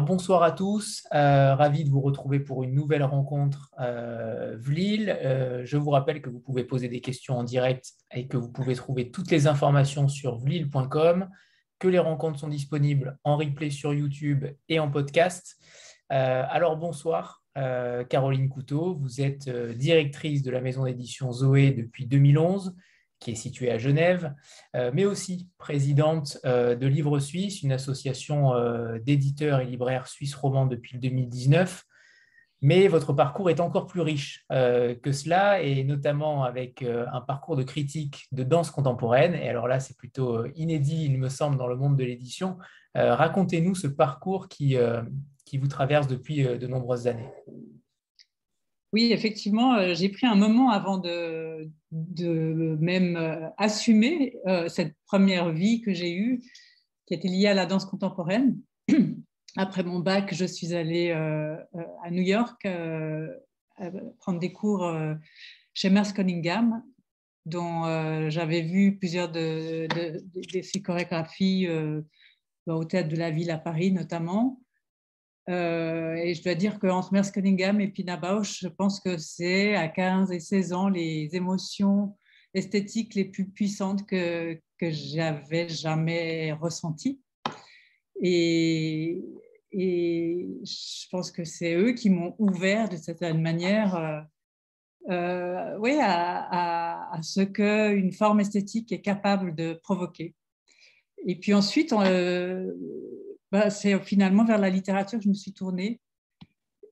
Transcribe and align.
Bonsoir 0.00 0.42
à 0.42 0.52
tous. 0.52 1.06
Euh, 1.12 1.54
ravi 1.54 1.84
de 1.84 1.90
vous 1.90 2.00
retrouver 2.00 2.40
pour 2.40 2.62
une 2.62 2.74
nouvelle 2.74 3.02
rencontre 3.02 3.70
euh, 3.80 4.56
VLIL. 4.58 5.10
Euh, 5.10 5.62
je 5.64 5.76
vous 5.76 5.90
rappelle 5.90 6.22
que 6.22 6.30
vous 6.30 6.40
pouvez 6.40 6.64
poser 6.64 6.88
des 6.88 7.00
questions 7.00 7.38
en 7.38 7.44
direct 7.44 7.92
et 8.14 8.26
que 8.26 8.36
vous 8.36 8.50
pouvez 8.50 8.74
trouver 8.74 9.10
toutes 9.10 9.30
les 9.30 9.46
informations 9.46 10.08
sur 10.08 10.38
vlil.com, 10.38 11.28
que 11.78 11.88
les 11.88 11.98
rencontres 11.98 12.38
sont 12.38 12.48
disponibles 12.48 13.18
en 13.24 13.36
replay 13.36 13.70
sur 13.70 13.92
YouTube 13.92 14.46
et 14.68 14.80
en 14.80 14.90
podcast. 14.90 15.56
alors, 16.08 16.76
bonsoir, 16.76 17.42
Caroline 17.54 18.48
Couteau. 18.48 18.94
Vous 18.94 19.20
êtes 19.20 19.48
directrice 19.48 20.42
de 20.42 20.50
la 20.50 20.60
maison 20.60 20.84
d'édition 20.84 21.30
Zoé 21.32 21.72
depuis 21.72 22.06
2011 22.06 22.74
qui 23.20 23.32
est 23.32 23.36
située 23.36 23.70
à 23.70 23.78
Genève, 23.78 24.34
euh, 24.74 24.90
mais 24.92 25.04
aussi 25.04 25.48
présidente 25.58 26.38
euh, 26.44 26.74
de 26.74 26.86
Livre 26.86 27.18
Suisse, 27.20 27.62
une 27.62 27.70
association 27.70 28.54
euh, 28.54 28.98
d'éditeurs 28.98 29.60
et 29.60 29.66
libraires 29.66 30.08
suisses 30.08 30.34
romans 30.34 30.66
depuis 30.66 30.98
2019. 30.98 31.84
Mais 32.62 32.88
votre 32.88 33.12
parcours 33.12 33.48
est 33.48 33.60
encore 33.60 33.86
plus 33.86 34.02
riche 34.02 34.44
que 34.50 35.12
cela, 35.12 35.62
et 35.62 35.82
notamment 35.82 36.44
avec 36.44 36.82
un 36.82 37.22
parcours 37.22 37.56
de 37.56 37.62
critique 37.62 38.26
de 38.32 38.42
danse 38.42 38.70
contemporaine. 38.70 39.32
Et 39.32 39.48
alors 39.48 39.66
là, 39.66 39.80
c'est 39.80 39.96
plutôt 39.96 40.44
inédit, 40.56 41.06
il 41.06 41.16
me 41.16 41.30
semble, 41.30 41.56
dans 41.56 41.68
le 41.68 41.76
monde 41.76 41.96
de 41.96 42.04
l'édition. 42.04 42.58
Racontez-nous 42.94 43.74
ce 43.74 43.86
parcours 43.86 44.48
qui, 44.48 44.76
qui 45.46 45.56
vous 45.56 45.68
traverse 45.68 46.06
depuis 46.06 46.42
de 46.42 46.66
nombreuses 46.66 47.06
années. 47.06 47.30
Oui, 48.92 49.10
effectivement, 49.10 49.94
j'ai 49.94 50.10
pris 50.10 50.26
un 50.26 50.34
moment 50.34 50.68
avant 50.68 50.98
de, 50.98 51.66
même 51.92 53.16
euh, 53.16 53.48
assumer 53.58 54.36
euh, 54.46 54.68
cette 54.68 54.94
première 55.06 55.50
vie 55.50 55.80
que 55.80 55.92
j'ai 55.92 56.14
eue, 56.14 56.42
qui 57.06 57.14
était 57.14 57.28
liée 57.28 57.48
à 57.48 57.54
la 57.54 57.66
danse 57.66 57.84
contemporaine. 57.84 58.60
Après 59.56 59.82
mon 59.82 59.98
bac, 59.98 60.32
je 60.32 60.44
suis 60.44 60.74
allée 60.74 61.10
à 61.10 62.10
New 62.12 62.22
York 62.22 62.68
prendre 64.20 64.38
des 64.38 64.52
cours 64.52 64.88
chez 65.74 65.90
Merce 65.90 66.12
Cunningham, 66.12 66.84
dont 67.46 67.82
j'avais 68.30 68.62
vu 68.62 68.96
plusieurs 68.96 69.28
de, 69.28 69.88
de 69.88 70.62
ses 70.62 70.82
chorégraphies 70.82 71.66
au 72.66 72.84
théâtre 72.84 73.08
de 73.08 73.16
la 73.16 73.32
ville 73.32 73.50
à 73.50 73.58
Paris 73.58 73.90
notamment. 73.90 74.60
Euh, 75.50 76.14
et 76.14 76.34
je 76.34 76.42
dois 76.44 76.54
dire 76.54 76.78
qu'entre 76.78 77.12
Merce 77.12 77.32
Cunningham 77.32 77.80
et 77.80 77.88
Pina 77.88 78.16
Bausch, 78.16 78.60
je 78.60 78.68
pense 78.68 79.00
que 79.00 79.18
c'est 79.18 79.74
à 79.74 79.88
15 79.88 80.30
et 80.30 80.38
16 80.38 80.72
ans 80.72 80.88
les 80.88 81.28
émotions 81.32 82.16
esthétiques 82.54 83.14
les 83.16 83.24
plus 83.24 83.46
puissantes 83.46 84.06
que, 84.06 84.60
que 84.78 84.90
j'avais 84.90 85.68
jamais 85.68 86.52
ressenties. 86.52 87.20
Et, 88.22 89.22
je 89.72 91.08
pense 91.10 91.30
que 91.30 91.44
c'est 91.44 91.74
eux 91.74 91.92
qui 91.92 92.10
m'ont 92.10 92.34
ouvert 92.38 92.88
de 92.88 92.96
certaine 92.96 93.40
manière 93.40 93.94
euh, 93.94 94.20
euh 95.10 95.78
oui, 95.78 95.96
à, 96.00 97.14
à, 97.14 97.22
ce 97.22 97.40
qu'une 97.40 98.12
forme 98.12 98.40
esthétique 98.40 98.90
est 98.92 99.00
capable 99.00 99.54
de 99.54 99.74
provoquer. 99.74 100.34
Et 101.26 101.36
puis 101.36 101.54
ensuite, 101.54 101.92
bah, 103.52 103.70
c'est 103.70 103.98
finalement 104.00 104.44
vers 104.44 104.58
la 104.58 104.70
littérature 104.70 105.18
que 105.18 105.24
je 105.24 105.28
me 105.28 105.34
suis 105.34 105.52
tournée. 105.52 106.00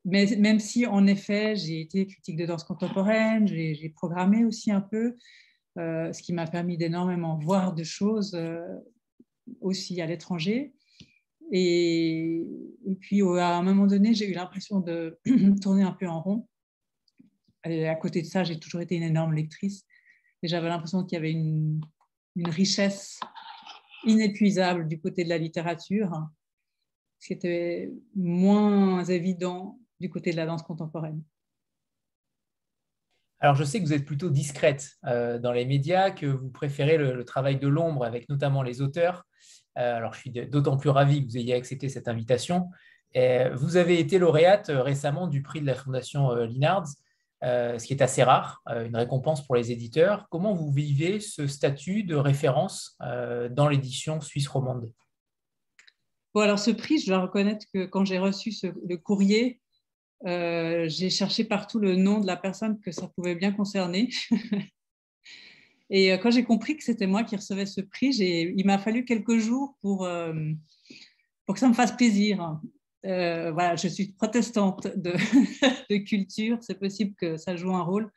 Mais 0.04 0.26
même 0.38 0.58
si, 0.58 0.86
en 0.86 1.06
effet, 1.06 1.54
j'ai 1.56 1.80
été 1.80 2.06
critique 2.06 2.36
de 2.36 2.46
danse 2.46 2.64
contemporaine, 2.64 3.46
j'ai 3.46 3.92
programmé 3.94 4.44
aussi 4.44 4.70
un 4.70 4.80
peu, 4.80 5.16
euh, 5.78 6.12
ce 6.12 6.22
qui 6.22 6.32
m'a 6.32 6.46
permis 6.46 6.76
d'énormément 6.76 7.38
voir 7.38 7.74
de 7.74 7.84
choses 7.84 8.34
euh, 8.34 8.66
aussi 9.60 10.00
à 10.00 10.06
l'étranger. 10.06 10.72
Et, 11.52 12.46
puis, 13.00 13.22
à 13.22 13.56
un 13.56 13.62
moment 13.62 13.86
donné, 13.86 14.14
j'ai 14.14 14.28
eu 14.28 14.32
l'impression 14.32 14.80
de 14.80 15.18
tourner 15.62 15.82
un 15.82 15.92
peu 15.92 16.08
en 16.08 16.20
rond. 16.20 16.48
À 17.64 17.94
côté 17.96 18.22
de 18.22 18.26
ça, 18.26 18.44
j'ai 18.44 18.58
toujours 18.58 18.80
été 18.80 18.96
une 18.96 19.02
énorme 19.02 19.34
lectrice. 19.34 19.84
Et 20.42 20.48
j'avais 20.48 20.68
l'impression 20.68 21.04
qu'il 21.04 21.16
y 21.16 21.18
avait 21.18 21.32
une, 21.32 21.80
une 22.36 22.48
richesse 22.48 23.20
inépuisable 24.04 24.86
du 24.86 25.00
côté 25.00 25.24
de 25.24 25.28
la 25.28 25.38
littérature 25.38 26.28
ce 27.18 27.26
qui 27.26 27.32
était 27.32 27.92
moins 28.14 29.04
évident 29.04 29.78
du 30.00 30.08
côté 30.08 30.30
de 30.30 30.36
la 30.36 30.46
danse 30.46 30.62
contemporaine. 30.62 31.22
Alors, 33.40 33.54
je 33.54 33.64
sais 33.64 33.80
que 33.80 33.84
vous 33.84 33.92
êtes 33.92 34.04
plutôt 34.04 34.30
discrète 34.30 34.90
euh, 35.06 35.38
dans 35.38 35.52
les 35.52 35.64
médias, 35.64 36.10
que 36.10 36.26
vous 36.26 36.50
préférez 36.50 36.98
le, 36.98 37.24
travail 37.24 37.58
de 37.58 37.68
l'ombre 37.68 38.04
avec 38.04 38.28
notamment 38.28 38.62
les 38.62 38.82
auteurs. 38.82 39.24
Euh, 39.78 39.96
alors, 39.96 40.12
je 40.12 40.20
suis 40.20 40.30
d'autant 40.30 40.76
plus 40.76 40.90
ravi 40.90 41.24
que 41.24 41.30
vous 41.30 41.38
ayez 41.38 41.54
accepté 41.54 41.88
cette 41.88 42.08
invitation. 42.08 42.68
vous 43.14 43.76
avez 43.76 44.00
été 44.00 44.18
lauréate 44.18 44.70
euh, 44.70 44.82
récemment 44.82 45.28
du 45.28 45.42
prix 45.42 45.60
de 45.60 45.66
la 45.66 45.74
Fondation 45.74 46.34
Linards, 46.34 46.88
ce 47.42 47.84
qui 47.84 47.92
est 47.92 48.02
assez 48.02 48.24
rare, 48.24 48.60
une 48.66 48.96
récompense 48.96 49.46
pour 49.46 49.54
les 49.54 49.70
éditeurs. 49.70 50.26
Comment 50.30 50.54
vous 50.54 50.72
vivez 50.72 51.20
ce 51.20 51.46
statut 51.46 52.02
de 52.02 52.16
référence 52.16 52.98
dans 52.98 53.68
l'édition 53.68 54.20
suisse 54.20 54.48
romande? 54.48 54.90
Bon, 56.34 56.42
alors 56.42 56.58
ce 56.58 56.70
prix, 56.70 56.98
je 56.98 57.06
dois 57.06 57.20
reconnaître 57.20 57.66
que 57.72 57.86
quand 57.86 58.04
j'ai 58.04 58.18
reçu 58.18 58.52
le 58.62 58.96
courrier, 58.96 59.60
euh, 60.26 60.88
j'ai 60.88 61.10
cherché 61.10 61.44
partout 61.44 61.78
le 61.78 61.96
nom 61.96 62.20
de 62.20 62.26
la 62.26 62.36
personne 62.36 62.80
que 62.80 62.90
ça 62.90 63.08
pouvait 63.08 63.34
bien 63.34 63.52
concerner. 63.52 64.10
Et 65.90 66.12
euh, 66.12 66.18
quand 66.18 66.30
j'ai 66.30 66.44
compris 66.44 66.76
que 66.76 66.84
c'était 66.84 67.06
moi 67.06 67.24
qui 67.24 67.36
recevais 67.36 67.64
ce 67.64 67.80
prix, 67.80 68.10
il 68.10 68.66
m'a 68.66 68.78
fallu 68.78 69.04
quelques 69.04 69.38
jours 69.38 69.76
pour, 69.80 70.04
euh, 70.04 70.34
pour 71.46 71.54
que 71.54 71.60
ça 71.60 71.68
me 71.68 71.74
fasse 71.74 71.96
plaisir. 71.96 72.60
voilà, 73.02 73.76
je 73.76 73.88
suis 73.88 74.12
protestante 74.12 74.88
de, 74.96 75.12
de 75.90 75.96
culture, 75.96 76.58
c'est 76.60 76.78
possible 76.78 77.14
que 77.14 77.38
ça 77.38 77.56
joue 77.56 77.74
un 77.74 77.82
rôle 77.82 78.12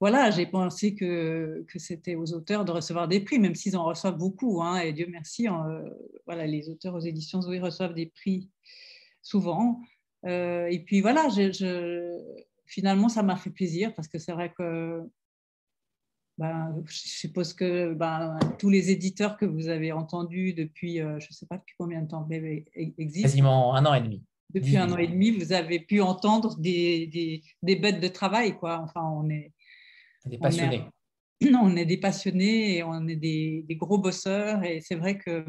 voilà, 0.00 0.30
j'ai 0.30 0.46
pensé 0.46 0.94
que, 0.94 1.64
que 1.68 1.78
c'était 1.78 2.14
aux 2.14 2.32
auteurs 2.32 2.64
de 2.64 2.72
recevoir 2.72 3.08
des 3.08 3.20
prix, 3.20 3.38
même 3.38 3.54
s'ils 3.54 3.76
en 3.76 3.84
reçoivent 3.84 4.18
beaucoup. 4.18 4.62
Hein, 4.62 4.78
et 4.80 4.92
Dieu 4.92 5.06
merci, 5.10 5.46
hein, 5.46 5.82
voilà, 6.26 6.46
les 6.46 6.68
auteurs 6.68 6.94
aux 6.94 7.00
éditions 7.00 7.40
Zoé 7.40 7.60
reçoivent 7.60 7.94
des 7.94 8.06
prix 8.06 8.50
souvent. 9.22 9.80
Euh, 10.26 10.66
et 10.66 10.80
puis 10.80 11.00
voilà, 11.00 11.28
je, 11.28 12.18
finalement, 12.66 13.08
ça 13.08 13.22
m'a 13.22 13.36
fait 13.36 13.50
plaisir 13.50 13.94
parce 13.94 14.08
que 14.08 14.18
c'est 14.18 14.32
vrai 14.32 14.52
que 14.56 15.02
ben, 16.38 16.82
je 16.86 16.98
suppose 16.98 17.52
que 17.52 17.94
ben, 17.94 18.38
tous 18.58 18.70
les 18.70 18.90
éditeurs 18.90 19.36
que 19.36 19.44
vous 19.44 19.68
avez 19.68 19.92
entendus 19.92 20.52
depuis, 20.52 21.00
euh, 21.00 21.20
je 21.20 21.28
ne 21.28 21.32
sais 21.32 21.46
pas 21.46 21.58
depuis 21.58 21.76
combien 21.78 22.02
de 22.02 22.08
temps 22.08 22.28
existent. 22.76 23.28
Quasiment 23.28 23.74
un 23.74 23.86
an 23.86 23.94
et 23.94 24.00
demi. 24.00 24.22
Depuis 24.52 24.76
un 24.76 24.90
an 24.92 24.98
et 24.98 25.08
demi, 25.08 25.30
vous 25.30 25.52
avez 25.52 25.80
pu 25.80 26.00
entendre 26.00 26.56
des, 26.58 27.06
des, 27.08 27.42
des 27.62 27.76
bêtes 27.76 28.00
de 28.00 28.08
travail. 28.08 28.56
Quoi. 28.56 28.80
Enfin, 28.80 29.02
on 29.02 29.28
est, 29.28 29.52
des 30.24 30.38
passionnés. 30.38 30.84
On, 31.42 31.54
on 31.62 31.76
est 31.76 31.86
des 31.86 31.98
passionnés 31.98 32.78
et 32.78 32.82
on 32.82 33.06
est 33.06 33.16
des, 33.16 33.64
gros 33.70 33.98
bosseurs. 33.98 34.64
Et 34.64 34.80
c'est 34.80 34.94
vrai 34.94 35.18
que 35.18 35.44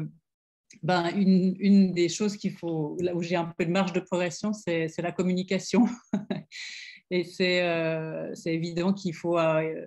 ben, 0.82 1.10
une, 1.16 1.54
une 1.58 1.92
des 1.92 2.08
choses 2.08 2.36
qu'il 2.36 2.52
faut, 2.52 2.96
là 3.00 3.14
où 3.14 3.22
j'ai 3.22 3.36
un 3.36 3.52
peu 3.56 3.64
de 3.64 3.70
marge 3.70 3.92
de 3.92 4.00
progression, 4.00 4.52
c'est 4.52 4.90
la 4.98 5.12
communication. 5.12 5.86
et 7.10 7.24
euh, 7.40 8.34
c'est 8.34 8.54
évident 8.54 8.92
qu'il 8.92 9.14
faut 9.14 9.38
euh, 9.38 9.86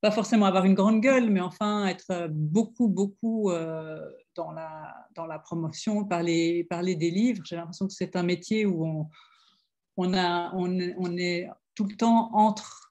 pas 0.00 0.10
forcément 0.10 0.46
avoir 0.46 0.64
une 0.64 0.74
grande 0.74 1.00
gueule, 1.00 1.30
mais 1.30 1.40
enfin 1.40 1.86
être 1.86 2.28
beaucoup, 2.30 2.88
beaucoup 2.88 3.50
euh, 3.50 4.00
dans, 4.34 4.52
la, 4.52 4.94
dans 5.14 5.26
la 5.26 5.38
promotion, 5.38 6.04
parler, 6.04 6.64
parler 6.64 6.96
des 6.96 7.10
livres. 7.10 7.42
J'ai 7.44 7.56
l'impression 7.56 7.86
que 7.86 7.92
c'est 7.92 8.16
un 8.16 8.22
métier 8.22 8.66
où 8.66 8.84
on, 8.84 9.08
on, 9.96 10.12
a, 10.14 10.52
on, 10.54 10.78
on, 10.98 11.16
est 11.16 11.48
tout 11.74 11.84
le 11.84 11.96
temps 11.96 12.30
entre 12.34 12.90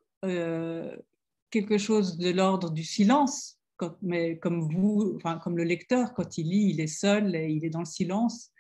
quelque 1.56 1.78
chose 1.78 2.18
de 2.18 2.32
l'ordre 2.32 2.70
du 2.70 2.84
silence, 2.84 3.58
mais 4.02 4.38
comme 4.40 4.60
vous, 4.60 5.14
enfin, 5.16 5.40
comme 5.42 5.56
le 5.56 5.64
lecteur, 5.64 6.14
quand 6.14 6.38
il 6.38 6.50
lit, 6.50 6.72
il 6.72 6.82
est 6.82 6.88
seul 6.88 7.34
et 7.34 7.48
il 7.48 7.64
est 7.64 7.70
dans 7.70 7.80
le 7.80 7.86
silence. 7.86 8.52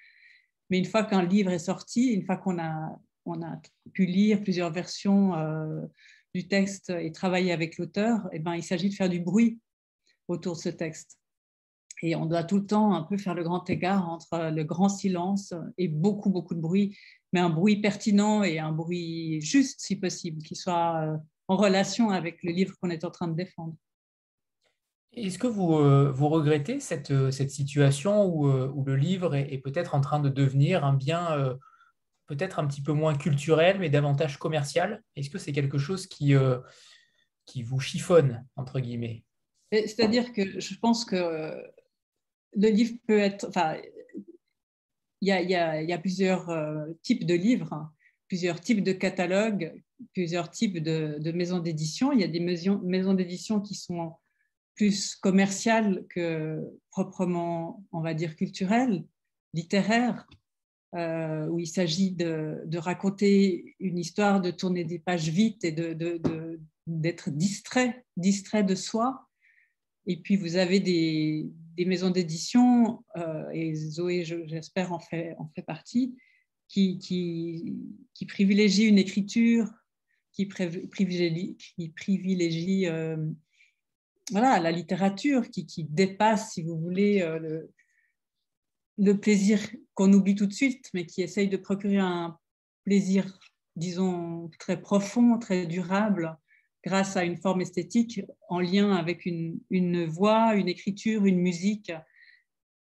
Mais 0.69 0.77
une 0.77 0.85
fois 0.85 1.03
qu'un 1.03 1.23
livre 1.23 1.51
est 1.51 1.59
sorti, 1.59 2.13
une 2.13 2.23
fois 2.25 2.37
qu'on 2.37 2.57
a, 2.57 2.97
on 3.25 3.41
a 3.41 3.61
pu 3.91 4.05
lire 4.05 4.41
plusieurs 4.41 4.71
versions 4.71 5.35
euh, 5.35 5.81
du 6.33 6.47
texte 6.47 6.89
et 6.89 7.11
travailler 7.11 7.51
avec 7.51 7.77
l'auteur, 7.77 8.29
eh 8.31 8.39
ben, 8.39 8.55
il 8.55 8.63
s'agit 8.63 8.87
de 8.87 8.93
faire 8.93 9.09
du 9.09 9.19
bruit 9.19 9.59
autour 10.29 10.55
de 10.55 10.61
ce 10.61 10.69
texte. 10.69 11.19
Et 12.01 12.15
on 12.15 12.25
doit 12.25 12.45
tout 12.45 12.59
le 12.59 12.65
temps 12.65 12.93
un 12.93 13.03
peu 13.03 13.17
faire 13.17 13.35
le 13.35 13.43
grand 13.43 13.69
égard 13.69 14.09
entre 14.09 14.51
le 14.51 14.63
grand 14.63 14.89
silence 14.89 15.53
et 15.77 15.89
beaucoup, 15.89 16.29
beaucoup 16.29 16.55
de 16.55 16.61
bruit, 16.61 16.97
mais 17.33 17.41
un 17.41 17.49
bruit 17.49 17.81
pertinent 17.81 18.41
et 18.41 18.57
un 18.57 18.71
bruit 18.71 19.41
juste, 19.41 19.81
si 19.81 19.97
possible, 19.97 20.41
qui 20.43 20.55
soit 20.55 21.01
euh, 21.03 21.17
en 21.47 21.57
relation 21.57 22.09
avec 22.09 22.41
le 22.43 22.51
livre 22.51 22.75
qu'on 22.79 22.89
est 22.89 23.05
en 23.05 23.11
train 23.11 23.27
de 23.27 23.35
défendre. 23.35 23.75
Est-ce 25.15 25.39
que 25.39 25.47
vous, 25.47 25.77
euh, 25.77 26.11
vous 26.11 26.27
regrettez 26.27 26.79
cette, 26.79 27.11
euh, 27.11 27.31
cette 27.31 27.51
situation 27.51 28.25
où, 28.25 28.49
euh, 28.49 28.69
où, 28.75 28.83
le 28.83 28.95
livre 28.95 29.35
est, 29.35 29.57
peut-être 29.59 29.95
en 29.95 30.01
train 30.01 30.19
de 30.19 30.29
devenir 30.29 30.83
un 30.83 30.93
bien 30.93 31.57
peut-être 32.27 32.57
un 32.57 32.65
petit 32.65 32.81
peu 32.81 32.91
moins 32.91 33.15
culturel, 33.15 33.79
mais 33.79 33.89
davantage 33.89 34.37
commercial? 34.37 35.03
Est-ce 35.15 35.29
que 35.29 35.37
c'est 35.37 35.53
quelque 35.53 35.77
chose 35.77 36.07
qui, 36.07 36.33
qui 37.45 37.61
vous 37.61 37.79
chiffonne, 37.79 38.43
entre 38.55 38.79
guillemets? 38.79 39.23
C'est-à-dire 39.71 40.33
que 40.33 40.59
je 40.59 40.75
pense 40.79 41.05
que 41.05 41.53
le 42.53 42.69
livre 42.69 42.95
peut 43.07 43.19
être... 43.19 43.47
Enfin, 43.47 43.77
il 45.21 45.27
y 45.27 45.31
a, 45.31 45.83
y 45.83 45.93
a, 45.93 45.97
plusieurs 45.99 46.47
types 47.03 47.27
de 47.27 47.35
livres, 47.35 47.93
plusieurs 48.27 48.59
types 48.59 48.83
de 48.83 48.91
catalogues, 48.91 49.73
plusieurs 50.13 50.49
types 50.49 50.79
de, 50.79 51.31
maisons 51.31 51.59
d'édition. 51.59 52.11
Il 52.11 52.19
y 52.19 52.23
a 52.23 52.27
des 52.27 52.39
maisons, 52.39 53.13
d'édition 53.13 53.59
qui 53.61 53.75
sont 53.75 54.13
plus 54.75 55.15
commerciales 55.15 56.05
que 56.09 56.61
proprement, 56.91 57.83
on 57.91 58.01
va 58.01 58.13
dire, 58.13 58.35
culturelles, 58.35 59.05
littéraires, 59.53 60.27
euh, 60.95 61.47
où 61.47 61.59
il 61.59 61.67
s'agit 61.67 62.11
de, 62.11 62.77
raconter 62.77 63.75
une 63.79 63.97
histoire, 63.97 64.41
de 64.41 64.51
tourner 64.51 64.83
des 64.83 64.99
pages 64.99 65.29
vite 65.29 65.63
et 65.63 65.71
d'être 66.87 67.31
distrait, 67.31 68.05
distrait 68.17 68.63
de 68.63 68.75
soi. 68.75 69.27
Et 70.07 70.17
puis 70.21 70.35
vous 70.35 70.55
avez 70.55 70.79
des, 70.79 71.49
maisons 71.85 72.11
d'édition, 72.11 73.03
euh, 73.17 73.49
et 73.51 73.73
Zoé, 73.75 74.23
j'espère, 74.23 74.93
en 74.93 74.99
fait, 74.99 75.35
en 75.39 75.49
fait 75.55 75.63
partie, 75.63 76.15
qui, 76.67 77.75
privilégient 78.27 78.87
une 78.87 78.97
écriture, 78.97 79.69
qui 80.31 80.45
privilégie, 80.45 81.57
qui 81.57 81.89
privilégie 81.89 82.87
euh, 82.87 83.17
voilà, 84.31 84.59
la 84.59 84.71
littérature, 84.71 85.49
qui, 85.49 85.85
dépasse, 85.89 86.53
si 86.53 86.63
vous 86.63 86.77
voulez, 86.77 87.19
le, 87.19 87.71
le 88.97 89.19
plaisir 89.19 89.59
qu'on 89.93 90.11
oublie 90.13 90.35
tout 90.35 90.45
de 90.45 90.53
suite, 90.53 90.89
mais 90.93 91.05
qui 91.05 91.21
essaye 91.21 91.47
de 91.47 91.57
procurer 91.57 91.97
un 91.97 92.37
plaisir, 92.83 93.39
disons, 93.75 94.49
très 94.59 94.79
profond, 94.81 95.37
très 95.37 95.65
durable, 95.65 96.37
grâce 96.83 97.17
à 97.17 97.23
une 97.23 97.37
forme 97.37 97.61
esthétique 97.61 98.21
en 98.47 98.59
lien 98.59 98.95
avec 98.95 99.25
une, 99.25 99.59
une 99.69 100.05
voix, 100.05 100.55
une 100.55 100.67
écriture, 100.67 101.25
une 101.25 101.39
musique. 101.39 101.91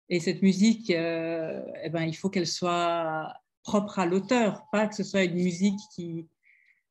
Et 0.09 0.19
cette 0.19 0.41
musique, 0.41 0.89
euh, 0.89 1.61
eh 1.83 1.89
ben, 1.89 2.03
il 2.03 2.15
faut 2.15 2.29
qu'elle 2.29 2.47
soit 2.47 3.33
propre 3.63 3.99
à 3.99 4.05
l'auteur, 4.05 4.65
pas 4.71 4.87
que 4.87 4.95
ce 4.95 5.03
soit 5.03 5.23
une 5.23 5.41
musique 5.41 5.79
qui, 5.95 6.27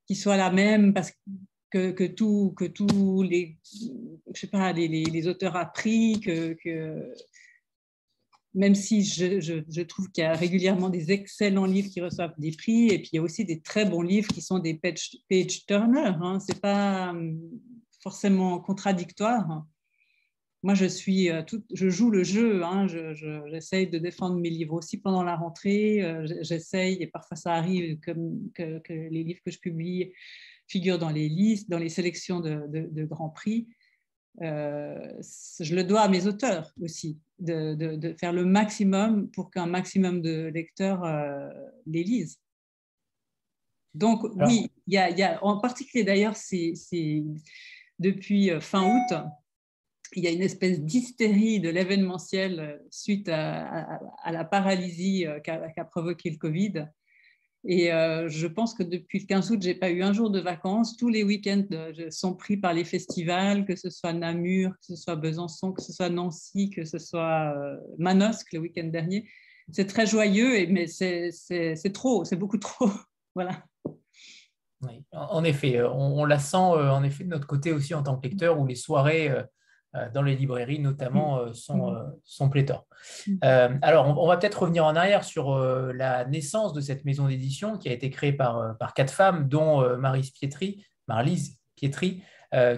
qui 0.06 0.14
soit 0.14 0.36
la 0.36 0.50
même 0.50 0.94
parce 0.94 1.12
que, 1.70 1.90
que, 1.92 2.04
tout, 2.04 2.52
que 2.56 2.64
tous 2.64 3.22
les, 3.22 3.58
je 4.34 4.40
sais 4.40 4.46
pas, 4.46 4.72
les, 4.72 4.88
les, 4.88 5.28
auteurs 5.28 5.56
appris, 5.56 6.20
que, 6.20 6.54
que 6.54 7.14
même 8.54 8.74
si 8.74 9.04
je, 9.04 9.82
trouve 9.82 10.10
qu'il 10.10 10.24
y 10.24 10.26
a 10.26 10.34
régulièrement 10.34 10.90
des 10.90 11.12
excellents 11.12 11.66
livres 11.66 11.90
qui 11.90 12.00
reçoivent 12.00 12.34
des 12.38 12.52
prix, 12.52 12.88
et 12.88 12.98
puis 12.98 13.10
il 13.12 13.16
y 13.16 13.18
a 13.18 13.22
aussi 13.22 13.44
des 13.44 13.60
très 13.60 13.84
bons 13.84 14.02
livres 14.02 14.28
qui 14.28 14.42
sont 14.42 14.58
des 14.58 14.74
page, 14.74 15.16
page 15.28 15.66
turners. 15.66 16.18
Hein. 16.20 16.40
Ce 16.40 16.52
n'est 16.52 16.58
pas 16.58 17.10
hum, 17.10 17.38
forcément 18.02 18.58
contradictoire. 18.58 19.64
Moi, 20.62 20.74
je, 20.74 20.84
suis, 20.84 21.30
euh, 21.30 21.42
je 21.72 21.88
joue 21.88 22.10
le 22.10 22.22
jeu. 22.22 22.62
Hein. 22.64 22.86
J'essaye 22.86 23.88
de 23.88 23.98
défendre 23.98 24.36
mes 24.36 24.50
livres 24.50 24.74
aussi 24.74 24.98
pendant 24.98 25.22
la 25.22 25.36
rentrée. 25.36 26.02
Euh, 26.02 26.26
j'essaye, 26.42 26.98
et 27.00 27.06
parfois 27.06 27.36
ça 27.36 27.54
arrive 27.54 27.98
que, 28.00 28.12
les 28.88 29.24
livres 29.24 29.40
que 29.44 29.50
je 29.50 29.58
publie 29.58 30.12
figurent 30.68 30.98
dans 30.98 31.10
les 31.10 31.28
listes, 31.28 31.70
dans 31.70 31.78
les 31.78 31.88
sélections 31.88 32.40
de, 32.40 32.66
de, 32.68 32.88
de 32.90 33.04
grands 33.04 33.30
prix. 33.30 33.68
Euh, 34.42 35.20
je 35.60 35.74
le 35.74 35.84
dois 35.84 36.02
à 36.02 36.08
mes 36.08 36.26
auteurs 36.26 36.72
aussi, 36.80 37.18
de, 37.38 38.14
faire 38.18 38.32
le 38.32 38.44
maximum 38.44 39.30
pour 39.30 39.50
qu'un 39.50 39.66
maximum 39.66 40.22
de 40.22 40.50
lecteurs 40.54 41.04
euh, 41.04 41.48
les 41.86 42.04
lisent. 42.04 42.38
Donc 43.94 44.22
oui, 44.36 44.70
il 44.86 44.92
y, 44.94 45.22
a, 45.22 45.44
en 45.44 45.58
particulier 45.58 46.04
d'ailleurs, 46.04 46.36
c'est 46.36 46.74
depuis 47.98 48.50
fin 48.60 48.84
août, 48.84 49.16
il 50.16 50.24
y 50.24 50.26
a 50.26 50.30
une 50.30 50.42
espèce 50.42 50.80
d'hystérie 50.80 51.60
de 51.60 51.70
l'événementiel 51.70 52.82
suite 52.90 53.28
à, 53.28 54.00
la 54.30 54.44
paralysie 54.44 55.26
qu'a 55.44 55.84
provoqué 55.84 56.30
le 56.30 56.36
Covid. 56.36 56.86
Et 57.64 57.92
euh, 57.92 58.28
je 58.28 58.46
pense 58.46 58.72
que 58.72 58.82
depuis 58.82 59.20
le 59.20 59.26
15 59.26 59.50
août, 59.50 59.58
j'ai 59.60 59.74
pas 59.74 59.90
eu 59.90 60.02
un 60.02 60.12
jour 60.12 60.30
de 60.30 60.40
vacances. 60.40 60.96
Tous 60.96 61.10
les 61.10 61.22
week-ends 61.22 61.66
euh, 61.72 62.10
sont 62.10 62.34
pris 62.34 62.56
par 62.56 62.72
les 62.72 62.84
festivals, 62.84 63.66
que 63.66 63.76
ce 63.76 63.90
soit 63.90 64.14
Namur, 64.14 64.70
que 64.70 64.86
ce 64.86 64.96
soit 64.96 65.16
Besançon, 65.16 65.72
que 65.72 65.82
ce 65.82 65.92
soit 65.92 66.08
Nancy, 66.08 66.70
que 66.70 66.84
ce 66.84 66.98
soit 66.98 67.54
euh, 67.54 67.76
Manosque 67.98 68.52
le 68.54 68.60
week-end 68.60 68.86
dernier. 68.86 69.28
C'est 69.72 69.86
très 69.86 70.06
joyeux, 70.06 70.66
mais 70.68 70.86
c'est 70.86 71.92
trop, 71.92 72.24
c'est 72.24 72.36
beaucoup 72.36 72.58
trop. 72.58 72.90
voilà. 73.34 73.62
Oui, 74.82 75.04
en 75.12 75.44
effet, 75.44 75.82
on, 75.82 76.24
la 76.24 76.38
sent 76.38 76.56
en 76.56 77.04
effet 77.04 77.24
de 77.24 77.28
notre 77.28 77.46
côté 77.46 77.70
aussi 77.70 77.92
en 77.92 78.02
tant 78.02 78.16
que 78.16 78.26
lecteur, 78.26 78.58
où 78.58 78.66
les 78.66 78.74
soirées 78.74 79.28
euh, 79.28 79.42
dans 80.14 80.22
les 80.22 80.36
librairies 80.36 80.78
notamment 80.78 81.36
mm. 81.36 81.38
euh, 81.40 81.52
sont, 81.52 81.90
mm. 81.90 81.96
euh, 81.96 82.04
sont 82.24 82.48
pléthores. 82.48 82.86
Mm. 83.26 83.78
alors, 83.82 84.18
on, 84.18 84.26
va 84.26 84.36
peut-être 84.36 84.62
revenir 84.62 84.84
en 84.84 84.94
arrière 84.94 85.24
sur 85.24 85.58
la 85.58 86.24
naissance 86.26 86.72
de 86.72 86.80
cette 86.80 87.04
maison 87.04 87.26
d'édition 87.26 87.78
qui 87.78 87.88
a 87.88 87.92
été 87.92 88.10
créée 88.10 88.32
par, 88.32 88.76
par 88.78 88.94
quatre 88.94 89.12
femmes, 89.12 89.48
dont 89.48 89.82
Pietri, 90.34 90.84
Marlise 91.08 91.58
Pietri, 91.76 92.22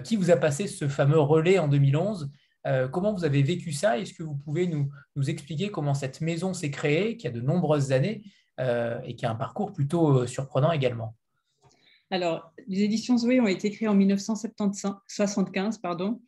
qui 0.03 0.15
vous 0.15 0.31
a 0.31 0.37
passé 0.37 0.67
ce 0.67 0.87
fameux 0.87 1.19
relais 1.19 1.59
en 1.59 1.67
2011. 1.67 2.31
comment 2.91 3.13
vous 3.13 3.25
avez 3.25 3.43
vécu 3.43 3.73
ça? 3.73 3.97
Est-ce 3.97 4.13
que 4.13 4.23
vous 4.23 4.35
pouvez 4.35 4.67
nous, 4.67 4.89
nous 5.15 5.29
expliquer 5.29 5.71
comment 5.71 5.93
cette 5.93 6.21
maison 6.21 6.53
s'est 6.53 6.71
créée, 6.71 7.17
qui 7.17 7.27
a 7.27 7.31
de 7.31 7.41
nombreuses 7.41 7.91
années 7.91 8.23
et 8.59 9.15
qui 9.15 9.25
a 9.25 9.31
un 9.31 9.35
parcours 9.35 9.73
plutôt 9.73 10.25
surprenant 10.25 10.71
également? 10.71 11.15
Alors, 12.11 12.53
les 12.67 12.83
éditions 12.83 13.17
Zoé 13.17 13.41
ont 13.41 13.47
été 13.47 13.71
créées 13.71 13.87
en 13.87 13.95
1975, 13.95 15.79
pardon, 15.79 16.21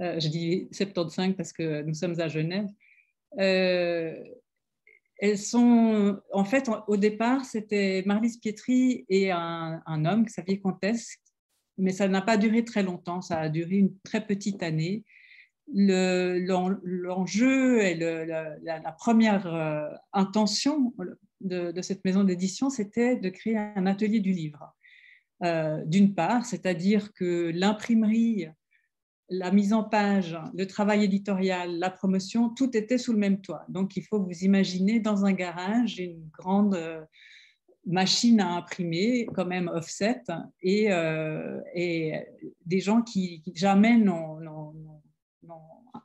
euh, 0.00 0.18
je 0.18 0.28
dis 0.28 0.68
75 0.72 1.34
parce 1.36 1.52
que 1.52 1.82
nous 1.82 1.94
sommes 1.94 2.18
à 2.20 2.28
Genève, 2.28 2.66
euh, 3.38 4.14
elles 5.18 5.38
sont, 5.38 6.20
en 6.32 6.44
fait, 6.44 6.68
au 6.88 6.96
départ, 6.96 7.44
c'était 7.44 8.02
Marlise 8.04 8.38
Pietri 8.38 9.04
et 9.08 9.30
un, 9.30 10.04
homme, 10.04 10.24
Xavier 10.24 10.60
Comtesse, 10.60 11.18
mais 11.78 11.92
ça 11.92 12.08
n'a 12.08 12.22
pas 12.22 12.36
duré 12.36 12.64
très 12.64 12.82
longtemps, 12.82 13.20
ça 13.22 13.38
a 13.38 13.48
duré 13.48 13.76
une 13.76 13.96
très 14.00 14.26
petite 14.26 14.64
année. 14.64 15.04
L'enjeu 15.72 16.40
et 17.82 17.94
la, 17.94 18.92
première 18.98 19.46
euh, 19.46 19.88
intention 20.12 20.92
de, 21.40 21.80
cette 21.80 22.04
maison 22.04 22.24
d'édition, 22.24 22.68
c'était 22.68 23.16
de 23.16 23.28
créer 23.28 23.56
un 23.56 23.86
atelier 23.86 24.20
du 24.20 24.32
livre. 24.32 24.74
D'une 25.86 26.14
part, 26.14 26.46
c'est-à-dire 26.46 27.12
que 27.12 27.50
l'imprimerie 27.54 28.48
la 29.28 29.50
mise 29.50 29.72
en 29.72 29.84
page, 29.84 30.38
le 30.54 30.66
travail 30.66 31.04
éditorial, 31.04 31.78
la 31.78 31.90
promotion, 31.90 32.50
tout 32.50 32.76
était 32.76 32.98
sous 32.98 33.12
le 33.12 33.18
même 33.18 33.40
toit. 33.40 33.64
Donc, 33.68 33.96
il 33.96 34.02
faut 34.02 34.20
vous 34.20 34.44
imaginer 34.44 35.00
dans 35.00 35.24
un 35.24 35.32
garage 35.32 35.98
une 35.98 36.28
grande 36.30 36.74
euh, 36.74 37.02
machine 37.86 38.40
à 38.40 38.56
imprimer, 38.56 39.26
quand 39.34 39.46
même 39.46 39.68
offset, 39.68 40.22
et, 40.62 40.92
euh, 40.92 41.60
des 42.66 42.80
gens 42.80 43.02
qui, 43.02 43.42
jamais 43.54 43.96
n'ont 43.96 44.72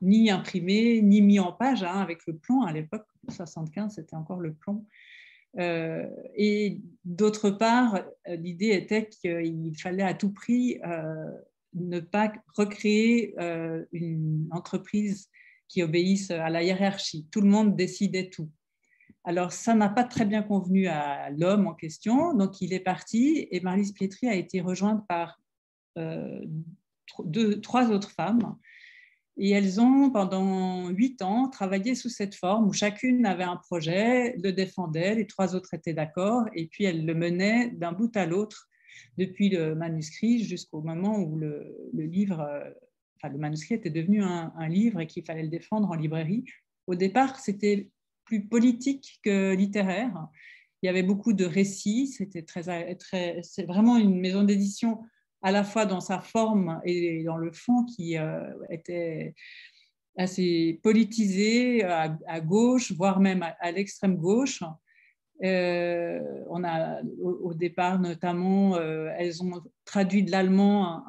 ni 0.02 0.30
imprimé, 0.30 1.02
ni 1.02 1.22
mis 1.22 1.40
en 1.40 1.52
page, 1.52 1.84
hein, 1.84 2.00
avec 2.00 2.26
le 2.26 2.38
plomb. 2.38 2.62
À 2.64 2.72
l'époque, 2.72 3.06
75, 3.30 3.96
c'était 3.96 4.16
encore 4.16 4.40
le 4.40 4.54
plomb. 4.54 4.86
Euh, 5.58 6.08
et 6.36 6.80
d'autre 7.04 7.50
part, 7.50 8.02
l'idée 8.28 8.70
était 8.70 9.10
qu'il 9.10 9.74
fallait 9.78 10.04
à 10.04 10.14
tout 10.14 10.32
prix 10.32 10.80
ne 11.74 12.00
pas 12.00 12.32
recréer 12.56 13.36
euh, 13.40 13.86
une 13.92 14.48
entreprise 14.52 15.30
qui 15.68 15.84
obéisse 15.84 16.32
à 16.32 16.50
la 16.50 16.64
hiérarchie. 16.64 17.28
Tout 17.32 17.42
le 17.42 17.50
monde 17.50 17.76
décidait 17.76 18.30
tout. 18.30 18.50
Alors, 19.24 19.52
ça 19.52 19.76
n'a 19.76 19.90
pas 19.90 20.04
très 20.04 20.26
bien 20.26 20.42
convenu 20.42 20.88
à 20.88 21.30
l'homme 21.30 21.68
en 21.68 21.74
question, 21.74 22.34
donc 22.34 22.62
il 22.62 22.74
est 22.74 22.80
parti 22.80 23.48
et 23.52 23.60
Marlise 23.60 23.92
Pietri 23.92 24.28
a 24.28 24.36
été 24.36 24.62
rejointe 24.62 25.06
par 25.08 25.40
euh, 25.98 26.42
trois 27.62 27.92
autres 27.92 28.12
femmes. 28.12 28.56
Et 29.38 29.52
elles 29.52 29.80
ont, 29.80 30.10
pendant 30.10 30.90
huit 30.90 31.22
ans, 31.22 31.48
travaillé 31.50 31.96
sous 31.96 32.10
cette 32.10 32.36
forme 32.36 32.68
où 32.68 32.74
chacune 32.74 33.26
avait 33.26 33.44
un 33.44 33.56
projet, 33.56 34.36
le 34.38 34.52
défendait, 34.52 35.16
les 35.16 35.28
trois 35.28 35.56
autres 35.56 35.74
étaient 35.74 35.94
d'accord, 35.94 36.46
et 36.54 36.68
puis 36.68 36.84
elles 36.84 37.06
le 37.06 37.14
menaient 37.14 37.70
d'un 37.70 37.94
bout 37.94 38.16
à 38.18 38.26
l'autre 38.26 38.69
depuis 39.18 39.50
le 39.50 39.76
manuscrit 39.76 40.44
jusqu'au 40.44 40.82
moment 40.82 41.20
où 41.20 41.38
le, 41.38 41.90
livre, 41.94 42.40
euh, 42.40 42.70
enfin, 43.18 43.32
le 43.32 43.38
manuscrit 43.38 43.76
était 43.76 43.90
devenu 43.90 44.24
un, 44.24 44.70
livre 44.70 45.00
et 45.00 45.08
qu'il 45.08 45.26
fallait 45.26 45.44
le 45.44 45.50
défendre 45.50 45.90
en 45.90 45.96
librairie. 45.96 46.46
Au 46.88 46.96
départ, 46.96 47.40
c'était 47.40 47.90
plus 48.26 48.48
politique 48.48 49.20
que 49.24 49.54
littéraire. 49.54 50.28
Il 50.82 50.86
y 50.86 50.90
avait 50.90 51.04
beaucoup 51.04 51.34
de 51.34 51.46
récits. 51.46 52.08
C'était 52.08 52.44
très, 52.44 52.98
c'est 53.44 53.66
vraiment 53.66 53.98
une 53.98 54.20
maison 54.20 54.44
d'édition 54.44 55.02
à 55.42 55.52
la 55.52 55.64
fois 55.64 55.86
dans 55.86 56.02
sa 56.02 56.20
forme 56.20 56.82
et 56.84 57.24
dans 57.24 57.38
le 57.38 57.52
fond 57.52 57.86
qui 57.86 58.18
euh, 58.18 58.42
était 58.70 59.36
assez 60.18 60.80
politisée 60.84 61.84
à, 61.84 62.42
gauche, 62.42 62.92
voire 62.92 63.20
même 63.20 63.46
à 63.60 63.72
l'extrême 63.72 64.18
gauche. 64.18 64.64
Euh, 65.44 66.20
on 66.50 66.64
a 66.64 67.02
au, 67.22 67.54
départ 67.54 68.00
notamment, 68.00 68.76
euh, 68.76 69.10
elles 69.18 69.42
ont 69.42 69.62
traduit 69.86 70.24
de 70.24 70.32
l'allemand 70.32 71.06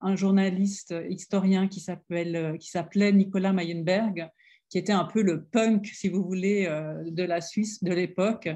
un, 0.00 0.16
journaliste 0.16 0.94
historien 1.10 1.68
qui 1.68 1.84
qui 1.84 2.70
s'appelait 2.70 3.12
Nicolas 3.12 3.52
Mayenberg, 3.52 4.30
qui 4.70 4.78
était 4.78 4.92
un 4.92 5.04
peu 5.04 5.22
le 5.22 5.44
punk, 5.44 5.86
si 5.86 6.08
vous 6.08 6.22
voulez, 6.22 6.66
de 7.04 7.22
la 7.24 7.40
Suisse 7.40 7.82
de 7.82 7.92
l'époque, 7.92 8.48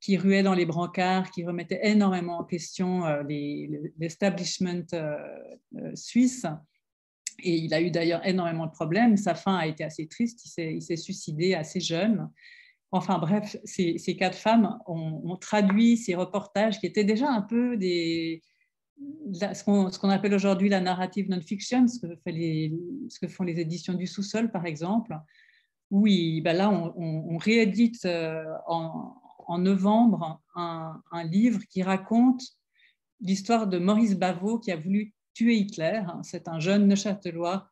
qui 0.00 0.16
ruait 0.16 0.42
dans 0.42 0.54
les 0.54 0.66
brancards, 0.66 1.30
qui 1.30 1.44
remettait 1.44 1.80
énormément 1.84 2.40
en 2.40 2.44
question 2.44 3.04
l'establishment 3.98 4.86
suisse. 5.94 6.44
Et 7.42 7.54
il 7.56 7.72
a 7.72 7.80
eu 7.80 7.90
d'ailleurs 7.90 8.26
énormément 8.26 8.66
de 8.66 8.72
problèmes. 8.72 9.16
Sa 9.16 9.34
fin 9.34 9.56
a 9.56 9.66
été 9.66 9.84
assez 9.84 10.06
triste. 10.06 10.44
Il 10.58 10.82
s'est 10.82 10.96
suicidé 10.96 11.54
assez 11.54 11.80
jeune. 11.80 12.28
Enfin 12.92 13.18
bref, 13.18 13.56
ces, 13.64 14.16
quatre 14.16 14.36
femmes 14.36 14.78
ont, 14.86 15.36
traduit 15.36 15.96
ces 15.96 16.16
reportages 16.16 16.80
qui 16.80 16.86
étaient 16.86 17.04
déjà 17.04 17.30
un 17.30 17.42
peu 17.42 17.76
des, 17.76 18.42
ce 19.32 19.98
qu'on 19.98 20.10
appelle 20.10 20.34
aujourd'hui 20.34 20.68
la 20.68 20.80
narrative 20.80 21.28
non-fiction, 21.30 21.86
ce, 21.86 22.06
que 23.20 23.28
font 23.28 23.44
les 23.44 23.60
éditions 23.60 23.94
du 23.94 24.06
sous-sol 24.06 24.50
par 24.50 24.66
exemple. 24.66 25.16
Oui, 25.90 26.40
ben 26.40 26.56
là 26.56 26.70
on, 26.70 27.36
réédite 27.36 28.04
euh, 28.04 28.44
en, 28.66 29.58
novembre 29.58 30.40
un, 30.54 31.24
livre 31.24 31.60
qui 31.68 31.82
raconte 31.82 32.42
l'histoire 33.20 33.66
de 33.66 33.78
Maurice 33.78 34.16
Bavot 34.16 34.58
qui 34.58 34.72
a 34.72 34.76
voulu 34.76 35.14
tuer 35.34 35.56
Hitler. 35.56 36.02
C'est 36.22 36.48
un 36.48 36.60
jeune 36.60 36.86
Neuchâtelois 36.88 37.68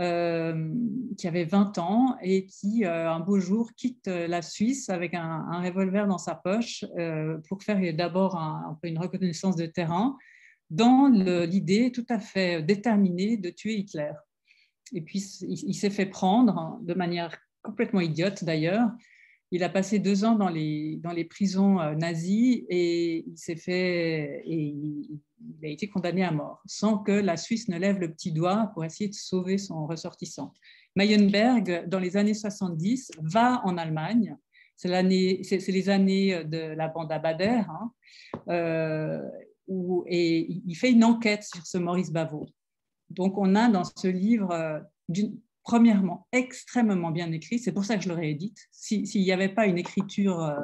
euh, 0.00 0.72
qui 1.16 1.28
avait 1.28 1.44
20 1.44 1.78
ans 1.78 2.16
et 2.20 2.46
qui, 2.46 2.84
euh, 2.84 3.10
un 3.10 3.20
beau 3.20 3.38
jour, 3.38 3.70
quitte 3.76 4.06
la 4.06 4.42
Suisse 4.42 4.90
avec 4.90 5.14
un, 5.14 5.62
revolver 5.62 6.06
dans 6.08 6.18
sa 6.18 6.34
poche 6.34 6.84
euh, 6.98 7.38
pour 7.48 7.62
faire 7.62 7.80
d'abord 7.94 8.36
un, 8.36 8.76
une 8.82 8.98
reconnaissance 8.98 9.56
de 9.56 9.66
terrain 9.66 10.16
dans 10.70 11.06
l'idée 11.06 11.92
tout 11.92 12.06
à 12.08 12.18
fait 12.18 12.62
déterminée 12.62 13.36
de 13.36 13.50
tuer 13.50 13.74
Hitler. 13.74 14.12
Et 14.92 15.00
puis, 15.00 15.20
il 15.42 15.74
s'est 15.74 15.90
fait 15.90 16.06
prendre 16.06 16.78
de 16.82 16.94
manière 16.94 17.36
complètement 17.62 18.00
idiote 18.00 18.42
d'ailleurs, 18.42 18.90
il 19.54 19.62
a 19.62 19.68
passé 19.68 20.00
deux 20.00 20.24
ans 20.24 20.34
dans 20.34 20.48
les, 20.48 20.96
dans 20.96 21.12
les 21.12 21.24
prisons 21.24 21.78
euh, 21.80 21.94
nazies 21.94 22.66
et 22.68 23.24
il 23.24 23.38
s'est 23.38 23.54
fait 23.54 24.42
et 24.44 24.74
il, 24.74 25.20
a 25.62 25.68
été 25.68 25.88
condamné 25.88 26.24
à 26.24 26.32
mort 26.32 26.60
sans 26.66 26.98
que 26.98 27.12
la 27.12 27.36
Suisse 27.36 27.68
ne 27.68 27.78
lève 27.78 28.00
le 28.00 28.10
petit 28.10 28.32
doigt 28.32 28.72
pour 28.74 28.84
essayer 28.84 29.08
de 29.08 29.14
sauver 29.14 29.58
son 29.58 29.86
ressortissant. 29.86 30.52
Mayenberg, 30.96 31.86
dans 31.86 32.00
les 32.00 32.16
années 32.16 32.34
70, 32.34 33.12
va 33.22 33.60
en 33.64 33.78
Allemagne. 33.78 34.36
C'est, 34.76 34.88
les 34.88 35.88
années 35.88 36.44
de 36.44 36.74
la 36.74 36.88
bande 36.88 37.12
à 37.12 37.20
Bader, 37.20 37.62
hein, 37.68 37.92
euh, 38.48 39.22
et 40.08 40.62
il 40.66 40.74
fait 40.74 40.90
une 40.90 41.04
enquête 41.04 41.44
sur 41.44 41.64
ce 41.64 41.78
Maurice 41.78 42.10
Bavot. 42.10 42.46
Donc 43.10 43.38
on 43.38 43.54
a 43.54 43.68
dans 43.68 43.84
ce 43.84 44.08
livre 44.08 44.50
euh, 44.50 44.80
premièrement, 45.64 46.28
extrêmement 46.30 47.10
bien 47.10 47.32
écrit. 47.32 47.58
C'est 47.58 47.72
pour 47.72 47.84
ça 47.84 47.96
que 47.96 48.04
je 48.04 48.08
le 48.08 48.14
réédite. 48.14 48.68
S'il 48.70 49.02
n'y 49.22 49.32
avait 49.32 49.48
pas 49.48 49.66
une 49.66 49.78
écriture, 49.78 50.40
euh, 50.40 50.60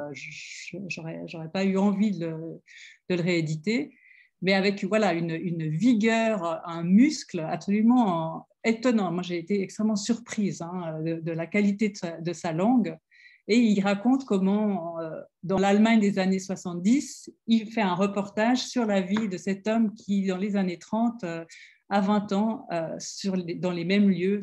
j'aurais 0.87 1.49
pas 1.51 1.65
eu 1.65 1.77
envie 1.77 2.17
de 2.17 2.27
le, 3.09 3.15
rééditer. 3.15 3.93
Mais 4.41 4.53
avec 4.53 4.83
voilà, 4.85 5.13
une, 5.13 5.67
vigueur, 5.67 6.61
un 6.65 6.83
muscle 6.83 7.39
absolument 7.39 8.47
étonnant. 8.63 9.11
Moi, 9.11 9.23
j'ai 9.23 9.37
été 9.37 9.61
extrêmement 9.61 9.95
surprise 9.95 10.61
hein, 10.61 11.01
de, 11.01 11.31
la 11.31 11.47
qualité 11.47 11.91
de 12.21 12.33
sa, 12.33 12.53
langue. 12.53 12.95
Et 13.47 13.57
il 13.57 13.81
raconte 13.81 14.23
comment, 14.25 14.99
euh, 14.99 15.19
dans 15.43 15.57
l'Allemagne 15.57 15.99
des 15.99 16.19
années 16.19 16.39
70, 16.39 17.31
il 17.47 17.71
fait 17.71 17.81
un 17.81 17.95
reportage 17.95 18.59
sur 18.59 18.85
la 18.85 19.01
vie 19.01 19.27
de 19.27 19.37
cet 19.37 19.67
homme 19.67 19.93
qui, 19.93 20.27
dans 20.27 20.37
les 20.37 20.55
années 20.55 20.77
30, 20.77 21.25
à 21.91 21.99
20 21.99 22.31
ans, 22.31 22.67
euh, 22.71 22.97
dans 23.57 23.71
les 23.71 23.83
mêmes 23.83 24.09
lieux, 24.09 24.39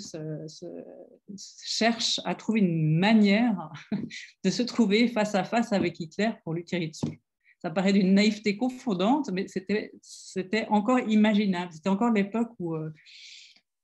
cherche 1.64 2.20
à 2.26 2.34
trouver 2.34 2.60
une 2.60 2.98
manière 2.98 3.70
de 4.44 4.50
se 4.50 4.62
trouver 4.62 5.08
face 5.08 5.34
à 5.34 5.44
face 5.44 5.72
avec 5.72 5.98
Hitler 5.98 6.30
pour 6.44 6.52
lui 6.52 6.64
tirer 6.64 6.88
dessus. 6.88 7.22
Ça 7.60 7.70
paraît 7.70 7.94
d'une 7.94 8.12
naïveté 8.12 8.58
confondante, 8.58 9.30
mais 9.32 9.46
c'était 9.48 10.66
encore 10.68 11.00
imaginable. 11.00 11.72
C'était 11.72 11.88
encore 11.88 12.12
l'époque 12.12 12.50
où 12.58 12.74
euh, 12.74 12.92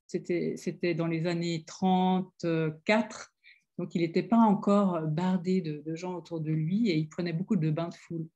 c'était 0.05 0.93
dans 0.93 1.07
les 1.07 1.25
années 1.25 1.63
34, 1.65 3.33
donc 3.79 3.95
il 3.95 4.01
n'était 4.01 4.23
pas 4.23 4.37
encore 4.37 5.01
bardé 5.07 5.61
de, 5.61 5.95
gens 5.95 6.13
autour 6.13 6.39
de 6.39 6.51
lui 6.51 6.91
et 6.91 6.97
il 6.97 7.09
prenait 7.09 7.33
beaucoup 7.33 7.55
de 7.55 7.71
bains 7.71 7.89
de 7.89 7.95
foule. 7.95 8.27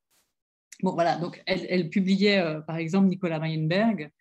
Bon, 0.82 0.94
voilà, 0.94 1.18
donc 1.18 1.44
elle, 1.46 1.90
publiait, 1.90 2.40
euh, 2.40 2.62
par 2.62 2.78
exemple, 2.78 3.10
Nicolas 3.10 3.38
Weinberg, 3.38 4.12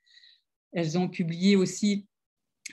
elles 0.73 0.99
ont 0.99 1.09
publié 1.09 1.57
aussi 1.57 2.07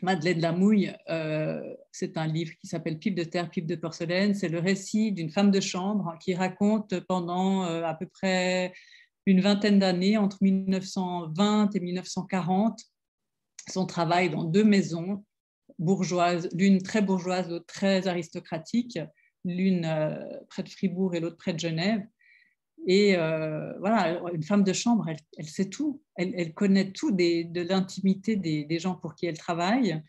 Madeleine 0.02 0.42
Lamouille, 0.42 0.94
euh, 1.10 1.62
c'est 1.92 2.18
un 2.18 2.28
livre 2.28 2.54
qui 2.60 2.68
s'appelle 2.68 3.00
Pipe 3.00 3.16
de 3.16 3.24
terre, 3.24 3.50
pipe 3.50 3.66
de 3.66 3.76
porcelaine. 3.76 4.36
C'est 4.36 4.50
le 4.50 4.60
récit 4.60 5.12
d'une 5.12 5.30
femme 5.30 5.52
de 5.52 5.62
chambre 5.62 6.18
qui 6.20 6.34
raconte 6.34 7.00
pendant 7.02 7.64
euh, 7.66 7.84
à 7.84 7.94
peu 7.94 8.06
près 8.06 8.74
une 9.26 9.42
vingtaine 9.42 9.80
d'années, 9.80 10.18
entre 10.18 10.38
1920 10.42 11.76
et 11.76 11.80
1940, 11.80 12.80
son 13.70 13.86
travail 13.86 14.30
dans 14.30 14.44
deux 14.44 14.64
maisons 14.64 15.24
bourgeoises, 15.80 16.50
l'une 16.54 16.82
très 16.82 17.02
bourgeoise, 17.02 17.50
l'autre 17.50 17.66
très 17.66 18.08
aristocratique, 18.08 19.00
l'une 19.44 19.86
euh, 19.86 20.16
près 20.50 20.64
de 20.64 20.70
Fribourg 20.70 21.16
et 21.16 21.20
l'autre 21.20 21.38
près 21.38 21.54
de 21.54 21.60
Genève. 21.60 22.02
Et 22.86 23.16
euh, 23.16 23.74
voilà, 23.80 24.22
une 24.34 24.44
femme 24.44 24.64
de 24.64 24.74
chambre, 24.74 25.08
elle, 25.38 25.48
sait 25.48 25.70
tout. 25.70 26.02
Elle, 26.16 26.54
connaît 26.54 26.92
tout 26.92 27.12
de 27.12 27.62
l'intimité 27.62 28.36
des, 28.36 28.80
gens 28.80 28.96
pour 28.96 29.16
qui 29.16 29.26
elle 29.26 29.38
travaille. 29.38 30.02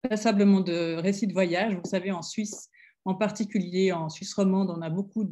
passablement 0.01 0.61
de 0.61 0.95
récits 0.95 1.27
de 1.27 1.33
voyage. 1.33 1.75
Vous 1.75 1.89
savez, 1.89 2.11
en 2.11 2.21
Suisse, 2.21 2.69
en 3.05 3.15
particulier 3.15 3.91
en 3.91 4.09
Suisse 4.09 4.33
romande, 4.33 4.69
on 4.69 4.81
a 4.81 4.89
beaucoup 4.89 5.25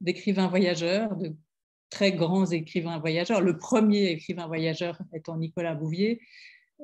d'écrivains 0.00 0.48
voyageurs, 0.48 1.16
de 1.16 1.34
très 1.92 2.10
grands 2.10 2.46
écrivains 2.46 2.98
voyageurs. 2.98 3.42
Le 3.42 3.58
premier 3.58 4.06
écrivain 4.06 4.46
voyageur 4.46 4.98
étant 5.12 5.36
Nicolas 5.36 5.74
Bouvier. 5.74 6.20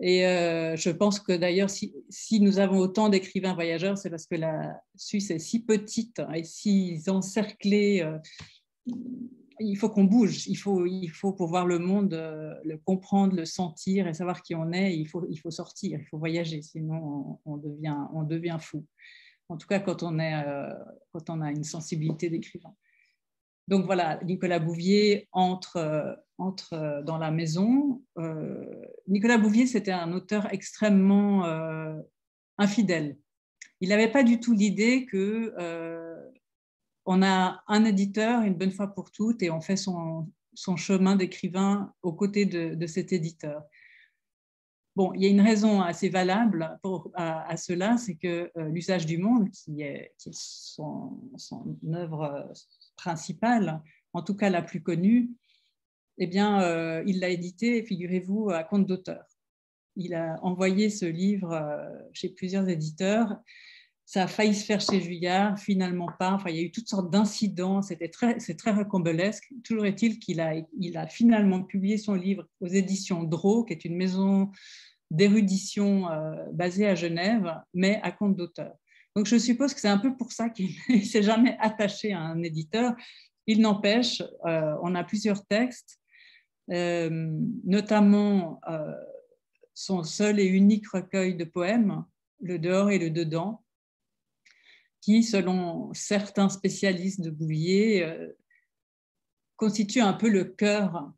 Et 0.02 0.26
euh, 0.26 0.76
je 0.76 0.90
pense 0.90 1.18
que 1.18 1.32
d'ailleurs, 1.32 1.70
si, 1.70 1.94
nous 2.40 2.58
avons 2.58 2.78
autant 2.78 3.08
d'écrivains 3.08 3.54
voyageurs, 3.54 3.96
c'est 3.96 4.10
parce 4.10 4.26
que 4.26 4.36
la 4.36 4.80
Suisse 4.96 5.30
est 5.30 5.38
si 5.38 5.64
petite 5.64 6.20
et 6.34 6.44
si 6.44 7.02
encerclée. 7.08 8.02
Euh, 8.02 8.18
il 9.60 9.76
faut 9.76 9.88
qu'on 9.88 10.04
bouge, 10.04 10.46
il 10.46 10.54
faut, 10.54 10.86
il 10.86 11.08
faut 11.08 11.32
pour 11.32 11.48
voir 11.48 11.66
le 11.66 11.78
monde, 11.80 12.14
euh, 12.14 12.54
le 12.64 12.76
comprendre, 12.76 13.34
le 13.34 13.46
sentir 13.46 14.06
et 14.06 14.14
savoir 14.14 14.42
qui 14.42 14.54
on 14.54 14.72
est, 14.72 14.94
il 14.94 15.08
faut, 15.08 15.26
il 15.28 15.36
faut 15.36 15.50
sortir, 15.50 15.98
il 15.98 16.06
faut 16.06 16.18
voyager, 16.18 16.62
sinon 16.62 17.40
on, 17.44 17.56
devient, 17.56 17.96
on 18.12 18.22
devient 18.22 18.58
fou. 18.60 18.84
En 19.48 19.56
tout 19.56 19.66
cas, 19.66 19.80
quand 19.80 20.02
on, 20.04 20.18
est, 20.20 20.44
quand 21.12 21.30
on 21.30 21.40
a 21.40 21.50
une 21.50 21.64
sensibilité 21.64 22.28
d'écrivain. 22.28 22.74
Donc 23.68 23.84
voilà, 23.84 24.18
Nicolas 24.24 24.60
Bouvier 24.60 25.28
entre, 25.30 25.76
euh, 25.76 26.14
euh, 26.72 27.02
dans 27.02 27.18
la 27.18 27.30
maison. 27.30 28.02
Euh, 28.16 28.64
Nicolas 29.06 29.36
Bouvier, 29.36 29.66
c'était 29.66 29.92
un 29.92 30.12
auteur 30.12 30.52
extrêmement 30.54 31.44
infidèle. 32.56 33.18
Il 33.80 33.90
n'avait 33.90 34.10
pas 34.10 34.22
du 34.22 34.40
tout 34.40 34.54
l'idée 34.54 35.04
que 35.04 35.54
on 37.04 37.22
a 37.22 37.62
un 37.68 37.84
éditeur 37.84 38.42
une 38.42 38.54
bonne 38.54 38.70
fois 38.70 38.88
pour 38.88 39.10
toutes 39.10 39.42
et 39.42 39.50
on 39.50 39.60
fait 39.60 39.76
son, 39.76 40.26
chemin 40.76 41.16
d'écrivain 41.16 41.92
aux 42.02 42.12
côtés 42.14 42.46
de, 42.46 42.86
cet 42.86 43.12
éditeur. 43.12 43.62
Bon, 44.96 45.12
il 45.12 45.22
y 45.22 45.26
a 45.26 45.28
une 45.28 45.42
raison 45.42 45.80
assez 45.82 46.08
valable 46.08 46.78
à, 47.14 47.56
cela, 47.56 47.98
c'est 47.98 48.16
que 48.16 48.50
l'usage 48.56 49.04
du 49.04 49.18
monde, 49.18 49.50
qui 49.50 49.82
est, 49.82 50.14
son, 50.16 51.20
œuvre 51.94 52.50
principale, 52.98 53.80
en 54.12 54.22
tout 54.22 54.34
cas 54.34 54.50
la 54.50 54.60
plus 54.60 54.82
connue, 54.82 55.30
eh 56.18 56.26
bien, 56.26 56.62
euh, 56.62 57.02
il 57.06 57.20
l'a 57.20 57.30
édité, 57.30 57.82
figurez-vous, 57.82 58.50
à 58.50 58.64
compte 58.64 58.86
d'auteur. 58.86 59.24
Il 59.96 60.14
a 60.14 60.38
envoyé 60.42 60.90
ce 60.90 61.06
livre 61.06 61.52
euh, 61.52 61.88
chez 62.12 62.28
plusieurs 62.28 62.68
éditeurs 62.68 63.40
ça 64.08 64.22
a 64.22 64.26
failli 64.26 64.54
se 64.54 64.64
faire 64.64 64.80
chez 64.80 65.02
Juillard, 65.02 65.58
finalement 65.58 66.08
pas. 66.18 66.32
Enfin, 66.32 66.48
il 66.48 66.56
y 66.56 66.60
a 66.60 66.62
eu 66.62 66.72
toutes 66.72 66.88
sortes 66.88 67.10
d'incidents. 67.10 67.82
C'était 67.82 68.08
très, 68.08 68.40
c'est 68.40 68.56
très 68.56 68.72
rocambolesque. 68.72 69.52
Toujours 69.62 69.84
est-il 69.84 70.18
qu'il 70.18 70.40
a, 70.40 70.54
il 70.80 70.96
a 70.96 71.06
finalement 71.06 71.62
publié 71.62 71.98
son 71.98 72.14
livre 72.14 72.48
aux 72.60 72.68
éditions 72.68 73.22
Draw, 73.22 73.66
qui 73.66 73.74
est 73.74 73.84
une 73.84 73.96
maison 73.96 74.50
d'érudition 75.10 76.10
euh, 76.10 76.42
basée 76.54 76.86
à 76.86 76.94
Genève, 76.94 77.54
mais 77.74 78.00
à 78.02 78.10
compte 78.10 78.34
d'auteur. 78.34 78.72
Donc, 79.18 79.26
je 79.26 79.36
suppose 79.36 79.74
que 79.74 79.80
c'est 79.80 79.88
un 79.88 79.98
peu 79.98 80.16
pour 80.16 80.30
ça 80.30 80.48
qu'il 80.48 80.70
ne 80.88 81.00
s'est 81.00 81.24
jamais 81.24 81.56
attaché 81.58 82.12
à 82.12 82.20
un 82.20 82.40
éditeur. 82.40 82.94
Il 83.48 83.60
n'empêche, 83.60 84.22
euh, 84.46 84.76
on 84.80 84.94
a 84.94 85.02
plusieurs 85.02 85.44
textes, 85.44 85.98
euh, 86.70 87.10
notamment 87.64 88.60
son 89.74 90.04
seul 90.04 90.38
et 90.38 90.44
unique 90.44 90.86
recueil 90.86 91.34
de 91.34 91.42
poèmes, 91.42 92.04
Le 92.40 92.60
dehors 92.60 92.92
et 92.92 93.00
le 93.00 93.10
dedans, 93.10 93.64
qui, 95.00 95.24
selon 95.24 95.92
certains 95.94 96.48
spécialistes 96.48 97.20
de 97.20 97.30
Bouvier, 97.30 98.04
euh, 98.04 98.28
constitue 99.56 100.00
un 100.00 100.12
peu 100.12 100.28
le 100.28 100.44
cœur 100.44 101.12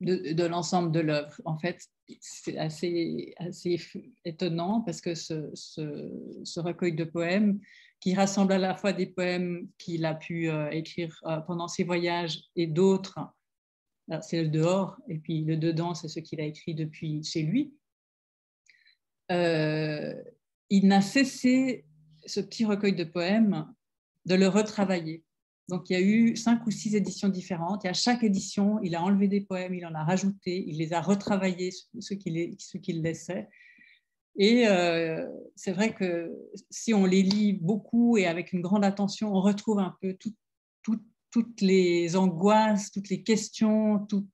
de, 0.00 0.44
l'ensemble 0.44 0.92
de 0.92 1.00
l'œuvre. 1.00 1.40
En 1.44 1.58
fait, 1.58 1.86
c'est 2.20 2.56
assez, 2.58 3.34
assez 3.36 3.78
étonnant 4.24 4.80
parce 4.80 5.00
que 5.00 5.14
ce, 5.14 5.50
ce, 5.54 6.60
recueil 6.60 6.94
de 6.94 7.04
poèmes, 7.04 7.60
qui 8.00 8.14
rassemble 8.14 8.54
à 8.54 8.58
la 8.58 8.74
fois 8.74 8.92
des 8.92 9.06
poèmes 9.06 9.68
qu'il 9.76 10.06
a 10.06 10.14
pu 10.14 10.48
euh, 10.48 10.70
écrire 10.70 11.20
euh, 11.26 11.38
pendant 11.40 11.68
ses 11.68 11.84
voyages 11.84 12.44
et 12.56 12.66
d'autres, 12.66 13.18
c'est 14.22 14.42
le 14.42 14.48
dehors, 14.48 14.96
et 15.08 15.18
puis 15.18 15.44
le 15.44 15.56
dedans, 15.56 15.94
c'est 15.94 16.08
ce 16.08 16.18
qu'il 16.18 16.40
a 16.40 16.44
écrit 16.44 16.74
depuis 16.74 17.22
chez 17.22 17.42
lui. 17.42 17.72
il 19.28 20.88
n'a 20.88 21.00
cessé 21.00 21.84
ce 22.26 22.40
petit 22.40 22.64
recueil 22.64 22.94
de 22.94 23.04
poèmes, 23.04 23.72
de 24.26 24.34
le 24.34 24.48
retravailler. 24.48 25.22
Donc, 25.70 25.88
il 25.88 25.92
y 25.92 25.96
a 25.96 26.00
eu 26.00 26.36
cinq 26.36 26.66
ou 26.66 26.70
six 26.70 26.96
éditions 26.96 27.28
différentes. 27.28 27.84
Et 27.84 27.88
à 27.88 27.94
chaque 27.94 28.24
édition, 28.24 28.80
il 28.82 28.96
a 28.96 29.02
enlevé 29.02 29.28
des 29.28 29.40
poèmes, 29.40 29.72
il 29.72 29.86
en 29.86 29.94
a 29.94 30.04
rajouté, 30.04 30.64
il 30.66 30.78
les 30.78 30.92
a 30.92 31.00
retravaillés, 31.00 31.70
ceux 32.00 32.16
qu'il 32.16 33.02
laissait. 33.02 33.48
Et 34.36 34.66
euh, 34.66 35.26
c'est 35.54 35.72
vrai 35.72 35.94
que 35.94 36.32
si 36.70 36.92
on 36.92 37.06
les 37.06 37.22
lit 37.22 37.52
beaucoup 37.52 38.16
et 38.18 38.26
avec 38.26 38.52
une 38.52 38.60
grande 38.60 38.84
attention, 38.84 39.32
on 39.32 39.40
retrouve 39.40 39.78
un 39.78 39.96
peu 40.00 40.16
toutes 41.30 41.60
les 41.60 42.16
angoisses, 42.16 42.90
toutes 42.90 43.08
les 43.08 43.22
questions, 43.22 44.00
tout, 44.06 44.26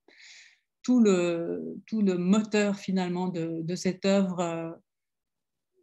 tout, 0.82 1.00
le, 1.00 1.78
moteur 1.92 2.76
finalement 2.76 3.28
de, 3.28 3.74
cette 3.74 4.06
œuvre. 4.06 4.80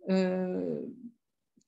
Euh 0.09 0.81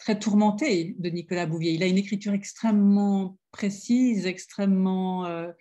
très 0.06 0.20
tourmenté 0.20 0.96
de 1.00 1.10
Nicolas 1.10 1.48
Bouvier. 1.48 1.74
Il 1.74 1.82
a 1.82 1.88
une 1.88 1.98
écriture 1.98 2.34
extrêmement 2.34 3.40
précise, 3.50 4.28
extrêmement 4.28 5.26
euh, 5.26 5.52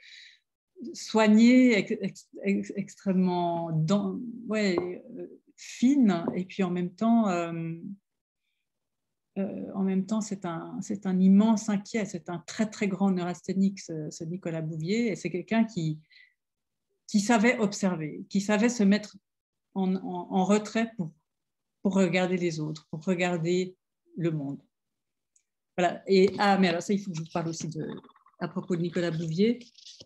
soignée, 0.92 1.82
extrêmement 2.76 3.70
euh, 3.70 4.96
fine, 5.56 6.26
et 6.34 6.44
puis 6.44 6.62
en 6.62 6.70
même 6.70 6.90
temps, 6.90 7.30
euh, 7.30 7.72
temps, 10.06 10.20
c'est 10.20 10.44
un, 10.44 11.18
immense 11.18 11.70
inquiet, 11.70 12.04
c'est 12.04 12.28
un 12.28 12.44
très 12.46 12.68
très 12.68 12.86
grand 12.86 13.12
neurasthénique, 13.12 13.80
ce, 13.80 14.24
Nicolas 14.24 14.60
Bouvier, 14.60 15.10
et 15.10 15.16
c'est 15.16 15.30
quelqu'un 15.30 15.64
qui, 15.64 16.02
savait 17.18 17.58
observer, 17.60 18.26
qui 18.28 18.42
savait 18.42 18.68
se 18.68 18.82
mettre 18.82 19.16
en, 19.72 20.44
retrait 20.44 20.92
pour 20.98 21.94
regarder 21.94 22.36
les 22.36 22.60
autres, 22.60 22.86
pour 22.90 23.02
regarder 23.06 23.74
le 24.16 24.30
monde. 24.30 24.60
Voilà. 25.76 26.02
Et, 26.06 26.30
ah, 26.38 26.58
mais 26.58 26.68
alors 26.68 26.82
ça, 26.82 26.92
il 26.92 27.00
faut 27.00 27.10
que 27.10 27.16
je 27.16 27.22
vous 27.22 27.30
parle 27.32 27.48
aussi 27.48 27.68
de, 27.68 27.86
à 28.38 28.48
propos 28.48 28.76
de 28.76 28.82
Nicolas 28.82 29.10
Bouvier. 29.10 29.58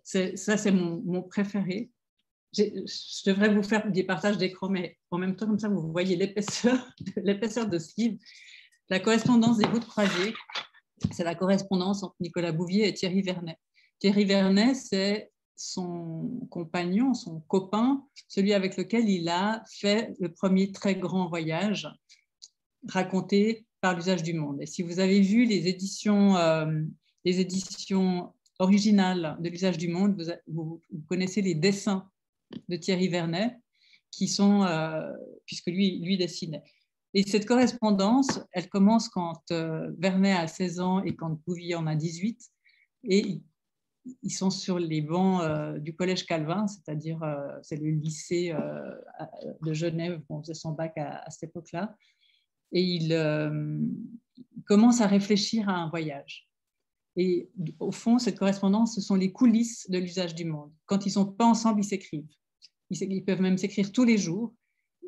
Ça, 0.05 0.57
c'est 0.57 0.73
mon, 0.73 1.23
préféré. 1.23 1.91
Je 2.57 2.65
devrais 3.27 3.55
vous 3.55 3.63
faire 3.63 3.91
des 3.91 4.05
partages 4.05 4.39
d'écran, 4.39 4.69
mais 4.69 4.97
en 5.11 5.19
même 5.19 5.37
temps, 5.37 5.47
comme 5.47 5.59
ça, 5.59 5.69
vous 5.69 5.93
voyez 5.93 6.17
l'épaisseur, 6.17 6.89
l'épaisseur 7.17 7.69
de 7.69 7.79
ce 7.79 7.93
livre. 7.99 8.19
La 8.89 9.01
correspondance 9.01 9.59
des 9.59 9.67
bouts 9.67 9.81
de 9.81 9.85
croisée, 9.85 10.35
c'est 11.13 11.25
la 11.25 11.35
correspondance 11.35 12.03
entre 12.03 12.17
Nicolas 12.21 12.53
Bouvier 12.53 12.89
et 12.89 12.95
Thierry 12.95 13.21
Vernet. 13.21 13.59
Thierry 13.99 14.25
Vernet, 14.25 14.75
c'est 14.75 15.31
son 15.57 16.47
compagnon, 16.51 17.13
son 17.13 17.41
copain, 17.41 18.07
celui 18.29 18.55
avec 18.55 18.77
lequel 18.77 19.09
il 19.09 19.29
a 19.29 19.63
fait 19.71 20.15
le 20.21 20.33
premier 20.33 20.73
très 20.73 20.95
grand 20.95 21.29
voyage, 21.29 21.89
raconté 22.89 23.67
par 23.81 23.95
l'usage 23.95 24.23
du 24.23 24.35
monde. 24.35 24.61
Et 24.61 24.67
si 24.67 24.83
vous 24.83 25.01
avez 25.01 25.21
vu 25.21 25.45
les 25.45 25.69
éditions, 25.69 26.37
euh, 26.37 26.83
les 27.25 27.41
éditions 27.41 28.33
originales 28.59 29.37
de 29.41 29.49
l'usage 29.49 29.79
du 29.79 29.89
monde, 29.89 30.41
vous, 30.47 30.81
connaissez 31.09 31.43
les 31.43 31.55
dessins 31.55 32.09
de 32.69 32.77
Thierry 32.77 33.09
Vernet, 33.09 33.57
qui 34.11 34.27
sont, 34.27 34.65
euh, 34.65 35.13
puisque 35.47 35.67
lui, 35.67 36.17
dessinait. 36.17 36.65
Et 37.15 37.23
cette 37.23 37.47
correspondance, 37.47 38.41
elle 38.53 38.69
commence 38.69 39.09
quand 39.09 39.43
euh, 39.51 39.91
Vernet 39.99 40.33
a 40.33 40.47
16 40.47 40.81
ans 40.81 41.03
et 41.03 41.15
quand 41.15 41.41
Bouvier 41.47 41.75
en 41.75 41.87
a 41.87 41.95
18. 41.95 42.41
Et 43.05 43.41
ils 44.23 44.33
sont 44.33 44.51
sur 44.51 44.79
les 44.79 45.03
bancs 45.03 45.79
du 45.79 45.95
collège 45.95 46.25
Calvin, 46.25 46.67
c'est-à-dire 46.67 47.21
c'est 47.63 47.77
le 47.77 47.91
lycée 47.91 48.55
de 49.63 49.73
Genève, 49.75 50.21
on 50.31 50.41
faisait 50.41 50.55
son 50.55 50.73
bac 50.73 50.97
à 50.97 51.29
cette 51.31 51.51
époque-là 51.51 51.95
et 52.73 52.83
il 52.83 53.13
euh, 53.13 53.79
commence 54.67 55.01
à 55.01 55.07
réfléchir 55.07 55.69
à 55.69 55.75
un 55.75 55.89
voyage. 55.89 56.49
Et 57.17 57.51
au 57.81 57.91
fond, 57.91 58.19
cette 58.19 58.39
correspondance, 58.39 58.95
ce 58.95 59.01
sont 59.01 59.17
les 59.17 59.33
coulisses 59.33 59.91
de 59.91 59.99
l'usage 59.99 60.35
du 60.35 60.45
monde. 60.45 60.73
Quand 60.87 61.05
ils 61.05 61.09
ne 61.09 61.15
sont 61.15 61.27
pas 61.27 61.47
ensemble, 61.47 61.81
ils 61.81 61.85
s'écrivent. 61.85 62.31
Ils, 62.91 63.25
peuvent 63.25 63.41
même 63.41 63.59
s'écrire 63.59 63.91
tous 63.91 64.05
les 64.05 64.19
jours. 64.19 64.55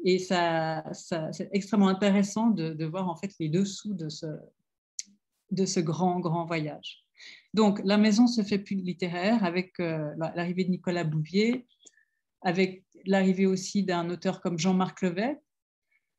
Et 0.04 0.18
ça, 0.18 0.82
c'est 0.92 1.48
extrêmement 1.52 1.88
intéressant 1.88 2.48
de, 2.48 2.84
voir 2.84 3.08
en 3.08 3.14
fait 3.14 3.32
les 3.38 3.48
dessous 3.48 3.94
de 3.94 4.08
ce, 4.08 5.80
grand, 5.80 6.18
grand 6.18 6.46
voyage. 6.46 7.04
Donc, 7.54 7.80
la 7.84 7.96
maison 7.96 8.26
se 8.26 8.42
fait 8.42 8.58
plus 8.58 8.76
littéraire 8.76 9.44
avec 9.44 9.78
euh, 9.78 10.10
l'arrivée 10.34 10.64
de 10.64 10.70
Nicolas 10.70 11.04
Bouvier, 11.04 11.66
avec 12.40 12.82
l'arrivée 13.06 13.46
aussi 13.46 13.84
d'un 13.84 14.08
auteur 14.10 14.40
comme 14.40 14.58
Jean-Marc 14.58 15.02
Levet, 15.02 15.38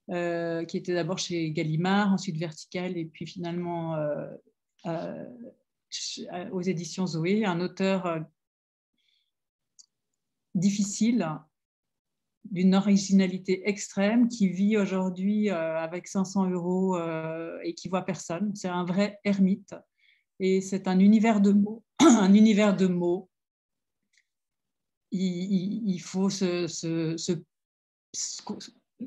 euh, 0.10 0.66
qui 0.66 0.78
était 0.78 0.94
d'abord 0.94 1.20
chez 1.20 1.52
Gallimard, 1.52 2.12
ensuite 2.12 2.38
Vertical, 2.38 2.98
et 2.98 3.06
puis 3.06 3.26
finalement 3.28 3.96
euh, 3.96 4.28
euh, 4.88 5.26
aux 6.52 6.62
éditions 6.62 7.06
Zoé, 7.06 7.46
un 7.46 7.62
auteur 7.62 8.20
difficile, 10.56 11.30
d'une 12.46 12.74
originalité 12.74 13.70
extrême, 13.70 14.28
qui 14.28 14.50
vit 14.50 14.76
aujourd'hui 14.76 15.50
avec 15.50 16.08
500 16.08 16.50
euros 16.50 16.98
et 17.64 17.74
qui 17.76 17.88
voit 17.88 18.04
personne. 18.04 18.54
C'est 18.56 18.70
un 18.70 18.84
vrai 18.84 19.20
ermite. 19.24 19.76
Et 20.40 20.60
c'est 20.60 20.88
un 20.88 21.00
univers 21.00 21.40
de 21.40 21.52
mots, 21.52 21.84
un 22.00 22.34
univers 22.34 22.76
de 22.76 22.88
mots. 22.88 23.30
Il, 25.12 26.00
faut 26.00 26.30
se, 26.30 26.68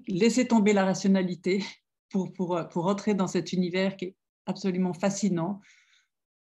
laisser 0.07 0.47
tomber 0.47 0.73
la 0.73 0.85
rationalité 0.85 1.65
pour, 2.11 2.33
pour, 2.33 2.61
pour 2.71 2.87
entrer 2.87 3.15
dans 3.15 3.27
cet 3.27 3.53
univers 3.53 3.97
qui 3.97 4.07
est 4.07 4.17
absolument 4.47 4.93
fascinant, 4.93 5.61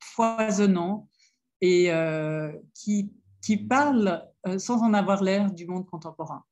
foisonnant 0.00 1.08
et 1.60 1.92
euh, 1.92 2.52
qui, 2.74 3.12
qui, 3.42 3.56
parle 3.56 4.26
euh, 4.46 4.58
sans 4.58 4.82
en 4.82 4.94
avoir 4.94 5.22
l'air 5.22 5.52
du 5.52 5.66
monde 5.66 5.86
contemporain, 5.86 6.44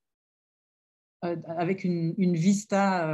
euh, 1.25 1.37
avec 1.47 1.85
une, 1.85 2.15
une 2.19 2.37
vista 2.37 3.09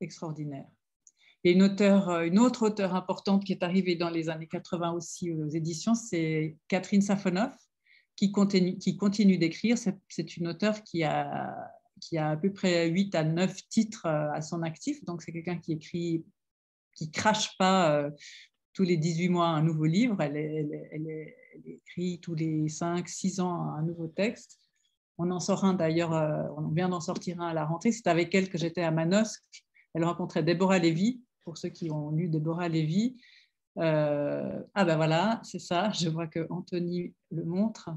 extraordinaire. 0.00 0.68
Et 1.44 1.52
une, 1.52 1.62
auteur, 1.64 2.20
une 2.20 2.38
autre 2.38 2.66
auteure 2.66 2.94
importante 2.94 3.44
qui 3.44 3.52
est 3.52 3.64
arrivée 3.64 3.96
dans 3.96 4.10
les 4.10 4.28
années 4.28 4.46
80 4.46 4.92
aussi 4.92 5.32
aux 5.32 5.48
éditions, 5.48 5.94
c'est 5.94 6.56
Catherine 6.68 7.02
Safonov, 7.02 7.52
qui 8.14 8.30
continue, 8.30 8.78
qui 8.78 8.96
continue 8.96 9.38
d'écrire. 9.38 9.76
C'est 9.76 10.36
une 10.36 10.46
auteure 10.46 10.84
qui 10.84 11.02
a 11.02 11.52
qui 12.02 12.18
a 12.18 12.30
à 12.30 12.36
peu 12.36 12.52
près 12.52 12.88
8 12.88 13.14
à 13.14 13.22
9 13.22 13.68
titres 13.68 14.06
euh, 14.06 14.32
à 14.32 14.42
son 14.42 14.62
actif. 14.62 15.04
Donc, 15.04 15.22
c'est 15.22 15.32
quelqu'un 15.32 15.58
qui 15.58 15.72
écrit, 15.72 16.24
qui 16.94 17.10
crache 17.12 17.56
pas 17.58 17.94
euh, 17.94 18.10
tous 18.72 18.82
les 18.82 18.96
18 18.96 19.28
mois 19.28 19.46
un 19.46 19.62
nouveau 19.62 19.84
livre. 19.84 20.20
Elle, 20.20 21.32
écrit 21.64 22.18
tous 22.20 22.34
les 22.34 22.68
5, 22.68 23.08
6 23.08 23.40
ans 23.40 23.72
un 23.74 23.82
nouveau 23.82 24.08
texte. 24.08 24.58
On 25.16 25.30
en 25.30 25.38
sort 25.38 25.64
un 25.64 25.74
d'ailleurs, 25.74 26.12
euh, 26.12 26.42
on 26.56 26.68
vient 26.68 26.88
d'en 26.88 27.00
sortir 27.00 27.40
un 27.40 27.48
à 27.48 27.54
la 27.54 27.64
rentrée. 27.64 27.92
C'est 27.92 28.08
avec 28.08 28.34
elle 28.34 28.50
que 28.50 28.58
j'étais 28.58 28.82
à 28.82 28.90
Manosque. 28.90 29.42
Elle 29.94 30.04
rencontrait 30.04 30.42
Déborah 30.42 30.78
Lévy, 30.78 31.22
pour 31.44 31.56
ceux 31.56 31.68
qui 31.68 31.90
ont 31.92 32.10
lu 32.10 32.28
Déborah 32.28 32.68
Lévy. 32.68 33.20
Ah 33.76 34.84
ben 34.84 34.96
voilà, 34.96 35.40
c'est 35.44 35.58
ça, 35.58 35.90
je 35.92 36.08
vois 36.08 36.26
que 36.26 36.46
Anthony 36.50 37.14
le 37.30 37.44
montre. 37.44 37.90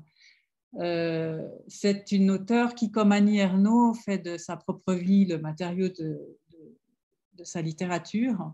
Euh, 0.80 1.48
c'est 1.68 2.12
une 2.12 2.32
auteure 2.32 2.76
qui, 2.76 2.92
comme 2.92 3.12
Annie 3.12 3.40
Ernaux, 3.40 3.94
fait 3.94 4.18
de 4.18 4.38
sa 4.38 4.58
propre 4.58 4.94
vie 4.94 5.26
le 5.26 5.38
matériau 5.38 5.90
de, 5.90 6.38
sa 7.44 7.62
littérature. 7.62 8.54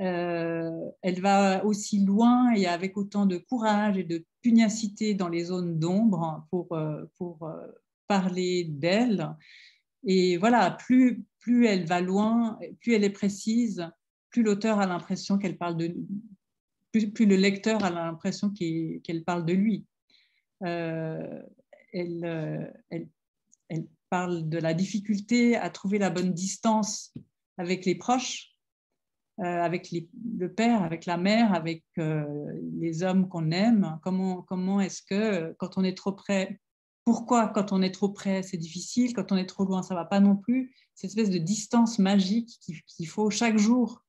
Euh, 0.00 0.90
elle 1.02 1.20
va 1.20 1.64
aussi 1.64 2.04
loin 2.04 2.52
et 2.54 2.66
avec 2.66 2.96
autant 2.96 3.26
de 3.26 3.38
courage 3.38 3.96
et 3.96 4.04
de 4.04 4.24
pugnacité 4.42 5.14
dans 5.14 5.28
les 5.28 5.44
zones 5.44 5.78
d'ombre 5.78 6.46
pour, 6.50 6.76
pour 7.16 7.50
parler 8.06 8.64
d'elle. 8.64 9.34
Et 10.04 10.36
voilà, 10.36 10.70
plus, 10.70 11.24
plus 11.40 11.66
elle 11.66 11.86
va 11.86 12.00
loin, 12.00 12.58
plus 12.80 12.94
elle 12.94 13.04
est 13.04 13.10
précise, 13.10 13.88
plus 14.30 14.42
l'auteur 14.42 14.80
a 14.80 14.86
l'impression 14.86 15.38
qu'elle 15.38 15.56
parle 15.56 15.76
de 15.76 15.94
plus 16.92 17.26
le 17.26 17.36
lecteur 17.36 17.84
a 17.84 17.90
l'impression 17.90 18.50
qu'elle 18.50 19.24
parle 19.24 19.44
de 19.44 19.52
lui. 19.52 19.84
Euh, 20.64 21.42
elle, 21.92 22.24
euh, 22.24 22.70
elle, 22.90 23.08
parle 24.10 24.48
de 24.48 24.56
la 24.56 24.72
difficulté 24.72 25.56
à 25.56 25.68
trouver 25.68 25.98
la 25.98 26.08
bonne 26.08 26.32
distance 26.32 27.12
avec 27.58 27.84
les 27.84 27.94
proches, 27.94 28.54
euh, 29.40 29.42
avec 29.42 29.92
le 29.92 30.52
père, 30.54 30.82
avec 30.82 31.04
la 31.04 31.18
mère, 31.18 31.52
avec 31.52 31.84
les 31.96 33.02
hommes 33.02 33.28
qu'on 33.28 33.50
aime. 33.50 33.98
Comment, 34.02 34.42
comment 34.42 34.80
est-ce 34.80 35.02
que 35.02 35.54
quand 35.58 35.76
on 35.76 35.84
est 35.84 35.96
trop 35.96 36.12
près, 36.12 36.58
pourquoi 37.04 37.48
quand 37.48 37.72
on 37.72 37.82
est 37.82 37.92
trop 37.92 38.08
près 38.08 38.42
c'est 38.42 38.56
difficile, 38.56 39.12
quand 39.12 39.30
on 39.30 39.36
est 39.36 39.44
trop 39.44 39.66
loin 39.66 39.82
ça 39.82 39.94
va 39.94 40.06
pas 40.06 40.20
non 40.20 40.36
plus. 40.36 40.74
Cette 40.94 41.10
espèce 41.10 41.30
de 41.30 41.38
distance 41.38 41.98
magique 41.98 42.58
qu'il 42.86 43.08
faut 43.08 43.28
chaque 43.28 43.58
jour 43.58 44.02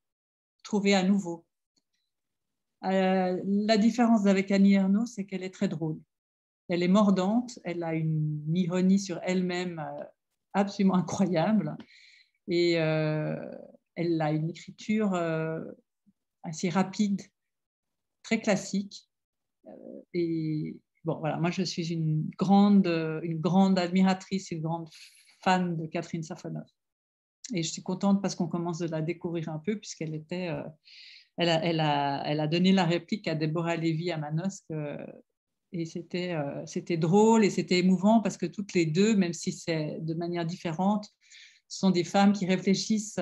trouver 0.63 0.95
à 0.95 1.03
nouveau. 1.03 1.45
La 2.81 3.77
différence 3.77 4.27
avec 4.27 4.49
Annie 4.49 4.75
Ernaux, 4.75 5.05
c'est 5.05 5.25
qu'elle 5.25 5.43
est 5.43 5.53
très 5.53 5.67
drôle. 5.67 5.99
Elle 6.69 6.83
est 6.83 6.87
mordante, 6.87 7.59
elle 7.63 7.83
a 7.83 7.93
une 7.93 8.55
ironie 8.55 8.99
sur 8.99 9.19
elle-même 9.23 9.79
euh, 9.79 10.03
absolument 10.53 10.95
incroyable 10.95 11.75
et 12.47 12.79
euh, 12.79 13.35
elle 13.95 14.21
a 14.21 14.31
une 14.31 14.49
écriture 14.49 15.13
assez 16.43 16.69
rapide, 16.69 17.21
très 18.23 18.39
classique. 18.39 19.07
et 20.13 20.79
bon, 21.03 21.19
voilà, 21.19 21.37
moi 21.37 21.51
je 21.51 21.63
suis 21.63 21.91
une 21.91 22.29
grande, 22.37 22.87
une 23.23 23.39
grande 23.39 23.77
admiratrice, 23.77 24.51
une 24.51 24.61
grande 24.61 24.89
fan 25.43 25.77
de 25.77 25.85
Catherine 25.85 26.23
Safonov. 26.23 26.65
Et 27.53 27.63
je 27.63 27.71
suis 27.71 27.83
contente 27.83 28.21
parce 28.21 28.35
qu'on 28.35 28.47
commence 28.47 28.79
de 28.79 28.87
la 28.87 29.01
découvrir 29.01 29.49
un 29.49 29.59
peu, 29.59 29.77
puisqu'elle 29.77 30.13
était. 30.13 30.49
Euh, 30.49 30.63
elle, 31.37 31.49
a, 31.49 31.63
elle, 31.63 31.79
a, 31.79 32.23
elle, 32.25 32.39
a, 32.41 32.47
donné 32.47 32.71
la 32.71 32.83
réplique 32.83 33.27
à 33.27 33.35
Deborah 33.35 33.75
Lévy 33.75 34.11
à 34.11 34.17
Manosque. 34.17 34.65
Euh, 35.73 35.79
et 35.79 35.85
c'était 35.85 36.33
euh, 36.33 36.65
c'était 36.65 36.97
drôle 36.97 37.43
et 37.43 37.49
c'était 37.49 37.79
émouvant 37.79 38.21
parce 38.21 38.37
que 38.37 38.45
toutes 38.45 38.73
les 38.73 38.85
deux, 38.85 39.15
même 39.15 39.33
si 39.33 39.51
c'est 39.51 39.97
de 40.01 40.13
manière 40.13 40.45
différente, 40.45 41.07
sont 41.67 41.91
des 41.91 42.03
femmes 42.03 42.33
qui 42.33 42.45
réfléchissent 42.45 43.19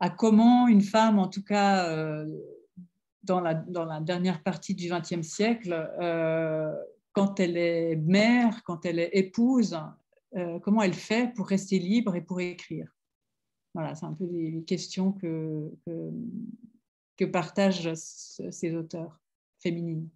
à 0.00 0.10
comment 0.10 0.68
une 0.68 0.82
femme, 0.82 1.18
en 1.18 1.26
tout 1.26 1.42
cas 1.42 1.92
dans 3.24 3.40
la, 3.40 3.54
dans 3.54 3.84
la 3.84 4.00
dernière 4.00 4.44
partie 4.44 4.76
du 4.76 4.88
XXe 4.88 5.26
siècle, 5.26 5.74
quand 7.12 7.40
elle 7.40 7.56
est 7.56 7.96
mère, 7.96 8.62
quand 8.62 8.86
elle 8.86 9.00
est 9.00 9.10
épouse, 9.12 9.76
euh, 10.36 10.58
comment 10.60 10.82
elle 10.82 10.94
fait 10.94 11.32
pour 11.34 11.48
rester 11.48 11.78
libre 11.78 12.14
et 12.14 12.20
pour 12.20 12.40
écrire. 12.40 12.94
Voilà, 13.74 13.94
c'est 13.94 14.06
un 14.06 14.12
peu 14.12 14.26
les 14.30 14.62
questions 14.64 15.12
que, 15.12 15.70
que, 17.16 17.24
partagent 17.24 17.92
ces 17.94 18.74
auteurs 18.74 19.20
féminines. 19.60 20.08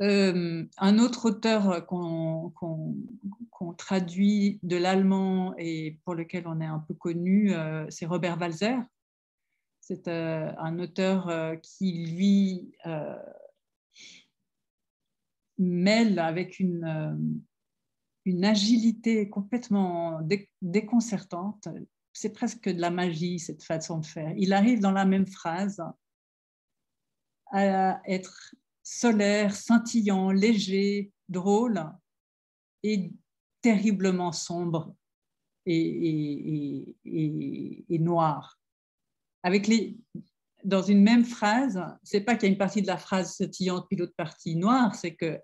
Euh, 0.00 0.64
un 0.78 0.98
autre 0.98 1.28
auteur 1.30 1.84
qu'on 1.86 2.52
traduit 3.76 4.60
de 4.62 4.76
l'allemand 4.76 5.54
et 5.58 5.98
pour 6.04 6.14
lequel 6.14 6.46
on 6.46 6.60
est 6.60 6.66
un 6.66 6.78
peu 6.78 6.94
connu, 6.94 7.52
euh, 7.52 7.86
c'est 7.90 8.06
Robert 8.06 8.38
Walzer. 8.38 8.78
C'est 9.80 10.06
un 10.06 10.78
auteur 10.80 11.32
qui, 11.62 12.04
lui, 12.08 12.72
mêle 15.56 16.18
avec 16.18 16.60
une 16.60 18.44
agilité 18.44 19.30
complètement 19.30 20.20
déconcertante. 20.60 21.68
C'est 22.12 22.34
presque 22.34 22.68
de 22.68 22.80
la 22.80 22.90
magie, 22.90 23.38
cette 23.38 23.62
façon 23.62 23.98
de 23.98 24.04
faire. 24.04 24.34
Il 24.36 24.52
arrive 24.52 24.80
dans 24.80 24.92
la 24.92 25.06
même 25.06 25.26
phrase 25.26 25.82
à 27.50 28.02
être 28.06 28.54
solaire, 28.88 29.54
scintillant, 29.54 30.30
léger, 30.30 31.12
drôle 31.28 31.84
et 32.82 33.12
terriblement 33.60 34.32
sombre 34.32 34.94
et, 35.66 36.96
noir. 38.00 38.58
Avec 39.42 39.66
les, 39.66 39.98
dans 40.64 40.80
une 40.80 41.02
même 41.02 41.26
phrase, 41.26 41.78
c'est 42.02 42.22
pas 42.22 42.34
qu'il 42.34 42.44
y 42.44 42.50
a 42.50 42.52
une 42.52 42.58
partie 42.58 42.80
de 42.80 42.86
la 42.86 42.96
phrase 42.96 43.34
scintillante 43.34 43.86
puis 43.88 43.98
l'autre 43.98 44.16
partie 44.16 44.56
noire, 44.56 44.94
c'est 44.94 45.14
que 45.14 45.38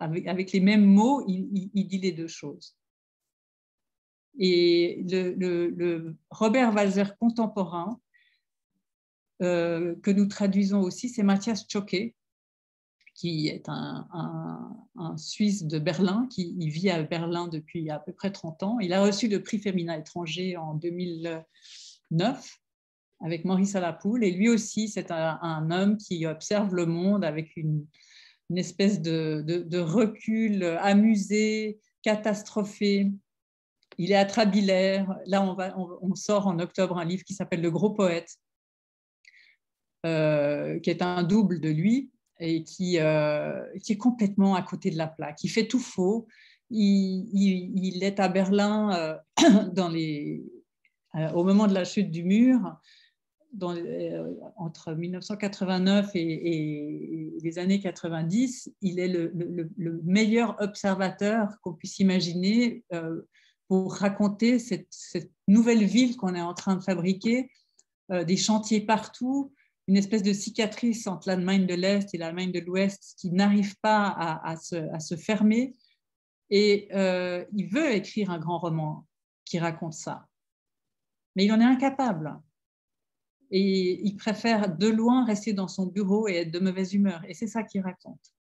avec, 0.00 0.52
les 0.52 0.60
mêmes 0.60 0.84
mots, 0.84 1.24
il, 1.28 1.86
dit 1.86 1.98
les 1.98 2.12
deux 2.12 2.26
choses. 2.26 2.76
Et 4.36 5.04
le, 5.08 6.16
Robert 6.28 6.74
Walzer 6.74 7.16
contemporain, 7.18 8.00
euh, 9.42 9.94
que 10.02 10.10
nous 10.10 10.26
traduisons 10.26 10.82
aussi, 10.82 11.08
c'est 11.08 11.22
Mathias 11.22 11.64
Choquet, 11.68 12.14
qui 13.14 13.48
est 13.48 13.68
un, 13.68 14.78
Suisse 15.16 15.64
de 15.64 15.78
Berlin, 15.78 16.26
qui 16.30 16.68
vit 16.68 16.90
à 16.90 17.02
Berlin 17.02 17.48
depuis 17.48 17.90
à 17.90 17.98
peu 17.98 18.12
près 18.12 18.32
30 18.32 18.62
ans. 18.64 18.78
Il 18.80 18.92
a 18.92 19.02
reçu 19.02 19.28
le 19.28 19.42
prix 19.42 19.58
féminin 19.58 19.96
étranger 19.98 20.56
en 20.56 20.74
2009 20.74 22.58
avec 23.20 23.44
Maurice 23.44 23.76
Alapoule. 23.76 24.24
Et 24.24 24.32
lui 24.32 24.48
aussi, 24.48 24.88
c'est 24.88 25.10
un, 25.10 25.70
homme 25.70 25.96
qui 25.96 26.26
observe 26.26 26.74
le 26.74 26.86
monde 26.86 27.24
avec 27.24 27.56
une, 27.56 27.86
espèce 28.56 29.00
de, 29.00 29.78
recul 29.78 30.64
amusé, 30.80 31.78
catastrophé. 32.02 33.12
Il 33.98 34.10
est 34.10 34.16
atrabilaire. 34.16 35.16
Là, 35.26 35.42
on, 36.02 36.14
sort 36.16 36.48
en 36.48 36.58
octobre 36.58 36.98
un 36.98 37.04
livre 37.04 37.22
qui 37.22 37.34
s'appelle 37.34 37.62
Le 37.62 37.70
Gros 37.70 37.90
Poète, 37.90 38.36
euh, 40.04 40.80
qui 40.80 40.90
est 40.90 41.00
un 41.00 41.22
double 41.22 41.60
de 41.60 41.68
lui 41.68 42.10
et 42.40 42.64
qui, 42.64 42.98
euh, 42.98 43.64
qui 43.82 43.92
est 43.92 43.96
complètement 43.98 44.54
à 44.54 44.62
côté 44.62 44.90
de 44.90 44.96
la 44.96 45.06
plaque. 45.06 45.42
Il 45.44 45.48
fait 45.48 45.66
tout 45.66 45.80
faux. 45.80 46.26
Il, 46.70 48.02
est 48.02 48.18
à 48.18 48.28
Berlin 48.28 49.20
euh, 49.38 49.88
les, 49.92 50.44
au 51.34 51.44
moment 51.44 51.66
de 51.66 51.74
la 51.74 51.84
chute 51.84 52.10
du 52.10 52.24
mur 52.24 52.78
euh, 53.62 54.34
entre 54.56 54.92
1989 54.94 56.10
et, 56.14 57.32
les 57.40 57.58
années 57.58 57.80
90, 57.80 58.72
il 58.80 58.98
est 58.98 59.08
le, 59.08 60.00
meilleur 60.04 60.56
observateur 60.60 61.60
qu'on 61.60 61.74
puisse 61.74 61.98
imaginer 61.98 62.84
euh, 62.92 63.22
pour 63.68 63.94
raconter 63.94 64.58
cette, 64.58 64.88
nouvelle 65.46 65.84
ville 65.84 66.16
qu'on 66.16 66.34
est 66.34 66.40
en 66.40 66.54
train 66.54 66.76
de 66.76 66.82
fabriquer, 66.82 67.50
euh, 68.10 68.24
des 68.24 68.36
chantiers 68.36 68.80
partout, 68.80 69.52
une 69.86 69.96
espèce 69.96 70.22
de 70.22 70.32
cicatrice 70.32 71.06
entre 71.06 71.28
l'Allemagne 71.28 71.66
de 71.66 71.74
l'Est 71.74 72.14
et 72.14 72.18
l'Allemagne 72.18 72.52
de 72.52 72.60
l'Ouest 72.60 73.16
qui 73.18 73.30
n'arrive 73.30 73.76
pas 73.80 74.08
à, 74.08 74.56
se, 74.56 75.16
fermer. 75.16 75.74
Et 76.50 76.88
il 77.52 77.68
veut 77.68 77.92
écrire 77.92 78.30
un 78.30 78.38
grand 78.38 78.58
roman 78.58 79.06
qui 79.44 79.58
raconte 79.58 79.92
ça. 79.92 80.26
Mais 81.36 81.44
il 81.44 81.52
en 81.52 81.60
est 81.60 81.64
incapable 81.64 82.40
et 83.50 84.00
il 84.04 84.16
préfère 84.16 84.76
de 84.76 84.88
loin 84.88 85.24
rester 85.24 85.52
dans 85.52 85.68
son 85.68 85.86
bureau 85.86 86.26
et 86.28 86.36
être 86.36 86.50
de 86.50 86.58
mauvaise 86.58 86.94
humeur. 86.94 87.22
Et 87.28 87.34
c'est 87.34 87.46
ça 87.46 87.62
qu'il 87.62 87.82
raconte. 87.82 88.32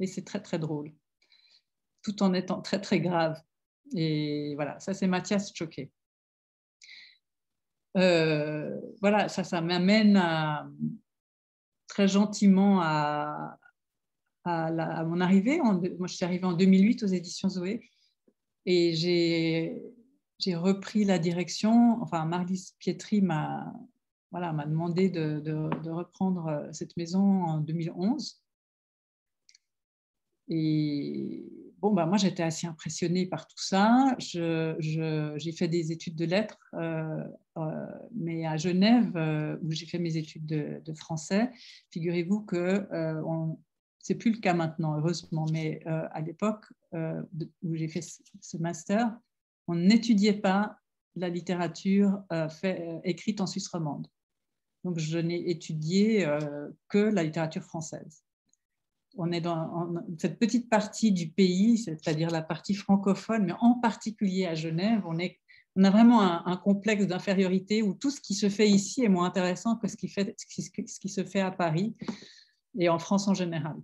Et 0.00 0.06
c'est 0.06 0.24
très, 0.24 0.42
très 0.42 0.58
drôle, 0.58 0.92
tout 2.02 2.22
en 2.22 2.34
étant 2.34 2.60
très, 2.60 2.80
très 2.80 3.00
grave. 3.00 3.40
Et 3.94 4.54
voilà, 4.56 4.78
ça 4.80 4.94
c'est 4.94 5.06
Mathias 5.06 5.52
Choquet. 5.54 5.90
Euh, 7.96 8.78
voilà, 9.00 9.28
ça, 9.28 9.60
m'amène 9.60 10.22
très 11.86 12.08
gentiment 12.08 12.80
à, 12.82 13.58
mon 14.44 15.20
arrivée. 15.20 15.58
moi, 15.60 16.06
je 16.06 16.14
suis 16.14 16.24
arrivée 16.24 16.44
en 16.44 16.52
2008 16.52 17.02
aux 17.02 17.06
éditions 17.06 17.48
Zoé 17.48 17.88
et 18.66 18.94
j'ai 18.94 20.54
repris 20.54 21.04
la 21.04 21.18
direction. 21.18 22.00
Enfin, 22.02 22.24
Marlise 22.24 22.74
Pietri 22.78 23.20
m'a 23.20 23.72
voilà, 24.30 24.52
m'a 24.52 24.66
demandé 24.66 25.08
de, 25.08 25.90
reprendre 25.90 26.68
cette 26.72 26.96
maison 26.96 27.44
en 27.44 27.60
2011. 27.60 28.42
Et 30.48 31.57
bon, 31.80 31.92
bah, 31.92 32.06
moi, 32.06 32.18
j'étais 32.18 32.42
assez 32.42 32.66
impressionnée 32.66 33.26
par 33.26 33.46
tout 33.46 33.62
ça. 33.62 34.14
J'ai 34.18 35.52
fait 35.52 35.68
des 35.68 35.92
études 35.92 36.16
de 36.16 36.24
lettres, 36.24 36.58
euh, 36.74 37.24
euh, 37.56 37.86
mais 38.14 38.46
à 38.46 38.56
Genève, 38.56 39.16
euh, 39.16 39.56
où 39.62 39.72
j'ai 39.72 39.86
fait 39.86 39.98
mes 39.98 40.16
études 40.16 40.46
de, 40.46 40.94
français, 40.94 41.50
figurez-vous 41.90 42.42
que 42.42 42.86
c'est 44.00 44.14
plus 44.14 44.32
le 44.32 44.38
cas 44.38 44.54
maintenant, 44.54 44.96
heureusement, 44.98 45.46
mais 45.52 45.82
à 45.86 46.20
l'époque 46.20 46.64
où 46.92 47.74
j'ai 47.74 47.88
fait 47.88 48.00
ce 48.02 48.56
master, 48.56 49.16
on 49.66 49.74
n'étudiait 49.74 50.40
pas 50.40 50.78
la 51.14 51.28
littérature 51.28 52.22
écrite 53.04 53.40
en 53.40 53.46
Suisse 53.46 53.68
romande. 53.68 54.06
Donc, 54.84 54.98
je 54.98 55.18
n'ai 55.18 55.50
étudié 55.50 56.26
que 56.88 56.98
la 56.98 57.22
littérature 57.22 57.62
française 57.62 58.24
on 59.18 59.32
est 59.32 59.40
dans 59.40 59.92
cette 60.18 60.38
petite 60.38 60.70
partie 60.70 61.12
du 61.12 61.28
pays, 61.28 61.78
c'est-à-dire 61.78 62.30
la 62.30 62.42
partie 62.42 62.74
francophone, 62.74 63.44
mais 63.46 63.54
en 63.60 63.74
particulier 63.74 64.46
à 64.46 64.54
Genève, 64.54 65.02
on, 65.06 65.18
est, 65.18 65.38
on 65.76 65.84
a 65.84 65.90
vraiment 65.90 66.46
un, 66.46 66.56
complexe 66.56 67.06
d'infériorité 67.06 67.82
où 67.82 67.94
tout 67.94 68.10
ce 68.10 68.20
qui 68.20 68.34
se 68.34 68.48
fait 68.48 68.68
ici 68.68 69.04
est 69.04 69.08
moins 69.08 69.26
intéressant 69.26 69.76
que 69.76 69.88
ce 69.88 69.96
qui, 69.96 70.08
fait, 70.08 70.34
ce 70.38 70.46
qui, 71.00 71.08
se 71.08 71.24
fait 71.24 71.40
à 71.40 71.50
Paris 71.50 71.96
et 72.78 72.88
en 72.88 72.98
France 72.98 73.26
en 73.28 73.34
général. 73.34 73.76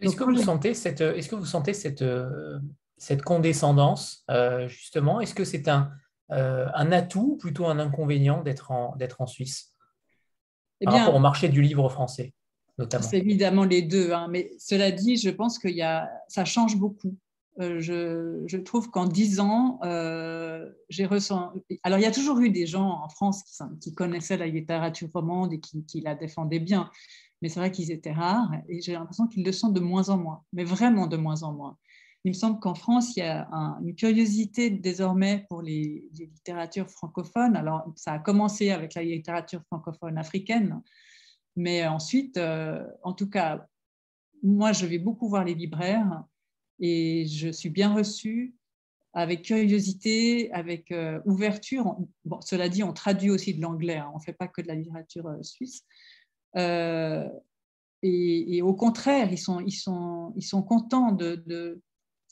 Est-ce 0.00 0.16
que, 0.16 0.24
vous 0.24 0.36
sentez 0.36 0.74
cette, 0.74 1.00
est-ce 1.00 1.28
que 1.28 1.36
vous 1.36 1.46
sentez 1.46 1.72
cette, 1.72 2.04
cette 2.98 3.22
condescendance, 3.22 4.24
euh, 4.30 4.68
justement? 4.68 5.20
Est-ce 5.20 5.34
que 5.34 5.44
c'est 5.44 5.66
un, 5.68 5.90
euh, 6.30 6.66
un 6.74 6.92
atout 6.92 7.32
ou 7.32 7.36
plutôt 7.36 7.66
un 7.66 7.78
inconvénient 7.78 8.42
d'être 8.42 8.70
en, 8.70 8.96
d'être 8.96 9.22
en 9.22 9.26
Suisse 9.26 9.74
eh 10.80 10.84
par 10.84 10.94
rapport 10.94 11.14
au 11.14 11.20
marché 11.20 11.48
du 11.48 11.62
livre 11.62 11.88
français? 11.88 12.34
C'est 13.00 13.18
évidemment 13.18 13.64
les 13.64 13.82
deux, 13.82 14.12
hein, 14.12 14.28
mais 14.30 14.52
cela 14.58 14.90
dit, 14.90 15.16
je 15.16 15.30
pense 15.30 15.58
que 15.58 15.68
ça 16.28 16.44
change 16.44 16.76
beaucoup. 16.76 17.16
Euh, 17.60 17.80
je, 17.80 18.56
trouve 18.56 18.90
qu'en 18.90 19.06
dix 19.06 19.38
ans, 19.38 19.78
euh, 19.84 20.68
j'ai 20.88 21.06
ressenti. 21.06 21.62
Alors, 21.84 21.98
il 21.98 22.02
y 22.02 22.06
a 22.06 22.10
toujours 22.10 22.40
eu 22.40 22.50
des 22.50 22.66
gens 22.66 23.02
en 23.04 23.08
France 23.08 23.44
qui, 23.80 23.94
connaissaient 23.94 24.36
la 24.36 24.48
littérature 24.48 25.08
romande 25.14 25.52
et 25.52 25.60
qui, 25.60 26.00
la 26.00 26.16
défendaient 26.16 26.58
bien, 26.58 26.90
mais 27.42 27.48
c'est 27.48 27.60
vrai 27.60 27.70
qu'ils 27.70 27.92
étaient 27.92 28.12
rares 28.12 28.50
et 28.68 28.80
j'ai 28.80 28.94
l'impression 28.94 29.28
qu'ils 29.28 29.44
le 29.44 29.52
sont 29.52 29.68
de 29.68 29.80
moins 29.80 30.08
en 30.08 30.18
moins, 30.18 30.42
mais 30.52 30.64
vraiment 30.64 31.06
de 31.06 31.16
moins 31.16 31.42
en 31.44 31.52
moins. 31.52 31.78
Il 32.24 32.30
me 32.30 32.34
semble 32.34 32.58
qu'en 32.58 32.74
France, 32.74 33.16
il 33.16 33.20
y 33.20 33.22
a 33.22 33.46
une 33.84 33.94
curiosité 33.94 34.70
désormais 34.70 35.44
pour 35.48 35.60
les, 35.60 36.04
littératures 36.12 36.90
francophones. 36.90 37.54
Alors, 37.54 37.84
ça 37.96 38.14
a 38.14 38.18
commencé 38.18 38.70
avec 38.70 38.94
la 38.94 39.02
littérature 39.02 39.60
francophone 39.66 40.16
africaine, 40.16 40.80
mais 41.56 41.86
ensuite, 41.86 42.36
euh, 42.36 42.84
en 43.02 43.12
tout 43.12 43.28
cas, 43.28 43.66
moi, 44.42 44.72
je 44.72 44.86
vais 44.86 44.98
beaucoup 44.98 45.28
voir 45.28 45.44
les 45.44 45.54
libraires 45.54 46.24
et 46.80 47.26
je 47.26 47.48
suis 47.48 47.70
bien 47.70 47.94
reçue 47.94 48.54
avec 49.12 49.42
curiosité, 49.42 50.52
avec 50.52 50.90
euh, 50.90 51.20
ouverture. 51.24 51.96
Bon, 52.24 52.40
cela 52.40 52.68
dit, 52.68 52.82
on 52.82 52.92
traduit 52.92 53.30
aussi 53.30 53.54
de 53.54 53.62
l'anglais, 53.62 53.98
hein. 53.98 54.10
on 54.12 54.18
ne 54.18 54.22
fait 54.22 54.32
pas 54.32 54.48
que 54.48 54.60
de 54.60 54.66
la 54.66 54.74
littérature 54.74 55.28
euh, 55.28 55.42
suisse. 55.42 55.84
et, 58.02 58.62
au 58.62 58.74
contraire, 58.74 59.30
ils 59.32 59.38
sont, 59.38 59.60
ils 59.60 59.72
sont, 59.72 60.32
ils 60.36 60.42
sont 60.42 60.62
contents 60.62 61.12
de, 61.12 61.80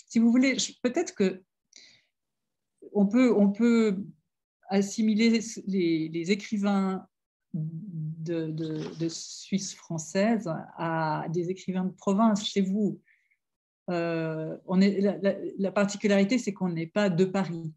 Si 0.08 0.18
vous 0.18 0.30
voulez, 0.30 0.56
peut-être 0.82 1.14
que 1.14 1.42
on 2.92 3.06
peut, 3.06 3.32
on 3.32 3.52
peut 3.52 4.04
assimiler 4.68 5.40
les, 5.68 6.08
les 6.08 6.30
écrivains 6.32 7.06
de, 8.22 9.08
Suisse 9.08 9.74
française 9.74 10.50
à 10.76 11.26
des 11.30 11.50
écrivains 11.50 11.85
de 11.85 11.92
province 11.92 12.44
chez 12.44 12.62
vous. 12.62 13.00
Euh, 13.90 14.56
on 14.66 14.80
est, 14.80 15.00
la, 15.58 15.72
particularité, 15.72 16.38
c'est 16.38 16.52
qu'on 16.52 16.68
n'est 16.68 16.87
pas 16.87 17.11
de 17.11 17.24
Paris 17.24 17.72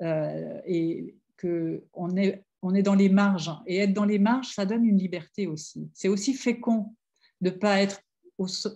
euh, 0.00 0.60
et 0.66 1.16
qu'on 1.40 2.16
est, 2.16 2.44
on 2.62 2.74
est 2.74 2.82
dans 2.82 2.94
les 2.94 3.08
marges. 3.08 3.50
Et 3.66 3.78
être 3.78 3.92
dans 3.92 4.04
les 4.04 4.18
marges, 4.18 4.54
ça 4.54 4.66
donne 4.66 4.84
une 4.84 4.98
liberté 4.98 5.46
aussi. 5.46 5.90
C'est 5.94 6.08
aussi 6.08 6.34
fécond 6.34 6.94
de 7.40 7.50
ne 7.50 7.54
pas 7.54 7.80
être 7.80 8.02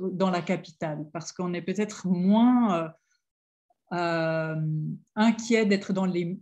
dans 0.00 0.30
la 0.30 0.42
capitale 0.42 1.08
parce 1.12 1.32
qu'on 1.32 1.52
est 1.54 1.62
peut-être 1.62 2.06
moins 2.06 2.92
euh, 3.92 3.96
euh, 3.96 4.56
inquiet 5.14 5.64
d'être 5.64 5.92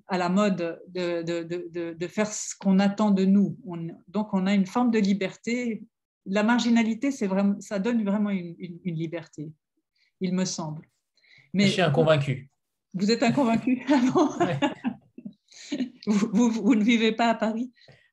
à 0.08 0.18
la 0.18 0.28
mode, 0.28 0.80
de, 0.88 1.22
de, 1.22 1.92
de, 1.92 2.06
faire 2.06 2.26
ce 2.26 2.54
qu'on 2.58 2.78
attend 2.78 3.10
de 3.10 3.24
nous. 3.24 3.56
donc, 4.08 4.32
on 4.32 4.46
a 4.46 4.54
une 4.54 4.66
forme 4.66 4.90
de 4.90 4.98
liberté. 4.98 5.82
La 6.26 6.42
marginalité, 6.42 7.10
c'est 7.10 7.26
vraiment, 7.26 7.60
ça 7.60 7.78
donne 7.78 8.02
vraiment 8.02 8.30
une, 8.30 8.54
une, 8.58 8.94
liberté, 8.94 9.52
il 10.20 10.34
me 10.34 10.46
semble. 10.46 10.88
Mais, 11.52 11.66
Je 11.66 11.72
suis 11.72 11.82
inconvaincu. 11.82 12.48
Vous 12.94 13.10
êtes 13.10 13.22
inconvaincu 13.22 13.84
vous, 16.06 16.50
vous, 16.50 16.74
ne 16.74 16.82
vivez 16.82 17.12
pas 17.12 17.28
à 17.28 17.34
Paris? 17.34 17.70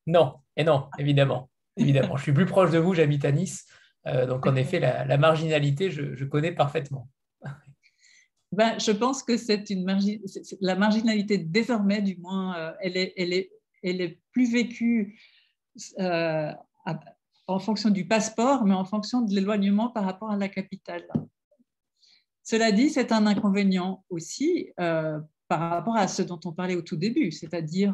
Non, 0.07 0.35
et 0.57 0.65
non, 0.65 0.89
évidemment. 0.99 1.49
évidemment. 1.77 2.17
Je 2.17 2.23
suis 2.23 2.33
plus 2.33 2.45
proche 2.45 2.71
de 2.71 2.79
vous, 2.79 2.93
j'habite 2.93 3.23
à 3.23 3.31
Nice. 3.31 3.65
Euh, 4.07 4.25
donc, 4.25 4.45
en 4.45 4.55
effet, 4.55 4.79
la, 4.79 5.05
la 5.05 5.17
marginalité, 5.17 5.89
je, 5.89 6.15
je 6.15 6.25
connais 6.25 6.51
parfaitement 6.51 7.07
ben, 8.51 8.77
je 8.79 8.91
pense 8.91 9.23
que 9.23 9.37
c'est 9.37 9.69
une 9.69 9.85
la 10.59 10.75
marginalité 10.75 11.37
désormais, 11.37 12.01
du 12.01 12.17
moins, 12.17 12.57
euh, 12.57 12.73
elle, 12.81 12.97
est, 12.97 13.13
elle, 13.15 13.33
est, 13.33 13.51
elle 13.81 14.01
est 14.01 14.19
plus 14.33 14.51
vécue 14.51 15.17
euh, 15.99 16.51
en 17.47 17.59
fonction 17.59 17.89
du 17.89 18.05
passeport, 18.05 18.65
mais 18.65 18.73
en 18.73 18.83
fonction 18.83 19.21
de 19.21 19.33
l'éloignement 19.33 19.89
par 19.89 20.03
rapport 20.03 20.31
à 20.31 20.35
la 20.35 20.49
capitale. 20.49 21.07
Cela 22.43 22.73
dit, 22.73 22.89
c'est 22.89 23.13
un 23.13 23.25
inconvénient 23.25 24.03
aussi 24.09 24.71
euh, 24.81 25.19
par 25.47 25.61
rapport 25.69 25.95
à 25.95 26.09
ce 26.09 26.21
dont 26.21 26.39
on 26.43 26.51
parlait 26.51 26.75
au 26.75 26.81
tout 26.81 26.97
début, 26.97 27.31
c'est-à-dire 27.31 27.93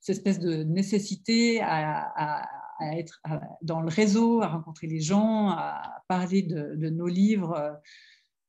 cette 0.00 0.16
espèce 0.16 0.38
de 0.38 0.62
nécessité 0.62 1.60
à, 1.60 2.48
être 2.92 3.20
dans 3.62 3.80
le 3.80 3.88
réseau, 3.88 4.42
à 4.42 4.48
rencontrer 4.48 4.86
les 4.86 5.00
gens, 5.00 5.48
à 5.50 6.02
parler 6.08 6.42
de, 6.42 6.74
de 6.76 6.90
nos 6.90 7.06
livres 7.06 7.80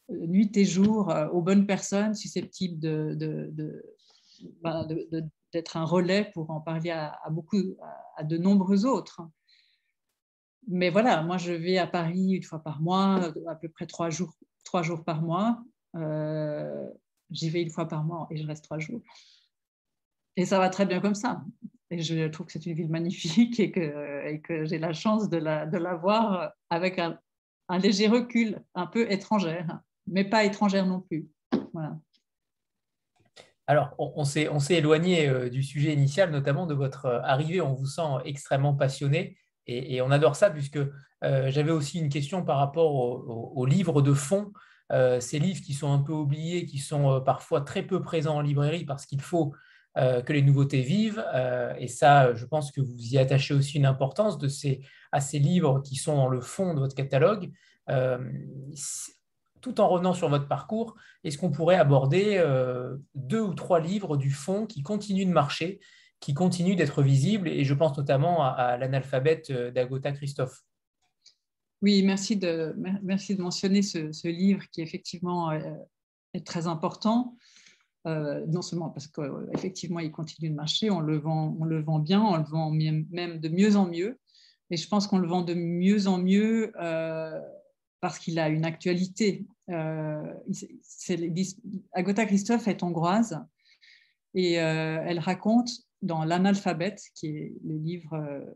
nuit 0.09 0.51
et 0.55 0.65
jour 0.65 1.09
euh, 1.09 1.27
aux 1.29 1.41
bonnes 1.41 1.65
personnes 1.65 2.13
susceptibles 2.13 2.79
ben, 4.61 4.85
de, 4.85 5.23
d'être 5.53 5.77
un 5.77 5.85
relais 5.85 6.31
pour 6.33 6.49
en 6.51 6.61
parler 6.61 6.91
à, 6.91 7.19
beaucoup, 7.29 7.77
à, 8.15 8.23
de 8.23 8.37
nombreux 8.37 8.85
autres. 8.85 9.21
Mais 10.67 10.89
voilà, 10.89 11.23
moi 11.23 11.37
je 11.37 11.53
vais 11.53 11.77
à 11.77 11.87
Paris 11.87 12.33
une 12.33 12.43
fois 12.43 12.59
par 12.59 12.81
mois, 12.81 13.31
à 13.47 13.55
peu 13.55 13.69
près 13.69 13.87
trois 13.87 14.09
jours, 14.09 14.33
trois 14.63 14.83
jours 14.83 15.03
par 15.03 15.21
mois. 15.21 15.61
Euh, 15.95 16.89
j'y 17.31 17.49
vais 17.49 17.61
une 17.61 17.69
fois 17.69 17.87
par 17.87 18.03
mois 18.03 18.27
et 18.29 18.37
je 18.37 18.45
reste 18.45 18.65
trois 18.65 18.79
jours. 18.79 19.01
Et 20.35 20.45
ça 20.45 20.59
va 20.59 20.69
très 20.69 20.85
bien 20.85 20.99
comme 20.99 21.15
ça. 21.15 21.41
Et 21.89 22.01
je 22.01 22.27
trouve 22.27 22.47
que 22.47 22.51
c'est 22.51 22.65
une 22.65 22.75
ville 22.75 22.89
magnifique 22.89 23.59
et 23.59 23.71
que, 23.71 24.27
et 24.27 24.41
que 24.41 24.65
j'ai 24.65 24.77
la 24.77 24.91
chance 24.91 25.29
de 25.29 25.37
la, 25.37 25.65
de 25.65 25.77
la 25.77 25.95
voir 25.95 26.51
avec 26.69 26.99
un, 26.99 27.17
un 27.69 27.77
léger 27.77 28.07
recul, 28.07 28.61
un 28.75 28.87
peu 28.87 29.09
étrangère 29.09 29.79
mais 30.07 30.23
pas 30.23 30.43
étrangère 30.43 30.85
non 30.85 31.01
plus. 31.01 31.27
Alors, 33.69 33.93
on, 33.97 34.23
s'est 34.23 34.47
éloigné 34.69 35.27
euh, 35.27 35.49
du 35.49 35.61
sujet 35.61 35.91
initial, 35.91 36.31
notamment 36.31 36.65
de 36.67 36.73
votre 36.73 37.05
euh, 37.05 37.19
arrivée. 37.23 37.59
On 37.59 37.73
vous 37.73 37.85
sent 37.85 38.23
extrêmement 38.23 38.73
passionné 38.73 39.37
et, 39.65 40.01
on 40.01 40.09
adore 40.11 40.37
ça, 40.37 40.49
puisque 40.49 40.77
euh, 40.77 41.49
j'avais 41.49 41.71
aussi 41.71 41.99
une 41.99 42.07
question 42.07 42.45
par 42.45 42.57
rapport 42.57 42.93
aux 42.95 43.65
livres 43.65 44.01
de 44.01 44.13
fond, 44.13 44.53
ces 45.19 45.39
livres 45.39 45.59
qui 45.61 45.73
sont 45.73 45.91
un 45.91 45.99
peu 45.99 46.13
oubliés, 46.13 46.65
qui 46.65 46.77
sont 46.77 47.19
parfois 47.19 47.59
très 47.59 47.83
peu 47.83 48.01
présents 48.01 48.37
en 48.37 48.41
librairie 48.41 48.85
parce 48.85 49.05
qu'il 49.05 49.19
faut 49.19 49.53
que 49.97 50.31
les 50.31 50.41
nouveautés 50.41 50.83
vivent. 50.83 51.21
et 51.77 51.89
ça, 51.89 52.33
je 52.33 52.45
pense 52.45 52.71
que 52.71 52.79
vous 52.79 52.95
y 52.97 53.17
attachez 53.17 53.53
aussi 53.53 53.77
une 53.77 53.85
importance 53.85 54.37
de 54.37 54.47
ces, 54.47 54.79
à 55.11 55.19
ces 55.19 55.39
livres 55.39 55.81
qui 55.81 55.95
sont 55.97 56.15
dans 56.15 56.29
le 56.29 56.39
fond 56.39 56.73
de 56.73 56.79
votre 56.79 56.95
catalogue 56.95 57.51
tout 59.61 59.79
en 59.79 59.87
revenant 59.87 60.13
sur 60.13 60.29
votre 60.29 60.47
parcours, 60.47 60.95
est-ce 61.23 61.37
qu'on 61.37 61.51
pourrait 61.51 61.75
aborder 61.75 62.37
euh, 62.37 62.95
deux 63.15 63.41
ou 63.41 63.53
trois 63.53 63.79
livres 63.79 64.17
du 64.17 64.31
fond 64.31 64.65
qui 64.65 64.83
continuent 64.83 65.27
de 65.27 65.31
marcher, 65.31 65.79
qui 66.19 66.33
continuent 66.33 66.75
d'être 66.75 67.01
visibles 67.03 67.47
Et 67.47 67.63
je 67.63 67.73
pense 67.73 67.97
notamment 67.97 68.43
à, 68.43 68.77
l'analphabète 68.77 69.49
euh, 69.49 69.71
d'Agota 69.71 70.11
Christophe? 70.11 70.63
Oui, 71.81 72.01
merci 72.03 72.37
de, 72.37 72.75
merci 73.03 73.35
de 73.35 73.41
mentionner 73.41 73.81
ce, 73.83 74.27
livre 74.27 74.63
qui 74.71 74.81
effectivement 74.81 75.51
euh, 75.51 75.59
est 76.33 76.45
très 76.45 76.65
important. 76.67 77.35
non 78.05 78.61
seulement 78.61 78.89
parce 78.89 79.07
qu'effectivement 79.07 79.99
il 79.99 80.11
continue 80.11 80.49
de 80.49 80.55
marcher, 80.55 80.89
on 80.89 81.01
le, 81.01 81.17
vend, 81.17 81.55
on 81.59 81.65
le 81.65 81.83
vend 81.83 81.99
bien, 81.99 82.23
on 82.23 82.37
le 82.37 82.45
vend 82.45 82.71
même 82.71 83.39
de 83.39 83.49
mieux 83.49 83.75
en 83.75 83.85
mieux. 83.85 84.19
Et 84.69 84.77
je 84.77 84.87
pense 84.87 85.07
qu'on 85.07 85.19
le 85.19 85.27
vend 85.27 85.43
de 85.43 85.53
mieux 85.53 86.07
en 86.07 86.17
mieux 86.17 86.71
parce 87.99 88.19
qu'il 88.19 88.39
a 88.39 88.49
une 88.49 88.65
actualité. 88.65 89.45
Euh, 89.69 90.33
Agatha 91.93 92.25
Christophe 92.25 92.67
est 92.67 92.83
hongroise 92.83 93.43
et 94.33 94.59
euh, 94.59 95.03
elle 95.05 95.19
raconte 95.19 95.69
dans 96.01 96.23
L'analphabète, 96.23 97.01
qui 97.15 97.27
est 97.27 97.53
le 97.63 97.77
livre 97.77 98.55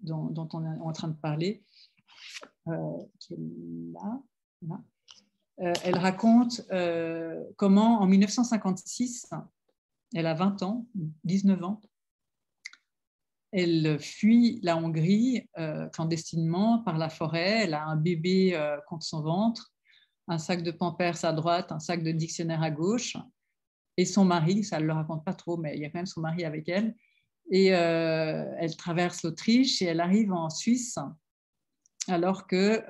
dont, 0.00 0.48
on 0.52 0.64
est 0.64 0.78
en 0.80 0.92
train 0.92 1.08
de 1.08 1.16
parler, 1.16 1.62
qui 3.18 3.34
est 3.34 3.38
là. 3.92 4.80
elle 5.56 5.98
raconte 5.98 6.62
comment 7.56 8.00
en 8.00 8.06
1956, 8.06 9.26
elle 10.14 10.26
a 10.26 10.32
20 10.32 10.62
ans, 10.62 10.86
19 11.24 11.62
ans, 11.62 11.82
elle 13.52 13.98
fuit 13.98 14.60
la 14.62 14.76
Hongrie 14.76 15.48
euh, 15.58 15.88
clandestinement 15.88 16.80
par 16.80 16.98
la 16.98 17.08
forêt. 17.08 17.64
Elle 17.64 17.74
a 17.74 17.84
un 17.84 17.96
bébé 17.96 18.54
euh, 18.54 18.78
contre 18.86 19.04
son 19.04 19.22
ventre, 19.22 19.72
un 20.26 20.38
sac 20.38 20.62
de 20.62 20.70
pampers 20.70 21.24
à 21.24 21.32
droite, 21.32 21.72
un 21.72 21.80
sac 21.80 22.02
de 22.02 22.10
dictionnaire 22.10 22.62
à 22.62 22.70
gauche. 22.70 23.16
Et 23.96 24.04
son 24.04 24.24
mari, 24.24 24.64
ça 24.64 24.78
ne 24.80 24.84
le 24.84 24.92
raconte 24.92 25.24
pas 25.24 25.34
trop, 25.34 25.56
mais 25.56 25.74
il 25.74 25.80
y 25.80 25.84
a 25.84 25.90
quand 25.90 25.98
même 25.98 26.06
son 26.06 26.20
mari 26.20 26.44
avec 26.44 26.68
elle. 26.68 26.94
Et 27.50 27.74
euh, 27.74 28.44
elle 28.58 28.76
traverse 28.76 29.22
l'Autriche 29.22 29.80
et 29.80 29.86
elle 29.86 30.00
arrive 30.00 30.32
en 30.32 30.50
Suisse, 30.50 30.98
alors 32.06 32.46
que, 32.46 32.84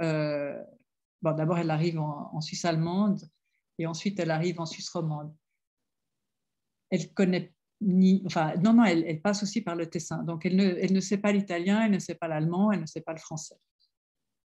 bon, 1.22 1.32
d'abord 1.32 1.58
elle 1.58 1.70
arrive 1.70 2.00
en, 2.00 2.30
en 2.34 2.40
Suisse 2.40 2.64
allemande 2.64 3.28
et 3.78 3.86
ensuite 3.86 4.18
elle 4.18 4.32
arrive 4.32 4.60
en 4.60 4.66
Suisse 4.66 4.88
romande. 4.90 5.32
Elle 6.90 7.12
connaît 7.14 7.54
non, 7.80 8.72
non, 8.74 8.84
elle, 8.84 9.20
passe 9.20 9.42
aussi 9.42 9.60
par 9.60 9.76
le 9.76 9.86
Tessin. 9.86 10.22
Donc, 10.24 10.44
elle 10.44 10.56
ne, 10.56 10.64
elle 10.64 10.92
ne 10.92 11.00
sait 11.00 11.18
pas 11.18 11.32
l'italien, 11.32 11.84
elle 11.84 11.92
ne 11.92 11.98
sait 11.98 12.14
pas 12.14 12.28
l'allemand, 12.28 12.72
elle 12.72 12.80
ne 12.80 12.86
sait 12.86 13.00
pas 13.00 13.12
le 13.12 13.18
français. 13.18 13.56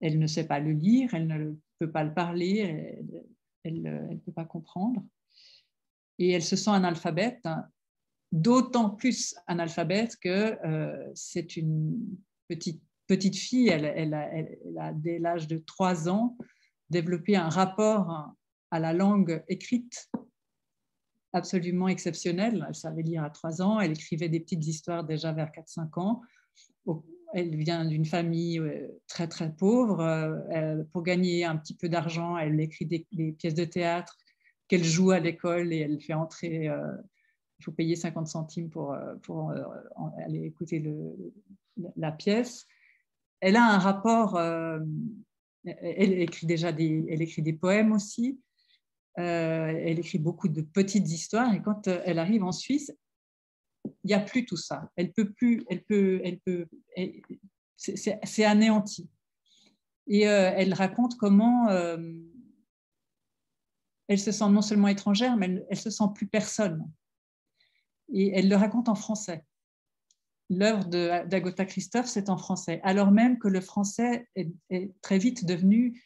Elle 0.01 0.19
ne 0.19 0.27
sait 0.27 0.45
pas 0.45 0.59
le 0.59 0.71
lire, 0.71 1.13
elle 1.13 1.27
ne 1.27 1.53
peut 1.79 1.91
pas 1.91 2.03
le 2.03 2.13
parler, 2.13 2.99
elle 3.63 3.81
ne 3.81 4.17
peut 4.17 4.31
pas 4.31 4.45
comprendre. 4.45 5.03
Et 6.19 6.29
elle 6.31 6.43
se 6.43 6.55
sent 6.55 6.69
analphabète, 6.69 7.39
hein, 7.45 7.65
d'autant 8.31 8.91
plus 8.91 9.35
analphabète 9.47 10.17
que 10.17 10.57
euh, 10.65 11.11
c'est 11.15 11.55
une 11.55 12.17
petite, 12.47 12.83
petite 13.07 13.35
fille, 13.35 13.69
elle, 13.69 13.85
elle, 13.85 14.13
a, 14.13 14.29
a, 14.79 14.93
dès 14.93 15.17
l'âge 15.17 15.47
de 15.47 15.57
3 15.57 16.09
ans, 16.09 16.37
développé 16.89 17.35
un 17.35 17.49
rapport 17.49 18.31
à 18.69 18.79
la 18.79 18.93
langue 18.93 19.43
écrite 19.47 20.09
absolument 21.33 21.87
exceptionnelle. 21.87 22.65
Elle 22.67 22.75
savait 22.75 23.01
lire 23.01 23.23
à 23.23 23.29
3 23.29 23.61
ans, 23.61 23.79
elle 23.79 23.91
écrivait 23.91 24.29
des 24.29 24.39
petites 24.39 24.65
histoires 24.65 25.03
déjà 25.03 25.31
vers 25.31 25.49
4-5 25.51 25.99
ans. 25.99 26.21
Elle 27.33 27.55
vient 27.55 27.83
d'une 27.83 28.05
famille 28.05 28.59
euh, 28.59 28.87
très 29.07 29.27
très 29.27 29.51
pauvre. 29.51 29.99
Euh, 30.01 30.83
pour 30.93 31.01
gagner 31.01 31.43
un 31.43 31.57
petit 31.57 31.75
peu 31.75 31.89
d'argent, 31.89 32.37
elle 32.37 32.59
écrit 32.59 32.85
des, 32.85 33.07
pièces 33.33 33.55
de 33.55 33.65
théâtre 33.65 34.15
qu'elle 34.67 34.83
joue 34.83 35.11
à 35.11 35.19
l'école 35.19 35.73
et 35.73 35.79
elle 35.79 35.99
fait 35.99 36.13
entrer. 36.13 36.69
Euh, 36.69 36.95
il 37.59 37.63
faut 37.65 37.71
payer 37.71 37.95
50 37.95 38.27
centimes 38.27 38.69
pour, 38.69 38.95
pour 39.21 39.53
aller 40.25 40.43
écouter 40.43 40.79
le, 40.79 41.15
la 41.95 42.11
pièce. 42.11 42.65
Elle 43.39 43.55
a 43.55 43.63
un 43.63 43.77
rapport. 43.77 44.37
elle 44.37 46.13
écrit 46.13 46.45
déjà 46.45 46.73
des, 46.73 47.05
elle 47.09 47.21
écrit 47.21 47.41
des 47.41 47.53
poèmes 47.53 47.93
aussi. 47.93 48.37
Euh, 49.19 49.67
elle 49.67 49.99
écrit 49.99 50.17
beaucoup 50.17 50.47
de 50.47 50.63
petites 50.63 51.07
histoires 51.11 51.53
et 51.53 51.61
quand 51.61 51.87
euh, 51.87 52.01
elle 52.03 52.17
arrive 52.17 52.43
en 52.43 52.51
Suisse, 52.51 52.91
il 53.85 54.07
n'y 54.07 54.13
a 54.13 54.19
plus 54.19 54.45
tout 54.45 54.57
ça. 54.57 54.89
Elle 54.95 55.13
peut 55.13 55.31
plus, 55.31 55.63
elle 55.69 55.83
peut, 55.83 56.19
elle 56.23 56.39
peut, 56.39 56.65
c'est 57.75 58.45
anéanti. 58.45 59.07
Et 60.07 60.27
euh, 60.27 60.51
elle 60.55 60.73
raconte 60.73 61.15
comment 61.17 61.69
elle 64.07 64.19
se 64.19 64.31
sent 64.31 64.49
non 64.49 64.61
seulement 64.61 64.87
étrangère, 64.87 65.37
mais 65.37 65.45
elle, 65.45 65.65
elle 65.69 65.77
se 65.77 65.89
sent 65.89 66.05
plus 66.15 66.27
personne. 66.27 66.89
Et 68.11 68.31
elle 68.37 68.49
le 68.49 68.55
raconte 68.55 68.89
en 68.89 68.95
français. 68.95 69.45
L'œuvre 70.49 70.85
d'Agota 70.85 71.65
Christophe, 71.65 72.07
c'est 72.07 72.29
en 72.29 72.37
français, 72.37 72.79
alors 72.83 73.11
même 73.11 73.37
que 73.37 73.47
le 73.47 73.61
français 73.61 74.27
est 74.35 74.91
très 75.01 75.17
vite 75.17 75.45
devenu 75.45 76.01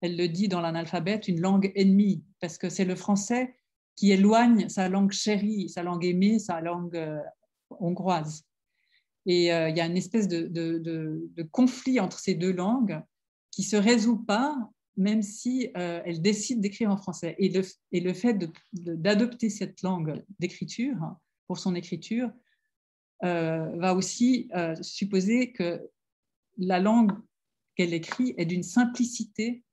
elle 0.00 0.16
le 0.16 0.28
dit 0.28 0.48
dans 0.48 0.60
l'analphabète, 0.60 1.28
une 1.28 1.40
langue 1.40 1.72
ennemie, 1.74 2.24
parce 2.40 2.58
que 2.58 2.68
c'est 2.68 2.84
le 2.84 2.94
français 2.94 3.54
qui 3.96 4.12
éloigne 4.12 4.68
sa 4.68 4.88
langue 4.88 5.12
chérie, 5.12 5.68
sa 5.68 5.82
langue 5.82 6.04
aimée, 6.04 6.38
sa 6.38 6.60
langue 6.60 6.96
euh, 6.96 7.18
hongroise. 7.70 8.44
Et 9.24 9.52
euh, 9.52 9.70
il 9.70 9.76
y 9.76 9.80
a 9.80 9.86
une 9.86 9.96
espèce 9.96 10.28
de, 10.28 11.48
conflit 11.50 11.98
entre 11.98 12.18
ces 12.18 12.34
deux 12.34 12.52
langues 12.52 13.00
qui 13.50 13.62
se 13.62 13.76
résout 13.76 14.18
pas, 14.18 14.54
même 14.98 15.22
si 15.22 15.70
euh, 15.76 16.02
elle 16.04 16.20
décide 16.20 16.60
d'écrire 16.60 16.90
en 16.90 16.96
français. 16.96 17.34
Et 17.38 18.00
le 18.00 18.12
fait 18.12 18.38
d'adopter 18.72 19.50
cette 19.50 19.82
langue 19.82 20.22
d'écriture 20.38 21.16
pour 21.46 21.58
son 21.58 21.74
écriture 21.74 22.30
va 23.22 23.94
aussi 23.94 24.50
supposer 24.82 25.52
que 25.52 25.80
la 26.58 26.78
langue 26.80 27.12
qu'elle 27.76 27.94
écrit 27.94 28.34
est 28.36 28.44
d'une 28.44 28.62
simplicité 28.62 29.64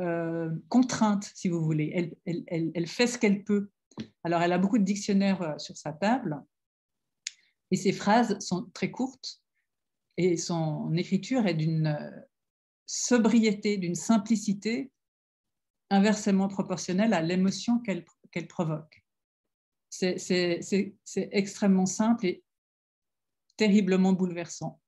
euh, 0.00 0.50
contrainte, 0.68 1.30
si 1.34 1.48
vous 1.48 1.62
voulez. 1.62 2.12
Elle, 2.24 2.86
fait 2.86 3.08
ce 3.08 3.18
qu'elle 3.18 3.42
peut. 3.42 3.70
Alors, 4.22 4.42
elle 4.42 4.52
a 4.52 4.58
beaucoup 4.58 4.78
de 4.78 4.84
dictionnaires 4.84 5.42
euh, 5.42 5.58
sur 5.58 5.76
sa 5.76 5.92
table 5.92 6.40
et 7.70 7.76
ses 7.76 7.92
phrases 7.92 8.38
sont 8.38 8.70
très 8.72 8.90
courtes 8.90 9.42
et 10.16 10.36
son 10.36 10.94
écriture 10.94 11.46
est 11.46 11.54
d'une 11.54 11.88
euh, 11.88 12.10
sobriété, 12.86 13.76
d'une 13.76 13.96
simplicité 13.96 14.92
inversement 15.90 16.48
proportionnelle 16.48 17.12
à 17.12 17.20
l'émotion 17.20 17.80
qu'elle 17.80 18.04
provoque. 18.48 19.04
C'est 19.88 20.94
extrêmement 21.16 21.86
simple 21.86 22.26
et 22.26 22.44
terriblement 23.56 24.12
bouleversant 24.12 24.80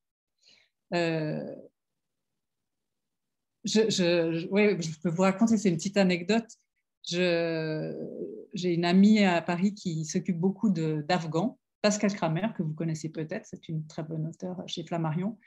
je, 3.64 3.90
je, 3.90 5.00
peux 5.02 5.10
vous 5.10 5.22
raconter, 5.22 5.56
c'est 5.56 5.68
une 5.68 5.76
petite 5.76 5.96
anecdote. 5.96 6.48
J'ai 7.04 7.94
une 8.74 8.84
amie 8.84 9.24
à 9.24 9.40
Paris 9.42 9.74
qui 9.74 10.04
s'occupe 10.04 10.38
beaucoup 10.38 10.70
d'Afghans, 10.70 11.58
Pascal 11.82 12.12
Kramer, 12.12 12.48
que 12.56 12.62
vous 12.62 12.74
connaissez 12.74 13.08
peut-être, 13.08 13.46
c'est 13.46 13.68
une 13.68 13.86
très 13.86 14.02
bonne 14.02 14.26
auteure 14.26 14.62
chez 14.66 14.84
Flammarion. 14.84 15.38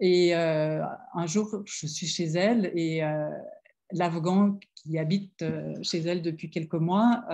Et 0.00 0.34
euh, 0.34 0.84
un 1.14 1.26
jour, 1.26 1.62
je 1.66 1.86
suis 1.86 2.06
chez 2.06 2.24
elle 2.24 2.72
et 2.74 3.04
euh, 3.04 3.30
l'Afghan 3.92 4.58
qui 4.74 4.98
habite 4.98 5.42
euh, 5.42 5.74
chez 5.82 6.00
elle 6.00 6.22
depuis 6.22 6.50
quelques 6.50 6.74
mois 6.74 7.24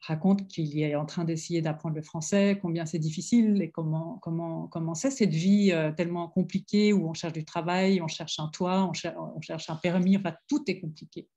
raconte 0.00 0.46
qu'il 0.48 0.78
est 0.78 0.94
en 0.94 1.06
train 1.06 1.24
d'essayer 1.24 1.60
d'apprendre 1.60 1.96
le 1.96 2.02
français, 2.02 2.58
combien 2.62 2.86
c'est 2.86 2.98
difficile 2.98 3.60
et 3.62 3.70
comment 3.70 4.18
comment 4.18 4.68
comment 4.68 4.94
c'est 4.94 5.10
cette 5.10 5.34
vie 5.34 5.72
euh, 5.72 5.92
tellement 5.92 6.28
compliquée 6.28 6.92
où 6.92 7.08
on 7.08 7.14
cherche 7.14 7.32
du 7.32 7.44
travail, 7.44 8.00
on 8.00 8.08
cherche 8.08 8.38
un 8.38 8.48
toit, 8.48 8.84
on, 8.88 8.92
cherche, 8.92 9.70
un 9.70 9.76
permis, 9.76 10.16
enfin 10.16 10.34
tout 10.46 10.62
est 10.68 10.80
compliqué. 10.80 11.28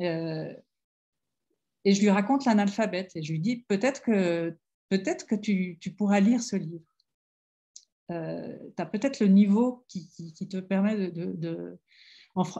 Euh, 0.00 0.52
et 1.84 1.94
je 1.94 2.00
lui 2.00 2.10
raconte 2.10 2.44
l'analphabète 2.44 3.14
et 3.14 3.22
je 3.22 3.32
lui 3.32 3.40
dis 3.40 3.64
peut-être 3.68 4.02
que 4.02 4.56
peut-être 4.88 5.26
que 5.26 5.36
tu, 5.36 5.78
tu, 5.80 5.92
pourras 5.92 6.20
lire 6.20 6.42
ce 6.42 6.56
livre. 6.56 6.84
Euh, 8.10 8.58
tu 8.76 8.82
as 8.82 8.86
peut-être 8.86 9.20
le 9.20 9.28
niveau 9.28 9.84
qui, 9.88 10.08
qui, 10.08 10.48
te 10.48 10.56
permet 10.58 11.10
de, 11.10 11.32
de, 11.32 11.78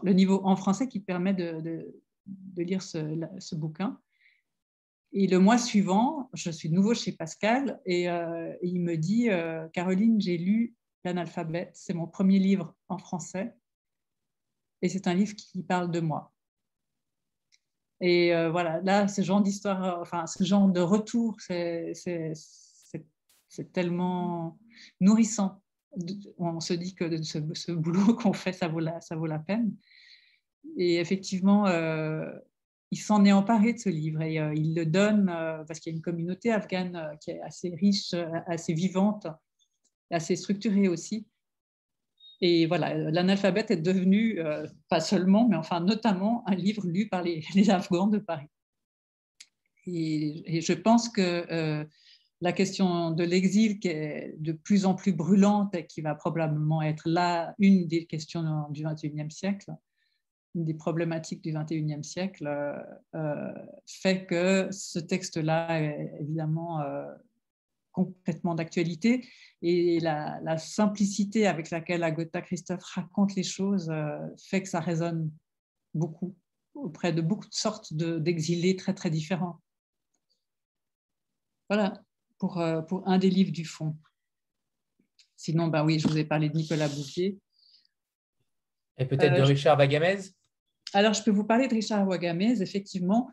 le 0.02 0.12
niveau 0.12 0.40
en 0.44 0.56
français 0.56 0.88
qui 0.88 1.00
te 1.00 1.06
permet 1.06 1.34
de, 1.34 1.60
de 2.26 2.62
lire 2.62 2.82
ce, 2.82 3.18
ce 3.38 3.54
bouquin. 3.54 3.98
Et 5.12 5.26
le 5.26 5.38
mois 5.38 5.58
suivant, 5.58 6.28
je 6.34 6.50
suis 6.50 6.68
de 6.68 6.74
nouveau 6.74 6.94
chez 6.94 7.12
Pascal 7.12 7.80
et, 7.86 8.10
euh, 8.10 8.52
il 8.62 8.80
me 8.80 8.96
dit 8.96 9.30
euh, 9.30 9.66
Caroline, 9.68 10.20
j'ai 10.20 10.38
lu 10.38 10.74
L'analphabète, 11.04 11.70
c'est 11.74 11.94
mon 11.94 12.08
premier 12.08 12.40
livre 12.40 12.74
en 12.88 12.98
français 12.98 13.54
et 14.82 14.88
c'est 14.88 15.06
un 15.06 15.14
livre 15.14 15.34
qui 15.36 15.62
parle 15.62 15.90
de 15.90 16.00
moi. 16.00 16.32
Et 18.00 18.34
euh, 18.34 18.50
voilà, 18.50 18.80
là, 18.82 19.08
ce 19.08 19.22
genre 19.22 19.40
d'histoire, 19.40 20.00
enfin, 20.00 20.26
ce 20.26 20.42
genre 20.44 20.68
de 20.68 20.80
retour, 20.80 21.36
c'est 21.40 21.92
tellement 23.72 24.58
nourrissant. 25.00 25.62
On 26.36 26.60
se 26.60 26.74
dit 26.74 26.94
que 26.94 27.22
ce, 27.22 27.72
boulot 27.72 28.14
qu'on 28.20 28.32
fait, 28.32 28.52
ça 28.52 28.68
vaut, 28.68 28.80
la, 28.80 29.00
ça 29.00 29.16
vaut 29.16 29.26
la 29.26 29.38
peine. 29.38 29.74
Et 30.76 30.96
effectivement, 30.96 31.64
il 32.90 32.98
s'en 32.98 33.24
est 33.24 33.32
emparé 33.32 33.74
de 33.74 33.78
ce 33.78 33.88
livre 33.88 34.22
et 34.22 34.38
euh, 34.38 34.54
il 34.54 34.74
le 34.74 34.86
donne 34.86 35.28
euh, 35.28 35.62
parce 35.64 35.80
qu'il 35.80 35.92
y 35.92 35.94
a 35.94 35.96
une 35.96 36.02
communauté 36.02 36.52
afghane 36.52 36.96
euh, 36.96 37.16
qui 37.16 37.32
est 37.32 37.40
assez 37.42 37.74
riche, 37.74 38.14
assez 38.46 38.72
vivante, 38.72 39.26
assez 40.10 40.36
structurée 40.36 40.88
aussi. 40.88 41.26
Et 42.40 42.66
voilà, 42.66 42.94
l'analphabète 42.94 43.72
est 43.72 43.82
devenu, 43.82 44.40
pas 44.88 45.00
seulement, 45.00 45.48
mais 45.48 45.56
enfin 45.56 45.80
notamment 45.80 46.48
un 46.48 46.54
livre 46.54 46.86
lu 46.86 47.08
par 47.08 47.22
les, 47.22 47.42
Afghans 47.68 48.06
de 48.06 48.18
Paris. 48.18 48.46
Et, 49.86 50.60
je 50.60 50.72
pense 50.72 51.08
que 51.08 51.84
la 52.40 52.52
question 52.52 53.10
de 53.10 53.24
l'exil, 53.24 53.80
qui 53.80 53.88
est 53.88 54.36
de 54.38 54.52
plus 54.52 54.86
en 54.86 54.94
plus 54.94 55.12
brûlante 55.12 55.74
et 55.74 55.84
qui 55.84 56.00
va 56.00 56.14
probablement 56.14 56.80
être 56.80 57.08
là 57.08 57.56
une 57.58 57.88
des 57.88 58.06
questions 58.06 58.68
du 58.70 58.84
XXIe 58.84 59.30
siècle, 59.32 59.72
des 60.64 60.74
problématiques 60.74 61.42
du 61.42 61.52
XXIe 61.52 62.02
siècle 62.02 62.46
euh, 62.46 62.78
euh, 63.14 63.52
fait 63.86 64.26
que 64.26 64.68
ce 64.70 64.98
texte-là 64.98 65.80
est 65.80 66.16
évidemment 66.20 66.80
euh, 66.80 67.06
complètement 67.92 68.54
d'actualité. 68.54 69.26
Et 69.62 70.00
la, 70.00 70.58
simplicité 70.58 71.46
avec 71.46 71.70
laquelle 71.70 72.02
Agatha 72.02 72.42
Christophe 72.42 72.84
raconte 72.84 73.34
les 73.34 73.42
choses 73.42 73.92
fait 74.38 74.62
que 74.62 74.68
ça 74.68 74.80
résonne 74.80 75.30
beaucoup 75.94 76.36
auprès 76.74 77.12
de 77.12 77.20
beaucoup 77.20 77.48
de 77.48 77.54
sortes 77.54 77.92
d'exilés 77.92 78.76
très 78.76 78.94
très 78.94 79.10
différents. 79.10 79.60
Voilà 81.68 82.00
pour, 82.38 82.62
pour 82.88 83.08
un 83.08 83.18
des 83.18 83.30
livres 83.30 83.50
du 83.50 83.64
fond. 83.64 83.96
Sinon, 85.36 85.66
bah 85.66 85.84
oui, 85.84 85.98
je 85.98 86.06
vous 86.06 86.16
ai 86.16 86.24
parlé 86.24 86.48
de 86.48 86.56
Nicolas 86.56 86.88
Bouvier. 86.88 87.38
Et 88.98 89.06
peut-être 89.06 89.36
de 89.36 89.42
Richard 89.42 89.76
Wagamez 89.76 90.18
Alors, 90.94 91.12
je 91.12 91.22
peux 91.22 91.30
vous 91.30 91.44
parler 91.44 91.68
de 91.68 91.74
Richard 91.74 92.06
Wagamez, 92.06 92.62
effectivement. 92.62 93.30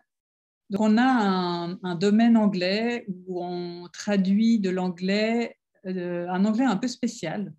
On 0.77 0.97
a 0.97 1.77
un, 1.83 1.95
domaine 1.95 2.37
anglais 2.37 3.05
où 3.07 3.43
on 3.43 3.87
traduit 3.93 4.59
de 4.59 4.69
l'anglais, 4.69 5.57
euh, 5.85 6.27
un 6.29 6.43
anglais 6.43 6.65
un 6.65 6.75
peu 6.75 6.87
spécial, 6.87 7.53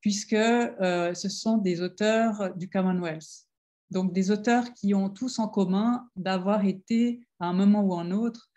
puisque 0.00 0.34
euh, 0.34 1.14
ce 1.14 1.28
sont 1.28 1.58
des 1.58 1.80
auteurs 1.80 2.54
du 2.56 2.68
Commonwealth. 2.68 3.46
Donc, 3.90 4.12
des 4.12 4.30
auteurs 4.30 4.72
qui 4.74 4.94
ont 4.94 5.10
tous 5.10 5.38
en 5.38 5.48
commun 5.48 6.08
d'avoir 6.16 6.64
été, 6.64 7.26
à 7.40 7.46
un 7.46 7.52
moment 7.54 7.82
ou 7.82 7.94
un 7.94 8.10
autre, 8.10 8.50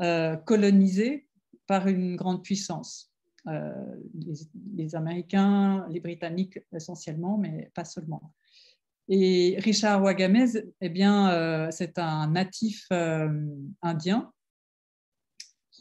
euh, 0.00 0.36
colonisés 0.36 1.28
par 1.66 1.86
une 1.86 2.16
grande 2.16 2.42
puissance. 2.42 3.12
Les, 3.46 4.94
Américains, 4.94 5.86
les 5.88 6.00
Britanniques 6.00 6.58
essentiellement, 6.74 7.38
mais 7.38 7.70
pas 7.74 7.84
seulement. 7.84 8.34
Et 9.12 9.56
Richard 9.58 10.00
Wagamez, 10.04 10.52
eh 10.80 10.88
bien, 10.88 11.32
euh, 11.32 11.66
c'est 11.72 11.98
un 11.98 12.28
natif 12.28 12.86
euh, 12.92 13.28
indien. 13.82 14.32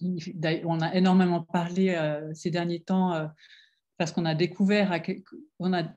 on 0.02 0.82
a 0.82 0.96
énormément 0.96 1.44
parlé 1.44 1.90
euh, 1.90 2.34
ces 2.34 2.50
derniers 2.50 2.82
temps 2.82 3.30
parce 3.98 4.12
qu'on 4.12 4.26
a 4.26 4.34
découvert, 4.34 5.00
on 5.60 5.74
a, 5.74 5.94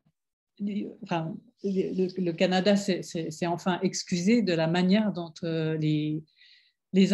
le, 0.60 2.32
Canada 2.32 2.76
s'est 2.76 3.46
enfin 3.46 3.80
excusé 3.80 4.42
de 4.42 4.52
la 4.52 4.66
manière 4.66 5.10
dont 5.10 5.32
les, 5.42 6.22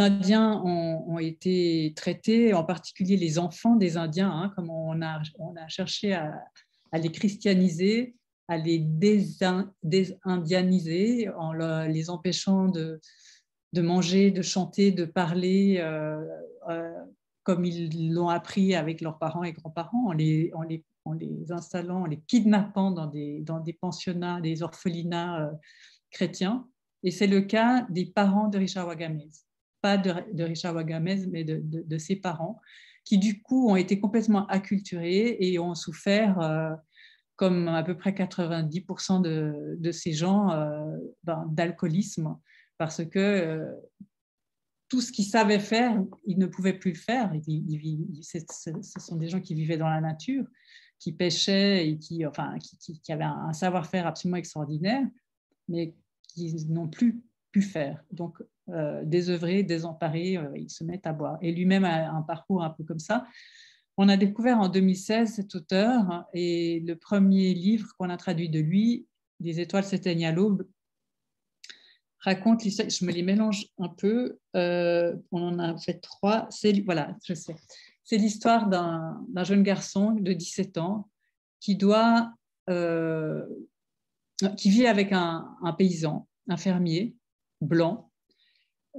Indiens 0.00 0.60
ont, 0.64 1.20
été 1.20 1.92
traités, 1.94 2.54
en 2.54 2.64
particulier 2.64 3.16
les 3.16 3.38
enfants 3.38 3.76
des 3.76 3.96
Indiens, 3.96 4.32
hein, 4.32 4.52
comme 4.56 4.68
on 4.70 5.00
a, 5.00 5.22
cherché 5.68 6.12
à 6.12 6.98
les 6.98 7.12
christianiser 7.12 8.17
à 8.48 8.56
les 8.56 8.78
désindianiser 8.78 11.28
en 11.28 11.52
les 11.84 12.10
empêchant 12.10 12.68
de, 12.68 13.00
manger, 13.76 14.30
de 14.30 14.40
chanter, 14.42 14.90
de 14.90 15.04
parler 15.04 15.76
euh, 15.78 16.26
euh, 16.70 16.90
comme 17.42 17.66
ils 17.66 18.10
l'ont 18.12 18.30
appris 18.30 18.74
avec 18.74 19.02
leurs 19.02 19.18
parents 19.18 19.44
et 19.44 19.52
grands-parents, 19.52 20.08
en 20.08 20.12
les, 20.12 20.50
installant, 21.50 22.00
en 22.02 22.06
les 22.06 22.20
kidnappant 22.20 22.90
dans 22.90 23.06
des, 23.06 23.44
pensionnats, 23.80 24.40
des 24.40 24.62
orphelinats 24.62 25.42
euh, 25.42 25.50
chrétiens. 26.10 26.66
Et 27.02 27.10
c'est 27.10 27.26
le 27.26 27.42
cas 27.42 27.86
des 27.90 28.06
parents 28.06 28.48
de 28.48 28.56
Richard 28.58 28.86
Wagamez. 28.86 29.28
Pas 29.82 29.98
de, 29.98 30.42
Richard 30.42 30.72
Wagamez, 30.74 31.26
mais 31.26 31.44
de, 31.44 31.98
ses 31.98 32.16
parents, 32.16 32.58
qui 33.04 33.18
du 33.18 33.42
coup 33.42 33.68
ont 33.70 33.76
été 33.76 34.00
complètement 34.00 34.46
acculturés 34.46 35.36
et 35.38 35.58
ont 35.58 35.74
souffert 35.74 36.78
comme 37.38 37.68
à 37.68 37.84
peu 37.84 37.96
près 37.96 38.10
90% 38.10 39.22
de, 39.22 39.92
ces 39.92 40.12
gens, 40.12 40.50
euh, 40.50 40.98
ben, 41.22 41.46
d'alcoolisme, 41.48 42.36
parce 42.78 43.04
que 43.04 43.18
euh, 43.18 43.72
tout 44.88 45.00
ce 45.00 45.12
qu'ils 45.12 45.24
savaient 45.24 45.60
faire, 45.60 46.02
ils 46.26 46.36
ne 46.36 46.46
pouvaient 46.46 46.76
plus 46.76 46.90
le 46.90 46.98
faire. 46.98 47.32
ce 48.20 49.00
sont 49.00 49.16
des 49.16 49.28
gens 49.28 49.40
qui 49.40 49.54
vivaient 49.54 49.76
dans 49.76 49.88
la 49.88 50.00
nature, 50.00 50.44
qui 50.98 51.12
pêchaient 51.12 51.88
et 51.88 51.96
qui, 51.96 52.24
avaient 52.24 53.22
un 53.22 53.52
savoir-faire 53.52 54.08
absolument 54.08 54.38
extraordinaire, 54.38 55.06
mais 55.68 55.94
qui 56.22 56.52
n'ont 56.68 56.88
plus 56.88 57.22
pu 57.52 57.62
faire. 57.62 58.02
Donc, 58.10 58.42
euh, 58.68 59.04
désœuvrés, 59.04 59.62
désemparés, 59.62 60.40
ils 60.56 60.70
se 60.70 60.82
mettent 60.82 61.06
à 61.06 61.12
boire. 61.12 61.38
Et 61.40 61.52
lui-même 61.52 61.84
a 61.84 62.10
un 62.10 62.22
parcours 62.22 62.64
un 62.64 62.70
peu 62.70 62.82
comme 62.82 62.98
ça. 62.98 63.28
On 64.00 64.08
a 64.08 64.16
découvert 64.16 64.60
en 64.60 64.68
2016 64.68 65.34
cet 65.34 65.56
auteur 65.56 66.24
et 66.32 66.78
le 66.86 66.94
premier 66.94 67.52
livre 67.52 67.88
qu'on 67.98 68.10
a 68.10 68.16
traduit 68.16 68.48
de 68.48 68.60
lui, 68.60 69.08
Des 69.40 69.58
étoiles 69.58 69.82
s'éteignent 69.82 70.26
à 70.26 70.30
l'aube, 70.30 70.68
raconte 72.20 72.62
l'histoire. 72.62 72.88
Je 72.88 73.04
me 73.04 73.10
les 73.10 73.24
mélange 73.24 73.66
un 73.78 73.88
peu. 73.88 74.38
Euh, 74.54 75.16
on 75.32 75.42
en 75.42 75.58
a 75.58 75.76
fait 75.78 75.94
trois. 75.94 76.46
C'est 76.50 76.80
voilà, 76.84 77.16
je 77.24 77.34
sais. 77.34 77.56
C'est 78.04 78.18
l'histoire 78.18 78.68
d'un 78.68 79.44
jeune 79.44 79.64
garçon 79.64 80.12
de 80.12 80.32
17 80.32 80.78
ans 80.78 81.08
qui 81.58 81.74
doit, 81.74 82.32
euh, 82.70 83.44
qui 84.56 84.70
vit 84.70 84.86
avec 84.86 85.10
un, 85.10 85.56
paysan, 85.76 86.28
un 86.48 86.56
fermier 86.56 87.16
blanc. 87.60 88.12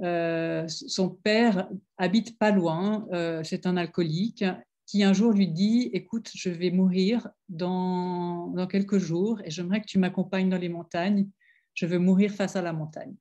Euh, 0.02 0.68
son 0.68 1.08
père 1.08 1.70
habite 1.96 2.38
pas 2.38 2.50
loin, 2.50 3.06
c'est 3.42 3.66
un 3.66 3.78
alcoolique 3.78 4.44
qui 4.90 5.04
un 5.04 5.12
jour 5.12 5.30
lui 5.30 5.46
dit, 5.46 5.88
écoute, 5.92 6.30
je 6.34 6.50
vais 6.50 6.72
mourir 6.72 7.28
dans, 7.48 8.48
dans 8.48 8.66
quelques 8.66 8.98
jours 8.98 9.40
et 9.44 9.50
j'aimerais 9.50 9.80
que 9.80 9.86
tu 9.86 10.00
m'accompagnes 10.00 10.50
dans 10.50 10.58
les 10.58 10.68
montagnes. 10.68 11.28
Je 11.74 11.86
veux 11.86 12.00
mourir 12.00 12.32
face 12.32 12.56
à 12.56 12.62
la 12.62 12.72
montagne. 12.72 13.14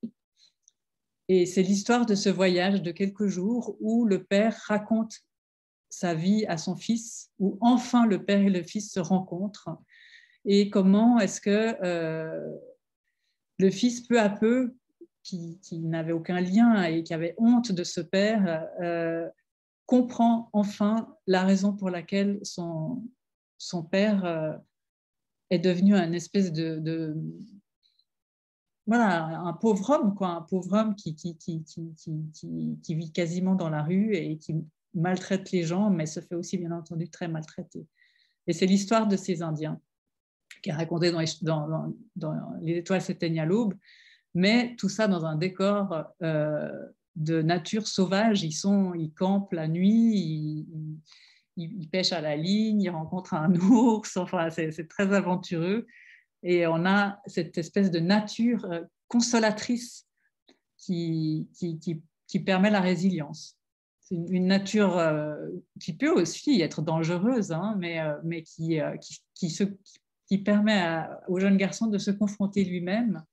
Et 1.27 1.45
c'est 1.45 1.61
l'histoire 1.61 2.07
de 2.07 2.15
ce 2.15 2.29
voyage 2.29 2.81
de 2.81 2.91
quelques 2.91 3.27
jours 3.27 3.77
où 3.81 4.05
le 4.05 4.23
père 4.23 4.57
raconte 4.65 5.13
sa 5.91 6.15
vie 6.15 6.43
à 6.47 6.57
son 6.57 6.75
fils, 6.75 7.29
où 7.37 7.59
enfin 7.61 8.07
le 8.07 8.25
père 8.25 8.41
et 8.41 8.49
le 8.49 8.63
fils 8.63 8.91
se 8.91 8.99
rencontrent, 8.99 9.69
et 10.45 10.71
comment 10.71 11.19
est-ce 11.19 11.39
que 11.39 11.75
euh, 11.83 12.51
le 13.59 13.69
fils, 13.69 14.01
peu 14.01 14.19
à 14.19 14.29
peu, 14.29 14.75
qui, 15.21 15.59
n'avait 15.73 16.13
aucun 16.13 16.41
lien 16.41 16.81
et 16.85 17.03
qui 17.03 17.13
avait 17.13 17.35
honte 17.37 17.71
de 17.71 17.83
ce 17.83 18.01
père, 18.01 18.65
euh, 18.81 19.29
comprend 19.89 20.51
enfin 20.53 21.17
la 21.25 21.43
raison 21.43 21.73
pour 21.73 21.89
laquelle 21.89 22.39
son, 22.43 23.03
son 23.57 23.81
père 23.81 24.23
euh, 24.23 24.53
est 25.49 25.57
devenu 25.57 25.95
un 25.95 26.13
espèce 26.13 26.53
de, 26.53 27.15
voilà, 28.85 29.39
un 29.39 29.53
pauvre 29.53 29.89
homme, 29.89 30.13
quoi, 30.13 30.27
un 30.27 30.41
pauvre 30.43 30.73
homme 30.77 30.93
qui, 30.93 31.15
qui, 31.15 31.35
qui, 31.35 31.63
qui, 32.83 32.95
vit 32.95 33.11
quasiment 33.11 33.55
dans 33.55 33.71
la 33.71 33.81
rue 33.81 34.15
et 34.15 34.37
qui 34.37 34.63
maltraite 34.93 35.49
les 35.49 35.63
gens, 35.63 35.89
mais 35.89 36.05
se 36.05 36.19
fait 36.19 36.35
aussi, 36.35 36.59
bien 36.59 36.71
entendu, 36.71 37.09
très 37.09 37.27
maltraiter. 37.27 37.87
Et 38.45 38.53
c'est 38.53 38.67
l'histoire 38.67 39.07
de 39.07 39.17
ces 39.17 39.41
Indiens 39.41 39.81
qui 40.61 40.69
est 40.69 40.73
racontée 40.73 41.11
dans 41.11 41.19
les, 41.19 41.31
dans, 41.41 41.95
dans, 42.15 42.53
les 42.61 42.77
étoiles 42.77 43.01
s'éteignent 43.01 43.39
à 43.39 43.45
l'aube, 43.45 43.73
mais 44.35 44.75
tout 44.77 44.89
ça 44.89 45.07
dans 45.07 45.25
un 45.25 45.35
décor 45.35 46.13
euh, 46.21 46.69
de 47.19 47.41
nature 47.41 47.87
sauvage. 47.87 48.43
Ils, 48.43 48.53
sont, 48.53 48.93
ils 48.95 49.11
campent 49.11 49.53
la 49.53 49.67
nuit, 49.67 50.65
ils, 51.55 51.89
pêchent 51.89 52.13
à 52.13 52.21
la 52.21 52.35
ligne, 52.35 52.81
ils 52.81 52.89
rencontrent 52.89 53.35
un 53.35 53.53
ours. 53.69 54.17
Enfin, 54.17 54.49
c'est 54.49 54.87
très 54.87 55.13
aventureux. 55.13 55.85
Et 56.41 56.65
on 56.65 56.85
a 56.85 57.19
cette 57.27 57.57
espèce 57.57 57.91
de 57.91 57.99
nature 57.99 58.65
euh, 58.65 58.81
consolatrice 59.09 60.07
qui, 60.77 61.49
qui, 61.59 62.39
permet 62.39 62.69
la 62.69 62.79
résilience. 62.79 63.57
C'est 63.99 64.15
une 64.15 64.47
nature 64.47 64.97
euh, 64.97 65.35
qui 65.81 65.93
peut 65.93 66.11
aussi 66.11 66.61
être 66.61 66.81
dangereuse, 66.81 67.51
hein, 67.51 67.75
mais, 67.77 67.99
euh, 67.99 68.15
mais 68.23 68.43
qui, 68.43 68.79
qui, 69.35 69.57
qui 70.27 70.37
permet 70.37 71.03
au 71.27 71.39
jeune 71.39 71.57
garçon 71.57 71.87
de 71.87 71.97
se 71.97 72.11
confronter 72.11 72.63
lui-même 72.63 73.23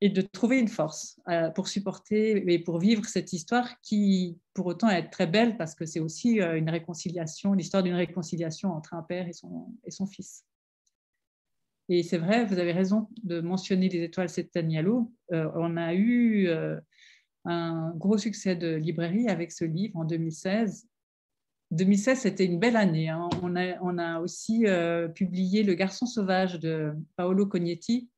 et 0.00 0.08
de 0.08 0.22
trouver 0.22 0.58
une 0.58 0.68
force 0.68 1.20
euh, 1.28 1.50
pour 1.50 1.68
supporter 1.68 2.50
et 2.52 2.58
pour 2.58 2.78
vivre 2.78 3.04
cette 3.04 3.32
histoire 3.32 3.80
qui, 3.82 4.38
pour 4.54 4.66
autant, 4.66 4.88
est 4.88 5.08
très 5.10 5.26
belle 5.26 5.56
parce 5.56 5.74
que 5.74 5.84
c'est 5.84 6.00
aussi 6.00 6.40
euh, 6.40 6.56
une 6.56 6.70
réconciliation, 6.70 7.52
l'histoire 7.52 7.82
d'une 7.82 7.94
réconciliation 7.94 8.72
entre 8.72 8.94
un 8.94 9.02
père 9.02 9.28
et 9.28 9.34
son, 9.34 9.74
et 9.84 9.90
son 9.90 10.06
fils. 10.06 10.44
Et 11.90 12.02
c'est 12.02 12.18
vrai, 12.18 12.44
vous 12.44 12.58
avez 12.58 12.72
raison 12.72 13.08
de 13.24 13.40
mentionner 13.40 13.88
les 13.88 14.02
étoiles 14.04 14.28
Setanialo. 14.28 15.12
Euh, 15.32 15.50
on 15.54 15.76
a 15.76 15.92
eu 15.94 16.48
un 17.44 17.90
gros 17.96 18.16
succès 18.16 18.54
de 18.54 18.76
librairie 18.76 19.28
avec 19.28 19.50
ce 19.50 19.64
livre 19.64 19.96
en 19.96 20.04
2016. 20.04 20.86
2016, 21.72 22.20
c'était 22.20 22.44
une 22.44 22.60
belle 22.60 22.76
année. 22.76 23.08
Hein. 23.08 23.28
On, 23.42 23.56
a, 23.56 23.76
on, 23.82 23.98
a, 23.98 24.20
aussi 24.20 24.66
publié 25.16 25.64
Le 25.64 25.74
garçon 25.74 26.06
sauvage 26.06 26.60
de 26.60 26.92
Paolo 27.16 27.46
Cognetti, 27.46 28.08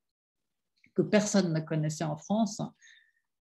que 0.94 1.02
personne 1.02 1.52
ne 1.52 1.60
connaissait 1.60 2.04
en 2.04 2.16
France, 2.16 2.60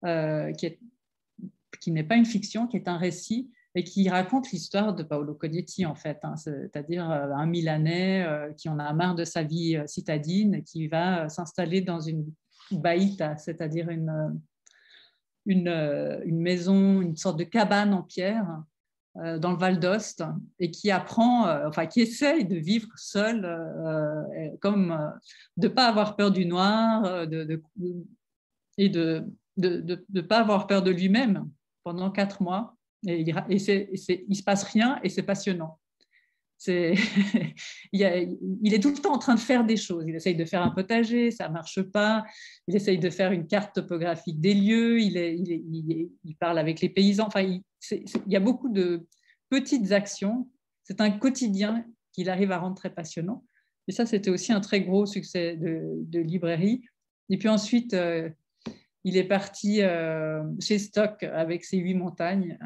euh, 0.05 0.51
qui, 0.53 1.91
n'est 1.91 2.03
pas 2.03 2.15
une 2.15 2.25
fiction, 2.25 2.67
qui 2.67 2.77
est 2.77 2.87
un 2.87 2.97
récit 2.97 3.51
et 3.75 3.83
qui 3.83 4.07
raconte 4.09 4.51
l'histoire 4.51 4.95
de 4.95 5.03
Paolo 5.03 5.35
Cognetti, 5.35 5.85
en 5.85 5.95
fait, 5.95 6.19
hein, 6.23 6.35
c'est-à-dire 6.37 7.09
euh, 7.11 7.31
un 7.33 7.45
Milanais 7.45 8.23
euh, 8.23 8.53
qui 8.53 8.69
en 8.69 8.79
a 8.79 8.93
marre 8.93 9.15
de 9.15 9.25
sa 9.25 9.43
vie 9.43 9.77
citadine, 9.85 10.63
qui 10.63 10.87
va 10.87 11.27
s'installer 11.29 11.81
dans 11.81 11.99
une 11.99 12.31
baïta, 12.71 13.37
c'est-à-dire 13.37 13.89
une, 13.89 14.41
maison, 15.45 17.01
une 17.01 17.17
sorte 17.17 17.37
de 17.37 17.43
cabane 17.43 17.93
en 17.93 18.03
pierre 18.03 18.63
dans 19.15 19.51
le 19.51 19.57
Val 19.57 19.79
d'Ost 19.79 20.23
et 20.59 20.71
qui 20.71 20.91
apprend, 20.91 21.47
euh, 21.47 21.67
enfin 21.67 21.85
qui 21.85 22.01
essaye 22.01 22.45
de 22.45 22.57
vivre 22.57 22.89
seul, 22.97 23.45
euh, 23.45 24.49
comme 24.61 25.13
de 25.57 25.67
ne 25.67 25.73
pas 25.73 25.87
avoir 25.87 26.15
peur 26.15 26.31
du 26.31 26.45
noir 26.45 27.27
de, 27.27 27.61
et 28.77 28.89
de 28.89 29.25
ne 29.57 30.21
pas 30.21 30.39
avoir 30.39 30.67
peur 30.67 30.81
de 30.83 30.91
lui-même 30.91 31.49
pendant 31.83 32.11
quatre 32.11 32.41
mois. 32.41 32.75
Et, 33.07 33.21
il, 33.21 33.29
et 33.49 34.25
il 34.27 34.35
se 34.35 34.43
passe 34.43 34.63
rien 34.63 34.99
et 35.03 35.09
c'est 35.09 35.23
passionnant. 35.23 35.79
il, 36.67 38.01
est 38.01 38.79
tout 38.81 38.89
le 38.89 39.01
temps 39.01 39.13
en 39.13 39.19
train 39.19 39.35
de 39.35 39.39
faire 39.39 39.65
des 39.65 39.77
choses. 39.77 40.05
Il 40.07 40.15
essaye 40.15 40.35
de 40.35 40.45
faire 40.45 40.61
un 40.61 40.71
potager, 40.71 41.31
ça 41.31 41.49
marche 41.49 41.81
pas. 41.81 42.25
Il 42.67 42.75
essaye 42.75 42.97
de 42.97 43.09
faire 43.09 43.31
une 43.31 43.47
carte 43.47 43.75
topographique 43.75 44.39
des 44.39 44.53
lieux. 44.53 44.99
Il 44.99 46.35
parle 46.39 46.57
avec 46.57 46.81
les 46.81 46.89
paysans. 46.89 47.27
Enfin, 47.27 47.41
il, 47.41 47.61
y 48.27 48.35
a 48.35 48.39
beaucoup 48.39 48.69
de 48.69 49.05
petites 49.49 49.91
actions. 49.91 50.49
C'est 50.83 51.01
un 51.01 51.11
quotidien 51.11 51.85
qu'il 52.13 52.29
arrive 52.29 52.51
à 52.51 52.57
rendre 52.57 52.75
très 52.75 52.93
passionnant. 52.93 53.43
Et 53.87 53.91
ça, 53.91 54.05
c'était 54.05 54.31
aussi 54.31 54.51
un 54.51 54.61
très 54.61 54.81
gros 54.81 55.05
succès 55.05 55.55
de, 55.57 56.19
librairie. 56.19 56.81
Et 57.29 57.37
puis 57.37 57.49
ensuite, 57.49 57.93
euh, 57.93 58.29
il 59.05 59.17
est 59.17 59.23
parti 59.23 59.81
euh, 59.81 60.43
chez 60.59 60.79
Stock 60.79 61.21
avec 61.23 61.63
ses 61.63 61.77
huit 61.77 61.93
montagnes. 61.93 62.57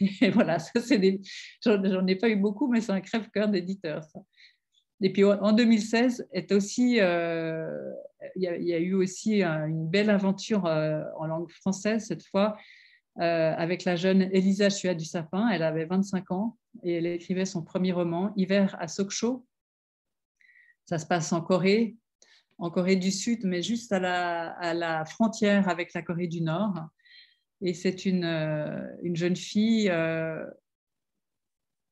Et 0.20 0.30
voilà, 0.30 0.58
des... 0.90 1.20
j'en 1.64 2.06
ai 2.06 2.16
pas 2.16 2.28
eu 2.28 2.36
beaucoup, 2.36 2.68
mais 2.68 2.80
c'est 2.80 2.92
un 2.92 3.00
crève-cœur 3.00 3.48
d'éditeur. 3.48 4.04
Et 5.00 5.12
puis 5.12 5.24
en 5.24 5.52
2016, 5.52 6.26
est 6.32 6.50
aussi, 6.50 7.00
euh, 7.00 7.70
il, 8.34 8.42
y 8.42 8.74
a, 8.74 8.78
eu 8.78 8.94
aussi 8.94 9.44
une 9.44 9.88
belle 9.88 10.10
aventure 10.10 10.64
en 10.64 11.26
langue 11.26 11.50
française 11.50 12.06
cette 12.06 12.24
fois 12.24 12.56
euh, 13.18 13.54
avec 13.56 13.84
la 13.84 13.94
jeune 13.96 14.22
Elisa 14.32 14.68
Chua 14.68 14.94
du 14.94 15.04
Sapin. 15.04 15.48
Elle 15.50 15.62
avait 15.62 15.84
25 15.84 16.32
ans 16.32 16.58
et 16.82 16.94
elle 16.94 17.06
écrivait 17.06 17.46
son 17.46 17.62
premier 17.62 17.92
roman, 17.92 18.32
Hiver 18.36 18.76
à 18.80 18.88
Sokcho. 18.88 19.46
Ça 20.84 20.98
se 20.98 21.06
passe 21.06 21.32
en 21.32 21.40
Corée, 21.40 21.96
en 22.58 22.70
Corée 22.70 22.96
du 22.96 23.10
Sud, 23.10 23.40
mais 23.44 23.62
juste 23.62 23.92
à 23.92 23.98
la, 23.98 25.04
frontière 25.04 25.68
avec 25.68 25.92
la 25.94 26.02
Corée 26.02 26.28
du 26.28 26.40
Nord. 26.40 26.74
Et 27.62 27.74
c'est 27.74 28.04
une, 28.04 28.24
euh, 28.24 29.14
jeune 29.14 29.36
fille 29.36 29.88
euh, 29.90 30.44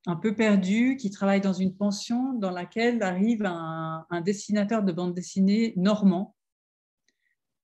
un 0.06 0.16
peu 0.16 0.34
perdue 0.34 0.96
qui 0.96 1.10
travaille 1.10 1.40
dans 1.40 1.52
une 1.52 1.74
pension 1.74 2.34
dans 2.34 2.50
laquelle 2.50 3.02
arrive 3.02 3.44
un, 3.46 4.04
dessinateur 4.24 4.82
de 4.82 4.92
bande 4.92 5.14
dessinée 5.14 5.72
normand, 5.76 6.34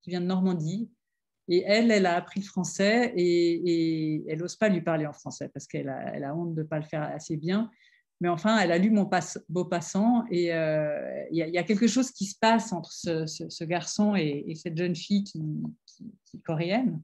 qui 0.02 0.10
vient 0.10 0.20
de 0.20 0.26
Normandie, 0.26 0.90
et 1.48 1.62
elle, 1.66 1.90
elle 1.90 2.06
a 2.06 2.14
appris 2.14 2.40
le 2.40 2.46
français 2.46 3.12
et, 3.16 4.24
elle 4.28 4.38
n'ose 4.38 4.56
pas 4.56 4.68
lui 4.68 4.80
parler 4.80 5.06
en 5.06 5.12
français 5.12 5.50
parce 5.52 5.66
qu'elle 5.66 5.88
a, 5.88 6.12
a 6.14 6.34
honte 6.34 6.54
de 6.54 6.62
ne 6.62 6.66
pas 6.66 6.78
le 6.78 6.84
faire 6.84 7.02
assez 7.02 7.36
bien. 7.36 7.70
Mais 8.20 8.28
enfin, 8.28 8.58
elle 8.58 8.70
a 8.70 8.78
lu 8.78 8.90
Mon 8.90 9.08
beau 9.48 9.64
passant 9.64 10.24
et 10.30 10.52
euh, 10.52 11.24
il 11.30 11.38
y, 11.38 11.58
a 11.58 11.62
quelque 11.62 11.86
chose 11.86 12.10
qui 12.10 12.26
se 12.26 12.36
passe 12.38 12.72
entre 12.72 12.92
ce, 12.92 13.64
garçon 13.64 14.14
et, 14.14 14.54
cette 14.56 14.76
jeune 14.76 14.94
fille 14.94 15.24
qui, 15.24 15.42
est 16.34 16.42
coréenne. 16.42 17.02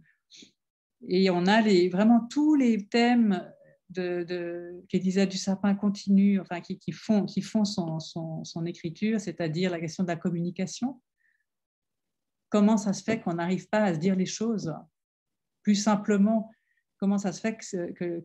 Et 1.09 1.31
on 1.31 1.47
a 1.47 1.63
vraiment 1.89 2.27
tous 2.31 2.55
les 2.55 2.87
thèmes 2.87 3.51
de, 3.89 4.25
de 4.25 4.85
qu'Elisa 4.89 5.25
du 5.25 5.39
Sapin 5.39 5.75
continue, 5.75 6.39
enfin, 6.41 6.61
qui, 6.61 6.93
font, 6.93 7.25
qui 7.25 7.41
font 7.41 7.65
son 7.65 8.67
écriture, 8.67 9.19
c'est-à-dire 9.19 9.71
la 9.71 9.81
question 9.81 10.03
de 10.03 10.09
la 10.09 10.17
communication, 10.17 11.01
comment 12.51 12.77
ça 12.77 12.93
se 12.93 13.03
fait 13.03 13.21
qu'on 13.21 13.35
n'arrive 13.35 13.69
pas 13.69 13.85
à 13.85 13.95
se 13.95 13.99
dire 13.99 14.17
les 14.17 14.27
choses? 14.27 14.75
Plus 15.63 15.77
simplement 15.77 16.51
Comment 16.99 17.19
ça 17.19 17.33
se 17.33 17.41
fait 17.41 17.59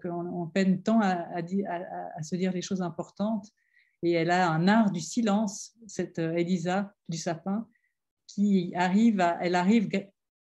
qu'on 0.02 0.48
peine 0.48 0.82
tant 0.82 1.02
à, 1.02 1.28
à, 1.38 2.24
se 2.24 2.36
dire 2.36 2.54
les 2.54 2.62
choses 2.62 2.82
importantes 2.82 3.48
Et 4.02 4.12
elle 4.12 4.32
a 4.32 4.50
un 4.50 4.68
art 4.68 4.92
du 4.92 5.02
silence, 5.02 5.76
cette 5.88 6.20
euh, 6.20 6.34
Elisa 6.36 6.94
du 7.10 7.18
sapin, 7.18 7.68
qui 8.28 8.74
arrive 8.76 9.20
à, 9.20 9.38
elle 9.42 9.56
arrive, 9.56 9.90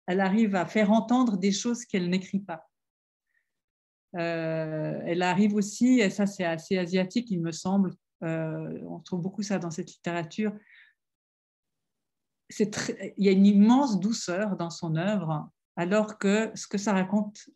elle 0.06 0.20
arrive 0.20 0.54
à 0.54 0.64
faire 0.64 0.90
entendre 0.90 1.36
des 1.36 1.52
choses 1.52 1.84
qu'elle 1.84 2.08
n'écrit 2.08 2.40
pas. 2.40 2.66
Euh, 4.16 5.00
elle 5.04 5.22
arrive 5.22 5.54
aussi, 5.54 6.00
et 6.00 6.08
ça 6.08 6.26
c'est 6.26 6.44
assez 6.44 6.78
asiatique, 6.78 7.30
il 7.30 7.42
me 7.42 7.52
semble, 7.52 7.94
euh, 8.22 8.80
on 8.88 9.00
trouve 9.00 9.20
beaucoup 9.20 9.42
ça 9.42 9.58
dans 9.58 9.70
cette 9.70 9.90
littérature, 9.90 10.52
il 12.58 13.12
y 13.18 13.28
a 13.28 13.32
une 13.32 13.46
immense 13.46 13.98
douceur 13.98 14.56
dans 14.56 14.70
son 14.70 14.96
œuvre, 14.96 15.50
alors 15.76 16.18
que 16.18 16.52
ce 16.54 16.68
que 16.68 16.78
ça 16.78 16.92
raconte 16.92 17.48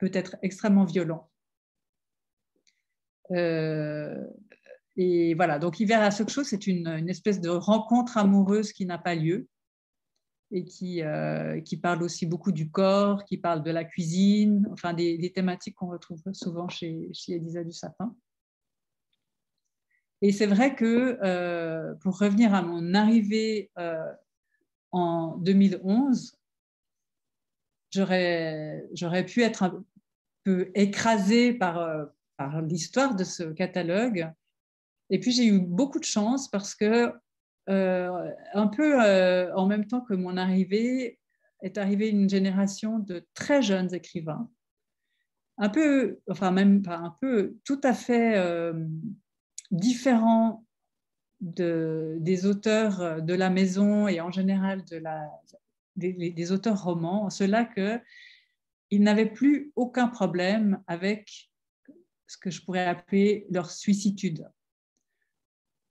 peut 0.00 0.10
être 0.14 0.36
extrêmement 0.42 0.86
violent. 0.86 1.30
Euh, 3.30 4.26
et 4.96 5.34
voilà, 5.34 5.58
donc 5.58 5.78
Hiver 5.78 6.02
à 6.02 6.10
Sokcho, 6.10 6.42
c'est 6.42 6.66
une, 6.66 7.08
espèce 7.08 7.40
de 7.40 7.50
rencontre 7.50 8.16
amoureuse 8.16 8.72
qui 8.72 8.86
n'a 8.86 8.98
pas 8.98 9.14
lieu 9.14 9.46
et 10.50 10.64
qui, 10.64 11.02
euh, 11.02 11.60
qui 11.60 11.76
parle 11.76 12.02
aussi 12.02 12.26
beaucoup 12.26 12.50
du 12.50 12.70
corps, 12.70 13.24
qui 13.24 13.38
parle 13.38 13.62
de 13.62 13.70
la 13.70 13.84
cuisine, 13.84 14.66
enfin 14.72 14.94
des, 14.94 15.32
thématiques 15.32 15.76
qu'on 15.76 15.90
retrouve 15.90 16.22
souvent 16.32 16.68
chez, 16.68 17.08
chez 17.12 17.34
Elisa 17.34 17.62
du 17.62 17.72
Sapin. 17.72 18.16
Et 20.22 20.32
c'est 20.32 20.46
vrai 20.46 20.74
que 20.74 21.18
euh, 21.22 21.94
pour 22.00 22.18
revenir 22.18 22.52
à 22.52 22.62
mon 22.62 22.94
arrivée 22.94 23.70
en 24.90 25.36
2011, 25.38 26.39
j'aurais, 27.90 29.26
pu 29.26 29.42
être 29.42 29.62
un 29.62 29.84
peu 30.44 30.70
écrasée 30.74 31.52
par, 31.52 31.78
euh, 31.78 32.04
par 32.36 32.62
l'histoire 32.62 33.14
de 33.14 33.24
ce 33.24 33.44
catalogue. 33.44 34.30
Et 35.10 35.18
puis 35.20 35.32
j'ai 35.32 35.46
eu 35.46 35.60
beaucoup 35.60 35.98
de 35.98 36.04
chance 36.04 36.48
parce 36.48 36.74
que, 36.74 37.12
un 37.66 38.66
peu 38.66 39.00
en 39.54 39.66
même 39.66 39.86
temps 39.86 40.00
que 40.00 40.14
mon 40.14 40.36
arrivée, 40.36 41.20
est 41.62 41.78
arrivée 41.78 42.08
une 42.08 42.28
génération 42.28 42.98
de 42.98 43.24
très 43.34 43.62
jeunes 43.62 43.94
écrivains, 43.94 44.50
un 45.58 45.68
peu, 45.68 46.18
enfin 46.28 46.50
même 46.50 46.82
pas 46.82 46.96
un 46.96 47.14
peu, 47.20 47.56
tout 47.64 47.80
à 47.84 47.92
fait 47.92 48.72
différents 49.70 50.64
des 51.40 52.46
auteurs 52.46 53.22
de 53.22 53.34
la 53.34 53.50
maison 53.50 54.08
et 54.08 54.20
en 54.20 54.30
général 54.30 54.84
de 54.84 54.96
la, 54.96 55.28
des, 56.00 56.52
auteurs 56.52 56.82
romans, 56.82 57.24
en 57.24 57.30
cela 57.30 57.64
qu'ils 57.64 59.02
n'avaient 59.02 59.30
plus 59.30 59.72
aucun 59.76 60.08
problème 60.08 60.82
avec 60.86 61.50
ce 62.26 62.36
que 62.38 62.50
je 62.50 62.62
pourrais 62.62 62.86
appeler 62.86 63.46
leur 63.50 63.70
suicitude. 63.70 64.48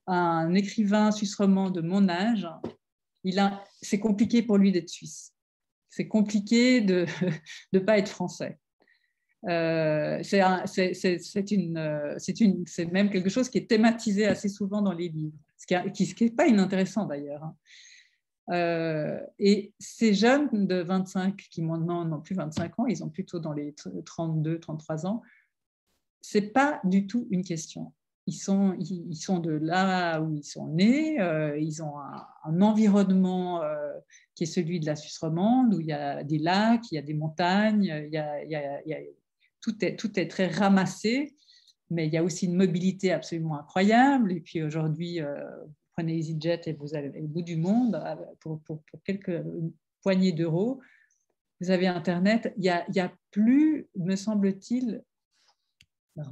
Un 0.07 0.53
écrivain 0.55 1.11
suisse 1.11 1.35
roman 1.35 1.69
de 1.69 1.81
mon 1.81 2.09
âge, 2.09 2.47
c'est 3.81 3.99
compliqué 3.99 4.41
pour 4.41 4.57
lui 4.57 4.71
d'être 4.71 4.89
suisse. 4.89 5.33
C'est 5.89 6.07
compliqué 6.07 6.81
de 6.81 7.05
ne 7.73 7.79
pas 7.79 7.97
être 7.97 8.09
français. 8.09 8.59
C'est 9.43 10.41
même 12.91 13.09
quelque 13.09 13.29
chose 13.29 13.49
qui 13.49 13.57
est 13.59 13.69
thématisé 13.69 14.25
assez 14.25 14.49
souvent 14.49 14.81
dans 14.81 14.93
les 14.93 15.09
livres, 15.09 15.37
ce 15.57 15.65
qui 15.65 16.23
n'est 16.23 16.31
pas 16.31 16.47
inintéressant 16.47 17.05
d'ailleurs. 17.05 17.53
Euh, 18.51 19.19
et 19.37 19.73
ces 19.79 20.13
jeunes 20.13 20.49
de 20.67 20.81
25 20.81 21.35
qui 21.35 21.61
maintenant 21.61 22.05
n'ont 22.05 22.21
plus 22.21 22.35
25 22.35 22.79
ans, 22.79 22.85
ils 22.87 23.03
ont 23.03 23.09
plutôt 23.09 23.39
dans 23.39 23.53
les 23.53 23.73
32, 24.05 24.59
33 24.59 25.05
ans, 25.05 25.21
c'est 26.21 26.53
pas 26.53 26.79
du 26.83 27.07
tout 27.07 27.27
une 27.29 27.43
question. 27.43 27.93
Ils 28.25 28.33
sont, 28.33 28.75
ils 28.79 29.15
sont 29.15 29.39
de 29.39 29.51
là 29.51 30.21
où 30.21 30.35
ils 30.35 30.43
sont 30.43 30.67
nés, 30.67 31.19
euh, 31.19 31.57
ils 31.57 31.81
ont 31.81 31.97
un, 31.99 32.61
environnement 32.61 33.61
qui 34.35 34.43
est 34.43 34.47
celui 34.47 34.79
de 34.79 34.85
la 34.85 34.95
Suisse 34.95 35.17
romande, 35.17 35.73
où 35.73 35.79
il 35.79 35.87
y 35.87 35.93
a 35.93 36.23
des 36.23 36.37
lacs, 36.37 36.91
il 36.91 36.95
y 36.95 36.97
a 36.97 37.01
des 37.01 37.13
montagnes, 37.13 38.03
il 38.05 38.13
y 38.13 38.17
a 38.17 38.99
tout 39.61 39.83
est, 39.83 39.95
tout 39.95 40.19
est 40.19 40.27
très 40.27 40.47
ramassé, 40.47 41.35
mais 41.89 42.07
il 42.07 42.13
y 42.13 42.17
a 42.17 42.23
aussi 42.23 42.45
une 42.45 42.55
mobilité 42.55 43.11
absolument 43.11 43.59
incroyable. 43.59 44.31
Et 44.31 44.39
puis 44.39 44.61
aujourd'hui, 44.61 45.21
euh, 45.21 45.63
vous 45.65 45.75
prenez 45.93 46.17
EasyJet 46.17 46.61
et 46.65 46.73
vous 46.73 46.95
allez 46.95 47.09
au 47.19 47.27
bout 47.27 47.41
du 47.41 47.57
monde 47.57 47.95
euh, 47.95 48.15
pour, 48.39 48.61
quelques 49.03 49.43
poignées 50.01 50.31
d'euros. 50.31 50.81
Vous 51.61 51.71
avez 51.71 51.87
Internet. 51.87 52.53
Il 52.57 52.61
n'y 52.61 52.99
a, 52.99 53.13
plus, 53.31 53.87
me 53.95 54.15
semble-t-il, 54.15 55.03
il 56.15 56.23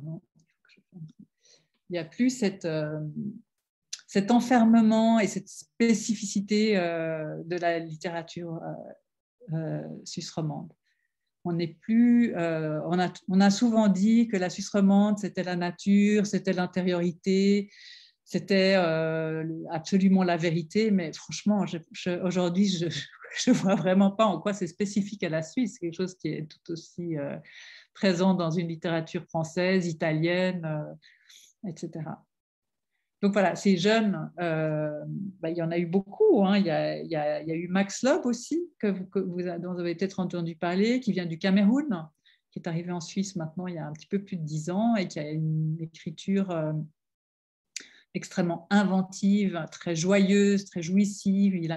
n'y 1.89 1.97
a 1.97 2.05
plus 2.05 2.29
cette, 2.29 2.65
euh, 2.65 2.99
cet 4.07 4.31
enfermement 4.31 5.19
et 5.19 5.27
cette 5.27 5.49
spécificité 5.49 6.75
de 6.75 7.55
la 7.57 7.79
littérature 7.79 8.61
suisse 10.05 10.31
romande 10.31 10.71
Euh, 11.51 12.79
on, 13.29 13.41
a, 13.41 13.49
souvent 13.49 13.87
dit 13.87 14.27
que 14.27 14.37
la 14.37 14.49
Suisse 14.49 14.69
romande, 14.69 15.19
c'était 15.19 15.43
la 15.43 15.55
nature, 15.55 16.25
c'était 16.25 16.53
l'intériorité, 16.53 17.69
c'était 18.23 18.75
absolument 19.71 20.23
la 20.23 20.37
vérité, 20.37 20.91
mais 20.91 21.13
franchement, 21.13 21.65
aujourd'hui, 22.23 22.67
je 22.67 22.85
ne 23.51 23.53
vois 23.53 23.75
vraiment 23.75 24.11
pas 24.11 24.25
en 24.25 24.39
quoi 24.39 24.53
c'est 24.53 24.67
spécifique 24.67 25.23
à 25.23 25.29
la 25.29 25.41
Suisse. 25.41 25.79
Quelque 25.79 25.95
chose 25.95 26.15
qui 26.15 26.29
est 26.29 26.45
tout 26.45 26.71
aussi 26.71 27.15
présent 27.93 28.33
dans 28.33 28.51
une 28.51 28.67
littérature 28.67 29.23
française, 29.25 29.87
italienne, 29.87 30.67
etc. 31.65 32.01
Donc 33.21 33.33
voilà, 33.33 33.55
ces 33.55 33.77
jeunes, 33.77 34.31
euh, 34.39 35.03
bah, 35.39 35.49
il 35.49 35.57
y 35.57 35.61
en 35.61 35.71
a 35.71 35.77
eu 35.77 35.87
beaucoup. 35.87 36.45
Hein. 36.45 36.59
Il, 36.59 36.65
y 36.65 36.71
a, 36.71 37.55
eu 37.55 37.67
Max 37.67 38.03
Lob 38.03 38.25
aussi, 38.25 38.69
que 38.79 38.87
vous, 38.87 39.07
dont 39.59 39.73
vous 39.73 39.79
avez 39.79 39.95
peut-être 39.95 40.19
entendu 40.19 40.55
parler, 40.55 40.99
qui 40.99 41.13
vient 41.13 41.25
du 41.25 41.39
Cameroun, 41.39 42.07
qui 42.51 42.59
est 42.59 42.67
arrivé 42.67 42.91
en 42.91 43.01
Suisse 43.01 43.35
maintenant 43.35 43.67
il 43.67 43.75
y 43.75 43.77
a 43.77 43.85
un 43.85 43.93
petit 43.93 44.07
peu 44.07 44.23
plus 44.23 44.37
de 44.37 44.43
dix 44.43 44.69
ans 44.69 44.95
et 44.95 45.07
qui 45.07 45.19
a 45.19 45.29
une 45.29 45.77
écriture 45.79 46.51
euh, 46.51 46.73
extrêmement 48.13 48.67
inventive, 48.69 49.65
très 49.71 49.95
joyeuse, 49.95 50.65
très 50.65 50.83
jouissive. 50.83 51.55
Il, 51.55 51.71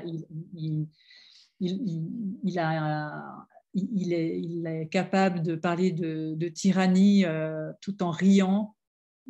est, 4.67 4.89
capable 4.91 5.43
de 5.43 5.55
parler 5.55 5.93
de, 5.93 6.49
tyrannie 6.49 7.25
euh, 7.25 7.73
tout 7.81 8.03
en 8.03 8.11
riant 8.11 8.75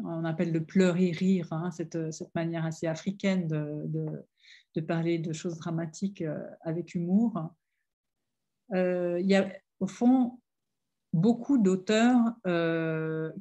on 0.05 0.25
appelle 0.25 0.53
le 0.53 0.65
pleurer 0.65 1.11
rire, 1.11 1.49
hein, 1.53 1.71
cette, 1.71 1.99
manière 2.35 2.65
assez 2.65 2.87
africaine 2.87 3.49
de, 3.49 4.81
parler 4.83 5.19
de 5.19 5.33
choses 5.33 5.59
dramatiques 5.59 6.23
euh, 6.23 6.43
avec 6.63 6.95
humour. 6.95 7.51
Euh, 8.73 9.19
il 9.21 9.27
y 9.27 9.35
a 9.35 9.53
au 9.81 9.87
fond 9.87 10.41
beaucoup 11.13 11.59
d'auteurs 11.59 12.19
euh, 12.47 13.33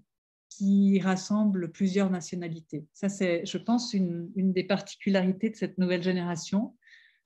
qui 0.50 1.00
rassemblent 1.00 1.72
plusieurs 1.72 2.10
nationalités. 2.10 2.86
Ça, 2.94 3.10
c'est, 3.10 3.46
je 3.46 3.58
pense, 3.58 3.94
une, 3.94 4.32
des 4.36 4.64
particularités 4.64 5.50
de 5.50 5.56
cette 5.56 5.78
nouvelle 5.78 6.04
génération. 6.04 6.76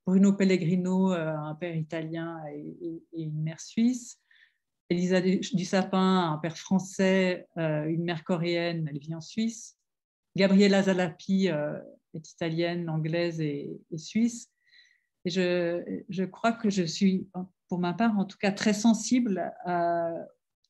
Bruno 0.06 0.34
Pellegrino, 0.34 1.12
un 1.12 1.56
père 1.56 1.78
italien 1.78 2.44
et 2.52 3.02
une 3.14 3.42
mère 3.42 3.62
suisse. 3.62 4.20
Elisa 4.90 5.22
du 5.22 5.66
Sapin, 5.66 6.32
un 6.32 6.38
père 6.38 6.58
français, 6.58 7.48
euh, 7.58 7.86
une 7.86 8.04
mère 8.04 8.24
coréenne, 8.24 8.88
elle 8.90 9.00
vit 9.00 9.16
en 9.16 9.22
Suisse. 9.22 9.78
Gabriela 10.36 10.84
Zalapi 10.84 11.50
euh, 11.50 11.80
est 12.14 12.32
italienne, 12.32 12.90
anglaise 12.90 13.40
et, 13.40 13.80
suisse. 13.96 14.50
Et 15.26 15.30
je, 15.30 16.24
crois 16.26 16.52
que 16.52 16.70
je 16.70 16.84
suis, 16.84 17.30
pour 17.70 17.80
ma 17.80 17.94
part, 17.94 18.18
en 18.18 18.26
tout 18.26 18.38
cas, 18.38 18.52
très 18.52 18.74
sensible 18.74 19.54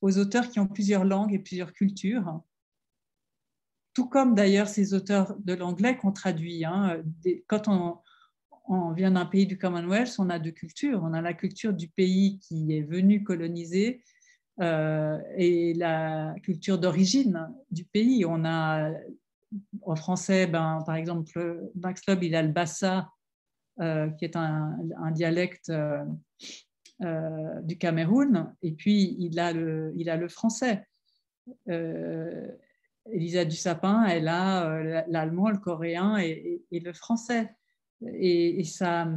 aux 0.00 0.18
auteurs 0.18 0.48
qui 0.48 0.60
ont 0.60 0.68
plusieurs 0.68 1.04
langues 1.04 1.32
et 1.32 1.38
plusieurs 1.38 1.72
cultures. 1.72 2.40
Tout 3.94 4.08
comme 4.08 4.34
d'ailleurs 4.34 4.68
ces 4.68 4.94
auteurs 4.94 5.34
de 5.38 5.54
l'anglais 5.54 5.96
qu'on 5.96 6.12
traduit. 6.12 6.64
Hein. 6.64 7.02
quand 7.48 7.68
on, 7.68 7.98
on 8.66 8.92
vient 8.92 9.10
d'un 9.10 9.26
pays 9.26 9.46
du 9.46 9.58
Commonwealth, 9.58 10.16
on 10.18 10.30
a 10.30 10.38
deux 10.38 10.50
cultures. 10.50 11.00
On 11.02 11.12
a 11.12 11.20
la 11.20 11.34
culture 11.34 11.72
du 11.72 11.88
pays 11.88 12.38
qui 12.38 12.74
est 12.74 12.82
venu 12.82 13.22
coloniser 13.22 14.02
euh, 14.60 15.18
et 15.36 15.74
la 15.74 16.34
culture 16.42 16.78
d'origine 16.78 17.52
du 17.70 17.84
pays. 17.84 18.24
On 18.24 18.44
a 18.44 18.90
en 19.82 19.96
français, 19.96 20.46
ben, 20.46 20.82
par 20.86 20.96
exemple, 20.96 21.70
Max 21.74 22.02
Loeb, 22.06 22.22
il 22.22 22.34
a 22.34 22.42
le 22.42 22.52
bassa, 22.52 23.10
euh, 23.80 24.08
qui 24.10 24.24
est 24.24 24.36
un, 24.36 24.76
dialecte 25.12 25.70
euh, 25.70 27.60
du 27.62 27.76
Cameroun, 27.76 28.54
et 28.62 28.72
puis 28.72 29.16
il 29.18 29.38
a 29.38 29.52
le, 29.52 29.92
il 29.96 30.08
a 30.08 30.16
le 30.16 30.28
français. 30.28 30.86
Elisa 31.66 33.44
Dussapin, 33.44 34.04
elle 34.06 34.28
a 34.28 35.04
l'allemand, 35.08 35.50
le 35.50 35.58
coréen 35.58 36.16
et, 36.16 36.62
le 36.70 36.92
français. 36.92 37.54
Et, 38.12 38.62
ça, 38.64 39.08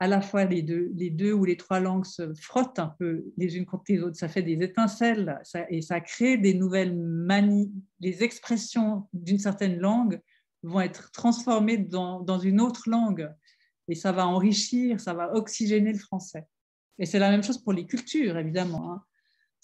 à 0.00 0.08
la 0.08 0.20
fois 0.20 0.44
les 0.44 0.62
deux, 0.62 0.92
les 0.94 1.10
deux 1.10 1.32
ou 1.32 1.44
les 1.44 1.56
trois 1.56 1.80
langues 1.80 2.04
se 2.04 2.34
frottent 2.34 2.78
un 2.78 2.94
peu 2.98 3.24
les 3.36 3.56
unes 3.56 3.66
contre 3.66 3.84
les 3.88 4.02
autres, 4.02 4.16
ça 4.16 4.28
fait 4.28 4.42
des 4.42 4.62
étincelles 4.62 5.40
et 5.70 5.82
ça 5.82 6.00
crée 6.00 6.36
des 6.36 6.54
nouvelles 6.54 6.96
manies. 6.96 7.72
Les 8.00 8.22
expressions 8.22 9.08
d'une 9.12 9.38
certaine 9.38 9.78
langue 9.78 10.20
vont 10.62 10.80
être 10.80 11.10
transformées 11.10 11.78
dans, 11.78 12.20
dans, 12.20 12.38
une 12.38 12.60
autre 12.60 12.88
langue 12.88 13.30
et 13.88 13.94
ça 13.94 14.12
va 14.12 14.26
enrichir, 14.26 15.00
ça 15.00 15.14
va 15.14 15.34
oxygéner 15.34 15.92
le 15.92 15.98
français. 15.98 16.46
Et 16.98 17.06
c'est 17.06 17.18
la 17.18 17.30
même 17.30 17.42
chose 17.42 17.58
pour 17.58 17.72
les 17.72 17.86
cultures, 17.86 18.38
évidemment. 18.38 18.92
Hein. 18.92 19.04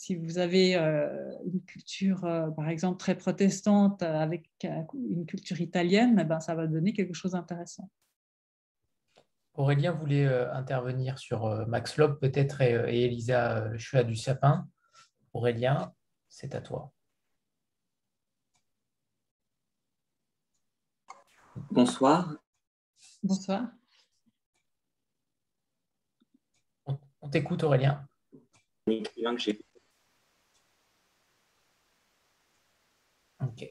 Si 0.01 0.16
vous 0.16 0.38
avez 0.38 0.76
euh, 0.76 1.36
une 1.44 1.62
culture, 1.62 2.24
euh, 2.24 2.51
par 2.53 2.70
exemple, 2.70 2.96
très 2.96 3.14
protestante 3.14 4.03
avec 4.03 4.48
euh, 4.64 4.82
une 4.94 5.26
culture 5.26 5.61
italienne, 5.61 6.18
eh 6.18 6.24
ben, 6.24 6.40
ça 6.40 6.55
va 6.55 6.66
donner 6.66 6.94
quelque 6.94 7.12
chose 7.12 7.32
d'intéressant. 7.32 7.90
Aurélien 9.53 9.92
voulait 9.92 10.24
euh, 10.24 10.51
intervenir 10.55 11.18
sur 11.18 11.44
euh, 11.44 11.66
Max 11.66 11.98
Lob 11.98 12.18
peut-être 12.18 12.62
et, 12.62 13.05
Elisa 13.05 13.76
Chua 13.76 14.03
du 14.03 14.16
Sapin. 14.16 14.66
Aurélien, 15.34 15.92
c'est 16.30 16.55
à 16.55 16.62
toi. 16.62 16.94
Bonsoir. 21.70 22.36
Bonsoir. 23.22 23.68
On, 26.86 27.28
t'écoute, 27.28 27.64
Aurélien. 27.64 28.09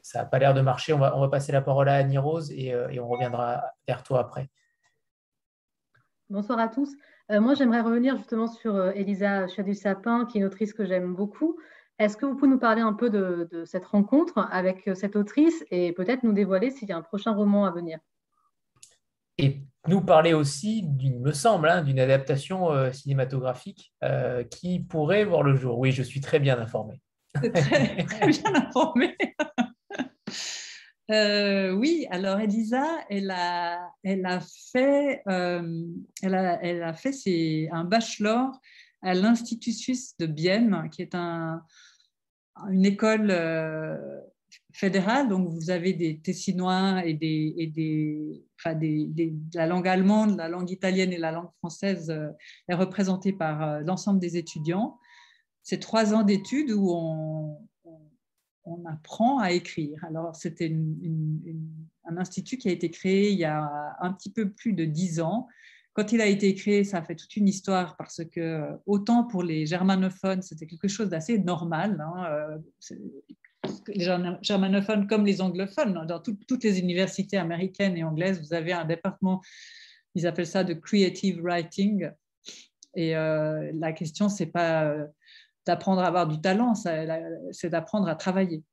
Ça 0.02 0.20
n'a 0.20 0.24
pas 0.26 0.38
l'air 0.38 0.54
de 0.54 0.60
marcher. 0.60 0.92
On 0.92 0.98
va, 0.98 1.16
on 1.16 1.20
va, 1.20 1.28
passer 1.28 1.52
la 1.52 1.62
parole 1.62 1.88
à 1.88 1.94
Annie 1.94 2.18
Rose 2.18 2.50
et, 2.52 2.68
et 2.68 3.00
on 3.00 3.08
reviendra 3.08 3.62
vers 3.86 4.02
toi 4.02 4.20
après. 4.20 4.48
Bonsoir 6.30 6.60
à 6.60 6.68
tous. 6.68 6.94
Euh, 7.30 7.40
moi, 7.40 7.54
j'aimerais 7.54 7.80
revenir 7.80 8.16
justement 8.16 8.46
sur 8.46 8.74
euh, 8.74 8.92
Elisa 8.94 9.48
Chadu-Sapin, 9.48 10.26
qui 10.26 10.38
est 10.38 10.40
une 10.40 10.46
autrice 10.46 10.72
que 10.72 10.84
j'aime 10.84 11.14
beaucoup. 11.14 11.58
Est-ce 11.98 12.16
que 12.16 12.24
vous 12.24 12.36
pouvez 12.36 12.50
nous 12.50 12.58
parler 12.58 12.82
un 12.82 12.92
peu 12.92 13.10
de, 13.10 13.64
cette 13.66 13.84
rencontre 13.84 14.48
avec 14.50 14.86
euh, 14.88 14.94
cette 14.94 15.16
autrice 15.16 15.64
et 15.72 15.92
peut-être 15.92 16.22
nous 16.22 16.32
dévoiler 16.32 16.70
s'il 16.70 16.88
y 16.88 16.92
a 16.92 16.96
un 16.96 17.02
prochain 17.02 17.32
roman 17.32 17.66
à 17.66 17.72
venir? 17.72 17.98
Et 19.38 19.60
nous 19.88 20.02
parler 20.02 20.32
aussi, 20.32 20.88
il 21.00 21.20
me 21.20 21.32
semble, 21.32 21.68
hein, 21.68 21.82
d'une 21.82 21.98
adaptation 21.98 22.92
cinématographique 22.92 23.94
qui 24.50 24.80
pourrait 24.80 25.24
voir 25.24 25.42
le 25.42 25.56
jour. 25.56 25.78
Oui, 25.78 25.92
je 25.92 26.02
suis 26.02 26.20
très 26.20 26.38
bien 26.38 26.60
informé. 26.60 27.00
très, 27.34 28.04
très 28.04 28.28
bien 28.28 28.54
informé. 28.54 29.16
Euh, 31.10 31.72
oui, 31.72 32.06
alors 32.10 32.38
Elisa, 32.38 32.86
elle 33.08 33.30
a, 33.32 33.90
fait, 34.72 35.22
euh, 35.28 35.84
un 36.22 37.84
bachelor 37.84 38.52
à 39.02 39.14
l'Institut 39.14 39.72
suisse 39.72 40.16
de 40.18 40.26
Bienne, 40.26 40.88
qui 40.92 41.02
est 41.02 41.16
un, 41.16 41.62
une 42.70 42.86
école 42.86 43.30
euh, 43.32 44.20
fédérale. 44.72 45.28
Donc, 45.28 45.48
vous 45.48 45.70
avez 45.70 45.94
des 45.94 46.20
Tessinois 46.20 47.02
et, 47.04 47.72
la 49.54 49.66
langue 49.66 49.88
allemande, 49.88 50.36
la 50.36 50.48
langue 50.48 50.70
italienne 50.70 51.12
et 51.12 51.18
la 51.18 51.32
langue 51.32 51.50
française 51.58 52.14
est 52.68 52.74
représentée 52.74 53.32
par 53.32 53.80
l'ensemble 53.80 54.20
des 54.20 54.36
étudiants. 54.36 54.98
C'est 55.64 55.80
trois 55.80 56.14
ans 56.14 56.22
d'études 56.22 56.70
où 56.70 56.92
on, 56.92 57.58
on 58.64 58.84
apprend 58.86 59.38
à 59.38 59.52
écrire. 59.52 60.04
Alors, 60.04 60.36
c'était 60.36 60.74
un 62.04 62.16
institut 62.16 62.58
qui 62.58 62.68
a 62.68 62.72
été 62.72 62.90
créé 62.90 63.30
il 63.30 63.38
y 63.38 63.44
a 63.44 63.96
un 64.00 64.12
petit 64.12 64.30
peu 64.30 64.50
plus 64.50 64.72
de 64.72 64.84
dix 64.84 65.20
ans. 65.20 65.48
Quand 65.92 66.12
il 66.12 66.20
a 66.20 66.26
été 66.26 66.54
créé, 66.54 66.84
ça 66.84 66.98
a 66.98 67.02
fait 67.02 67.16
toute 67.16 67.36
une 67.36 67.48
histoire 67.48 67.96
parce 67.96 68.24
que 68.24 68.68
autant 68.86 69.24
pour 69.24 69.42
les 69.42 69.66
germanophones, 69.66 70.42
c'était 70.42 70.66
quelque 70.66 70.88
chose 70.88 71.08
d'assez 71.08 71.38
normal. 71.38 72.00
Hein, 72.00 72.24
euh, 72.30 72.58
les 73.88 74.04
germanophones 74.42 75.06
comme 75.06 75.26
les 75.26 75.40
anglophones, 75.40 76.06
dans 76.06 76.20
toutes 76.20 76.64
les 76.64 76.78
universités 76.78 77.36
américaines 77.36 77.96
et 77.96 78.04
anglaises, 78.04 78.40
vous 78.40 78.54
avez 78.54 78.72
un 78.72 78.84
département, 78.84 79.42
ils 80.14 80.26
appellent 80.26 80.46
ça 80.46 80.64
de 80.64 80.74
creative 80.74 81.40
writing. 81.42 82.10
Et 82.94 83.16
euh, 83.16 83.70
la 83.74 83.92
question, 83.92 84.28
c'est 84.28 84.46
pas 84.46 84.84
euh, 84.84 85.06
d'apprendre 85.66 86.02
à 86.02 86.06
avoir 86.06 86.26
du 86.26 86.40
talent, 86.40 86.74
c'est 86.74 87.70
d'apprendre 87.70 88.08
à 88.08 88.14
travailler. 88.14 88.64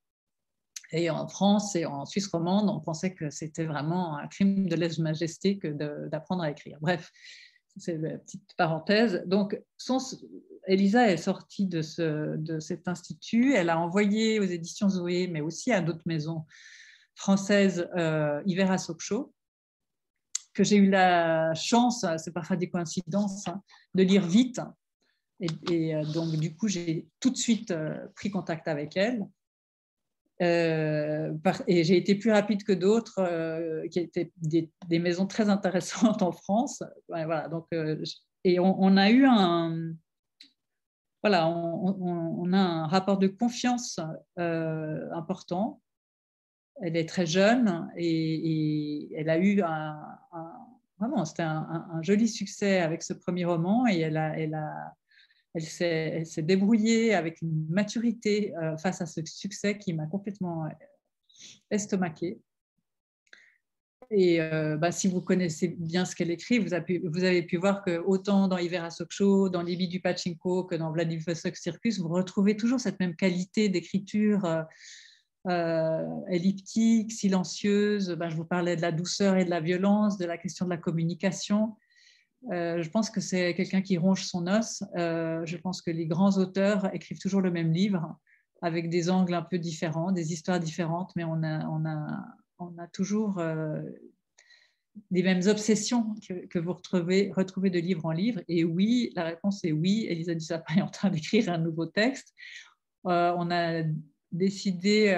Et 0.92 1.10
en 1.10 1.28
France 1.28 1.76
et 1.76 1.86
en 1.86 2.06
Suisse 2.06 2.28
romande, 2.28 2.70
on 2.70 2.80
pensait 2.80 3.14
que 3.14 3.30
c'était 3.30 3.66
vraiment 3.66 4.18
un 4.18 4.28
crime 4.28 4.70
de 4.70 4.76
lèse-majesté 4.76 5.58
que 5.58 5.68
d'apprendre 6.08 6.44
à 6.44 6.52
écrire. 6.52 6.78
Bref, 6.80 7.12
c'est 7.76 7.96
une 7.96 8.20
petite 8.20 8.54
parenthèse. 8.56 9.24
Donc, 9.26 9.62
Elisa 10.66 11.10
est 11.12 11.18
sortie 11.18 11.68
de, 11.68 11.82
ce, 11.82 12.38
de 12.38 12.60
cet 12.60 12.88
institut. 12.88 13.54
Elle 13.54 13.70
a 13.70 13.80
envoyé 13.80 14.40
aux 14.40 14.44
éditions 14.44 14.90
Zoé, 14.90 15.28
mais 15.28 15.42
aussi 15.42 15.72
à 15.72 15.82
d'autres 15.82 16.06
maisons 16.06 16.46
françaises, 17.16 17.90
euh, 17.98 18.42
Hiver 18.46 18.72
à 18.72 18.78
Sopcho, 18.78 19.34
que 20.54 20.64
j'ai 20.64 20.78
eu 20.78 20.90
la 20.90 21.54
chance, 21.54 22.06
c'est 22.18 22.34
parfois 22.34 22.56
des 22.56 22.70
coïncidences, 22.70 23.48
hein, 23.48 23.62
de 23.94 24.04
lire 24.04 24.26
vite 24.26 24.60
et, 25.40 25.96
euh, 25.96 26.04
donc, 26.04 26.36
du 26.36 26.56
coup, 26.56 26.68
j'ai 26.68 27.08
tout 27.20 27.30
de 27.30 27.38
suite 27.38 27.72
euh, 27.72 28.08
pris 28.16 28.32
contact 28.32 28.68
avec 28.68 28.98
elle. 28.98 29.28
Euh, 30.42 31.34
et 31.68 31.84
j'ai 31.84 31.98
été 31.98 32.14
plus 32.14 32.32
rapide 32.32 32.64
que 32.64 32.74
d'autres 32.74 33.88
qui 33.88 34.00
étaient 34.00 34.32
des, 34.38 35.00
maisons 35.00 35.26
très 35.26 35.50
intéressantes 35.50 36.22
en 36.22 36.32
France. 36.32 36.84
voilà, 37.08 37.48
donc, 37.48 37.68
et 38.44 38.60
on, 38.60 38.98
a 38.98 39.10
eu 39.10 39.26
un, 39.26 39.94
voilà, 41.24 41.48
on, 41.50 42.54
a 42.54 42.60
un 42.60 42.88
rapport 42.88 43.18
de 43.18 43.28
confiance 43.28 44.00
important. 44.36 45.82
Elle 46.82 46.98
est 46.98 47.10
très 47.10 47.26
jeune 47.26 47.90
et, 47.98 49.12
elle 49.16 49.32
a 49.32 49.40
eu 49.40 49.64
un, 49.64 50.00
vraiment, 51.00 51.26
c'était 51.26 51.42
un, 51.42 52.00
joli 52.04 52.28
succès 52.28 52.80
avec 52.82 53.02
ce 53.02 53.14
premier 53.14 53.46
roman 53.46 53.88
et 53.88 53.98
elle 54.02 54.18
a 54.18 54.94
elle 55.54 56.26
s'est 56.26 56.42
débrouillée 56.42 57.14
avec 57.14 57.42
une 57.42 57.68
maturité 57.70 58.56
euh, 58.58 58.78
face 58.78 59.02
à 59.02 59.06
ce 59.06 59.22
succès 59.26 59.78
qui 59.78 59.94
m'a 59.94 60.06
complètement 60.06 60.66
euh, 60.66 60.70
estomaqué. 61.72 62.40
Et 64.10 64.40
euh, 64.40 64.78
bah, 64.78 64.92
si 64.92 65.10
vous 65.10 65.22
connaissez 65.22 65.68
bien 65.68 66.06
ce 66.06 66.16
qu'elle 66.16 66.32
écrit, 66.32 66.60
vous 66.60 66.74
avez, 66.74 67.44
pu, 67.44 67.58
voir 67.58 67.84
que 67.84 67.98
autant 67.98 68.48
dans 68.48 68.58
Ivera 68.58 68.88
Show, 69.10 69.50
dans 69.50 69.62
Libye 69.62 69.90
du 69.90 70.00
Pachinko 70.00 70.64
que 70.64 70.76
dans 70.76 70.92
Vladivostok 70.92 71.58
Circus, 71.58 72.00
vous 72.00 72.08
retrouvez 72.08 72.56
toujours 72.56 72.80
cette 72.80 73.00
même 73.02 73.16
qualité 73.16 73.68
d'écriture 73.68 74.66
elliptique, 76.30 77.12
silencieuse. 77.12 78.16
Bah, 78.18 78.30
je 78.30 78.36
vous 78.38 78.46
parlais 78.46 78.78
de 78.78 78.82
la 78.82 78.94
douceur 78.94 79.36
et 79.36 79.44
de 79.44 79.50
la 79.50 79.60
violence, 79.60 80.18
de 80.18 80.26
la 80.26 80.38
question 80.38 80.64
de 80.64 80.70
la 80.70 80.78
communication. 80.78 81.76
Euh, 82.52 82.82
je 82.82 82.90
pense 82.90 83.10
que 83.10 83.20
c'est 83.20 83.54
quelqu'un 83.54 83.82
qui 83.82 83.98
ronge 83.98 84.24
son 84.24 84.48
os. 84.48 84.84
Euh, 84.96 85.46
je 85.46 85.58
pense 85.58 85.82
que 85.82 85.92
les 85.92 86.06
grands 86.06 86.38
auteurs 86.38 86.94
écrivent 86.94 87.20
toujours 87.20 87.42
le 87.42 87.52
même 87.52 87.72
livre 87.72 88.16
avec 88.62 88.90
des 88.90 89.10
angles 89.10 89.34
un 89.34 89.42
peu 89.42 89.60
différents, 89.60 90.12
des 90.12 90.34
histoires 90.34 90.60
différentes, 90.60 91.12
mais 91.16 91.24
on 91.24 91.44
a, 91.44 92.88
toujours 92.92 93.38
euh, 93.38 93.82
les 95.12 95.22
mêmes 95.22 95.44
obsessions 95.48 96.16
que, 96.50 96.58
vous 96.58 96.74
retrouvez, 96.74 97.30
de 97.70 97.80
livre 97.80 98.06
en 98.06 98.12
livre. 98.12 98.42
Et 98.48 98.64
oui, 98.64 99.12
la 99.16 99.26
réponse 99.26 99.64
est 99.64 99.72
oui. 99.72 100.08
Elisa 100.10 100.34
Dussapin 100.34 100.76
est 100.78 100.82
en 100.82 100.90
train 100.90 101.10
d'écrire 101.12 101.50
un 101.50 101.60
nouveau 101.60 101.86
texte. 101.86 102.34
on 103.04 103.52
a 103.52 103.84
décidé 104.32 105.12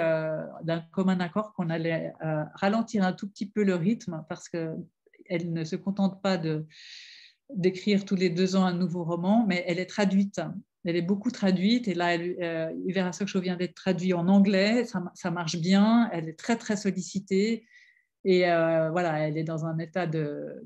d'un 0.62 0.80
commun 0.92 1.18
accord 1.20 1.54
qu'on 1.54 1.70
allait 1.70 2.12
ralentir 2.54 3.04
un 3.04 3.14
tout 3.14 3.28
petit 3.28 3.48
peu 3.48 3.64
le 3.64 3.74
rythme 3.74 4.24
parce 4.28 4.50
qu'elle 4.50 5.52
ne 5.52 5.64
se 5.64 5.76
contente 5.76 6.20
pas 6.20 6.36
de 6.36 6.66
d'écrire 7.54 8.04
tous 8.04 8.16
les 8.16 8.30
deux 8.30 8.56
ans 8.56 8.64
un 8.64 8.74
nouveau 8.74 9.04
roman, 9.04 9.44
mais 9.46 9.64
elle 9.66 9.78
est 9.78 9.86
traduite. 9.86 10.40
Elle 10.84 10.96
est 10.96 11.02
beaucoup 11.02 11.30
traduite 11.30 11.88
et 11.88 11.94
là, 11.94 12.14
elle, 12.14 12.36
euh, 12.42 12.72
Ivera 12.86 13.10
vient 13.40 13.56
d'être 13.56 13.74
traduit 13.74 14.14
en 14.14 14.28
anglais, 14.28 14.86
ça, 14.86 15.30
marche 15.30 15.56
bien, 15.56 16.08
elle 16.12 16.28
est 16.28 16.38
très 16.38 16.56
très 16.56 16.76
sollicitée 16.76 17.66
et 18.24 18.50
euh, 18.50 18.90
voilà, 18.90 19.20
elle 19.20 19.38
est 19.38 19.44
dans 19.44 19.64
un 19.66 19.78
état 19.78 20.06
de... 20.06 20.62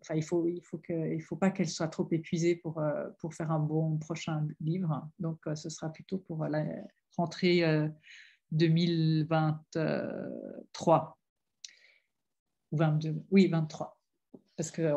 Enfin, 0.00 0.14
il 0.16 0.24
faut, 0.24 0.48
il 0.48 0.62
faut, 0.62 0.80
faut 1.20 1.36
pas 1.36 1.50
qu'elle 1.50 1.68
soit 1.68 1.88
trop 1.88 2.08
épuisée 2.10 2.56
pour, 2.56 2.80
euh, 2.80 3.10
pour 3.20 3.34
faire 3.34 3.52
un 3.52 3.60
bon 3.60 3.98
prochain 3.98 4.48
livre. 4.60 5.08
Donc, 5.20 5.38
euh, 5.46 5.54
ce 5.54 5.70
sera 5.70 5.92
plutôt 5.92 6.18
pour 6.18 6.44
la 6.46 6.64
rentrée 7.16 7.62
2023. 8.50 11.18
Ou 12.72 12.76
22, 12.76 13.22
oui, 13.30 13.46
23. 13.46 13.96
Parce 14.56 14.72
que 14.72 14.92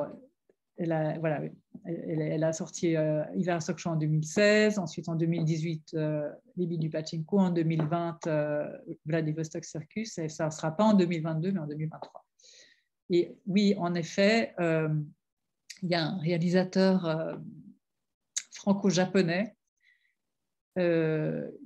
elle 0.78 0.92
a, 0.92 2.48
a 2.48 2.54
sorti 2.54 2.96
euh, 2.96 3.24
Hiver 3.36 3.60
Show 3.62 3.90
en 3.90 3.96
2016, 3.96 4.80
ensuite 4.80 5.08
en 5.08 5.16
2018 5.16 5.94
euh, 5.94 6.30
Libye 6.58 6.78
du 6.78 6.90
Pachinko, 6.90 7.40
en 7.40 7.50
2020 7.50 8.28
euh, 8.28 8.78
Vladivostok 9.06 9.64
Circus, 9.64 10.18
et 10.18 10.30
ça 10.30 10.48
ne 10.48 10.52
sera 10.52 10.76
pas 10.76 10.84
en 10.84 10.94
2022 10.94 11.52
mais 11.52 11.60
en 11.60 11.68
2023. 11.68 12.26
Et 13.12 13.36
oui, 13.48 13.76
en 13.78 13.94
effet, 13.96 14.54
euh, 14.60 14.90
il 15.82 15.90
y 15.90 15.96
a 15.96 16.04
un 16.04 16.18
réalisateur 16.18 17.40
franco-japonais 18.52 19.56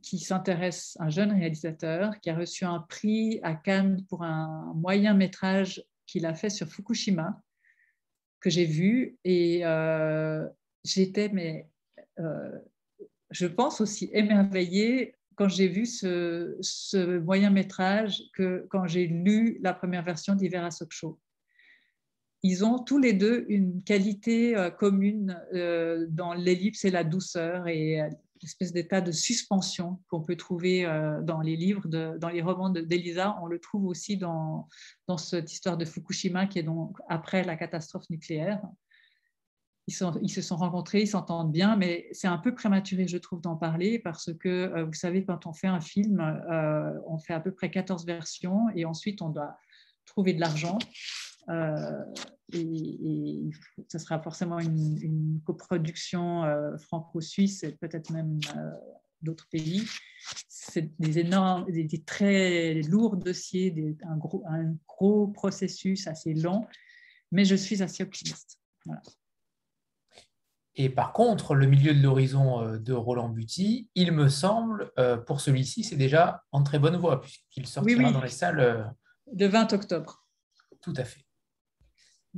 qui 0.03 0.19
s'intéresse, 0.19 0.97
un 0.99 1.09
jeune 1.09 1.31
réalisateur 1.31 2.19
qui 2.19 2.29
a 2.29 2.35
reçu 2.35 2.65
un 2.65 2.79
prix 2.79 3.39
à 3.41 3.55
Cannes 3.55 4.03
pour 4.09 4.23
un 4.23 4.73
moyen 4.75 5.13
métrage 5.13 5.83
qu'il 6.05 6.25
a 6.25 6.33
fait 6.33 6.49
sur 6.49 6.67
Fukushima 6.67 7.41
que 8.41 8.49
j'ai 8.49 8.65
vu 8.65 9.17
et 9.23 9.61
euh, 9.63 10.47
j'étais, 10.83 11.29
mais 11.29 11.67
euh, 12.19 12.57
je 13.31 13.47
pense 13.47 13.81
aussi 13.81 14.09
émerveillée 14.13 15.15
quand 15.35 15.49
j'ai 15.49 15.67
vu 15.67 15.85
ce, 15.85 16.57
ce, 16.61 17.19
moyen 17.19 17.49
métrage 17.49 18.23
que 18.33 18.65
quand 18.69 18.87
j'ai 18.87 19.07
lu 19.07 19.59
la 19.61 19.73
première 19.73 20.03
version 20.03 20.35
d'Ivera 20.35 20.69
Show. 20.89 21.19
Ils 22.43 22.63
ont 22.63 22.79
tous 22.79 22.97
les 22.97 23.13
deux 23.13 23.45
une 23.49 23.83
qualité 23.83 24.55
euh, 24.55 24.69
commune 24.69 25.39
dans 26.09 26.33
l'ellipse 26.33 26.85
et 26.85 26.91
la 26.91 27.03
douceur 27.03 27.67
et 27.67 28.01
espèce 28.43 28.71
d'état 28.71 29.01
de 29.01 29.11
suspension 29.11 29.99
qu'on 30.09 30.21
peut 30.21 30.35
trouver 30.35 30.85
euh, 30.85 31.21
dans 31.21 31.41
les 31.41 31.55
livres, 31.55 31.87
dans 31.87 32.29
les 32.29 32.41
romans 32.41 32.69
d'Elisa. 32.69 33.37
On 33.41 33.47
le 33.47 33.59
trouve 33.59 33.85
aussi 33.85 34.17
dans, 34.17 34.67
dans 35.07 35.17
cette 35.17 35.51
histoire 35.51 35.77
de 35.77 35.85
Fukushima 35.85 36.47
qui 36.47 36.59
est 36.59 36.63
donc 36.63 36.97
après 37.07 37.43
la 37.43 37.55
catastrophe 37.55 38.09
nucléaire. 38.09 38.61
Ils, 39.87 39.95
ils 40.21 40.29
se 40.29 40.41
sont 40.41 40.55
rencontrés, 40.55 41.01
ils 41.01 41.07
s'entendent 41.07 41.51
bien, 41.51 41.75
mais 41.75 42.07
c'est 42.11 42.27
un 42.27 42.37
peu 42.37 42.53
prématuré, 42.53 43.07
je 43.07 43.17
trouve, 43.17 43.41
d'en 43.41 43.55
parler 43.55 43.99
parce 43.99 44.31
que, 44.33 44.49
euh, 44.49 44.85
vous 44.85 44.93
savez, 44.93 45.25
quand 45.25 45.47
on 45.47 45.53
fait 45.53 45.67
un 45.67 45.81
film, 45.81 46.19
euh, 46.19 46.93
on 47.07 47.17
fait 47.17 47.33
à 47.33 47.39
peu 47.39 47.51
près 47.51 47.71
14 47.71 48.05
versions 48.05 48.67
et 48.75 48.85
ensuite 48.85 49.21
on 49.21 49.29
doit 49.29 49.57
trouver 50.05 50.33
de 50.33 50.39
l'argent. 50.39 50.77
Et, 52.53 53.49
ce 53.87 53.97
sera 53.97 54.21
forcément 54.21 54.59
une, 54.59 55.39
coproduction 55.45 56.43
euh, 56.43 56.77
franco-suisse 56.77 57.63
et 57.63 57.71
peut-être 57.73 58.11
même 58.11 58.39
euh, 58.55 58.71
d'autres 59.21 59.47
pays. 59.49 59.87
C'est 60.47 60.91
des 60.99 61.19
énormes, 61.19 61.65
des, 61.71 62.03
très 62.03 62.81
lourds 62.83 63.17
dossiers, 63.17 63.97
un, 64.03 64.17
gros, 64.17 64.43
un 64.47 64.75
gros 64.87 65.27
processus 65.27 66.07
assez 66.07 66.33
lent, 66.33 66.67
mais 67.31 67.45
je 67.45 67.55
suis 67.55 67.81
assez 67.81 68.03
optimiste. 68.03 68.59
Et 70.75 70.89
par 70.89 71.13
contre, 71.13 71.55
le 71.55 71.67
milieu 71.67 71.93
de 71.93 72.01
l'horizon 72.01 72.77
de 72.77 72.93
Roland 72.93 73.29
Buty, 73.29 73.89
il 73.95 74.11
me 74.11 74.29
semble, 74.29 74.91
pour 75.25 75.41
celui-ci, 75.41 75.83
c'est 75.83 75.97
déjà 75.97 76.43
en 76.51 76.63
très 76.63 76.79
bonne 76.79 76.97
voie, 76.97 77.21
puisqu'il 77.21 77.67
sortira 77.67 78.11
dans 78.11 78.21
les 78.21 78.29
salles. 78.29 78.93
Le 79.37 79.47
20 79.47 79.73
octobre. 79.73 80.25
Tout 80.81 80.93
à 80.95 81.03
fait. 81.03 81.28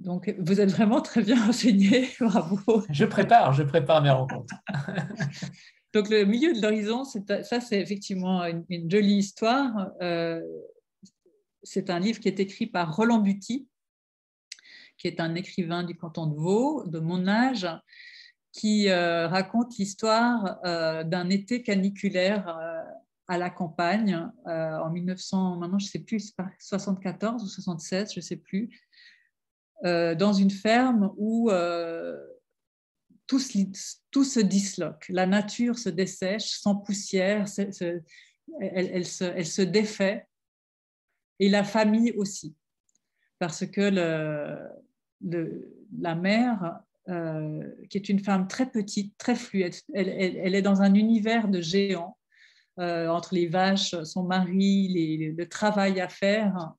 Donc, 0.03 0.33
vous 0.39 0.59
êtes 0.59 0.71
vraiment 0.71 1.01
très 1.01 1.21
bien 1.21 1.47
enseigné, 1.47 2.09
bravo. 2.19 2.83
Je 2.89 3.05
prépare, 3.05 3.53
je 3.53 3.61
prépare 3.61 4.01
mes 4.01 4.09
rencontres. 4.09 4.55
Donc, 5.93 6.09
le 6.09 6.25
milieu 6.25 6.53
de 6.53 6.61
l'horizon, 6.61 7.03
ça, 7.03 7.61
c'est 7.61 7.79
effectivement 7.79 8.43
une, 8.45 8.89
jolie 8.89 9.17
histoire. 9.17 9.91
Euh, 10.01 10.41
c'est 11.61 11.89
un 11.91 11.99
livre 11.99 12.19
qui 12.19 12.29
est 12.29 12.39
écrit 12.39 12.65
par 12.65 12.95
Roland 12.95 13.19
Buty, 13.19 13.67
qui 14.97 15.07
est 15.07 15.19
un 15.19 15.35
écrivain 15.35 15.83
du 15.83 15.95
canton 15.95 16.25
de 16.25 16.35
Vaud, 16.35 16.83
de 16.87 16.99
mon 16.99 17.27
âge, 17.27 17.67
qui 18.53 18.89
euh, 18.89 19.27
raconte 19.27 19.77
l'histoire 19.77 20.59
euh, 20.65 21.03
d'un 21.03 21.29
été 21.29 21.61
caniculaire 21.61 22.57
à 23.27 23.37
la 23.37 23.49
campagne 23.49 24.27
en 24.45 24.89
1900, 24.89 25.57
maintenant 25.57 25.79
je 25.79 25.85
ne 25.85 25.89
sais 25.89 25.99
plus, 25.99 26.33
74 26.59 27.43
ou 27.43 27.47
76, 27.47 28.13
je 28.13 28.19
ne 28.19 28.23
sais 28.23 28.35
plus, 28.35 28.69
dans 29.83 30.33
une 30.33 30.51
ferme 30.51 31.11
où 31.17 31.49
euh, 31.49 32.17
tout, 33.25 33.39
se 33.39 34.39
disloque, 34.39 35.05
la 35.09 35.25
nature 35.25 35.79
se 35.79 35.89
dessèche 35.89 36.59
sans 36.59 36.75
poussière, 36.75 37.45
elle, 38.59 39.05
se, 39.05 39.61
défait, 39.61 40.27
et 41.39 41.49
la 41.49 41.63
famille 41.63 42.11
aussi, 42.11 42.55
parce 43.39 43.65
que 43.65 43.89
la 45.21 46.15
mère, 46.15 46.79
euh, 47.09 47.63
qui 47.89 47.97
est 47.97 48.09
une 48.09 48.19
femme 48.19 48.47
très 48.47 48.69
petite, 48.69 49.17
très 49.17 49.35
fluide, 49.35 49.75
elle, 49.93 50.53
est 50.53 50.61
dans 50.61 50.81
un 50.81 50.93
univers 50.93 51.47
de 51.47 51.61
géants, 51.61 52.17
entre 52.77 53.35
les 53.35 53.47
vaches, 53.47 53.95
son 54.03 54.23
mari, 54.23 55.33
le 55.37 55.47
travail 55.47 56.01
à 56.01 56.09
faire, 56.09 56.73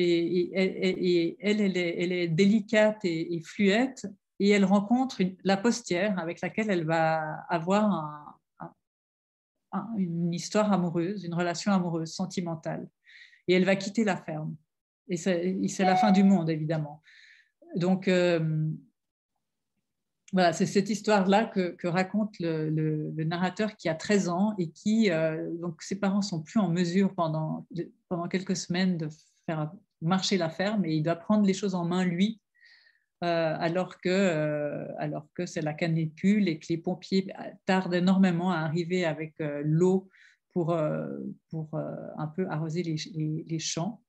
et, 0.00 1.36
elle, 1.40 1.76
est, 1.76 2.28
délicate 2.28 3.04
et, 3.04 3.40
fluette, 3.44 4.06
et 4.40 4.50
elle 4.50 4.64
rencontre 4.64 5.22
la 5.44 5.56
postière 5.56 6.18
avec 6.18 6.40
laquelle 6.40 6.70
elle 6.70 6.84
va 6.84 7.44
avoir 7.48 8.38
une 9.96 10.32
histoire 10.32 10.72
amoureuse, 10.72 11.24
une 11.24 11.34
relation 11.34 11.72
amoureuse, 11.72 12.12
sentimentale. 12.12 12.88
Et 13.46 13.54
elle 13.54 13.64
va 13.64 13.76
quitter 13.76 14.04
la 14.04 14.16
ferme. 14.16 14.56
Et 15.08 15.16
c'est 15.16 15.84
la 15.84 15.96
fin 15.96 16.12
du 16.12 16.22
monde, 16.22 16.50
évidemment. 16.50 17.02
Donc, 17.74 18.08
euh, 18.08 18.70
voilà, 20.32 20.52
c'est 20.52 20.66
cette 20.66 20.90
histoire-là 20.90 21.46
que, 21.46 21.86
raconte 21.86 22.38
le, 22.40 23.24
narrateur 23.24 23.76
qui 23.76 23.88
a 23.88 23.94
13 23.94 24.28
ans 24.28 24.54
et 24.58 24.70
qui, 24.70 25.10
euh, 25.10 25.50
donc 25.56 25.82
ses 25.82 25.98
parents 25.98 26.22
sont 26.22 26.42
plus 26.42 26.60
en 26.60 26.68
mesure 26.68 27.14
pendant, 27.14 27.66
pendant 28.08 28.28
quelques 28.28 28.56
semaines 28.56 28.98
de 28.98 29.08
faire 29.46 29.72
marcher 30.00 30.36
la 30.36 30.50
ferme 30.50 30.84
et 30.84 30.94
il 30.94 31.02
doit 31.02 31.16
prendre 31.16 31.46
les 31.46 31.54
choses 31.54 31.74
en 31.74 31.84
main 31.84 32.04
lui, 32.04 32.40
euh, 33.24 33.56
alors 33.58 34.00
que, 34.00 34.08
euh, 34.08 35.20
que 35.34 35.46
c'est 35.46 35.62
la 35.62 35.74
canicule 35.74 36.48
et 36.48 36.58
que 36.58 36.66
les 36.68 36.78
pompiers 36.78 37.32
tardent 37.66 37.94
énormément 37.94 38.50
à 38.52 38.58
arriver 38.58 39.04
avec 39.04 39.34
l'eau 39.64 40.08
pour, 40.52 40.76
pour 41.50 41.68
un 41.74 42.26
peu 42.28 42.48
arroser 42.48 42.82
les, 42.82 43.58
champs. 43.58 44.02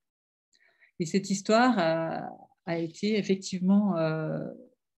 Et 1.00 1.06
cette 1.06 1.30
histoire 1.30 1.78
a, 1.78 2.30
a 2.66 2.78
été 2.78 3.18
effectivement 3.18 3.96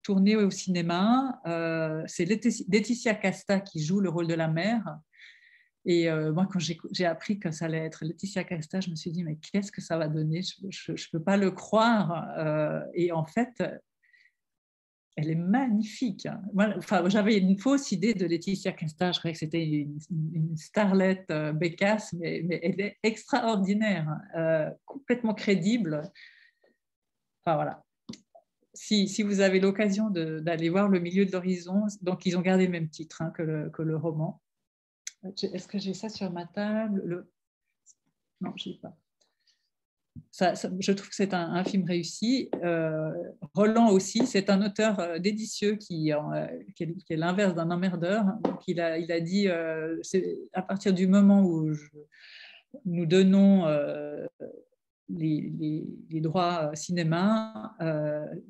tourné 0.03 0.35
au 0.35 0.49
cinéma. 0.49 1.39
Euh, 1.45 2.03
c'est 2.07 2.25
Laetitia 2.25 3.15
Casta 3.15 3.59
qui 3.59 3.83
joue 3.83 3.99
le 3.99 4.09
rôle 4.09 4.27
de 4.27 4.33
la 4.33 4.47
mère. 4.47 4.99
Et 5.85 6.09
euh, 6.09 6.31
moi, 6.31 6.47
quand 6.51 6.59
j'ai 6.59 7.05
appris 7.05 7.39
que 7.39 7.51
ça 7.51 7.65
allait 7.65 7.85
être 7.85 8.05
Laetitia 8.05 8.43
Casta, 8.43 8.81
je 8.81 8.89
me 8.89 8.95
suis 8.95 9.11
dit, 9.11 9.23
mais 9.23 9.37
qu'est-ce 9.37 9.71
que 9.71 9.81
ça 9.81 9.97
va 9.97 10.07
donner? 10.07 10.41
Je 10.69 10.91
ne 10.91 11.11
peux 11.11 11.23
pas 11.23 11.37
le 11.37 11.51
croire. 11.51 12.27
Euh, 12.37 12.81
et 12.93 13.11
en 13.11 13.25
fait, 13.25 13.63
elle 15.15 15.29
est 15.31 15.35
magnifique. 15.35 16.27
enfin, 16.77 17.07
J'avais 17.09 17.37
une 17.37 17.57
fausse 17.57 17.91
idée 17.91 18.13
de 18.13 18.25
Laetitia 18.25 18.73
Casta. 18.73 19.11
Je 19.11 19.19
croyais 19.19 19.33
que 19.33 19.39
c'était 19.39 19.65
une, 19.65 20.55
starlette 20.55 21.31
bécasse, 21.55 22.13
mais, 22.13 22.43
elle 22.61 22.79
est 22.79 22.97
extraordinaire, 23.01 24.07
complètement 24.85 25.33
crédible. 25.33 26.03
Enfin, 27.43 27.55
voilà 27.55 27.83
si, 28.73 29.23
vous 29.23 29.41
avez 29.41 29.59
l'occasion 29.59 30.09
d'aller 30.09 30.69
voir 30.69 30.87
Le 30.89 30.99
milieu 30.99 31.25
de 31.25 31.31
l'horizon, 31.31 31.85
donc 32.01 32.25
ils 32.25 32.37
ont 32.37 32.41
gardé 32.41 32.65
le 32.65 32.71
même 32.71 32.89
titre 32.89 33.21
hein, 33.21 33.31
que, 33.31 33.41
le, 33.43 33.95
roman. 33.97 34.41
Est-ce 35.23 35.67
que 35.67 35.77
j'ai 35.77 35.93
ça 35.93 36.09
sur 36.09 36.31
ma 36.31 36.45
table? 36.45 37.01
Le... 37.05 37.31
Non, 38.41 38.53
je 38.55 38.69
n'ai 38.69 38.75
pas. 38.75 38.97
je 40.79 40.91
trouve 40.93 41.09
que 41.09 41.15
c'est 41.15 41.33
un, 41.33 41.63
film 41.63 41.85
réussi. 41.85 42.49
Euh, 42.63 43.11
Roland 43.53 43.89
aussi, 43.89 44.25
c'est 44.25 44.49
un 44.49 44.65
auteur 44.65 44.99
euh, 44.99 45.19
d'éditieux 45.19 45.75
qui, 45.75 46.11
euh, 46.11 46.47
qui, 46.75 46.83
est, 46.83 47.15
l'inverse 47.15 47.53
d'un 47.53 47.69
emmerdeur. 47.69 48.25
Il 48.67 48.79
a, 48.79 49.19
dit, 49.19 49.47
à 49.47 50.61
partir 50.63 50.93
du 50.93 51.07
moment 51.07 51.43
où 51.43 51.71
nous 52.85 53.05
donnons 53.05 53.67
les, 55.07 55.85
droits 56.21 56.71
cinéma, 56.73 57.75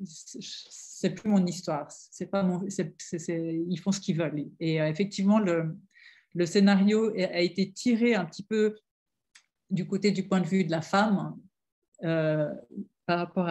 c'est 0.04 1.10
plus 1.10 1.28
mon 1.28 1.44
histoire. 1.44 1.88
Pas 2.30 2.42
mon, 2.42 2.64
ils 2.66 3.80
font 3.80 3.92
ce 3.92 4.00
qu'ils 4.00 4.16
veulent. 4.16 4.46
Et 4.58 4.76
effectivement, 4.76 5.38
le, 5.38 5.76
le, 6.34 6.46
scénario 6.46 7.10
a 7.16 7.40
été 7.40 7.72
tiré 7.72 8.14
un 8.14 8.24
petit 8.24 8.44
peu 8.44 8.76
du 9.70 9.86
côté 9.86 10.10
du 10.10 10.26
point 10.26 10.40
de 10.40 10.46
vue 10.46 10.64
de 10.64 10.70
la 10.70 10.82
femme 10.82 11.36
par 12.00 13.18
rapport 13.18 13.48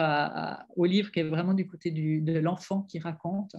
au 0.76 0.86
livre 0.86 1.12
qui 1.12 1.20
est 1.20 1.24
vraiment 1.24 1.54
du 1.54 1.68
côté 1.68 1.92
de 1.92 2.40
l'enfant 2.40 2.84
qui 2.84 3.00
raconte. 3.00 3.56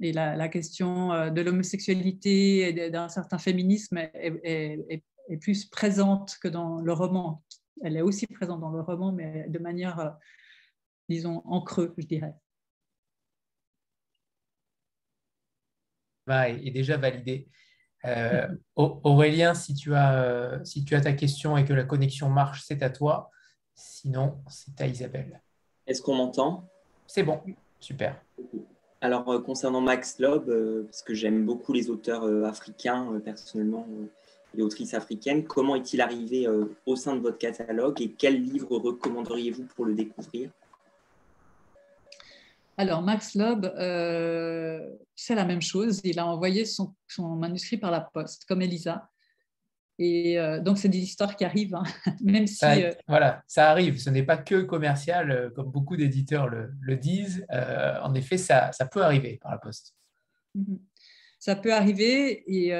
Et 0.00 0.12
la, 0.12 0.48
question 0.48 1.30
de 1.30 1.40
l'homosexualité 1.40 2.68
et 2.68 2.90
d'un 2.90 3.08
certain 3.08 3.38
féminisme 3.38 3.98
est, 3.98 5.02
plus 5.40 5.66
présente 5.66 6.38
que 6.40 6.48
dans 6.48 6.80
le 6.80 6.92
roman, 6.92 7.42
elle 7.82 7.96
est 7.96 8.02
aussi 8.02 8.26
présente 8.26 8.60
dans 8.60 8.70
le 8.70 8.80
roman, 8.80 9.12
mais 9.12 9.46
de 9.48 9.58
manière, 9.58 9.98
euh, 10.00 10.10
disons, 11.08 11.42
en 11.44 11.60
creux, 11.62 11.94
je 11.98 12.06
dirais. 12.06 12.34
est 16.28 16.70
déjà 16.70 16.98
validé. 16.98 17.48
Euh, 18.04 18.46
Aurélien, 18.76 19.54
si 19.54 19.74
tu, 19.74 19.94
as, 19.94 20.22
euh, 20.22 20.64
si 20.64 20.84
tu 20.84 20.94
as 20.94 21.00
ta 21.00 21.12
question 21.12 21.56
et 21.56 21.64
que 21.64 21.72
la 21.72 21.84
connexion 21.84 22.28
marche, 22.28 22.62
c'est 22.66 22.82
à 22.82 22.90
toi. 22.90 23.30
Sinon, 23.74 24.38
c'est 24.48 24.80
à 24.80 24.86
Isabelle. 24.86 25.40
Est-ce 25.86 26.02
qu'on 26.02 26.14
m'entend? 26.14 26.68
C'est 27.06 27.22
bon, 27.22 27.40
super. 27.80 28.20
Alors, 29.00 29.42
concernant 29.42 29.80
Max 29.80 30.18
Loeb, 30.18 30.50
parce 30.84 31.02
que 31.02 31.14
j'aime 31.14 31.46
beaucoup 31.46 31.72
les 31.72 31.88
auteurs 31.88 32.24
africains, 32.44 33.20
personnellement, 33.24 33.86
et 34.56 34.62
autrice 34.62 34.94
africaine. 34.94 35.44
Comment 35.44 35.76
est-il 35.76 36.00
arrivé 36.00 36.46
euh, 36.46 36.64
au 36.86 36.96
sein 36.96 37.16
de 37.16 37.20
votre 37.20 37.38
catalogue 37.38 38.00
et 38.00 38.10
quel 38.10 38.42
livre 38.42 38.76
recommanderiez-vous 38.78 39.64
pour 39.76 39.84
le 39.84 39.94
découvrir? 39.94 40.50
Alors, 42.78 43.02
Max 43.02 43.34
Loeb, 43.34 43.66
euh, 43.66 44.80
c'est 45.14 45.34
la 45.34 45.44
même 45.44 45.60
chose. 45.60 46.00
Il 46.04 46.18
a 46.18 46.26
envoyé 46.26 46.64
son, 46.64 46.94
manuscrit 47.18 47.76
par 47.76 47.90
la 47.90 48.00
poste, 48.00 48.44
comme 48.46 48.62
Elisa. 48.62 49.10
Et 49.98 50.38
euh, 50.38 50.60
donc, 50.60 50.78
c'est 50.78 50.88
des 50.88 50.98
histoires 50.98 51.36
qui 51.36 51.44
arrivent, 51.44 51.74
hein. 51.74 51.82
même 52.22 52.46
si. 52.46 52.64
voilà, 53.06 53.42
ça 53.46 53.70
arrive. 53.70 54.00
Ce 54.00 54.08
n'est 54.08 54.22
pas 54.22 54.36
que 54.36 54.62
commercial, 54.62 55.52
comme 55.54 55.70
beaucoup 55.70 55.96
d'éditeurs 55.96 56.48
le, 56.48 56.96
disent. 56.96 57.46
en 57.50 58.14
effet, 58.14 58.38
ça, 58.38 58.72
ça, 58.72 58.86
peut 58.86 59.02
arriver 59.02 59.38
par 59.42 59.50
la 59.50 59.58
poste. 59.58 59.94
Mhm. 60.54 60.78
Ça 61.38 61.56
peut 61.56 61.74
arriver. 61.74 62.44
Et 62.46 62.72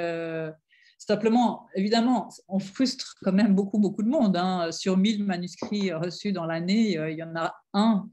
Simplement, 0.99 1.65
évidemment, 1.75 2.29
on 2.49 2.59
frustre 2.59 3.15
quand 3.23 3.31
même 3.31 3.55
beaucoup, 3.55 3.79
beaucoup 3.79 4.03
de 4.03 4.09
monde. 4.09 4.35
Hein. 4.35 4.69
Sur 4.73 4.97
1000 4.97 5.23
manuscrits 5.23 5.93
reçus 5.93 6.33
dans 6.33 6.45
l'année, 6.45 6.97
euh, 6.97 7.09
il 7.09 7.17
y 7.17 7.23
en 7.23 7.35
a 7.37 7.55
un 7.73 8.09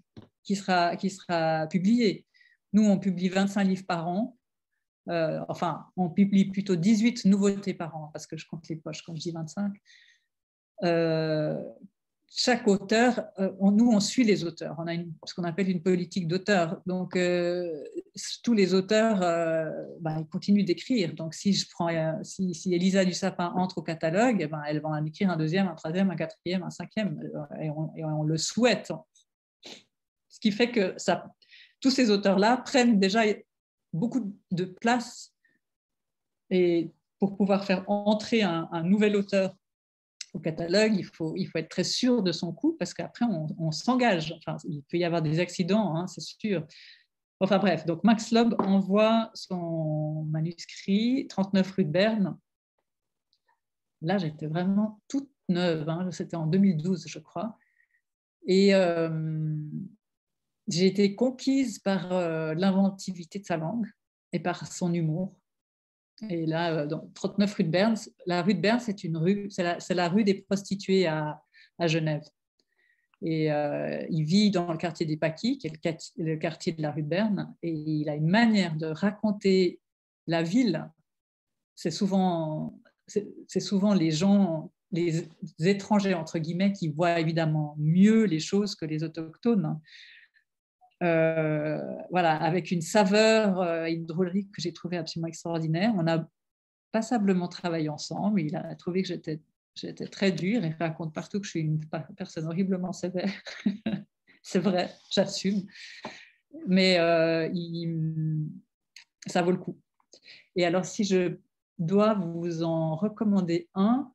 qui 0.47 0.57
sera, 0.57 0.97
qui 0.97 1.11
sera 1.11 1.67
publié. 1.67 2.25
Nous, 2.73 2.85
on 2.85 2.99
publie 2.99 3.29
25 3.29 3.65
livres 3.65 3.87
par 3.87 4.09
an. 4.09 4.37
Euh, 5.09 5.41
enfin, 5.49 5.87
on 5.97 6.09
publie 6.09 6.47
plutôt 6.47 6.77
18 6.77 7.27
nouveautés 7.27 7.75
par 7.75 7.95
an, 7.97 8.11
parce 8.13 8.27
que 8.27 8.37
je 8.37 8.47
compte 8.47 8.69
les 8.69 8.77
poches 8.77 9.03
quand 9.03 9.15
je 9.15 9.21
dis 9.21 9.33
25. 9.33 9.73
Euh, 10.85 11.63
chaque 12.29 12.67
auteur, 12.67 13.25
euh, 13.39 13.53
nous, 13.61 13.89
on 13.89 14.01
suit 14.01 14.25
les 14.25 14.45
auteurs. 14.45 14.75
On 14.79 14.87
a 14.89 14.95
ce 15.25 15.33
qu'on 15.33 15.45
appelle 15.45 15.71
une 15.71 15.83
politique 15.83 16.27
d'auteur. 16.27 16.83
Donc, 16.85 17.17
euh, 17.17 17.85
tous 18.43 18.53
les 18.53 18.75
auteurs, 18.75 19.21
ben, 20.01 20.21
ils 20.21 20.27
continuent 20.27 20.65
d'écrire. 20.65 21.15
Donc, 21.15 21.35
si, 21.35 21.53
je 21.55 21.67
prends, 21.71 21.89
si, 22.25 22.53
Elisa 22.75 23.05
du 23.05 23.15
Sapin 23.15 23.53
entre 23.57 23.79
au 23.79 23.83
catalogue, 23.83 24.39
eh 24.41 24.49
ben, 24.49 24.61
elle 24.67 24.81
va 24.81 24.89
en 24.89 25.05
écrire 25.05 25.31
un 25.31 25.37
deuxième, 25.37 25.69
un 25.69 25.75
troisième, 25.75 26.11
un 26.11 26.17
quatrième, 26.17 26.65
un 26.65 26.71
cinquième. 26.71 27.21
Et 27.61 27.71
on, 27.71 28.23
le 28.25 28.37
souhaite. 28.37 28.93
Ce 30.37 30.41
qui 30.41 30.53
fait 30.53 30.71
que 30.71 30.95
tous 31.81 31.91
ces 31.91 32.11
auteurs-là 32.11 32.59
prennent 32.59 33.01
déjà 33.01 33.23
beaucoup 33.95 34.37
de 34.51 34.65
place 34.67 35.33
et 36.51 36.93
pour 37.19 37.39
pouvoir 37.39 37.65
faire 37.65 37.89
entrer 37.89 38.43
un, 38.43 38.83
nouvel 38.83 39.17
auteur 39.17 39.57
au 40.35 40.39
catalogue, 40.39 40.95
il 40.95 41.07
faut, 41.07 41.35
être 41.55 41.71
très 41.71 41.85
sûr 41.85 42.23
de 42.23 42.33
son 42.33 42.53
coup 42.53 42.77
parce 42.79 42.93
qu'après, 42.93 43.25
on, 43.25 43.73
s'engage. 43.73 44.35
Enfin, 44.37 44.59
il 44.69 44.83
peut 44.83 44.99
y 44.99 45.05
avoir 45.05 45.23
des 45.23 45.41
accidents, 45.41 45.97
hein, 45.97 46.07
c'est 46.07 46.21
sûr. 46.21 46.67
Enfin 47.41 47.57
bref, 47.57 47.87
donc 47.87 48.05
Max 48.05 48.31
Loeb 48.31 48.55
envoie 48.59 49.31
son 49.33 50.27
manuscrit 50.29 51.27
39 51.31 51.71
rue 51.71 51.85
de 51.87 51.91
Berne. 51.91 52.39
Là, 54.03 54.19
j'étais 54.19 54.49
vraiment 54.49 55.01
toute 55.09 55.31
neuve, 55.49 55.89
hein, 55.89 56.11
c'était 56.11 56.37
en 56.37 56.47
2012, 56.47 57.07
je 57.09 57.19
crois. 57.21 57.57
Et 58.47 58.75
euh, 58.75 59.09
j'ai 60.69 60.87
été 60.87 61.15
conquise 61.15 61.79
par 61.79 62.13
euh, 62.13 62.55
l'inventivité 62.55 63.39
de 63.39 63.45
sa 63.45 63.57
langue 63.57 63.87
et 64.33 64.41
par 64.41 64.67
son 64.67 64.93
humour. 64.93 65.35
Et 66.29 66.47
là, 66.47 66.73
euh, 66.73 66.87
dans 66.87 67.09
39 67.15 67.55
rue 67.55 67.65
de 67.65 67.71
Berne, 67.71 67.95
la 68.27 68.43
rue 68.43 68.55
de 68.55 68.61
Berne, 68.61 68.81
c'est 68.81 69.05
une 69.05 69.17
rue, 69.17 69.49
c'est 69.51 69.95
la, 69.95 70.09
rue 70.09 70.25
des 70.25 70.35
prostituées 70.35 71.07
à, 71.07 71.41
Genève. 71.87 72.23
Et 73.23 73.53
euh, 73.53 74.05
il 74.11 74.25
vit 74.25 74.51
dans 74.51 74.73
le 74.73 74.79
quartier 74.79 75.07
des 75.07 75.17
Paquis, 75.17 75.59
qui 75.59 75.67
est 75.67 75.73
le 76.17 76.37
quartier, 76.37 76.73
de 76.73 76.83
la 76.83 76.91
rue 76.91 77.03
de 77.03 77.09
Berne, 77.09 77.55
et 77.63 77.71
il 77.71 78.09
a 78.09 78.15
une 78.15 78.29
manière 78.29 78.77
de 78.77 78.87
raconter 78.87 79.81
la 80.27 80.43
ville. 80.43 80.91
C'est 81.75 81.91
souvent, 81.91 82.81
c'est 83.07 83.61
souvent 83.61 83.95
les 83.95 84.11
gens, 84.11 84.73
les 84.91 85.29
étrangers 85.61 86.15
entre 86.15 86.39
guillemets, 86.39 86.73
qui 86.73 86.89
voient 86.89 87.21
évidemment 87.21 87.75
mieux 87.79 88.25
les 88.25 88.41
choses 88.41 88.75
que 88.75 88.87
les 88.87 89.05
autochtones. 89.05 89.79
Euh, 91.03 91.79
voilà, 92.11 92.37
avec 92.37 92.71
une 92.71 92.81
saveur 92.81 93.63
et 93.63 93.69
euh, 93.69 93.91
une 93.91 94.07
drôlerie 94.07 94.49
que 94.49 94.63
j'ai 94.63 94.73
trouvé 94.73 94.97
absolument 94.97 95.29
extraordinaire. 95.29 95.93
On 95.97 96.07
a 96.07 96.27
passablement 96.91 97.49
travaillé 97.49 97.89
ensemble. 97.89 98.41
Il 98.41 98.57
a 98.57 98.75
trouvé 98.77 99.03
que 99.03 99.09
j'étais, 99.09 99.41
j'étais 99.75 100.07
très 100.07 100.33
dure. 100.33 100.65
Il 100.65 100.75
raconte 100.79 101.13
partout 101.13 101.41
que 101.41 101.45
je 101.45 101.51
suis 101.51 101.61
une 101.61 101.81
personne 102.17 102.47
horriblement 102.47 102.93
sévère. 102.93 103.31
C'est 104.43 104.61
vrai, 104.61 104.95
j'assume. 105.11 105.67
Mais 106.67 106.99
euh, 106.99 107.51
ça 109.27 109.43
vaut 109.43 109.51
le 109.51 109.59
coup. 109.59 109.79
Et 110.55 110.65
alors, 110.65 110.87
si 110.87 111.05
je 111.05 111.37
dois 111.79 112.15
vous 112.15 112.63
en 112.63 112.97
recommander 112.97 113.69
un, 113.75 114.11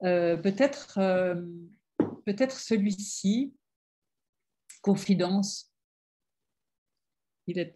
peut-être 0.00 0.98
celui-ci, 2.26 3.54
Confidence. 4.82 5.72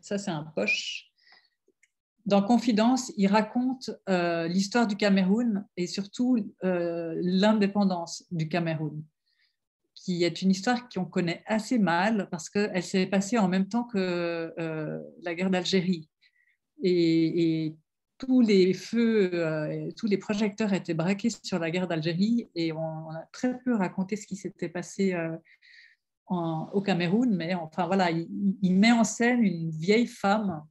Ça, 0.00 0.18
c'est 0.18 0.30
un 0.30 0.44
poche. 0.44 1.11
Dans 2.26 2.42
Confidence, 2.42 3.12
il 3.16 3.28
raconte 3.28 3.90
euh, 4.09 4.48
l'histoire 4.48 4.88
du 4.88 4.96
Cameroun 4.96 5.64
et 5.76 5.86
surtout 5.86 6.36
euh, 6.64 7.14
l'indépendance 7.22 8.26
du 8.32 8.48
Cameroun, 8.48 9.04
qui 9.94 10.24
est 10.24 10.42
une 10.42 10.50
histoire 10.50 10.88
qu'on 10.88 11.04
connaît 11.04 11.44
assez 11.46 11.78
mal 11.78 12.28
parce 12.28 12.50
qu'elle 12.50 12.82
s'est 12.82 13.07
passée 13.07 13.38
en 13.38 13.46
même 13.46 13.68
temps 13.68 13.84
que 13.84 14.52
euh, 14.59 15.00
la 15.22 15.34
guerre 15.36 15.50
d'Algérie. 15.50 16.09
Et, 16.82 17.76
tous 18.18 18.40
les 18.40 18.72
feux, 18.72 19.92
tous 19.94 20.07
les 20.07 20.16
projecteurs 20.16 20.72
étaient 20.72 20.94
braqués 20.94 21.28
sur 21.28 21.59
la 21.59 21.70
guerre 21.70 21.86
d'Algérie 21.86 22.48
et 22.54 22.72
on, 22.72 23.11
a 23.11 23.28
très 23.30 23.59
peu 23.59 23.74
raconté 23.74 24.16
ce 24.16 24.26
qui 24.26 24.36
s'était 24.36 24.70
passé 24.70 25.14
au 26.29 26.81
Cameroun, 26.81 27.35
mais 27.35 27.55
enfin 27.55 27.87
voilà, 27.87 28.11
il, 28.11 28.74
met 28.74 28.93
en 28.93 29.05
scène 29.05 29.43
une 29.43 29.70
vieille 29.70 30.07
femme 30.07 30.64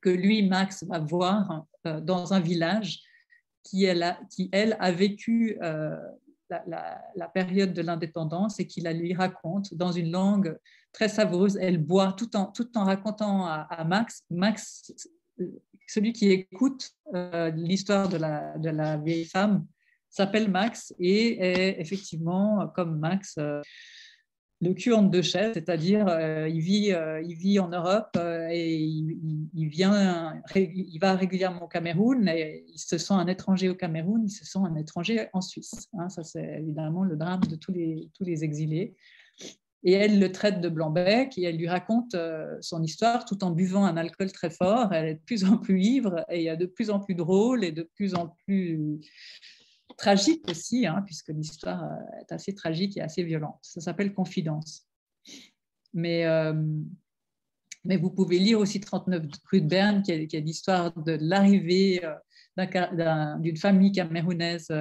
que 0.00 0.10
lui, 0.10 0.48
Max, 0.48 0.84
va 0.84 0.98
voir 0.98 1.66
euh, 1.86 2.00
dans 2.00 2.32
un 2.32 2.40
village 2.40 3.00
qui, 3.62 3.84
elle 3.84 4.02
a, 4.02 4.92
vécu 4.92 5.56
euh, 5.62 5.96
la, 6.48 7.28
période 7.32 7.72
de 7.72 7.82
l'indépendance 7.82 8.58
et 8.58 8.66
qui 8.66 8.80
la 8.80 8.92
lui 8.92 9.14
raconte 9.14 9.74
dans 9.74 9.92
une 9.92 10.10
langue 10.10 10.58
très 10.92 11.08
savoureuse. 11.08 11.56
Elle 11.60 11.78
boit 11.78 12.14
tout 12.14 12.34
en, 12.34 12.46
tout 12.46 12.76
en 12.76 12.84
racontant 12.84 13.46
à, 13.46 13.84
Max. 13.84 14.24
Max, 14.30 14.92
celui 15.86 16.12
qui 16.12 16.30
écoute 16.30 16.90
euh, 17.14 17.50
l'histoire 17.50 18.08
de 18.08 18.16
la 18.16 18.96
vieille 18.96 19.26
femme, 19.26 19.66
s'appelle 20.10 20.50
Max 20.50 20.92
et 20.98 21.40
est 21.40 21.80
effectivement, 21.80 22.66
comme 22.74 22.98
Max, 22.98 23.38
le 24.62 24.74
cul 24.74 24.92
entre 24.92 25.10
deux 25.10 25.22
chaises, 25.22 25.54
c'est-à-dire 25.54 26.06
euh, 26.08 26.46
il, 26.48 26.60
vit, 26.60 26.92
euh, 26.92 27.22
il 27.22 27.34
vit 27.34 27.58
en 27.58 27.68
Europe 27.68 28.10
euh, 28.16 28.46
et 28.50 28.76
il, 28.76 29.68
vient, 29.68 30.42
il 30.54 30.98
va 31.00 31.14
régulièrement 31.14 31.64
au 31.64 31.68
Cameroun 31.68 32.28
et 32.28 32.66
il 32.68 32.78
se 32.78 32.98
sent 32.98 33.14
un 33.14 33.26
étranger 33.26 33.70
au 33.70 33.74
Cameroun, 33.74 34.22
il 34.26 34.30
se 34.30 34.44
sent 34.44 34.58
un 34.58 34.76
étranger 34.76 35.28
en 35.32 35.40
Suisse. 35.40 35.88
Hein. 35.94 36.10
ça, 36.10 36.22
c'est 36.24 36.58
évidemment 36.58 37.04
le 37.04 37.16
drame 37.16 37.40
de 37.40 37.56
tous 37.56 37.72
les, 37.72 38.10
tous 38.14 38.24
les 38.24 38.44
exilés. 38.44 38.94
Et 39.82 39.92
elle 39.92 40.18
le 40.18 40.30
traite 40.30 40.60
de 40.60 40.68
blanc-bec 40.68 41.38
et 41.38 41.44
elle 41.44 41.56
lui 41.56 41.66
raconte 41.66 42.14
son 42.60 42.82
histoire 42.82 43.24
tout 43.24 43.42
en 43.42 43.50
buvant 43.50 43.86
un 43.86 43.96
alcool 43.96 44.30
très 44.30 44.50
fort. 44.50 44.92
Elle 44.92 45.06
est 45.06 45.14
de 45.14 45.20
plus 45.24 45.44
en 45.44 45.56
plus 45.56 45.80
ivre 45.80 46.22
et 46.28 46.40
il 46.40 46.42
y 46.42 46.50
a 46.50 46.56
de 46.56 46.66
plus 46.66 46.90
en 46.90 47.00
plus 47.00 47.14
drôle 47.14 47.64
et 47.64 47.72
de 47.72 47.88
plus 47.94 48.14
en 48.14 48.36
plus 48.44 49.00
tragique 50.00 50.48
aussi, 50.48 50.86
hein, 50.86 51.02
puisque 51.04 51.28
l'histoire 51.28 51.84
euh, 51.84 52.20
est 52.20 52.32
assez 52.32 52.54
tragique 52.54 52.96
et 52.96 53.02
assez 53.02 53.22
violente. 53.22 53.58
Ça 53.62 53.80
s'appelle 53.80 54.14
Confidence. 54.14 54.88
Mais, 55.92 56.24
euh, 56.24 56.54
mais 57.84 57.98
vous 57.98 58.10
pouvez 58.10 58.38
lire 58.38 58.58
aussi 58.58 58.80
39 58.80 59.26
rue 59.44 59.60
de 59.60 59.66
Berne, 59.66 60.02
qui 60.02 60.12
est, 60.12 60.40
l'histoire 60.40 60.92
de 60.92 61.18
l'arrivée 61.20 62.02
euh, 62.04 63.38
d'une 63.40 63.56
famille 63.58 63.92
camerounaise 63.92 64.72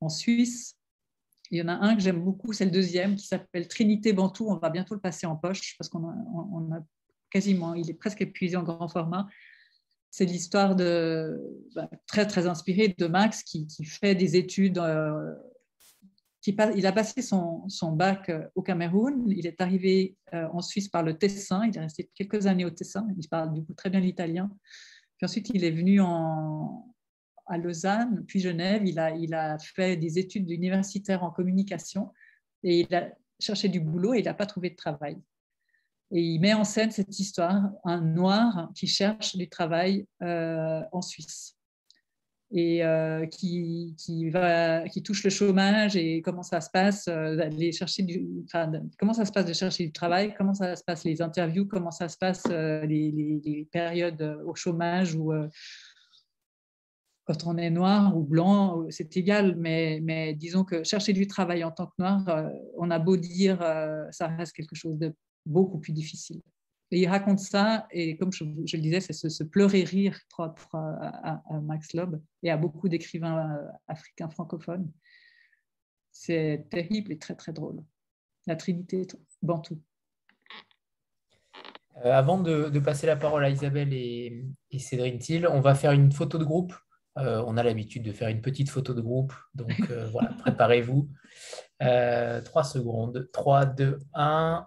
en 0.00 0.08
Suisse. 0.08 0.76
Il 1.50 1.58
y 1.58 1.62
en 1.62 1.68
a 1.68 1.74
un 1.74 1.94
que 1.94 2.02
j'aime 2.02 2.22
beaucoup, 2.22 2.52
c'est 2.52 2.64
le 2.64 2.70
deuxième, 2.70 3.16
qui 3.16 3.26
s'appelle 3.26 3.68
Trinité 3.68 4.12
Bantou. 4.12 4.48
On 4.48 4.56
va 4.56 4.68
bientôt 4.68 4.94
le 4.94 5.00
passer 5.00 5.26
en 5.26 5.36
poche 5.36 5.76
parce 5.78 5.88
qu'on 5.88 6.04
on 6.04 6.72
a 6.72 6.80
quasiment, 7.30 7.74
il 7.74 7.88
est 7.88 7.94
presque 7.94 8.20
épuisé 8.20 8.56
en 8.56 8.62
grand 8.62 8.88
format 8.88 9.28
c'est 10.10 10.24
l'histoire 10.24 10.74
de, 10.74 11.38
bah, 11.74 11.88
très, 12.06 12.26
très 12.26 12.46
inspirée 12.46 12.94
de 12.96 13.06
Max 13.06 13.42
qui, 13.42 13.66
fait 13.84 14.14
des 14.14 14.36
études. 14.36 14.78
Euh, 14.78 15.34
qui, 16.40 16.56
il 16.76 16.86
a 16.86 16.92
passé 16.92 17.20
son, 17.20 17.66
bac 17.92 18.28
euh, 18.28 18.46
au 18.54 18.62
Cameroun. 18.62 19.24
Il 19.28 19.46
est 19.46 19.60
arrivé 19.60 20.16
euh, 20.34 20.46
en 20.52 20.60
Suisse 20.60 20.88
par 20.88 21.02
le 21.02 21.18
Tessin. 21.18 21.66
Il 21.66 21.76
est 21.76 21.80
resté 21.80 22.10
quelques 22.14 22.46
années 22.46 22.64
au 22.64 22.70
Tessin. 22.70 23.06
Il 23.18 23.28
parle 23.28 23.52
du 23.52 23.64
coup 23.64 23.74
très 23.74 23.90
bien 23.90 24.00
l'italien. 24.00 24.50
Puis 25.18 25.24
ensuite, 25.24 25.50
il 25.52 25.64
est 25.64 25.72
venu 25.72 26.00
en, 26.00 26.94
à 27.46 27.58
Lausanne, 27.58 28.24
puis 28.26 28.40
Genève. 28.40 28.86
Il 28.86 28.98
a, 28.98 29.10
il 29.10 29.34
a 29.34 29.58
fait 29.58 29.96
des 29.96 30.18
études 30.18 30.48
universitaires 30.48 31.24
en 31.24 31.30
communication 31.30 32.12
et 32.62 32.80
il 32.80 32.94
a 32.94 33.10
cherché 33.40 33.68
du 33.68 33.80
boulot 33.80 34.14
et 34.14 34.20
il 34.20 34.24
n'a 34.24 34.34
pas 34.34 34.46
trouvé 34.46 34.70
de 34.70 34.76
travail. 34.76 35.18
Et 36.10 36.22
il 36.22 36.40
met 36.40 36.54
en 36.54 36.64
scène 36.64 36.90
cette 36.90 37.18
histoire, 37.18 37.70
un 37.84 38.00
noir 38.00 38.70
qui 38.74 38.86
cherche 38.86 39.36
du 39.36 39.48
travail 39.48 40.06
euh, 40.22 40.80
en 40.92 41.02
Suisse. 41.02 41.54
Et 42.50 42.82
euh, 42.82 43.26
qui, 43.26 43.94
qui, 43.98 44.30
va, 44.30 44.88
qui 44.88 45.02
touche 45.02 45.22
le 45.22 45.28
chômage 45.28 45.96
et 45.96 46.22
comment 46.22 46.42
ça 46.42 46.62
se 46.62 46.70
passe 46.70 47.06
euh, 47.06 47.36
d'aller 47.36 47.72
chercher 47.72 48.04
du, 48.04 48.26
comment 48.98 49.12
ça 49.12 49.26
se 49.26 49.32
passe 49.32 49.44
de 49.44 49.52
chercher 49.52 49.84
du 49.84 49.92
travail, 49.92 50.34
comment 50.34 50.54
ça 50.54 50.74
se 50.74 50.82
passe 50.82 51.04
les 51.04 51.20
interviews, 51.20 51.66
comment 51.66 51.90
ça 51.90 52.08
se 52.08 52.16
passe 52.16 52.46
les, 52.46 53.68
périodes 53.70 54.40
au 54.46 54.54
chômage 54.54 55.14
ou 55.14 55.30
quand 57.26 57.44
on 57.44 57.58
est 57.58 57.68
noir 57.68 58.16
ou 58.16 58.22
blanc, 58.22 58.86
c'est 58.88 59.14
égal, 59.18 59.54
mais, 59.58 60.00
mais, 60.02 60.32
disons 60.32 60.64
que 60.64 60.82
chercher 60.84 61.12
du 61.12 61.26
travail 61.26 61.62
en 61.64 61.70
tant 61.70 61.88
que 61.88 61.92
noir, 61.98 62.24
on 62.78 62.90
a 62.90 62.98
beau 62.98 63.18
dire, 63.18 63.58
ça 64.10 64.28
reste 64.28 64.54
quelque 64.54 64.74
chose 64.74 64.96
de 64.96 65.12
beaucoup 65.48 65.78
plus 65.78 65.92
difficile. 65.92 66.40
Et 66.90 67.00
il 67.00 67.06
raconte 67.06 67.38
ça, 67.38 67.86
et 67.90 68.16
comme 68.16 68.32
je, 68.32 68.44
le 68.44 68.80
disais, 68.80 69.00
c'est 69.00 69.12
ce, 69.12 69.44
pleurer-rire 69.44 70.18
propre 70.30 70.74
à, 70.74 71.42
Max 71.62 71.92
Loeb 71.92 72.20
et 72.42 72.50
à 72.50 72.56
beaucoup 72.56 72.88
d'écrivains 72.88 73.56
euh, 73.56 73.68
africains 73.88 74.30
francophones. 74.30 74.90
C'est 76.12 76.66
terrible 76.70 77.12
et 77.12 77.18
très 77.18 77.34
très 77.34 77.52
drôle. 77.52 77.84
La 78.46 78.56
Trinité 78.56 79.06
Bantou. 79.42 79.78
Euh, 82.04 82.12
avant 82.12 82.40
de, 82.40 82.78
passer 82.78 83.06
la 83.06 83.16
parole 83.16 83.44
à 83.44 83.50
Isabelle 83.50 83.92
et, 83.92 84.46
et 84.70 84.78
Cédrine 84.78 85.18
Thiel, 85.18 85.46
on 85.46 85.60
va 85.60 85.74
faire 85.74 85.92
une 85.92 86.10
photo 86.10 86.38
de 86.38 86.44
groupe. 86.44 86.72
Euh, 87.18 87.44
on 87.46 87.58
a 87.58 87.62
l'habitude 87.62 88.04
de 88.04 88.12
faire 88.12 88.28
une 88.28 88.40
petite 88.40 88.70
photo 88.70 88.94
de 88.94 89.02
groupe, 89.02 89.34
donc 89.54 89.78
voilà, 90.12 90.30
préparez-vous. 90.38 91.10
Trois 91.80 92.64
secondes. 92.64 93.28
3, 93.32 93.66
2, 93.66 93.98
1. 94.14 94.66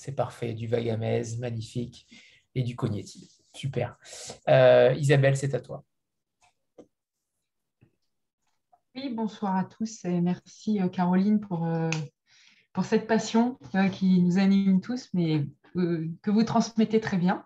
C'est 0.00 0.12
parfait. 0.12 0.54
Du 0.54 0.66
Vagamès, 0.66 1.38
magnifique. 1.38 2.06
Et 2.54 2.62
du 2.62 2.74
Cognetti. 2.74 3.30
Super. 3.54 3.98
Euh, 4.48 4.94
Isabelle, 4.96 5.36
c'est 5.36 5.52
à 5.54 5.60
toi. 5.60 5.84
Oui, 8.94 9.10
bonsoir 9.10 9.56
à 9.56 9.64
tous 9.64 10.04
et 10.06 10.22
merci 10.22 10.80
euh, 10.80 10.88
Caroline 10.88 11.38
pour, 11.38 11.66
euh, 11.66 11.90
pour 12.72 12.86
cette 12.86 13.06
passion 13.06 13.58
qui 13.92 14.22
nous 14.22 14.38
anime 14.38 14.80
tous, 14.80 15.10
mais 15.12 15.44
que 15.74 16.30
vous 16.30 16.44
transmettez 16.44 17.00
très 17.00 17.18
bien. 17.18 17.44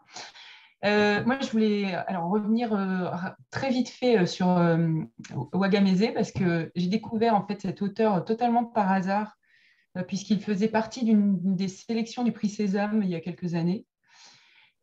moi, 0.82 1.38
je 1.40 1.50
voulais 1.50 1.98
revenir 2.08 2.70
très 3.50 3.70
vite 3.70 3.88
fait 3.88 4.26
sur 4.26 4.46
Wagamese 5.52 6.14
parce 6.14 6.30
que 6.30 6.70
j'ai 6.76 6.88
découvert 6.88 7.34
en 7.34 7.44
fait 7.46 7.60
cet 7.60 7.82
auteur 7.82 8.24
totalement 8.24 8.64
par 8.64 8.90
hasard 8.92 9.36
puisqu'il 10.02 10.40
faisait 10.40 10.68
partie 10.68 11.04
d'une 11.04 11.56
des 11.56 11.68
sélections 11.68 12.24
du 12.24 12.32
prix 12.32 12.48
Sésame 12.48 13.02
il 13.02 13.10
y 13.10 13.14
a 13.14 13.20
quelques 13.20 13.54
années. 13.54 13.86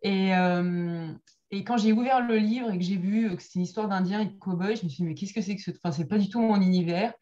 Et, 0.03 0.33
euh, 0.35 1.11
et 1.51 1.63
quand 1.63 1.77
j'ai 1.77 1.91
ouvert 1.91 2.25
le 2.25 2.37
livre 2.37 2.71
et 2.71 2.77
que 2.77 2.83
j'ai 2.83 2.97
vu 2.97 3.35
que 3.35 3.41
c'était 3.41 3.59
une 3.59 3.65
histoire 3.65 3.87
d'Indien 3.87 4.21
et 4.21 4.25
de 4.25 4.37
cow-boy, 4.39 4.77
je 4.77 4.85
me 4.85 4.89
suis 4.89 5.03
dit, 5.03 5.03
mais 5.03 5.13
qu'est-ce 5.13 5.33
que 5.33 5.41
c'est 5.41 5.55
que 5.55 5.61
ce. 5.61 5.71
Enfin, 5.71 5.91
c'est 5.91 6.07
pas 6.07 6.17
du 6.17 6.29
tout 6.29 6.39
mon 6.39 6.61
univers. 6.61 7.13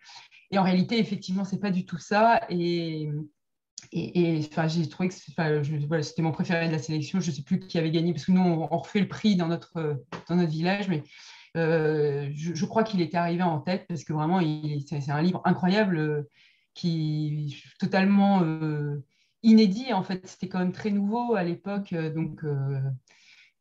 Et 0.52 0.58
en 0.58 0.64
réalité, 0.64 1.00
effectivement, 1.00 1.46
c'est 1.46 1.60
pas 1.60 1.72
du 1.72 1.86
tout 1.86 1.98
ça. 1.98 2.42
Et, 2.50 3.10
et, 3.92 4.40
enfin, 4.52 4.68
j'ai 4.68 4.88
trouvé 4.88 5.10
que 5.10 5.16
c'était 5.16 6.22
mon 6.22 6.32
préféré 6.32 6.68
de 6.68 6.72
la 6.72 6.80
sélection. 6.80 7.20
Je 7.20 7.32
ne 7.32 7.36
sais 7.36 7.44
plus 7.44 7.60
qui 7.60 7.78
avait 7.78 7.92
gagné, 7.92 8.14
parce 8.14 8.26
que 8.26 8.32
nous, 8.32 8.42
on, 8.42 8.78
refait 8.78 9.00
le 9.00 9.08
prix 9.08 9.36
dans 9.36 9.48
notre, 9.48 10.04
dans 10.28 10.36
notre 10.36 10.52
village, 10.52 10.88
mais 10.88 11.04
euh, 11.58 12.30
je, 12.36 12.66
crois 12.66 12.84
qu'il 12.84 13.02
était 13.02 13.18
arrivé 13.18 13.44
en 13.44 13.60
tête, 13.60 13.86
parce 13.88 14.04
que 14.04 14.14
vraiment, 14.14 14.40
c'est 14.88 15.10
un 15.10 15.22
livre 15.22 15.42
incroyable 15.46 16.28
qui 16.74 17.63
totalement 17.80 18.41
euh, 18.43 19.03
inédit. 19.43 19.93
En 19.93 20.03
fait, 20.03 20.26
c'était 20.28 20.47
quand 20.47 20.59
même 20.59 20.72
très 20.72 20.91
nouveau 20.91 21.36
à 21.36 21.43
l'époque. 21.43 21.93
Euh, 21.93 22.13
donc, 22.13 22.43
euh, 22.43 22.80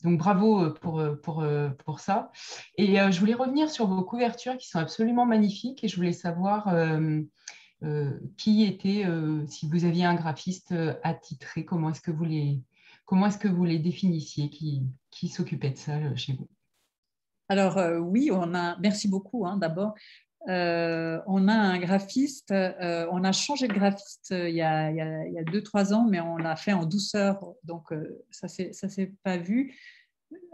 donc 0.04 0.18
bravo 0.18 0.70
pour, 0.74 1.02
pour, 1.22 1.44
pour 1.84 2.00
ça. 2.00 2.30
Et 2.76 2.94
je 3.10 3.18
voulais 3.18 3.34
revenir 3.34 3.68
sur 3.68 3.88
vos 3.88 4.04
couvertures 4.04 4.56
qui 4.56 4.68
sont 4.68 4.78
absolument 4.78 5.26
magnifiques 5.26 5.82
et 5.82 5.88
je 5.88 5.96
voulais 5.96 6.12
savoir 6.12 6.72
qui 8.36 8.62
était, 8.62 9.04
si 9.48 9.68
vous 9.68 9.84
aviez 9.84 10.04
un 10.04 10.14
graphiste 10.14 10.72
attitré, 11.02 11.64
comment 11.64 11.90
est-ce 11.90 12.00
que 12.00 12.12
vous 12.12 12.22
les, 12.22 12.60
comment 13.06 13.26
est-ce 13.26 13.38
que 13.38 13.48
vous 13.48 13.64
les 13.64 13.80
définissiez, 13.80 14.50
qui, 14.50 14.84
qui 15.10 15.26
s'occupait 15.26 15.70
de 15.70 15.78
ça 15.78 16.14
chez 16.14 16.34
vous? 16.34 16.48
Alors 17.48 17.76
oui, 18.00 18.30
on 18.32 18.54
a. 18.54 18.78
Merci 18.78 19.08
beaucoup. 19.08 19.48
Hein, 19.48 19.56
D'abord, 19.56 19.94
euh, 20.46 21.20
on 21.26 21.48
a 21.48 21.52
un 21.52 21.78
graphiste, 21.78 22.52
euh, 22.52 23.06
on 23.10 23.24
a 23.24 23.32
changé 23.32 23.66
de 23.66 23.72
graphiste 23.72 24.30
euh, 24.30 24.48
il 24.48 24.54
y 24.54 24.62
a, 24.62 25.44
deux, 25.44 25.62
trois 25.62 25.92
ans, 25.92 26.06
mais 26.08 26.20
on 26.20 26.36
l'a 26.36 26.56
fait 26.56 26.72
en 26.72 26.86
douceur, 26.86 27.54
donc 27.64 27.92
ça 28.30 28.46
ne 28.46 28.88
s'est 28.88 29.14
pas 29.24 29.36
vu. 29.36 29.74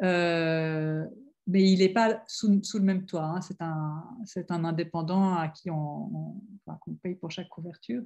mais 0.00 1.06
il 1.46 1.78
n'est 1.78 1.92
pas 1.92 2.22
sous, 2.26 2.48
le 2.74 2.80
même 2.80 3.04
toit, 3.04 3.24
hein. 3.24 3.40
c'est 3.42 3.60
un, 3.60 4.04
un, 4.48 4.64
indépendant 4.64 5.34
à 5.34 5.48
qui 5.48 5.70
on, 5.70 6.40
paye 7.02 7.14
pour 7.16 7.30
chaque 7.30 7.48
couverture. 7.48 8.02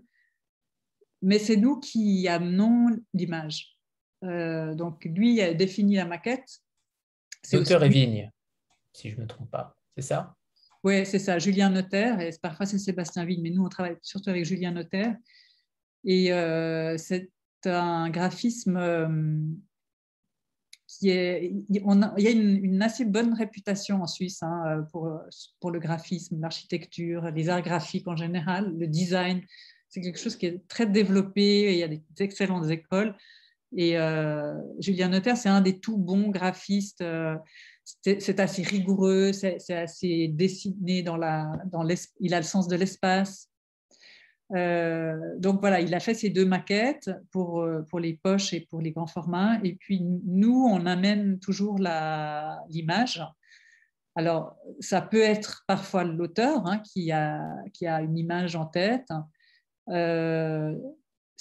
mais 1.23 1.39
c'est 1.39 1.57
nous 1.57 1.79
qui 1.79 2.27
amenons 2.29 2.89
l'image. 3.15 3.77
Donc, 4.23 5.05
lui 5.05 5.41
a 5.41 5.55
défini 5.55 5.95
la 5.95 6.07
maquette. 6.07 6.61
L'auteur 7.53 7.85
et 7.85 7.89
Vigne, 7.89 8.33
si 8.93 9.11
je 9.11 9.17
ne 9.17 9.23
me 9.23 9.27
trompe 9.29 9.51
pas, 9.51 9.77
c'est 9.95 10.03
ça? 10.03 10.38
Oui, 10.85 11.05
c'est 11.05 11.19
ça, 11.19 11.39
Julien 11.39 11.71
Notaire, 11.71 12.21
et 12.21 12.31
parfois 12.41 12.65
c'est 12.65 12.79
Sébastien 12.79 13.25
Vigne, 13.25 13.43
mais 13.43 13.51
nous 13.51 13.65
on 13.65 13.69
travaille 13.69 13.97
surtout 14.03 14.31
avec 14.31 14.45
Julien 14.45 14.71
Notaire. 14.71 15.17
Et 16.05 16.33
euh, 16.33 16.97
c'est 16.97 17.31
un 17.65 18.09
graphisme 18.11 18.77
euh, 18.77 19.41
qui 20.87 21.11
est. 21.11 21.53
Il 21.69 21.77
y 21.77 22.27
a 22.29 22.31
une, 22.31 22.81
assez 22.81 23.05
bonne 23.05 23.35
réputation 23.35 24.03
en 24.03 24.07
Suisse 24.07 24.43
hein, 24.43 24.87
pour, 24.93 25.21
pour 25.61 25.73
le 25.73 25.81
graphisme, 25.81 26.41
l'architecture, 26.41 27.31
les 27.33 27.49
arts 27.49 27.63
graphiques 27.63 28.07
en 28.07 28.17
général, 28.17 28.73
le 28.79 28.87
design. 28.87 29.43
C'est 29.89 30.01
quelque 30.01 30.19
chose 30.19 30.37
qui 30.37 30.47
est 30.47 30.69
très 30.69 30.87
développé, 30.87 31.73
il 31.73 31.79
y 31.79 31.83
a 31.83 31.89
des 31.89 32.03
excellentes 32.21 32.71
écoles. 32.71 33.17
Et 33.77 33.99
euh, 33.99 34.55
Julien 34.79 35.09
Notaire, 35.09 35.37
c'est 35.37 35.49
un 35.49 35.61
des 35.61 35.81
tout 35.81 35.99
bons 35.99 36.29
graphistes. 36.29 37.05
Euh, 38.07 38.17
c'est 38.19 38.41
assez 38.41 38.63
rigoureux, 38.63 39.33
c'est 39.33 39.71
assez 39.71 40.29
dessiné 40.29 41.03
dans 41.03 41.17
la, 41.17 41.61
dans 41.67 41.87
il 42.21 42.35
a 42.35 42.39
le 42.39 42.45
sens 42.45 42.69
de 42.69 42.77
l'espace. 42.77 43.49
Euh, 44.55 45.17
donc 45.39 45.61
voilà, 45.61 45.81
il 45.81 45.95
a 45.95 46.01
fait 46.01 46.15
ces 46.15 46.31
deux 46.31 46.47
maquettes 46.47 47.11
pour, 47.31 47.67
pour 47.91 48.01
les 48.01 48.15
poches 48.15 48.55
et 48.55 48.61
pour 48.61 48.81
les 48.81 48.93
grands 48.93 49.07
formats. 49.07 49.59
Et 49.63 49.75
puis 49.75 50.01
nous, 50.01 50.67
on 50.71 50.87
amène 50.87 51.39
toujours 51.39 51.79
l'image. 51.79 53.23
Alors, 54.15 54.57
ça 54.81 55.01
peut 55.01 55.23
être 55.23 55.65
parfois 55.67 56.03
l'auteur 56.05 56.67
hein, 56.67 56.81
qui, 56.81 57.13
a, 57.13 57.41
qui 57.73 57.87
a 57.87 58.01
une 58.01 58.17
image 58.17 58.57
en 58.57 58.67
tête. 58.67 59.09
Euh, 59.91 60.75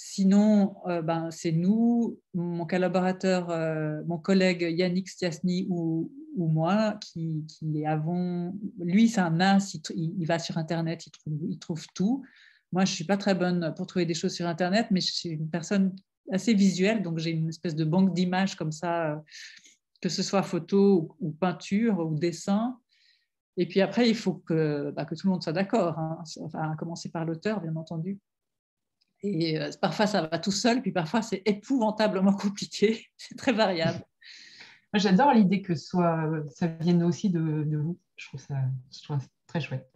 Sinon, 0.00 0.76
euh, 0.86 1.02
ben, 1.02 1.28
c'est 1.32 1.50
nous, 1.50 2.20
mon 2.32 2.66
collaborateur, 2.66 3.50
euh, 3.50 4.00
mon 4.06 4.16
collègue 4.16 4.62
Yannick 4.62 5.08
Stiasny 5.08 5.66
ou, 5.70 6.12
moi 6.46 6.98
qui, 7.00 7.44
avons. 7.86 8.54
Lui, 8.78 9.08
c'est 9.08 9.20
un 9.20 9.40
as, 9.40 9.76
il, 9.94 10.24
va 10.26 10.38
sur 10.38 10.58
Internet, 10.58 11.08
il 11.26 11.58
trouve, 11.58 11.86
tout. 11.94 12.24
Moi, 12.72 12.84
je 12.84 12.92
ne 12.92 12.94
suis 12.94 13.04
pas 13.04 13.16
très 13.16 13.34
bonne 13.34 13.72
pour 13.76 13.86
trouver 13.86 14.06
des 14.06 14.14
choses 14.14 14.34
sur 14.34 14.46
Internet, 14.46 14.88
mais 14.90 15.00
je 15.00 15.12
suis 15.12 15.30
une 15.30 15.50
personne 15.50 15.96
assez 16.30 16.54
visuelle, 16.54 17.02
donc 17.02 17.18
j'ai 17.18 17.30
une 17.30 17.48
espèce 17.48 17.74
de 17.74 17.84
banque 17.84 18.14
d'images 18.14 18.54
comme 18.54 18.72
ça, 18.72 19.12
euh, 19.12 19.16
que 20.00 20.08
ce 20.08 20.22
soit 20.22 20.42
photo 20.42 21.16
ou, 21.20 21.30
peinture 21.32 21.98
ou 21.98 22.14
dessin. 22.14 22.78
Et 23.56 23.66
puis 23.66 23.80
après, 23.80 24.08
il 24.08 24.14
faut 24.14 24.34
que, 24.34 24.92
bah, 24.94 25.04
tout 25.04 25.16
le 25.24 25.30
monde 25.30 25.42
soit 25.42 25.52
d'accord, 25.52 25.98
hein. 25.98 26.22
enfin, 26.40 26.70
à 26.70 26.76
commencer 26.76 27.10
par 27.10 27.24
l'auteur, 27.24 27.60
bien 27.60 27.74
entendu. 27.74 28.20
Et 29.22 29.58
euh, 29.58 29.70
parfois, 29.80 30.06
ça 30.06 30.22
va 30.22 30.38
tout 30.38 30.52
seul, 30.52 30.80
puis 30.80 30.92
parfois, 30.92 31.22
c'est 31.22 31.42
épouvantablement 31.44 32.32
compliqué. 32.34 33.06
C'est 33.16 33.36
très 33.36 33.52
variable. 33.52 34.04
J'adore 34.94 35.32
l'idée 35.32 35.62
que 35.62 35.74
soit, 35.74 36.30
ça 36.50 36.66
vienne 36.66 37.02
aussi 37.02 37.30
de, 37.30 37.40
vous. 37.76 37.98
Je 38.16 38.28
trouve, 38.28 38.40
ça, 38.40 38.56
très 39.46 39.60
chouette. 39.60 39.90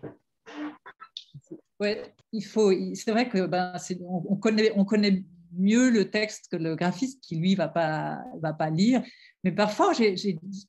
Oui, 1.81 1.97
il 2.33 2.45
faut. 2.45 2.73
C'est 2.95 3.11
vrai 3.11 3.29
que 3.29 3.47
ben, 3.47 3.75
on, 4.07 4.37
connaît, 4.37 4.73
on 4.77 4.85
connaît 4.85 5.25
mieux 5.53 5.91
le 5.91 6.11
texte 6.11 6.49
que 6.51 6.57
le 6.57 6.77
graphiste 6.77 7.23
qui, 7.23 7.37
lui, 7.37 7.55
va 7.55 7.69
pas, 7.69 8.23
va 8.41 8.53
pas 8.53 8.71
lire. 8.71 9.03
Mais 9.45 9.53
parfois, 9.53 9.93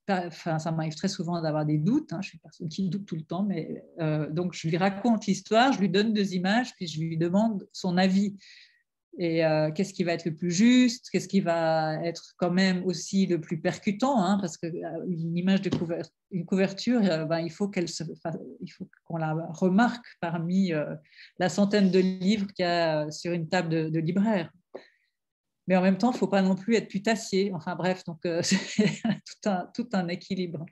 enfin, 0.10 0.60
ça 0.60 0.72
m'arrive 0.72 0.96
très 0.96 1.08
souvent 1.08 1.42
d'avoir 1.42 1.66
des 1.66 1.78
doutes. 1.78 2.12
Hein, 2.14 2.20
je 2.22 2.30
suis 2.30 2.38
une 2.38 2.42
personne 2.42 2.70
qui 2.70 2.90
doute 2.90 3.06
tout 3.06 3.16
le 3.16 3.24
temps. 3.24 3.44
Mais, 3.44 3.84
euh, 4.00 4.30
donc, 4.30 4.54
je 4.54 4.68
lui 4.68 4.78
raconte 4.78 5.26
l'histoire, 5.26 5.74
je 5.74 5.80
lui 5.80 5.90
donne 5.90 6.14
deux 6.14 6.34
images, 6.34 6.74
puis 6.76 6.88
je 6.88 7.00
lui 7.00 7.18
demande 7.18 7.68
son 7.72 7.98
avis. 7.98 8.36
Et 9.20 9.46
euh, 9.46 9.72
qu'est-ce 9.72 9.94
qui 9.94 10.04
va 10.04 10.14
être 10.14 10.26
le 10.26 10.36
plus 10.36 10.52
juste 10.52 11.10
Qu'est-ce 11.12 11.28
qui 11.28 11.40
va 11.40 12.04
être 12.04 12.34
quand 12.38 12.50
même 12.50 12.84
aussi 12.84 13.28
le 13.28 13.40
plus 13.40 13.60
percutant 13.60 14.24
hein, 14.24 14.40
Parce 14.40 14.58
qu'une 14.58 14.84
euh, 14.84 15.06
image 15.36 15.62
de 15.62 15.70
couverture, 15.70 16.12
une 16.32 16.46
couverture, 16.46 17.02
ben, 17.28 17.40
il 17.40 17.52
faut 17.52 17.68
qu'elle 17.68 17.86
il 17.86 18.72
faut 18.72 18.90
qu'on 19.06 19.18
la 19.18 19.36
remarque 19.52 20.06
parmi 20.20 20.72
la 21.38 21.50
centaine 21.50 21.92
de 21.92 22.00
livres 22.00 22.48
qu'il 22.54 22.66
y 22.66 22.68
a 22.68 23.12
sur 23.12 23.34
une 23.34 23.48
table 23.48 23.92
de, 23.92 24.00
libraire 24.00 24.52
mais 25.68 25.78
en 25.78 25.82
même 25.82 25.98
temps, 25.98 26.12
il 26.12 26.16
ne 26.16 26.20
faut 26.20 26.28
pas 26.28 26.42
non 26.42 26.56
plus 26.56 26.76
être 26.76 26.90
putassier. 26.90 27.52
Enfin 27.54 27.76
bref, 27.76 28.04
donc 28.06 28.26
euh, 28.26 28.42
c'est 28.44 29.02
tout 29.26 29.50
un, 29.50 29.70
tout 29.74 29.90
un 29.94 30.08
équilibre. 30.08 30.66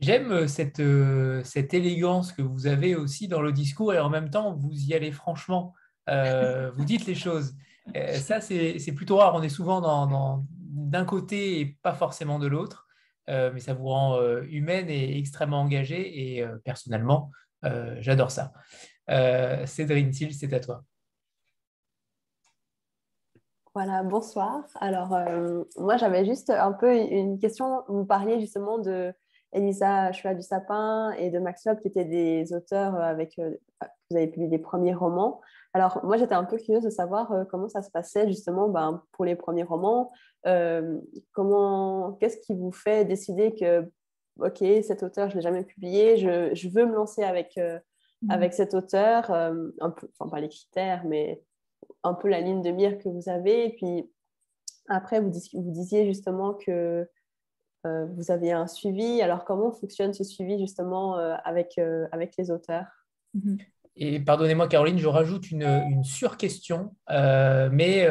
J'aime 0.00 0.32
euh, 0.32 0.46
cette, 0.48 0.80
euh, 0.80 1.42
cette 1.44 1.74
élégance 1.74 2.32
que 2.32 2.42
vous 2.42 2.66
avez 2.66 2.94
aussi 2.94 3.28
dans 3.28 3.42
le 3.42 3.52
discours 3.52 3.94
et 3.94 3.98
en 3.98 4.10
même 4.10 4.30
temps, 4.30 4.54
vous 4.54 4.72
y 4.72 4.94
allez 4.94 5.12
franchement. 5.12 5.74
Vous 6.08 6.84
dites 6.84 7.06
les 7.06 7.14
choses. 7.14 7.54
ça, 8.14 8.40
c'est 8.40 8.94
plutôt 8.94 9.16
rare. 9.16 9.34
On 9.34 9.42
est 9.42 9.48
souvent 9.48 10.46
d'un 10.58 11.04
côté 11.04 11.60
et 11.60 11.78
pas 11.82 11.94
forcément 11.94 12.38
de 12.38 12.46
l'autre, 12.46 12.86
mais 13.28 13.60
ça 13.60 13.74
vous 13.74 13.88
rend 13.88 14.20
humaine 14.42 14.88
et 14.88 15.18
extrêmement 15.18 15.60
engagée. 15.60 16.36
Et 16.36 16.46
personnellement, 16.64 17.30
j'adore 17.98 18.30
ça. 18.30 18.52
Cédrine 19.66 20.10
Thiel, 20.10 20.34
c'est 20.34 20.52
à 20.52 20.60
toi. 20.60 20.84
Voilà, 23.74 24.02
bonsoir. 24.02 24.64
Alors, 24.80 25.14
euh, 25.14 25.64
moi, 25.78 25.96
j'avais 25.96 26.26
juste 26.26 26.50
un 26.50 26.72
peu 26.72 26.94
une 26.94 27.38
question. 27.38 27.84
Vous 27.88 28.04
parliez 28.04 28.38
justement 28.38 28.76
de 28.78 29.14
Elisa 29.52 30.12
Chua 30.12 30.34
du 30.34 30.42
Sapin 30.42 31.12
et 31.12 31.30
de 31.30 31.38
Max 31.38 31.64
Loeb, 31.64 31.78
qui 31.78 31.88
étaient 31.88 32.04
des 32.04 32.52
auteurs 32.52 32.96
avec 32.96 33.38
euh, 33.38 33.56
vous 34.10 34.16
avez 34.18 34.26
publié 34.26 34.50
des 34.50 34.58
premiers 34.58 34.92
romans. 34.92 35.40
Alors, 35.74 36.00
moi, 36.04 36.16
j'étais 36.16 36.34
un 36.34 36.44
peu 36.44 36.58
curieuse 36.58 36.84
de 36.84 36.90
savoir 36.90 37.32
euh, 37.32 37.44
comment 37.44 37.68
ça 37.68 37.82
se 37.82 37.90
passait 37.90 38.28
justement 38.28 38.68
ben, 38.68 39.02
pour 39.12 39.24
les 39.24 39.36
premiers 39.36 39.62
romans. 39.62 40.12
comment, 41.32 42.12
qu'est-ce 42.20 42.38
qui 42.38 42.54
vous 42.54 42.72
fait 42.72 43.04
décider 43.04 43.54
que, 43.54 43.90
OK, 44.40 44.58
cet 44.82 45.02
auteur, 45.02 45.28
je 45.28 45.34
ne 45.34 45.38
l'ai 45.38 45.42
jamais 45.42 45.64
publié, 45.64 46.16
je, 46.16 46.54
je, 46.54 46.68
veux 46.68 46.86
me 46.86 46.94
lancer 46.94 47.22
avec, 47.22 47.56
mmh. 47.56 48.30
avec 48.30 48.54
cet 48.54 48.74
auteur, 48.74 49.30
un 49.30 49.90
peu, 49.90 50.08
enfin, 50.18 50.30
pas 50.30 50.40
les 50.40 50.48
critères, 50.48 51.04
mais 51.04 51.42
un 52.02 52.14
peu 52.14 52.28
la 52.28 52.40
ligne 52.40 52.62
de 52.62 52.70
mire 52.70 52.98
que 52.98 53.08
vous 53.08 53.28
avez. 53.28 53.66
Et 53.66 53.72
puis 53.74 54.10
après, 54.88 55.20
vous, 55.20 55.30
vous 55.30 55.70
disiez 55.70 56.06
justement 56.06 56.54
que 56.54 57.08
euh, 57.86 58.06
vous 58.06 58.30
avez 58.30 58.52
un 58.52 58.66
suivi. 58.66 59.22
Alors, 59.22 59.44
comment 59.44 59.72
fonctionne 59.72 60.14
ce 60.14 60.24
suivi 60.24 60.58
justement 60.58 61.18
euh, 61.18 61.34
avec, 61.44 61.78
euh, 61.78 62.06
avec 62.12 62.36
les 62.36 62.50
auteurs? 62.50 62.86
Mhm. 63.34 63.58
Et 63.94 64.20
pardonnez-moi, 64.20 64.68
Caroline, 64.68 64.98
je 64.98 65.06
rajoute 65.06 65.50
une, 65.50 65.64
une 65.64 66.02
sur-question, 66.02 66.96
mais 67.10 68.08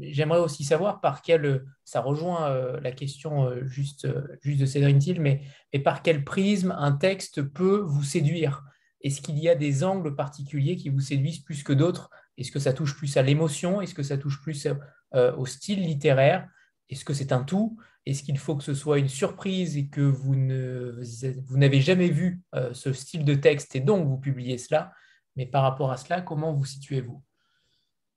j'aimerais 0.00 0.38
aussi 0.38 0.62
savoir 0.62 1.00
par 1.00 1.22
quel, 1.22 1.64
ça 1.84 2.00
rejoint 2.00 2.78
la 2.80 2.92
question 2.92 3.50
juste, 3.66 4.06
juste 4.42 4.60
de 4.60 4.66
Cédric 4.66 4.98
Thiel, 5.00 5.20
mais, 5.20 5.42
mais 5.72 5.80
par 5.80 6.02
quel 6.02 6.24
prisme 6.24 6.72
un 6.78 6.92
texte 6.92 7.42
peut 7.42 7.80
vous 7.84 8.04
séduire? 8.04 8.62
Est-ce 9.02 9.20
qu'il 9.20 9.38
y 9.38 9.48
a 9.48 9.54
des 9.54 9.84
angles 9.84 10.14
particuliers 10.14 10.76
qui 10.76 10.88
vous 10.88 11.00
séduisent 11.00 11.40
plus 11.40 11.62
que 11.62 11.72
d'autres? 11.72 12.10
Est-ce 12.38 12.50
que 12.50 12.58
ça 12.58 12.72
touche 12.72 12.96
plus 12.96 13.16
à 13.16 13.22
l'émotion? 13.22 13.80
Est-ce 13.80 13.94
que 13.94 14.02
ça 14.02 14.16
touche 14.16 14.40
plus 14.40 14.66
euh, 15.14 15.36
au 15.36 15.46
style 15.46 15.82
littéraire? 15.82 16.48
Est-ce 16.88 17.04
que 17.04 17.12
c'est 17.12 17.32
un 17.32 17.44
tout? 17.44 17.76
Est-ce 18.06 18.22
qu'il 18.22 18.38
faut 18.38 18.56
que 18.56 18.64
ce 18.64 18.74
soit 18.74 18.98
une 18.98 19.08
surprise 19.08 19.76
et 19.76 19.88
que 19.88 20.00
vous, 20.00 20.34
ne, 20.36 21.02
vous 21.46 21.58
n'avez 21.58 21.80
jamais 21.80 22.08
vu 22.08 22.40
euh, 22.54 22.72
ce 22.72 22.92
style 22.92 23.24
de 23.24 23.34
texte 23.34 23.76
et 23.76 23.80
donc 23.80 24.06
vous 24.06 24.18
publiez 24.18 24.58
cela? 24.58 24.92
Mais 25.36 25.46
par 25.46 25.62
rapport 25.62 25.90
à 25.90 25.96
cela, 25.96 26.20
comment 26.20 26.52
vous 26.52 26.64
situez-vous? 26.64 27.22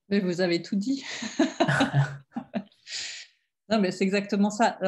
Mais 0.09 0.19
Vous 0.19 0.41
avez 0.41 0.61
tout 0.61 0.75
dit. 0.75 1.03
non, 3.69 3.79
mais 3.79 3.91
c'est 3.91 4.03
exactement 4.03 4.49
ça. 4.49 4.79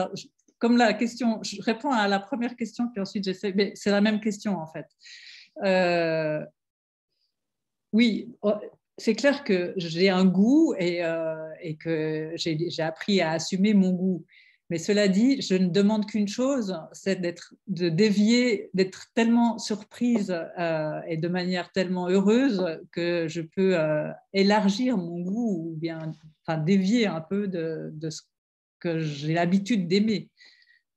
comme 0.57 0.77
la 0.77 0.93
question, 0.93 1.41
je 1.43 1.61
réponds 1.61 1.91
à 1.91 2.07
la 2.07 2.19
première 2.19 2.55
question, 2.55 2.89
puis 2.89 3.01
ensuite 3.01 3.25
j'essaie, 3.25 3.53
mais 3.53 3.73
c'est 3.75 3.91
la 3.91 4.01
même 4.01 4.21
question 4.21 4.57
en 4.57 4.67
fait. 4.67 4.85
Euh, 5.63 6.45
oui, 7.91 8.33
c'est 8.97 9.15
clair 9.15 9.43
que 9.43 9.73
j'ai 9.77 10.09
un 10.09 10.25
goût 10.25 10.75
et, 10.77 11.03
euh, 11.03 11.49
que 11.79 12.33
j'ai 12.35 12.81
appris 12.81 13.21
à 13.21 13.31
assumer 13.31 13.73
mon 13.73 13.91
goût. 13.91 14.25
Mais 14.69 14.77
cela 14.77 15.07
dit, 15.07 15.41
je 15.41 15.55
ne 15.55 15.67
demande 15.67 16.05
qu'une 16.05 16.27
chose, 16.27 16.79
c'est 16.91 17.19
d'être, 17.19 17.55
de 17.67 17.89
dévier, 17.89 18.69
d'être 18.75 19.07
tellement 19.15 19.57
surprise 19.57 20.35
euh, 20.59 21.01
et 21.07 21.17
de 21.17 21.27
manière 21.27 21.71
tellement 21.71 22.07
heureuse 22.07 22.79
que 22.91 23.27
je 23.27 23.41
peux 23.41 23.77
euh, 23.79 24.11
élargir 24.31 24.97
mon 24.97 25.21
goût 25.21 25.71
ou 25.71 25.75
bien 25.75 26.13
enfin, 26.45 26.59
dévier 26.59 27.07
un 27.07 27.21
peu 27.21 27.47
de, 27.47 28.09
ce 28.09 28.21
que 28.79 28.99
j'ai 28.99 29.33
l'habitude 29.33 29.87
d'aimer. 29.87 30.29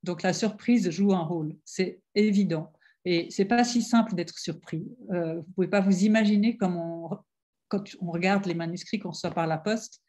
Donc 0.02 0.22
la 0.22 0.34
surprise 0.34 0.90
joue 0.90 1.14
un 1.14 1.24
rôle, 1.24 1.56
c'est 1.64 2.00
évident. 2.14 2.72
Et 3.06 3.28
c'est 3.30 3.46
pas 3.46 3.64
si 3.64 3.80
simple 3.82 4.14
d'être 4.14 4.38
surpris. 4.38 4.86
Euh, 5.12 5.36
vous 5.36 5.52
pouvez 5.54 5.68
pas 5.68 5.80
vous 5.80 6.04
imaginer 6.04 6.56
comment 6.56 7.24
quand 7.68 7.84
on 8.02 8.10
regarde 8.10 8.44
les 8.44 8.54
manuscrits 8.54 8.98
qu'on 8.98 9.10
reçoit 9.10 9.30
par 9.30 9.46
la 9.46 9.56
poste, 9.56 10.02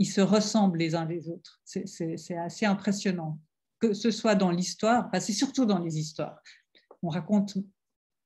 ils 0.00 0.10
se 0.10 0.20
ressemblent 0.20 0.78
les 0.78 0.96
uns 0.96 1.04
les 1.04 1.28
autres. 1.28 1.60
C'est 1.64 2.36
assez 2.36 2.66
impressionnant. 2.66 3.38
Que 3.78 3.94
ce 3.94 4.10
soit 4.10 4.34
dans 4.34 4.50
l'histoire, 4.50 5.08
c'est 5.20 5.32
surtout 5.32 5.64
dans 5.64 5.78
les 5.78 5.98
histoires. 5.98 6.42
On 7.02 7.08
raconte 7.08 7.56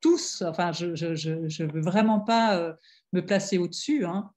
tous, 0.01 0.43
enfin, 0.43 0.73
je 0.73 0.87
ne 0.87 1.73
veux 1.73 1.81
vraiment 1.83 2.21
pas 2.21 2.57
euh, 2.57 2.73
me 3.13 3.25
placer 3.25 3.59
au-dessus, 3.59 4.05
hein, 4.05 4.33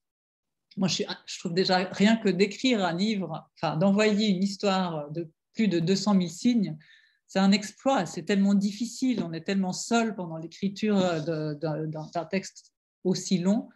moi, 0.78 0.88
je, 0.88 1.04
trouve 1.40 1.54
déjà 1.54 1.78
rien 1.92 2.18
que 2.18 2.30
d'écrire 2.30 2.86
un 2.86 2.94
livre, 2.94 3.50
enfin, 3.56 3.78
d'envoyer 3.78 4.28
une 4.28 4.44
histoire 4.44 5.10
de 5.12 5.30
plus 5.56 5.68
de 5.68 5.80
200 5.80 6.14
000 6.14 6.28
signes, 6.28 6.78
c'est 7.26 7.40
un 7.40 7.52
exploit. 7.52 8.06
C'est 8.06 8.24
tellement 8.24 8.54
difficile. 8.54 9.24
On 9.24 9.34
est 9.34 9.42
tellement 9.42 9.74
seul 9.74 10.16
pendant 10.16 10.38
l'écriture 10.38 10.98
d'un 11.26 12.26
texte 12.30 12.74
aussi 13.04 13.40
long. 13.40 13.70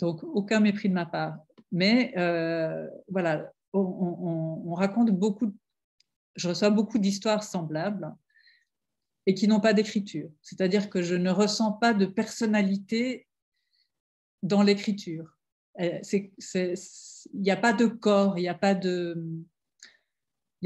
Donc, 0.00 0.24
aucun 0.24 0.58
mépris 0.58 0.88
de 0.88 0.94
ma 0.94 1.06
part. 1.06 1.38
Mais 1.72 2.12
euh, 2.18 2.86
voilà, 3.08 3.50
on, 3.72 4.74
raconte 4.74 5.10
beaucoup, 5.10 5.52
je 6.36 6.50
reçois 6.50 6.70
beaucoup 6.70 6.98
d'histoires 6.98 7.42
semblables 7.42 8.14
et 9.26 9.34
qui 9.34 9.48
n'ont 9.48 9.60
pas 9.60 9.72
d'écriture. 9.72 10.30
C'est-à-dire 10.42 10.90
que 10.90 11.00
je 11.02 11.14
ne 11.14 11.30
ressens 11.30 11.72
pas 11.72 11.94
de 11.94 12.04
personnalité 12.04 13.26
dans 14.42 14.62
l'écriture. 14.62 15.38
Euh, 15.80 16.00
il 16.12 16.30
n'y 17.34 17.50
a 17.50 17.56
pas 17.56 17.72
de 17.72 17.86
corps, 17.86 18.36
il 18.36 18.42
n'y 18.42 18.48
a 18.48 18.54
pas 18.54 18.74
de, 18.74 19.24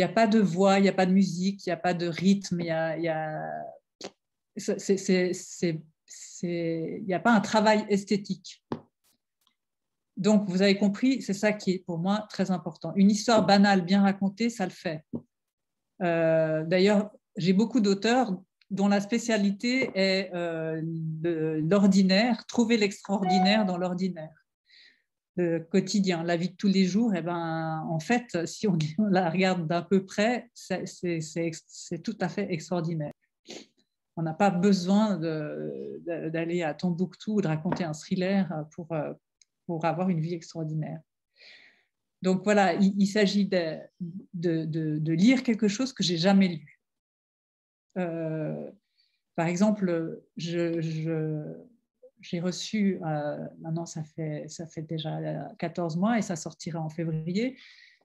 a 0.01 0.09
pas 0.09 0.27
de 0.27 0.41
voix, 0.41 0.81
il 0.81 0.83
n'y 0.83 0.89
a 0.89 0.93
pas 0.93 1.07
de 1.07 1.13
musique, 1.13 1.67
il 1.67 1.69
n'y 1.69 1.75
a 1.75 1.77
pas 1.77 1.95
de 1.95 2.09
rythme, 2.09 2.61
il 2.61 2.65
n'y 2.65 2.71
a 7.15 7.21
pas 7.21 7.33
un 7.33 7.41
travail 7.41 7.87
esthétique. 7.89 8.65
Donc, 10.17 10.49
vous 10.49 10.63
avez 10.63 10.77
compris, 10.77 11.21
c'est 11.23 11.35
ça 11.35 11.53
qui 11.53 11.73
est 11.73 11.85
pour 11.85 11.99
moi 11.99 12.27
très 12.31 12.51
important. 12.51 12.93
Une 12.97 13.11
histoire 13.11 13.45
banale, 13.45 13.83
bien 13.83 14.03
racontée, 14.03 14.49
ça 14.49 14.65
le 14.65 14.71
fait. 14.71 15.05
Euh, 16.03 16.65
d'ailleurs, 16.65 17.11
j'ai 17.37 17.53
beaucoup 17.53 17.81
d'auteurs 17.81 18.35
dont 18.71 18.89
la 18.89 19.01
spécialité 19.01 19.91
est 19.95 20.31
euh, 20.35 20.81
l'ordinaire, 21.61 22.47
trouver 22.47 22.77
l'extraordinaire 22.77 23.65
dans 23.67 23.77
l'ordinaire 23.77 24.47
le 25.37 25.61
quotidien, 25.61 26.23
la 26.23 26.37
vie 26.37 26.49
de 26.49 26.57
tous 26.57 26.69
les 26.69 26.85
jours, 26.85 27.13
eh 27.15 27.23
ben, 27.23 27.85
en 27.89 28.01
fait, 28.01 28.47
si 28.47 28.67
on, 28.67 28.77
la 29.11 29.31
regarde 29.31 29.67
d'un 29.67 29.83
peu 29.83 30.05
près, 30.05 30.51
c'est 30.55 32.03
tout 32.03 32.17
à 32.21 32.29
fait 32.29 32.53
extraordinaire. 32.53 33.13
On 34.17 34.23
n'a 34.23 34.33
pas 34.33 34.51
besoin 34.51 35.19
d'aller 35.19 36.63
à 36.63 36.73
Tombouctou 36.73 37.37
ou 37.37 37.43
de 37.43 37.49
raconter 37.49 37.85
un 37.85 37.93
thriller 37.93 38.51
pour, 38.75 38.91
euh, 38.93 39.13
pour 39.67 39.85
avoir 39.85 40.09
une 40.09 40.21
vie 40.21 40.35
extraordinaire. 40.35 41.01
Donc 42.23 42.43
voilà, 42.45 42.75
il, 42.75 43.07
s'agit 43.07 43.47
de, 43.47 45.13
lire 45.13 45.43
quelque 45.43 45.69
chose 45.69 45.93
que 45.93 46.03
j'ai 46.03 46.17
jamais 46.17 46.49
lu. 46.49 46.81
Euh, 47.99 48.71
par 49.37 49.47
exemple, 49.47 50.23
j'ai 50.37 50.71
reçu, 52.41 52.99
euh, 53.05 53.47
maintenant 53.61 53.87
ça 53.87 54.03
fait, 54.03 54.47
ça 54.49 54.67
fait 54.67 54.83
déjà 54.83 55.19
14 55.59 55.97
mois 55.97 56.19
et 56.19 56.23
ça 56.23 56.37
sortira 56.37 56.81
en 56.81 56.89
février, 56.89 57.59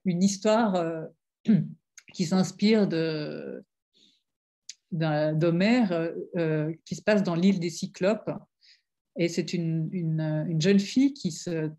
une 0.04 0.22
histoire 0.22 0.76
euh, 0.76 1.06
qui 2.12 2.26
s'inspire 2.26 2.86
de, 2.86 3.64
d'Homère 4.90 6.12
qui 6.84 6.94
se 6.94 7.02
passe 7.02 7.22
dans 7.22 7.34
l'île 7.34 7.60
des 7.60 7.70
Cyclopes. 7.70 8.30
Et 9.16 9.28
c'est 9.28 9.52
une, 9.52 9.88
une, 9.92 10.60
jeune 10.60 10.80
fille 10.80 11.12
qui 11.12 11.32
se 11.32 11.70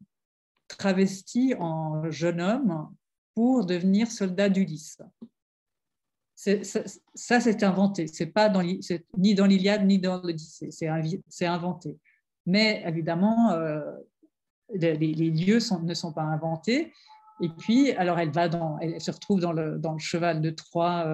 travestit 0.68 1.56
en 1.60 2.10
jeune 2.12 2.42
homme 2.42 2.90
pour 3.34 3.66
devenir 3.66 4.12
soldat 4.12 4.50
d'Ulysse. 4.50 4.98
ça, 6.36 7.40
c'est 7.40 7.64
inventé. 7.64 8.08
C'est 8.08 8.28
pas 8.28 8.50
dans, 8.50 8.62
ni 9.18 9.36
dans 9.36 9.46
l'Iliade 9.46 9.86
ni 9.86 10.00
dans 10.00 10.22
l'Odyssée. 10.22 10.70
C'est 10.72 11.46
inventé. 11.46 11.98
Mais 12.46 12.84
évidemment, 12.86 13.52
euh, 13.52 13.82
les, 14.74 14.96
lieux 14.98 15.60
ne 15.84 15.94
sont 15.94 16.14
pas 16.14 16.24
inventés. 16.24 16.94
Et 17.42 17.50
puis, 17.50 17.92
alors 17.94 18.20
elle 18.20 18.32
va 18.32 18.48
dans, 18.48 18.78
elle 18.80 19.02
se 19.02 19.12
retrouve 19.12 19.40
dans 19.40 19.54
le, 19.54 19.80
dans 19.80 19.94
le 19.94 20.00
cheval 20.00 20.42
de 20.42 20.50
Troie 20.52 21.06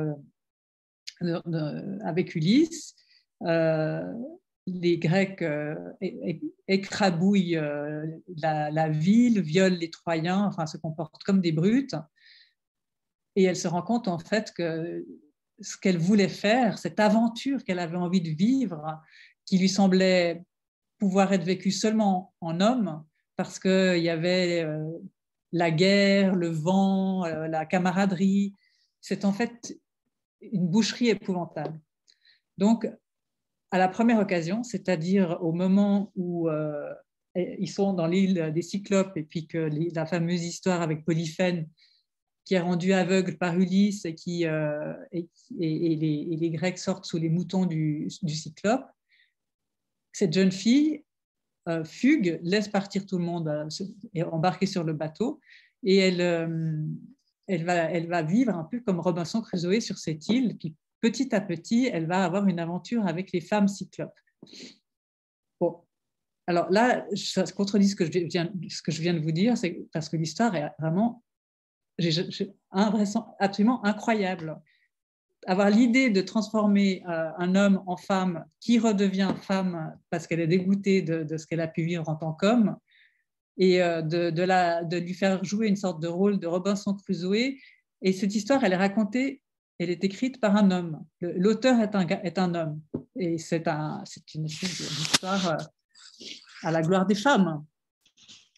euh, 1.22 2.00
avec 2.04 2.36
Ulysse. 2.36 2.96
Euh, 3.44 4.04
les 4.80 4.98
Grecs 4.98 5.44
écrabouillent 6.68 7.60
la, 8.38 8.72
la, 8.72 8.90
ville, 8.90 9.42
violent 9.42 9.78
les 9.80 9.90
Troyens, 9.90 10.46
enfin 10.46 10.66
se 10.66 10.78
comportent 10.78 11.24
comme 11.24 11.42
des 11.42 11.52
brutes. 11.52 11.96
Et 13.36 13.44
elle 13.44 13.56
se 13.56 13.68
rend 13.68 13.82
compte 13.82 14.08
en 14.08 14.20
fait 14.20 14.52
que 14.56 15.06
ce 15.62 15.78
qu'elle 15.78 15.98
voulait 15.98 16.30
faire, 16.30 16.78
cette 16.78 17.00
aventure 17.00 17.64
qu'elle 17.64 17.80
avait 17.80 17.98
envie 17.98 18.22
de 18.22 18.30
vivre, 18.30 19.02
qui 19.46 19.58
lui 19.58 19.70
semblait 19.70 20.44
pouvoir 20.98 21.34
être 21.34 21.44
vécu 21.44 21.72
seulement 21.72 22.34
en 22.42 22.60
homme, 22.62 23.04
parce 23.36 23.60
qu'il 23.60 24.04
y 24.04 24.10
avait 24.10 24.64
euh, 24.64 24.92
la 25.52 25.72
guerre, 25.72 26.36
le 26.36 26.50
vent, 26.50 27.26
euh, 27.26 27.48
la 27.48 27.66
camaraderie. 27.66 28.56
C'est 29.02 29.26
en 29.26 29.32
fait 29.32 29.80
une 30.42 30.68
boucherie 30.68 31.10
épouvantable. 31.10 31.80
Donc, 32.58 32.90
à 33.72 33.78
la 33.78 33.88
première 33.88 34.20
occasion, 34.20 34.64
c'est-à-dire 34.64 35.38
au 35.42 35.52
moment 35.52 36.12
où 36.16 36.50
euh, 36.50 36.94
ils 37.36 37.70
sont 37.70 37.94
dans 37.94 38.08
l'île 38.08 38.52
des 38.54 38.62
Cyclopes 38.62 39.16
et 39.16 39.24
puis 39.24 39.48
que 39.48 39.70
la 39.94 40.06
fameuse 40.06 40.44
histoire 40.44 40.82
avec 40.82 41.06
Polyphène 41.06 41.68
qui 42.46 42.56
est 42.56 42.60
rendue 42.60 42.94
aveugle 42.94 43.38
par 43.38 43.56
Ulysse 43.58 44.06
et, 44.06 44.16
qui, 44.16 44.44
et, 44.44 45.30
les, 45.60 46.50
Grecs 46.50 46.80
sortent 46.80 47.06
sous 47.06 47.20
les 47.20 47.30
moutons 47.30 47.68
du, 47.68 48.10
Cyclope, 48.10 48.88
cette 50.12 50.34
jeune 50.34 50.52
fille 50.52 51.04
euh, 51.68 51.84
fugue, 51.84 52.40
laisse 52.42 52.68
partir 52.68 53.06
tout 53.06 53.18
le 53.18 53.24
monde 53.24 53.48
euh, 53.48 53.68
et 54.14 54.24
embarquer 54.24 54.66
sur 54.66 54.84
le 54.84 54.94
bateau, 54.94 55.40
et 55.84 55.98
elle, 55.98 56.22
euh, 56.22 56.84
elle, 57.48 57.64
va, 57.64 57.76
elle 57.76 58.08
va 58.08 58.24
vivre 58.24 58.56
un 58.56 58.64
peu 58.64 58.80
comme 58.80 59.00
Robinson 59.00 59.42
Crusoe 59.42 59.80
sur 59.80 59.98
cette 59.98 60.28
île, 60.30 60.58
puis 60.58 60.76
petit 61.02 61.34
à 61.34 61.42
petit, 61.42 61.90
elle 61.92 62.08
va 62.08 62.24
avoir 62.24 62.48
une 62.48 62.60
aventure 62.60 63.06
avec 63.08 63.32
les 63.32 63.42
femmes 63.42 63.68
cyclopes. 63.68 64.20
Bon, 65.60 65.82
alors 66.48 66.70
là, 66.72 67.06
ça 67.16 67.44
contredit 67.44 67.90
ce 67.90 67.96
que 67.96 68.06
je 68.06 68.12
viens, 68.12 68.52
ce 68.70 68.82
que 68.82 68.92
je 68.92 69.02
viens 69.02 69.14
de 69.14 69.20
vous 69.20 69.32
dire, 69.32 69.58
c'est 69.58 69.86
parce 69.94 70.10
que 70.10 70.18
l'histoire 70.18 70.56
est 70.56 70.72
vraiment 70.80 71.24
absolument 73.40 73.84
incroyable 73.86 74.62
avoir 75.48 75.70
l'idée 75.70 76.10
de 76.10 76.22
transformer 76.22 77.04
euh, 77.08 77.32
un 77.38 77.56
homme 77.56 77.82
en 77.88 77.98
femme 77.98 78.46
qui 78.60 78.80
redevient 78.80 79.34
femme 79.42 79.98
parce 80.10 80.28
qu'elle 80.28 80.40
est 80.40 80.48
dégoûtée 80.48 81.02
de, 81.02 81.38
ce 81.38 81.48
qu'elle 81.48 81.62
a 81.62 81.68
pu 81.68 81.84
vivre 81.84 82.08
en 82.10 82.16
tant 82.16 82.34
qu'homme, 82.34 82.78
et 83.58 83.82
euh, 83.82 84.02
de, 84.02 84.30
de, 84.30 84.98
lui 84.98 85.14
faire 85.14 85.44
jouer 85.44 85.68
une 85.68 85.76
sorte 85.76 86.02
de 86.02 86.08
rôle 86.08 86.40
de 86.40 86.48
Robinson 86.48 86.94
Crusoe. 86.94 87.56
Et 88.02 88.14
cette 88.14 88.34
histoire, 88.36 88.64
elle 88.64 88.74
est 88.74 88.78
racontée, 88.78 89.42
elle 89.80 89.90
est 89.90 90.04
écrite 90.04 90.40
par 90.40 90.56
un 90.56 90.72
homme. 90.72 91.04
L'auteur 91.22 91.80
est 91.80 91.96
un, 91.96 92.06
est 92.08 92.38
un 92.38 92.54
homme. 92.54 92.82
Et 93.16 93.38
c'est 93.38 93.68
un, 93.68 94.04
une 94.36 94.46
histoire 94.46 95.48
euh, 95.48 95.58
à 96.64 96.72
la 96.72 96.82
gloire 96.82 97.06
des 97.06 97.16
femmes. 97.16 97.66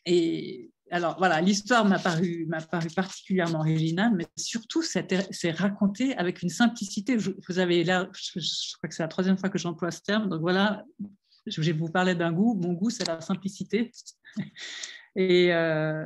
Et 0.05 0.71
alors 0.89 1.17
voilà, 1.17 1.39
l'histoire 1.39 1.85
m'a 1.85 1.99
paru, 1.99 2.49
paru 2.69 2.89
particulièrement 2.89 3.59
originale, 3.59 4.13
mais 4.15 4.25
surtout, 4.35 4.81
c'est 4.81 5.51
raconté 5.51 6.15
avec 6.17 6.41
une 6.41 6.49
simplicité. 6.49 7.15
Vous 7.15 7.59
avez 7.59 7.83
là, 7.83 8.09
je, 8.13 8.75
crois 8.77 8.89
que 8.89 8.95
c'est 8.95 9.03
la 9.03 9.07
troisième 9.07 9.37
fois 9.37 9.49
que 9.49 9.57
j'emploie 9.57 9.91
ce 9.91 10.01
terme, 10.01 10.27
donc 10.27 10.41
voilà, 10.41 10.83
je 11.45 11.61
vais 11.61 11.71
vous 11.71 11.87
parler 11.87 12.15
d'un 12.15 12.33
goût. 12.33 12.55
Mon 12.55 12.73
goût, 12.73 12.89
c'est 12.89 13.07
la 13.07 13.21
simplicité. 13.21 13.91
Et 15.15 15.53
euh, 15.53 16.05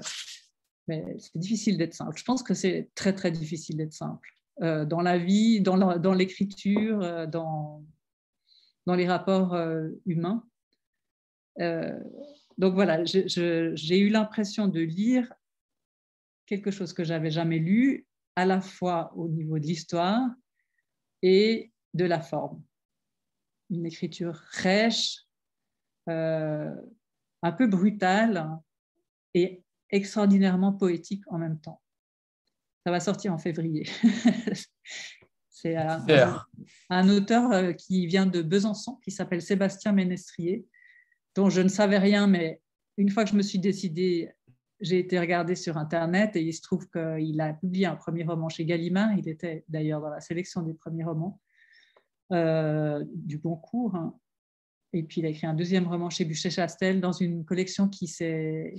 c'est 0.87 1.37
difficile 1.37 1.77
d'être 1.77 1.93
simple. 1.93 2.17
Je 2.17 2.23
pense 2.23 2.43
que 2.43 2.53
c'est 2.53 2.89
très, 2.95 3.13
très 3.13 3.31
difficile 3.31 3.77
d'être 3.77 3.93
simple. 3.93 4.34
Euh, 4.61 4.85
dans 4.85 5.01
la 5.01 5.17
vie, 5.17 5.61
dans 5.61 6.13
l'écriture, 6.13 7.01
euh, 7.01 7.25
dans, 7.25 7.83
les 8.87 9.07
rapports 9.07 9.57
humains 10.05 10.43
donc 12.57 12.73
voilà, 12.73 13.03
j'ai 13.03 13.99
eu 13.99 14.09
l'impression 14.09 14.67
de 14.67 14.79
lire 14.79 15.33
quelque 16.45 16.71
chose 16.71 16.93
que 16.93 17.03
j'avais 17.03 17.31
jamais 17.31 17.59
lu, 17.59 18.07
à 18.35 18.45
la 18.45 18.61
fois 18.61 19.13
au 19.15 19.27
niveau 19.27 19.59
de 19.59 19.65
l'histoire 19.65 20.29
et 21.21 21.71
de 21.93 22.05
la 22.05 22.19
forme. 22.21 22.63
Une 23.69 23.85
écriture 23.85 24.35
rêche, 24.51 25.25
euh, 26.09 26.73
un 27.41 27.51
peu 27.51 27.67
brutale 27.67 28.47
et 29.33 29.63
extraordinairement 29.89 30.73
poétique 30.73 31.23
en 31.27 31.37
même 31.37 31.59
temps. 31.59 31.81
Ça 32.85 32.91
va 32.91 32.99
sortir 32.99 33.33
en 33.33 33.39
février. 33.39 33.87
C'est 35.49 35.75
un, 35.75 36.05
un, 36.89 37.09
auteur 37.09 37.51
euh, 37.51 37.73
qui 37.73 38.05
vient 38.05 38.27
de 38.27 38.43
Besançon, 38.43 38.99
qui 39.03 39.09
s'appelle 39.09 39.41
Sébastien 39.41 39.91
Ménestrier, 39.91 40.67
dont 41.33 41.49
je 41.49 41.61
ne 41.61 41.67
savais 41.67 41.97
rien, 41.97 42.27
mais 42.27 42.61
une 42.97 43.09
fois 43.09 43.23
que 43.23 43.31
je 43.31 43.35
me 43.35 43.41
suis 43.41 43.57
décidée, 43.57 44.31
j'ai 44.79 44.99
été 44.99 45.19
regarder 45.19 45.55
sur 45.55 45.77
Internet 45.77 46.35
et 46.35 46.43
il 46.43 46.53
se 46.53 46.61
trouve 46.61 46.87
qu'il 46.89 47.41
a 47.41 47.53
publié 47.53 47.87
un 47.87 47.95
premier 47.95 48.23
roman 48.23 48.49
chez 48.49 48.65
Gallimard. 48.65 49.13
Il 49.17 49.27
était 49.27 49.63
d'ailleurs 49.67 50.01
dans 50.01 50.09
la 50.09 50.19
sélection 50.21 50.61
des 50.61 50.73
premiers 50.73 51.05
romans 51.05 51.41
euh, 52.31 53.03
du 53.13 53.39
Goncourt. 53.39 53.95
Hein. 53.95 54.15
Et 54.93 55.03
puis 55.03 55.21
il 55.21 55.25
a 55.25 55.29
écrit 55.29 55.47
un 55.47 55.53
deuxième 55.53 55.87
roman 55.87 56.09
chez 56.09 56.25
Bûcher-Chastel 56.25 57.01
dans 57.01 57.13
une 57.13 57.45
collection 57.45 57.89
qui 57.89 58.07
s'est 58.07 58.75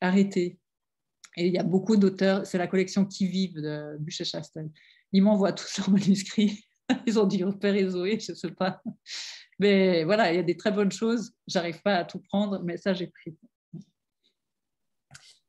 arrêté. 0.00 0.58
Et 1.36 1.46
il 1.46 1.52
y 1.52 1.58
a 1.58 1.64
beaucoup 1.64 1.96
d'auteurs, 1.96 2.46
c'est 2.46 2.58
la 2.58 2.66
collection 2.66 3.04
Qui 3.04 3.26
vivent 3.26 3.60
de 3.60 3.96
Bûcher-Chastel. 3.98 4.70
Ils 5.12 5.22
m'envoient 5.22 5.52
tous 5.52 5.78
leurs 5.78 5.90
manuscrits. 5.90 6.66
Ils 7.06 7.18
ont 7.18 7.26
dit 7.26 7.42
Père 7.60 7.74
et 7.74 7.88
Zoé, 7.88 8.20
je 8.20 8.32
ne 8.32 8.36
sais 8.36 8.50
pas. 8.50 8.82
Mais 9.58 10.04
voilà, 10.04 10.32
il 10.32 10.36
y 10.36 10.38
a 10.38 10.42
des 10.42 10.56
très 10.56 10.70
bonnes 10.70 10.92
choses. 10.92 11.32
J'arrive 11.46 11.80
pas 11.82 11.96
à 11.96 12.04
tout 12.04 12.20
prendre, 12.20 12.60
mais 12.62 12.76
ça, 12.76 12.92
j'ai 12.92 13.06
pris. 13.06 13.36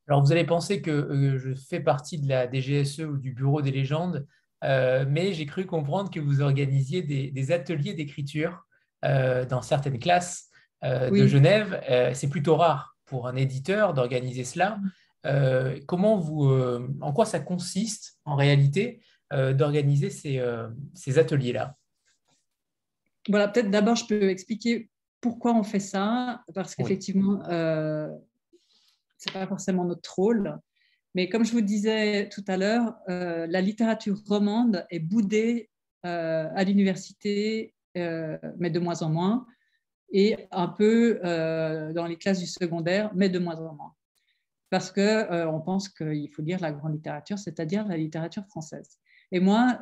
Alors, 0.07 0.23
vous 0.23 0.31
allez 0.31 0.43
penser 0.43 0.81
que 0.81 0.91
euh, 0.91 1.37
je 1.39 1.53
fais 1.53 1.79
partie 1.79 2.19
de 2.19 2.27
la 2.29 2.47
DGSE 2.47 2.99
ou 2.99 3.17
du 3.17 3.33
Bureau 3.33 3.61
des 3.61 3.71
légendes, 3.71 4.25
euh, 4.63 5.05
mais 5.07 5.33
j'ai 5.33 5.47
cru 5.47 5.65
comprendre 5.65 6.11
que 6.11 6.19
vous 6.19 6.41
organisiez 6.41 7.01
des, 7.01 7.51
ateliers 7.51 7.93
d'écriture 7.93 8.65
euh, 9.03 9.45
dans 9.45 9.61
certaines 9.61 9.99
classes 9.99 10.49
de 10.83 11.25
Genève. 11.25 11.81
C'est 12.13 12.29
plutôt 12.29 12.57
rare 12.57 12.95
pour 13.05 13.27
un 13.27 13.35
éditeur 13.35 13.95
d'organiser 13.95 14.43
cela. 14.43 14.77
Comment 15.85 16.18
vous, 16.18 16.49
en 17.02 17.14
quoi 17.14 17.26
ça 17.26 17.39
consiste 17.39 18.19
en 18.26 18.35
réalité 18.35 19.02
d'organiser 19.31 20.10
ces 20.10 21.19
ateliers-là? 21.19 21.76
Voilà, 23.27 23.47
peut-être 23.47 23.72
d'abord, 23.72 23.95
je 23.95 24.06
peux 24.06 24.30
expliquer 24.30 24.89
pourquoi 25.19 25.56
on 25.56 25.64
fait 25.64 25.80
ça, 25.80 26.43
parce 26.53 26.76
qu'effectivement, 26.76 27.41
euh, 27.49 28.07
ce 29.18 29.30
n'est 29.30 29.34
pas 29.34 29.47
forcément 29.47 29.84
notre 29.85 30.14
rôle. 30.14 30.60
Mais 31.15 31.30
comme 31.30 31.45
je 31.45 31.52
vous 31.52 31.61
disais 31.61 32.30
tout 32.30 32.43
à 32.47 32.57
l'heure, 32.57 32.93
euh, 33.10 33.47
la 33.47 33.61
littérature 33.61 34.22
romande 34.27 34.85
est 34.91 34.99
boudée 34.99 35.69
euh, 36.06 36.47
à 36.53 36.64
l'université, 36.64 37.73
euh, 37.97 38.38
mais 38.60 38.69
de 38.69 38.80
moins 38.80 39.02
en 39.02 39.10
moins, 39.10 39.47
et 40.11 40.47
un 40.52 40.68
peu 40.68 41.19
dans 41.23 42.06
les 42.06 42.18
classes 42.18 42.39
du 42.39 42.45
secondaire, 42.45 43.11
mais 43.15 43.30
de 43.30 43.39
moins 43.39 43.60
en 43.60 43.73
moins. 43.73 43.95
Parce 44.69 44.91
qu'on 44.91 45.27
on 45.31 45.61
pense 45.61 45.89
qu'il 45.89 46.29
faut 46.31 46.41
lire 46.41 46.59
la 46.59 46.71
grande 46.71 46.93
littérature, 46.93 47.37
c'est-à-dire 47.37 47.87
la 47.87 47.97
littérature 47.97 48.45
française. 48.47 48.99
Et 49.31 49.39
moi, 49.39 49.79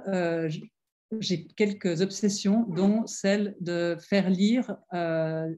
j'ai 1.20 1.46
quelques 1.46 2.02
obsessions, 2.02 2.66
dont 2.70 3.06
celle 3.08 3.56
de 3.60 3.98
faire 4.00 4.30
lire 4.30 4.78
euh, 4.94 5.54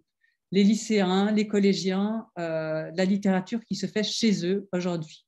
les 0.52 0.64
lycéens, 0.64 1.32
les 1.32 1.48
collégiens, 1.48 2.28
euh, 2.40 2.92
la 2.96 3.06
littérature 3.06 3.64
qui 3.66 3.76
se 3.76 3.88
fait 3.88 4.04
chez 4.04 4.46
eux 4.46 4.68
aujourd'hui. 4.72 5.26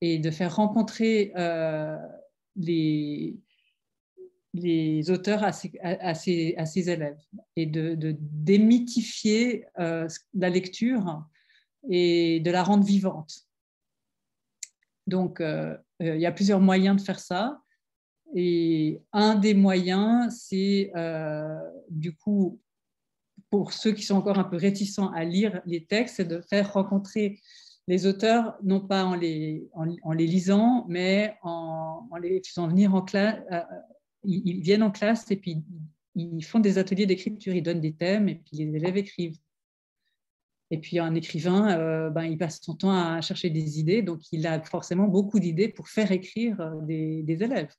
Et 0.00 0.18
de 0.18 0.30
faire 0.30 0.54
rencontrer 0.56 1.32
euh, 1.36 1.96
les, 2.56 3.36
auteurs 5.10 5.42
à 5.42 5.52
ces, 5.52 6.54
élèves 6.76 7.20
et 7.56 7.66
de, 7.66 7.94
de 7.94 8.16
démythifier 8.20 9.64
la 9.76 10.50
lecture 10.50 11.24
et 11.88 12.40
de 12.40 12.50
la 12.50 12.62
rendre 12.62 12.84
vivante. 12.84 13.46
Donc, 15.06 15.40
il 15.40 16.18
y 16.18 16.26
a 16.26 16.32
plusieurs 16.32 16.60
moyens 16.60 16.96
de 16.96 17.00
faire 17.00 17.18
ça. 17.20 17.62
Et 18.34 19.00
un 19.12 19.34
des 19.34 19.54
moyens, 19.54 20.42
c'est 20.46 20.92
euh, 20.96 21.58
du 21.90 22.14
coup, 22.14 22.60
pour 23.50 23.72
ceux 23.72 23.92
qui 23.92 24.02
sont 24.02 24.16
encore 24.16 24.38
un 24.38 24.44
peu 24.44 24.56
réticents 24.56 25.10
à 25.12 25.24
lire 25.24 25.62
les 25.64 25.86
textes, 25.86 26.16
c'est 26.16 26.28
de 26.28 26.40
faire 26.42 26.72
rencontrer 26.72 27.40
les 27.86 28.06
auteurs, 28.06 28.58
non 28.62 28.80
pas 28.80 29.04
en 29.04 29.14
les, 29.14 29.66
en, 29.72 30.12
les 30.12 30.26
lisant, 30.26 30.84
mais 30.88 31.36
en, 31.42 32.06
les 32.20 32.42
faisant 32.44 32.68
venir 32.68 32.94
en 32.94 33.00
classe. 33.00 33.40
Euh, 33.50 33.62
ils, 34.24 34.60
viennent 34.60 34.82
en 34.82 34.90
classe 34.90 35.30
et 35.30 35.36
puis 35.36 35.64
ils 36.14 36.44
font 36.44 36.58
des 36.58 36.76
ateliers 36.76 37.06
d'écriture, 37.06 37.54
ils 37.54 37.62
donnent 37.62 37.80
des 37.80 37.94
thèmes 37.94 38.28
et 38.28 38.34
puis 38.34 38.58
les 38.58 38.76
élèves 38.76 38.98
écrivent. 38.98 39.38
Et 40.70 40.78
puis 40.78 40.98
un 40.98 41.14
écrivain, 41.14 41.78
euh, 41.78 42.10
ben, 42.10 42.24
il 42.24 42.36
passe 42.36 42.60
son 42.62 42.74
temps 42.74 42.90
à 42.90 43.20
chercher 43.20 43.50
des 43.50 43.80
idées, 43.80 44.02
donc 44.02 44.20
il 44.32 44.46
a 44.46 44.62
forcément 44.62 45.08
beaucoup 45.08 45.40
d'idées 45.40 45.68
pour 45.68 45.88
faire 45.88 46.12
écrire 46.12 46.74
des 46.82 47.24
élèves. 47.28 47.72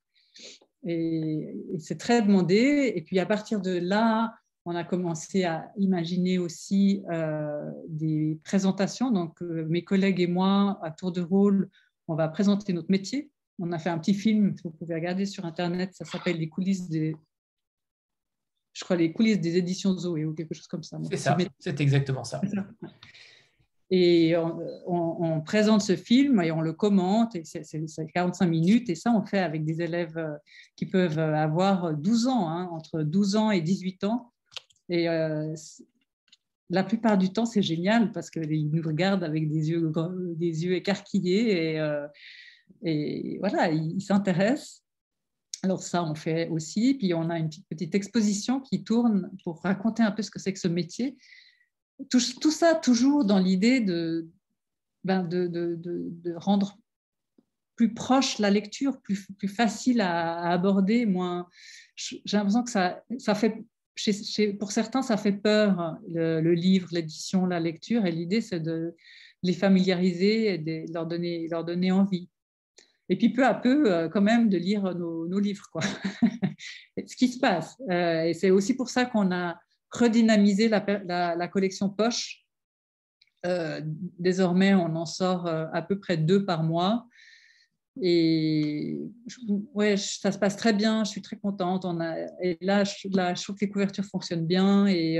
Et, 0.86 1.56
c'est 1.80 1.98
très 1.98 2.22
demandé. 2.22 2.94
Et 2.96 3.02
puis 3.02 3.20
à 3.20 3.26
partir 3.26 3.62
de 3.62 3.72
là, 3.72 4.34
on 4.66 4.76
a 4.76 4.84
commencé 4.84 5.44
à 5.44 5.72
imaginer 5.78 6.38
aussi 6.38 7.04
euh, 7.12 7.72
des 7.88 8.40
présentations. 8.44 9.12
Donc 9.12 9.42
euh, 9.42 9.66
mes 9.70 9.84
collègues 9.84 10.22
et 10.22 10.28
moi, 10.28 10.80
à 10.84 10.92
tour 10.92 11.12
de 11.12 11.22
rôle, 11.22 11.70
on 12.08 12.16
va 12.16 12.28
présenter 12.28 12.74
notre 12.74 12.92
métier. 12.92 13.32
On 13.60 13.72
a 13.72 13.80
fait 13.80 13.90
un 13.90 13.98
petit 13.98 14.14
film, 14.14 14.56
vous 14.64 14.72
pouvez 14.72 14.96
regarder 14.96 15.26
sur 15.26 15.46
Internet, 15.46 15.92
ça 15.94 16.06
s'appelle 16.06 16.38
Les 16.38 16.48
coulisses 16.48 16.88
des... 16.90 17.16
Je 18.80 18.86
crois 18.86 18.96
les 18.96 19.12
coulisses 19.12 19.42
des 19.42 19.58
éditions 19.58 19.92
Zoé 19.98 20.24
ou 20.24 20.34
quelque 20.34 20.54
chose 20.54 20.68
comme 20.68 20.84
ça. 20.84 20.98
C'est 21.12 21.18
ça, 21.18 21.36
c'est 21.60 21.82
exactement 21.82 22.24
ça. 22.24 22.40
Et 23.92 24.36
on, 24.86 25.42
présente 25.42 25.82
ce 25.82 25.98
film 25.98 26.40
et 26.42 26.52
on 26.52 26.62
le 26.62 26.72
commente, 26.72 27.36
et 27.36 27.44
c'est 27.44 27.66
45 28.14 28.46
minutes, 28.46 28.90
et 28.90 28.96
ça 28.96 29.12
on 29.12 29.26
fait 29.26 29.40
avec 29.40 29.66
des 29.66 29.82
élèves 29.82 30.18
euh, 30.18 30.36
qui 30.78 30.86
peuvent 30.86 31.20
avoir 31.20 31.94
12 31.94 32.28
ans, 32.28 32.48
hein, 32.48 32.70
entre 32.72 33.02
12 33.02 33.36
ans 33.36 33.52
et 33.52 33.60
18 33.60 34.06
ans. 34.06 34.32
Et 34.88 35.10
euh, 35.10 35.54
la 36.70 36.84
plupart 36.84 37.18
du 37.18 37.34
temps, 37.34 37.46
c'est 37.46 37.62
génial 37.62 38.14
parce 38.14 38.30
qu'ils 38.30 38.70
nous 38.70 38.82
regardent 38.82 39.26
avec 39.26 39.50
des 39.50 39.72
yeux, 39.72 39.92
des 40.38 40.66
yeux 40.66 40.76
écarquillés 40.76 41.74
et, 41.74 41.80
euh, 41.80 42.08
et 42.84 43.40
voilà, 43.40 43.72
ils 43.72 44.02
s'intéressent. 44.02 44.84
Alors 45.64 45.84
ça, 45.84 46.04
on 46.04 46.16
fait 46.16 46.48
aussi. 46.50 46.94
Puis 46.94 47.14
on 47.14 47.30
a 47.30 47.38
une 47.38 47.50
petite, 47.70 47.96
exposition 47.96 48.60
qui 48.60 48.84
tourne 48.84 49.32
pour 49.44 49.62
raconter 49.62 50.04
un 50.04 50.12
peu 50.12 50.22
ce 50.22 50.32
que 50.32 50.40
c'est 50.40 50.54
que 50.54 50.60
ce 50.60 50.68
métier 50.68 51.18
tout, 52.10 52.52
ça 52.52 52.76
toujours 52.76 53.26
dans 53.26 53.40
l'idée 53.40 53.82
ben, 55.04 55.24
de, 55.24 56.36
rendre 56.36 56.78
plus 57.76 57.94
proche 57.94 58.40
la 58.40 58.50
lecture, 58.50 59.00
plus, 59.02 59.26
facile 59.48 60.02
à, 60.02 60.52
aborder. 60.52 61.08
J'ai 61.96 62.22
l'impression 62.34 62.64
que 62.64 62.72
ça, 62.72 63.36
fait, 63.36 63.64
pour 64.60 64.72
certains, 64.72 65.02
ça 65.02 65.18
fait 65.18 65.34
peur, 65.34 65.98
le, 66.08 66.54
livre, 66.54 66.90
l'édition, 66.92 67.46
la 67.46 67.60
lecture, 67.60 68.06
et 68.06 68.12
l'idée, 68.12 68.42
c'est 68.42 68.60
de 68.60 68.96
les 69.44 69.54
familiariser 69.54 70.54
et 70.54 70.58
de 70.58 70.92
leur 70.94 71.64
donner 71.66 71.92
envie. 71.92 72.30
Et 73.10 73.18
puis 73.18 73.30
peu 73.30 73.46
à 73.46 73.56
peu, 73.56 73.92
euh, 73.92 74.08
quand 74.08 74.22
même, 74.22 74.50
de 74.50 74.58
lire 74.58 74.96
nos, 74.96 75.40
livres, 75.40 75.68
quoi. 75.72 75.82
ce 77.08 77.16
qui 77.16 77.28
se 77.28 77.40
passe. 77.40 77.76
Euh, 77.90 78.24
et 78.24 78.34
c'est 78.34 78.52
aussi 78.52 78.76
pour 78.76 78.90
ça 78.90 79.06
qu'on 79.06 79.32
a 79.32 79.60
redynamiser 79.92 80.70
la, 80.70 81.48
collection 81.48 81.90
poche. 81.90 82.46
Euh, 83.46 83.82
désormais, 84.20 84.76
on 84.76 84.96
en 84.96 85.06
sort 85.08 85.48
à 85.48 85.82
peu 85.82 86.00
près 86.00 86.18
deux 86.18 86.46
par 86.46 86.64
mois. 86.64 87.08
Et 88.02 89.02
ouais, 89.74 89.98
ça 89.98 90.32
se 90.32 90.38
passe 90.38 90.56
très 90.56 90.72
bien, 90.72 91.04
je 91.04 91.10
suis 91.10 91.22
très 91.22 91.38
contente. 91.38 91.86
On 91.86 92.00
a, 92.00 92.16
et 92.42 92.58
là 92.62 92.84
je, 92.84 93.10
là, 93.12 93.34
je 93.34 93.44
trouve 93.44 93.58
que 93.58 93.66
les 93.66 93.72
couvertures 93.72 94.06
fonctionnent 94.06 94.46
bien 94.46 94.86
et 94.86 95.16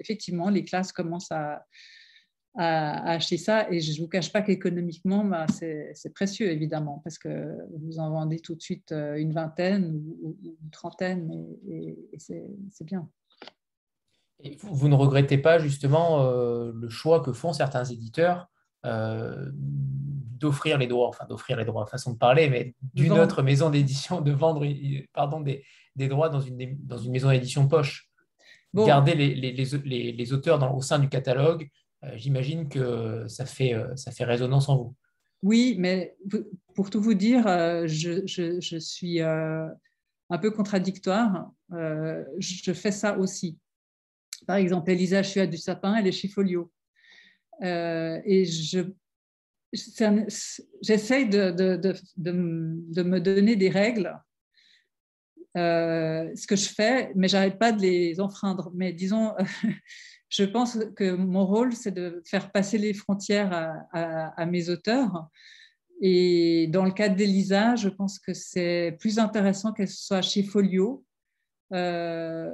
effectivement, 0.00 0.50
les 0.50 0.64
classes 0.64 0.92
commencent 0.92 1.30
à, 1.30 1.64
à, 2.54 3.10
acheter 3.10 3.36
ça. 3.36 3.70
Et 3.70 3.80
je 3.80 3.92
ne 3.92 4.04
vous 4.04 4.08
cache 4.08 4.32
pas 4.32 4.42
qu'économiquement, 4.42 5.24
bah, 5.24 5.46
c'est 5.48 6.14
précieux, 6.14 6.50
évidemment, 6.50 7.00
parce 7.04 7.18
que 7.18 7.56
vous 7.82 7.98
en 7.98 8.10
vendez 8.10 8.38
tout 8.38 8.54
de 8.54 8.62
suite 8.62 8.92
une 8.92 9.32
vingtaine 9.32 10.02
ou, 10.22 10.36
une 10.42 10.70
trentaine 10.70 11.30
et 11.68 11.96
c'est 12.18 12.84
bien 12.84 13.08
vous, 14.62 14.88
ne 14.88 14.94
regrettez 14.94 15.38
pas 15.38 15.58
justement 15.58 16.22
euh, 16.22 16.72
le 16.74 16.88
choix 16.88 17.20
que 17.20 17.32
font 17.32 17.52
certains 17.52 17.84
éditeurs 17.84 18.48
euh, 18.84 19.50
d'offrir 19.54 20.78
les 20.78 20.86
droits, 20.86 21.08
enfin 21.08 21.24
d'offrir 21.26 21.56
les 21.56 21.64
droits, 21.64 21.86
façon 21.86 22.12
de 22.12 22.18
parler, 22.18 22.50
mais 22.50 22.74
d'une 22.92 23.12
autre 23.12 23.42
maison 23.42 23.70
d'édition, 23.70 24.20
de 24.20 24.32
vendre 24.32 24.66
pardon, 25.12 25.40
des, 25.40 25.64
des, 25.96 26.08
droits 26.08 26.28
dans 26.28 26.40
une, 26.40 26.76
dans 26.84 26.98
une 26.98 27.12
maison 27.12 27.30
d'édition 27.30 27.66
poche. 27.68 28.10
Garder 28.74 29.14
les, 29.14 29.36
les, 29.36 29.52
les, 29.52 30.12
les, 30.12 30.32
auteurs 30.32 30.58
dans, 30.58 30.74
au 30.74 30.82
sein 30.82 30.98
du 30.98 31.08
catalogue, 31.08 31.62
euh, 31.62 31.66
j'imagine 32.16 32.68
que 32.68 33.26
ça 33.28 33.46
fait, 33.46 33.74
ça 33.96 34.10
fait 34.10 34.24
résonance 34.24 34.68
en 34.68 34.76
vous. 34.76 34.94
Oui, 35.42 35.76
mais 35.78 36.16
pour 36.74 36.90
tout 36.90 37.00
vous 37.00 37.14
dire, 37.14 37.44
je, 37.86 38.26
je, 38.26 38.60
je 38.60 38.76
suis 38.78 39.20
un 39.20 40.38
peu 40.40 40.50
contradictoire. 40.50 41.50
je 41.70 42.72
fais 42.72 42.92
ça 42.92 43.18
aussi. 43.18 43.58
Par 44.46 44.56
exemple, 44.56 44.90
Elisa 44.90 45.22
Chua 45.22 45.46
du 45.46 45.56
Sapin, 45.56 45.94
elle 45.96 46.06
est 46.06 46.12
chez 46.12 46.28
Folio. 46.28 46.70
Euh, 47.62 48.20
et 48.24 48.44
je, 48.44 48.80
j'essaye 50.82 51.28
de, 51.28 51.50
de, 51.50 51.76
de, 51.76 51.94
de, 52.16 53.02
me 53.02 53.20
donner 53.20 53.56
des 53.56 53.68
règles, 53.68 54.18
euh, 55.56 56.30
ce 56.34 56.46
que 56.46 56.56
je 56.56 56.68
fais, 56.68 57.12
mais 57.14 57.28
j'arrête 57.28 57.58
pas 57.58 57.72
de 57.72 57.80
les 57.80 58.20
enfreindre. 58.20 58.70
Mais 58.74 58.92
disons, 58.92 59.34
je 60.34 60.44
pense 60.44 60.78
que 60.96 61.14
mon 61.14 61.46
rôle, 61.46 61.74
c'est 61.74 61.92
de 61.92 62.20
faire 62.26 62.50
passer 62.50 62.76
les 62.76 62.92
frontières 62.92 63.78
à, 63.92 64.46
mes 64.46 64.68
auteurs. 64.68 65.28
Et 66.00 66.66
dans 66.72 66.84
le 66.84 66.90
cas 66.90 67.08
d'Elisa, 67.08 67.76
je 67.76 67.88
pense 67.88 68.18
que 68.18 68.34
c'est 68.34 68.96
plus 68.98 69.20
intéressant 69.20 69.72
qu'elle 69.72 69.88
soit 69.88 70.22
chez 70.22 70.42
Folio. 70.42 71.04
Euh, 71.72 72.50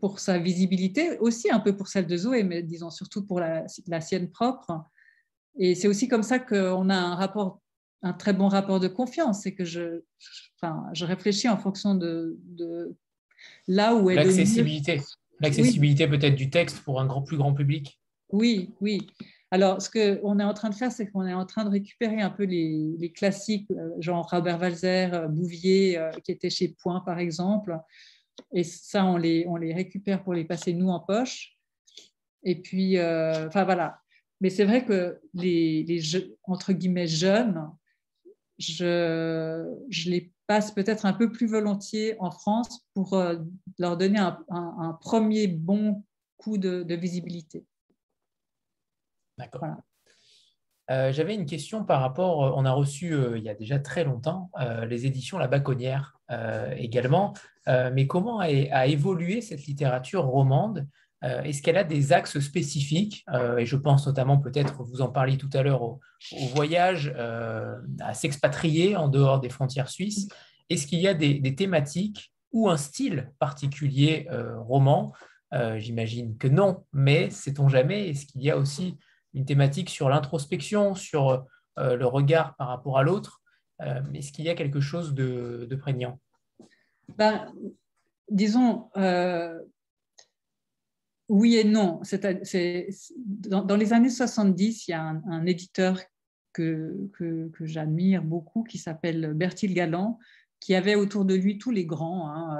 pour, 0.00 0.18
sa 0.18 0.38
visibilité, 0.38 1.18
aussi 1.18 1.50
un 1.50 1.60
peu 1.60 1.76
pour 1.76 1.88
celle 1.88 2.06
de 2.06 2.16
Zoé, 2.16 2.42
mais 2.42 2.62
disons 2.62 2.90
surtout 2.90 3.24
pour 3.24 3.38
la, 3.38 3.66
sienne 4.00 4.30
propre. 4.30 4.82
Et 5.58 5.74
c'est 5.74 5.88
aussi 5.88 6.08
comme 6.08 6.22
ça 6.22 6.38
qu'on 6.38 6.88
a 6.88 6.96
un 6.96 7.14
rapport, 7.14 7.60
un 8.02 8.12
très 8.12 8.32
bon 8.32 8.48
rapport 8.48 8.80
de 8.80 8.88
confiance. 8.88 9.42
C'est 9.42 9.54
que 9.54 9.64
je, 9.64 10.00
réfléchis 11.00 11.48
en 11.48 11.58
fonction 11.58 11.94
de, 11.94 12.38
là 13.66 13.94
où 13.94 14.10
est 14.10 14.14
l'accessibilité. 14.14 15.00
L'accessibilité 15.40 16.06
peut-être 16.08 16.34
du 16.34 16.50
texte 16.50 16.80
pour 16.80 17.00
un 17.00 17.06
grand, 17.06 17.22
plus 17.22 17.36
grand 17.36 17.54
public. 17.54 18.00
Oui, 18.30 18.70
oui. 18.80 19.06
Alors, 19.50 19.80
ce 19.80 19.88
qu'on 19.88 20.38
est 20.38 20.44
en 20.44 20.52
train 20.52 20.68
de 20.68 20.74
faire, 20.74 20.92
c'est 20.92 21.10
qu'on 21.10 21.26
est 21.26 21.32
en 21.32 21.46
train 21.46 21.64
de 21.64 21.70
récupérer 21.70 22.20
un 22.20 22.30
peu 22.30 22.44
les, 22.44 23.12
classiques, 23.14 23.70
euh, 23.70 23.90
genre 23.98 24.28
Robert 24.30 24.60
Walzer, 24.60 25.14
euh, 25.14 25.28
Bouvier, 25.28 25.96
euh, 25.98 26.10
qui 26.22 26.32
était 26.32 26.50
chez 26.50 26.76
Point, 26.82 27.00
par 27.00 27.18
exemple. 27.18 27.78
Et 28.52 28.62
ça, 28.62 29.06
on 29.06 29.16
les, 29.16 29.46
on 29.48 29.56
les 29.56 29.72
récupère 29.72 30.22
pour 30.22 30.34
les 30.34 30.44
passer, 30.44 30.74
nous, 30.74 30.88
en 30.88 31.00
poche. 31.00 31.56
Et 32.44 32.60
puis, 32.60 33.00
enfin, 33.00 33.64
voilà. 33.64 33.98
Mais 34.40 34.50
c'est 34.50 34.64
vrai 34.64 34.84
que 34.84 35.18
les, 35.34 35.82
les 35.82 36.00
entre 36.44 36.72
guillemets, 36.72 37.08
jeunes, 37.08 37.68
je, 38.58 39.76
je 39.88 40.10
les 40.10 40.32
passe 40.48 40.72
peut-être 40.72 41.06
un 41.06 41.12
peu 41.12 41.30
plus 41.30 41.46
volontiers 41.46 42.16
en 42.18 42.32
France 42.32 42.84
pour 42.94 43.22
leur 43.78 43.96
donner 43.96 44.18
un, 44.18 44.98
premier 45.00 45.46
bon 45.46 46.02
coup 46.36 46.58
de 46.58 46.94
visibilité. 46.94 47.64
D'accord. 49.38 49.76
Euh, 50.90 51.12
j'avais 51.12 51.34
une 51.34 51.46
question 51.46 51.84
par 51.84 52.00
rapport, 52.00 52.44
euh, 52.44 52.52
on 52.56 52.64
a 52.64 52.72
reçu 52.72 53.12
euh, 53.12 53.36
il 53.36 53.44
y 53.44 53.50
a 53.50 53.54
déjà 53.54 53.78
très 53.78 54.04
longtemps 54.04 54.50
les 54.88 55.06
éditions 55.06 55.38
La 55.38 55.48
Baconnière 55.48 56.18
également, 56.76 57.32
mais 57.66 58.06
comment 58.06 58.40
a, 58.40 58.86
évolué 58.86 59.40
cette 59.40 59.64
littérature 59.66 60.24
romande? 60.24 60.86
Est-ce 61.22 61.62
qu'elle 61.62 61.76
a 61.76 61.84
des 61.84 62.12
axes 62.12 62.38
spécifiques 62.38 63.24
Et 63.58 63.66
je 63.66 63.74
pense 63.76 64.06
notamment 64.06 64.38
peut-être, 64.38 64.84
vous 64.84 65.00
en 65.00 65.08
parliez 65.08 65.36
tout 65.36 65.50
à 65.52 65.62
l'heure, 65.62 65.82
au, 65.82 66.00
voyage, 66.54 67.12
à 68.00 68.14
s'expatrier 68.14 68.94
en 68.94 69.08
dehors 69.08 69.40
des 69.40 69.48
frontières 69.48 69.88
suisses. 69.88 70.28
Est-ce 70.70 70.86
qu'il 70.86 71.00
y 71.00 71.08
a 71.08 71.14
des, 71.14 71.54
thématiques 71.56 72.32
ou 72.52 72.70
un 72.70 72.76
style 72.76 73.32
particulier 73.40 74.28
roman 74.58 75.12
J'imagine 75.78 76.38
que 76.38 76.46
non, 76.46 76.84
mais 76.92 77.30
sait-on 77.30 77.68
jamais 77.68 78.10
Est-ce 78.10 78.24
qu'il 78.26 78.42
y 78.42 78.50
a 78.50 78.56
aussi 78.56 78.96
une 79.34 79.44
thématique 79.44 79.90
sur 79.90 80.08
l'introspection, 80.08 80.94
sur 80.94 81.46
euh, 81.78 81.96
le 81.96 82.06
regard 82.06 82.56
par 82.56 82.68
rapport 82.68 82.98
à 82.98 83.02
l'autre. 83.02 83.40
Euh, 83.80 84.00
est-ce 84.14 84.32
qu'il 84.32 84.44
y 84.44 84.48
a 84.48 84.54
quelque 84.54 84.80
chose 84.80 85.14
de, 85.14 85.68
prégnant? 85.80 86.18
Ben, 87.16 87.52
Disons, 88.30 88.90
euh, 88.96 89.58
oui 91.28 91.56
et 91.56 91.64
non. 91.64 92.00
dans, 93.48 93.76
les 93.76 93.92
années 93.92 94.10
70, 94.10 94.88
il 94.88 94.90
y 94.90 94.94
a 94.94 95.02
un, 95.02 95.46
éditeur 95.46 96.00
que, 96.52 97.10
j'admire 97.60 98.22
beaucoup 98.22 98.64
qui 98.64 98.78
s'appelle 98.78 99.34
Bertil 99.34 99.74
Galland, 99.74 100.18
qui 100.60 100.74
avait 100.74 100.96
autour 100.96 101.24
de 101.24 101.34
lui 101.34 101.58
tous 101.58 101.70
les 101.70 101.86
grands, 101.86 102.28
hein, 102.30 102.58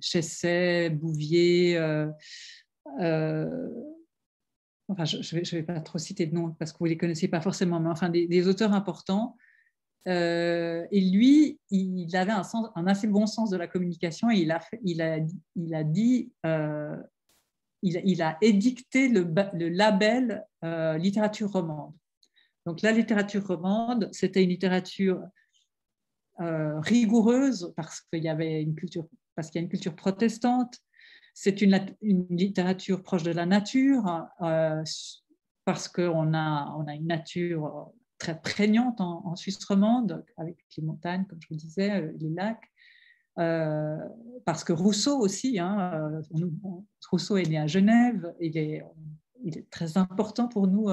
Chesset, 0.00 0.90
Bouvier, 0.90 1.78
enfin, 4.88 5.04
je 5.04 5.36
ne 5.36 5.50
vais, 5.50 5.62
pas 5.62 5.80
trop 5.80 5.98
citer 5.98 6.26
de 6.26 6.34
noms 6.34 6.52
parce 6.52 6.72
que 6.72 6.78
vous 6.78 6.86
ne 6.86 6.90
les 6.90 6.96
connaissez 6.96 7.28
pas 7.28 7.40
forcément, 7.40 7.80
mais 7.80 7.90
enfin 7.90 8.08
des, 8.08 8.48
auteurs 8.48 8.72
importants. 8.72 9.36
Euh, 10.08 10.86
et 10.92 11.00
lui, 11.00 11.58
il 11.70 12.14
avait 12.14 12.32
un, 12.32 12.86
assez 12.86 13.08
bon 13.08 13.26
sens 13.26 13.50
de 13.50 13.56
la 13.56 13.66
communication 13.66 14.30
et 14.30 14.36
il 14.36 14.52
a, 14.52 15.84
dit, 15.84 16.32
euh, 16.44 16.96
il, 17.86 18.22
a 18.22 18.36
édicté 18.40 19.08
le, 19.08 19.22
label 19.68 20.44
euh, 20.64 20.98
littérature 20.98 21.52
romande. 21.52 21.94
Donc 22.64 22.82
la 22.82 22.92
littérature 22.92 23.46
romande, 23.46 24.08
c'était 24.12 24.42
une 24.42 24.50
littérature 24.50 25.22
rigoureuse 26.38 27.72
parce 27.76 28.02
qu'il 28.02 28.22
y 28.22 28.28
avait 28.28 28.60
une 28.60 28.74
culture, 28.74 29.06
a 29.38 29.42
une 29.54 29.70
culture 29.70 29.96
protestante, 29.96 30.82
c'est 31.38 31.60
une, 31.60 31.78
littérature 32.30 33.02
proche 33.02 33.22
de 33.22 33.30
la 33.30 33.44
nature 33.44 34.26
euh, 34.40 34.82
parce 35.66 35.86
qu'on 35.86 36.32
a, 36.32 36.74
une 36.94 37.06
nature 37.06 37.92
très 38.16 38.40
prégnante 38.40 39.02
en, 39.02 39.36
Suisse 39.36 39.62
romande, 39.66 40.24
avec 40.38 40.56
les 40.78 40.82
montagnes, 40.82 41.26
comme 41.26 41.38
je 41.42 41.48
vous 41.50 41.56
disais, 41.56 41.90
euh, 41.90 42.12
les 42.18 42.30
lacs. 42.30 42.72
Euh, 43.38 43.98
parce 44.44 44.64
que 44.64 44.72
Rousseau 44.72 45.18
aussi, 45.18 45.58
hein, 45.58 46.22
Rousseau 47.10 47.36
est 47.36 47.48
né 47.48 47.58
à 47.58 47.66
Genève, 47.66 48.32
il 48.40 48.56
est, 48.56 48.82
très 49.70 49.98
important 49.98 50.48
pour 50.48 50.66
nous. 50.66 50.88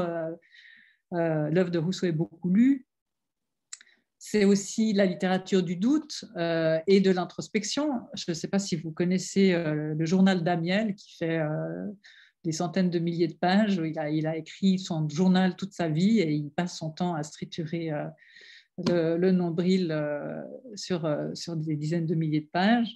L'œuvre 1.11 1.70
de 1.70 1.80
Rousseau 1.80 2.07
est 2.07 2.11
beaucoup 2.11 2.49
lue 2.49 2.88
c'est 4.26 4.45
aussi 4.45 4.94
la 4.94 5.06
littérature 5.06 5.61
du 5.64 5.76
doute 5.76 6.24
euh, 6.38 6.80
et 6.88 7.02
de 7.02 7.11
l'introspection. 7.11 8.03
Je 8.14 8.24
ne 8.30 8.34
sais 8.34 8.48
pas 8.48 8.57
si 8.57 8.78
vous 8.78 8.90
connaissez 8.90 9.52
euh, 9.52 9.94
le 9.95 10.06
journal 10.06 10.45
d'Amiel 10.45 10.95
qui 10.95 11.18
fait 11.18 11.40
euh, 11.40 11.88
des 12.45 12.53
centaines 12.53 12.90
de 12.90 12.99
milliers 12.99 13.28
de 13.28 13.34
pages. 13.34 13.82
Il 13.84 13.99
a, 13.99 14.10
il 14.10 14.26
a, 14.26 14.38
écrit 14.38 14.80
son 14.80 15.10
journal 15.10 15.57
toute 15.57 15.74
sa 15.74 15.90
vie 15.90 16.22
et 16.22 16.32
il 16.32 16.49
passe 16.52 16.78
son 16.78 16.91
temps 16.91 17.15
à 17.15 17.24
striturer 17.24 17.91
le, 18.78 19.32
nombril 19.32 19.95
sur, 20.76 21.08
sur 21.34 21.56
des 21.56 21.76
dizaines 21.76 22.06
de 22.06 22.16
milliers 22.16 22.41
de 22.41 22.50
pages. 22.52 22.95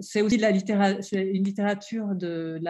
c'est 0.00 0.22
aussi 0.22 0.38
la 0.38 0.50
une 0.50 1.44
littérature 1.44 2.14
d'une 2.14 2.60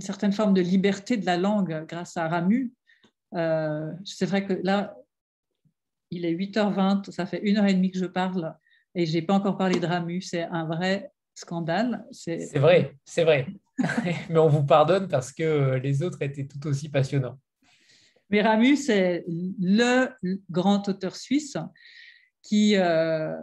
certaine 0.00 0.32
forme 0.32 0.54
de 0.54 0.60
liberté 0.60 1.16
de 1.16 1.26
la 1.26 1.36
langue 1.36 1.86
grâce 1.88 2.16
à 2.16 2.28
Ramu. 2.28 2.72
c'est 3.32 4.26
vrai 4.26 4.46
que 4.46 4.52
là, 4.62 4.96
il 6.10 6.24
est 6.24 6.34
8h20, 6.34 7.10
ça 7.10 7.26
fait 7.26 7.40
une 7.42 7.56
heure 7.58 7.66
et 7.66 7.74
demie 7.74 7.90
que 7.90 7.98
je 7.98 8.06
parle 8.06 8.54
et 8.94 9.06
je 9.06 9.12
n'ai 9.12 9.22
pas 9.22 9.34
encore 9.34 9.56
parlé 9.56 9.80
de 9.80 9.86
Ramu. 9.86 10.20
C'est 10.20 10.42
un 10.42 10.64
vrai 10.66 11.10
scandale. 11.34 12.04
C'est 12.12 12.58
vrai, 12.58 12.96
c'est 13.04 13.24
vrai. 13.24 13.48
Mais 14.30 14.38
on 14.38 14.48
vous 14.48 14.64
pardonne 14.64 15.08
parce 15.08 15.32
que 15.32 15.74
les 15.82 16.02
autres 16.02 16.22
étaient 16.22 16.46
tout 16.46 16.64
aussi 16.66 16.88
passionnants. 16.88 17.38
Mais 18.30 18.42
Ramu, 18.42 18.76
c'est 18.76 19.24
le 19.28 20.08
grand 20.50 20.88
auteur 20.88 21.16
suisse 21.16 21.56
qui, 22.44 22.76
euh, 22.76 23.34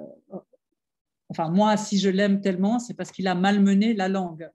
enfin 1.29 1.49
moi, 1.49 1.75
si 1.75 1.97
je 1.97 2.09
l'aime 2.09 2.39
tellement, 2.39 2.79
c'est 2.79 2.93
parce 2.93 3.11
qu'il 3.11 3.27
a 3.27 3.35
malmené 3.35 3.93
la 3.93 4.07
langue. 4.07 4.49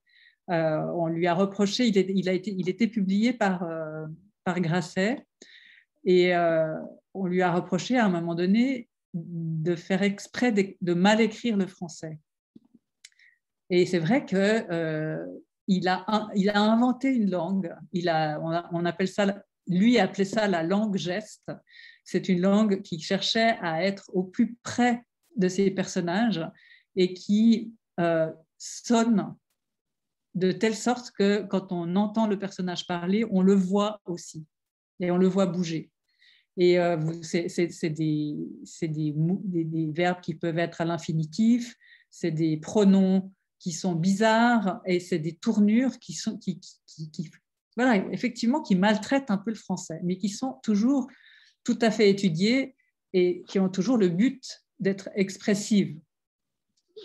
Euh, 0.51 0.81
on 0.94 1.09
lui 1.09 1.27
a 1.27 1.35
reproché, 1.35 1.89
il, 1.89 2.28
a 2.28 2.32
été, 2.32 2.55
il 2.57 2.69
était 2.69 2.86
publié 2.86 3.32
par, 3.32 3.65
euh, 3.65 4.07
par 4.44 4.61
Grasset, 4.61 5.27
et 6.05 6.32
on 7.15 7.27
lui 7.27 7.43
a 7.43 7.53
reproché 7.53 7.98
à 7.98 8.05
un 8.05 8.09
moment 8.09 8.36
donné 8.36 8.89
de 9.12 9.74
faire 9.74 10.03
exprès 10.03 10.53
de, 10.53 10.94
mal 10.94 11.20
écrire 11.20 11.57
le 11.57 11.66
français. 11.66 12.20
Et 13.70 13.86
c'est 13.86 13.98
vrai 13.98 14.24
que 14.24 15.27
il, 15.66 15.89
a, 15.89 16.28
il 16.36 16.48
a 16.51 16.61
inventé 16.61 17.09
une 17.09 17.28
langue. 17.28 17.74
Il 17.93 18.09
a, 18.09 18.40
on, 18.40 18.85
appelle 18.85 19.09
ça, 19.09 19.43
lui 19.66 19.98
appelait 19.98 20.24
ça 20.24 20.47
la 20.48 20.62
langue 20.62 20.97
geste. 20.97 21.51
C'est 22.05 22.28
une 22.28 22.40
langue 22.40 22.82
qui 22.82 23.01
cherchait 23.01 23.56
à 23.60 23.82
être 23.82 24.10
au 24.12 24.22
plus 24.22 24.56
près 24.62 25.05
de 25.36 25.48
ses 25.48 25.70
personnages 25.70 26.44
et 26.94 27.14
qui 27.14 27.72
euh, 28.01 28.30
sonne 28.59 29.34
de 30.34 30.52
telle 30.52 30.76
sorte 30.76 31.10
que 31.12 31.43
quand 31.43 31.72
on 31.72 31.97
entend 31.97 32.26
le 32.26 32.38
personnage 32.38 32.86
parler, 32.86 33.24
on 33.30 33.43
le 33.43 33.55
voit 33.55 34.01
aussi 34.05 34.47
et 35.01 35.10
on 35.10 35.16
le 35.16 35.26
voit 35.26 35.47
bouger. 35.47 35.90
Et 36.59 36.78
euh, 36.78 36.98
c'est 37.22 37.47
des, 37.90 38.36
des, 38.82 39.64
des, 39.64 39.86
verbes 39.93 40.20
qui 40.22 40.34
peuvent 40.34 40.59
être 40.59 40.80
à 40.80 40.84
l'infinitif, 40.86 41.74
c'est 42.09 42.30
des 42.30 42.56
pronoms 42.56 43.30
qui 43.59 43.72
sont 43.72 43.94
bizarres 43.94 44.80
et 44.86 45.01
c'est 45.01 45.18
des 45.18 45.36
tournures 45.36 45.98
qui 45.98 46.14
sont, 46.14 46.38
qui, 46.38 46.59
qui, 46.86 47.30
voilà, 47.77 47.97
effectivement, 48.12 48.62
qui 48.62 48.74
maltraitent 48.74 49.31
un 49.31 49.36
peu 49.36 49.51
le 49.51 49.57
français, 49.57 50.01
mais 50.03 50.16
qui 50.16 50.31
sont 50.31 50.59
toujours 50.62 51.09
tout 51.62 51.78
à 51.82 51.90
fait 51.90 52.09
étudiées 52.09 52.74
et 53.12 53.43
qui 53.48 53.59
ont 53.59 53.69
toujours 53.69 53.98
le 53.98 54.09
but 54.09 54.62
d'être 54.81 55.11
expressives, 55.15 55.98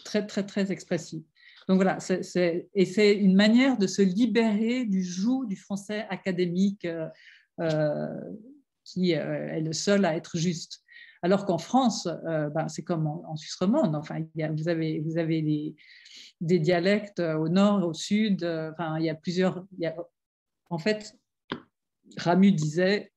très, 0.05 0.25
très, 0.25 0.45
très 0.45 0.71
expressives. 0.71 1.23
Donc 1.67 1.75
voilà, 1.77 1.97
et 2.73 2.85
c'est 2.85 3.13
une 3.15 3.35
manière 3.35 3.77
de 3.77 3.87
se 3.87 4.01
libérer 4.01 4.85
du 4.85 5.03
joug 5.03 5.45
du 5.45 5.55
français 5.55 6.05
académique 6.09 6.85
euh, 6.85 7.07
euh 7.59 8.07
qui 8.83 9.15
euh, 9.15 9.47
est 9.47 9.61
le 9.61 9.73
seul 9.73 10.03
à 10.05 10.15
être 10.15 10.37
juste. 10.37 10.81
Alors 11.21 11.45
qu'en 11.45 11.59
France, 11.59 12.07
ben, 12.25 12.67
c'est 12.67 12.83
comme 12.83 13.05
en, 13.05 13.35
Suisse 13.35 13.55
romande. 13.55 13.95
Enfin, 13.95 14.25
vous 14.35 14.67
avez, 14.67 14.99
vous 15.01 15.19
avez 15.19 15.43
des, 15.43 15.75
des, 16.41 16.57
dialectes 16.57 17.19
au 17.19 17.47
nord, 17.47 17.87
au 17.87 17.93
sud. 17.93 18.43
Enfin, 18.43 18.97
il 18.97 19.05
y 19.05 19.09
a 19.09 19.13
plusieurs. 19.13 19.63
En 20.71 20.79
fait, 20.79 21.15
Ramu 22.17 22.51
disait 22.51 23.11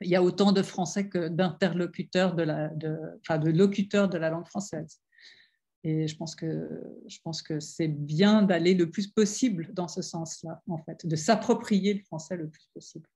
il 0.00 0.08
y 0.08 0.16
a 0.16 0.22
autant 0.22 0.52
de 0.52 0.62
français 0.62 1.08
que 1.08 1.28
d'interlocuteurs 1.28 2.34
de 2.34 2.42
la, 2.42 2.70
enfin, 3.20 3.38
de 3.38 3.50
locuteurs 3.50 4.08
de 4.08 4.18
la 4.18 4.28
langue 4.28 4.46
française. 4.46 5.00
Et 5.84 6.08
je 6.08 6.16
pense 6.16 6.34
que, 6.34 6.68
je 7.06 7.18
pense 7.22 7.42
que 7.42 7.60
c'est 7.60 7.88
bien 7.88 8.42
d'aller 8.42 8.74
le 8.74 8.90
plus 8.90 9.06
possible 9.06 9.72
dans 9.72 9.88
ce 9.88 10.02
sens-là, 10.02 10.62
en 10.68 10.78
fait, 10.78 11.06
de 11.06 11.14
s'approprier 11.14 11.94
le 11.94 12.02
français 12.02 12.36
le 12.36 12.48
plus 12.48 12.68
possible. 12.74 13.08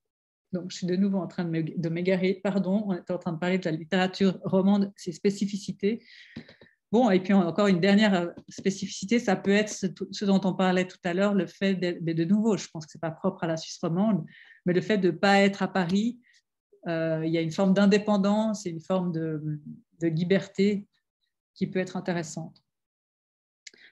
donc 0.52 0.70
je 0.70 0.76
suis 0.76 0.86
de 0.86 0.96
nouveau 0.96 1.18
en 1.18 1.26
train 1.26 1.44
de 1.44 1.88
m'égarer, 1.88 2.34
pardon, 2.34 2.84
on 2.86 2.92
est 2.94 3.10
en 3.10 3.18
train 3.18 3.32
de 3.32 3.38
parler 3.38 3.58
de 3.58 3.64
la 3.64 3.76
littérature 3.76 4.38
romande, 4.44 4.92
ses 4.96 5.12
spécificités. 5.12 6.04
Bon, 6.90 7.10
et 7.10 7.20
puis 7.20 7.34
encore 7.34 7.66
une 7.66 7.80
dernière 7.80 8.14
euh, 8.14 8.26
spécificité, 8.48 9.18
ça 9.18 9.36
peut 9.36 9.50
être 9.50 9.70
ce, 9.70 10.24
dont 10.24 10.40
on 10.44 10.54
parlait 10.54 10.86
tout 10.86 10.98
à 11.04 11.12
l'heure, 11.12 11.34
le 11.34 11.46
fait 11.46 11.74
de, 11.74 12.12
de 12.12 12.24
nouveau, 12.24 12.56
je 12.56 12.66
pense 12.68 12.86
que 12.86 12.92
ce 12.92 12.96
n'est 12.96 13.00
pas 13.00 13.10
propre 13.10 13.44
à 13.44 13.46
la 13.46 13.58
Suisse 13.58 13.78
romande, 13.82 14.24
mais 14.64 14.72
le 14.72 14.80
fait 14.80 14.96
de 14.96 15.10
ne 15.10 15.16
pas 15.16 15.40
être 15.40 15.62
à 15.62 15.68
Paris, 15.68 16.18
euh, 16.86 17.22
il 17.26 17.32
y 17.32 17.36
a 17.36 17.42
une 17.42 17.52
forme 17.52 17.74
d'indépendance 17.74 18.64
et 18.64 18.70
une 18.70 18.80
forme 18.80 19.12
de, 19.12 19.60
liberté 20.00 20.86
qui 21.54 21.66
peut 21.66 21.80
être 21.80 21.96
intéressante. 21.96 22.62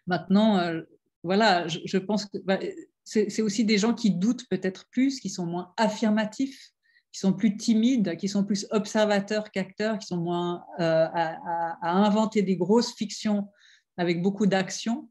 Maintenant, 0.06 0.58
euh, 0.58 0.82
voilà, 1.22 1.66
je, 1.66 1.98
pense 1.98 2.26
que 2.26 2.38
bah, 2.38 2.60
c'est 3.04 3.42
aussi 3.42 3.64
des 3.64 3.76
gens 3.76 3.92
qui 3.92 4.12
doutent 4.12 4.48
peut-être 4.48 4.88
plus, 4.90 5.20
qui 5.20 5.28
sont 5.28 5.46
moins 5.46 5.74
affirmatifs 5.76 6.72
qui 7.12 7.20
sont 7.20 7.32
plus 7.32 7.56
timides, 7.56 8.16
qui 8.16 8.28
sont 8.28 8.44
plus 8.44 8.66
observateurs 8.70 9.50
qu'acteurs, 9.50 9.98
qui 9.98 10.06
sont 10.06 10.18
moins 10.18 10.64
euh, 10.80 11.06
à, 11.12 11.78
inventer 11.82 12.42
des 12.42 12.56
grosses 12.56 12.94
fictions 12.94 13.48
avec 13.96 14.22
beaucoup 14.22 14.46
d'action. 14.46 15.08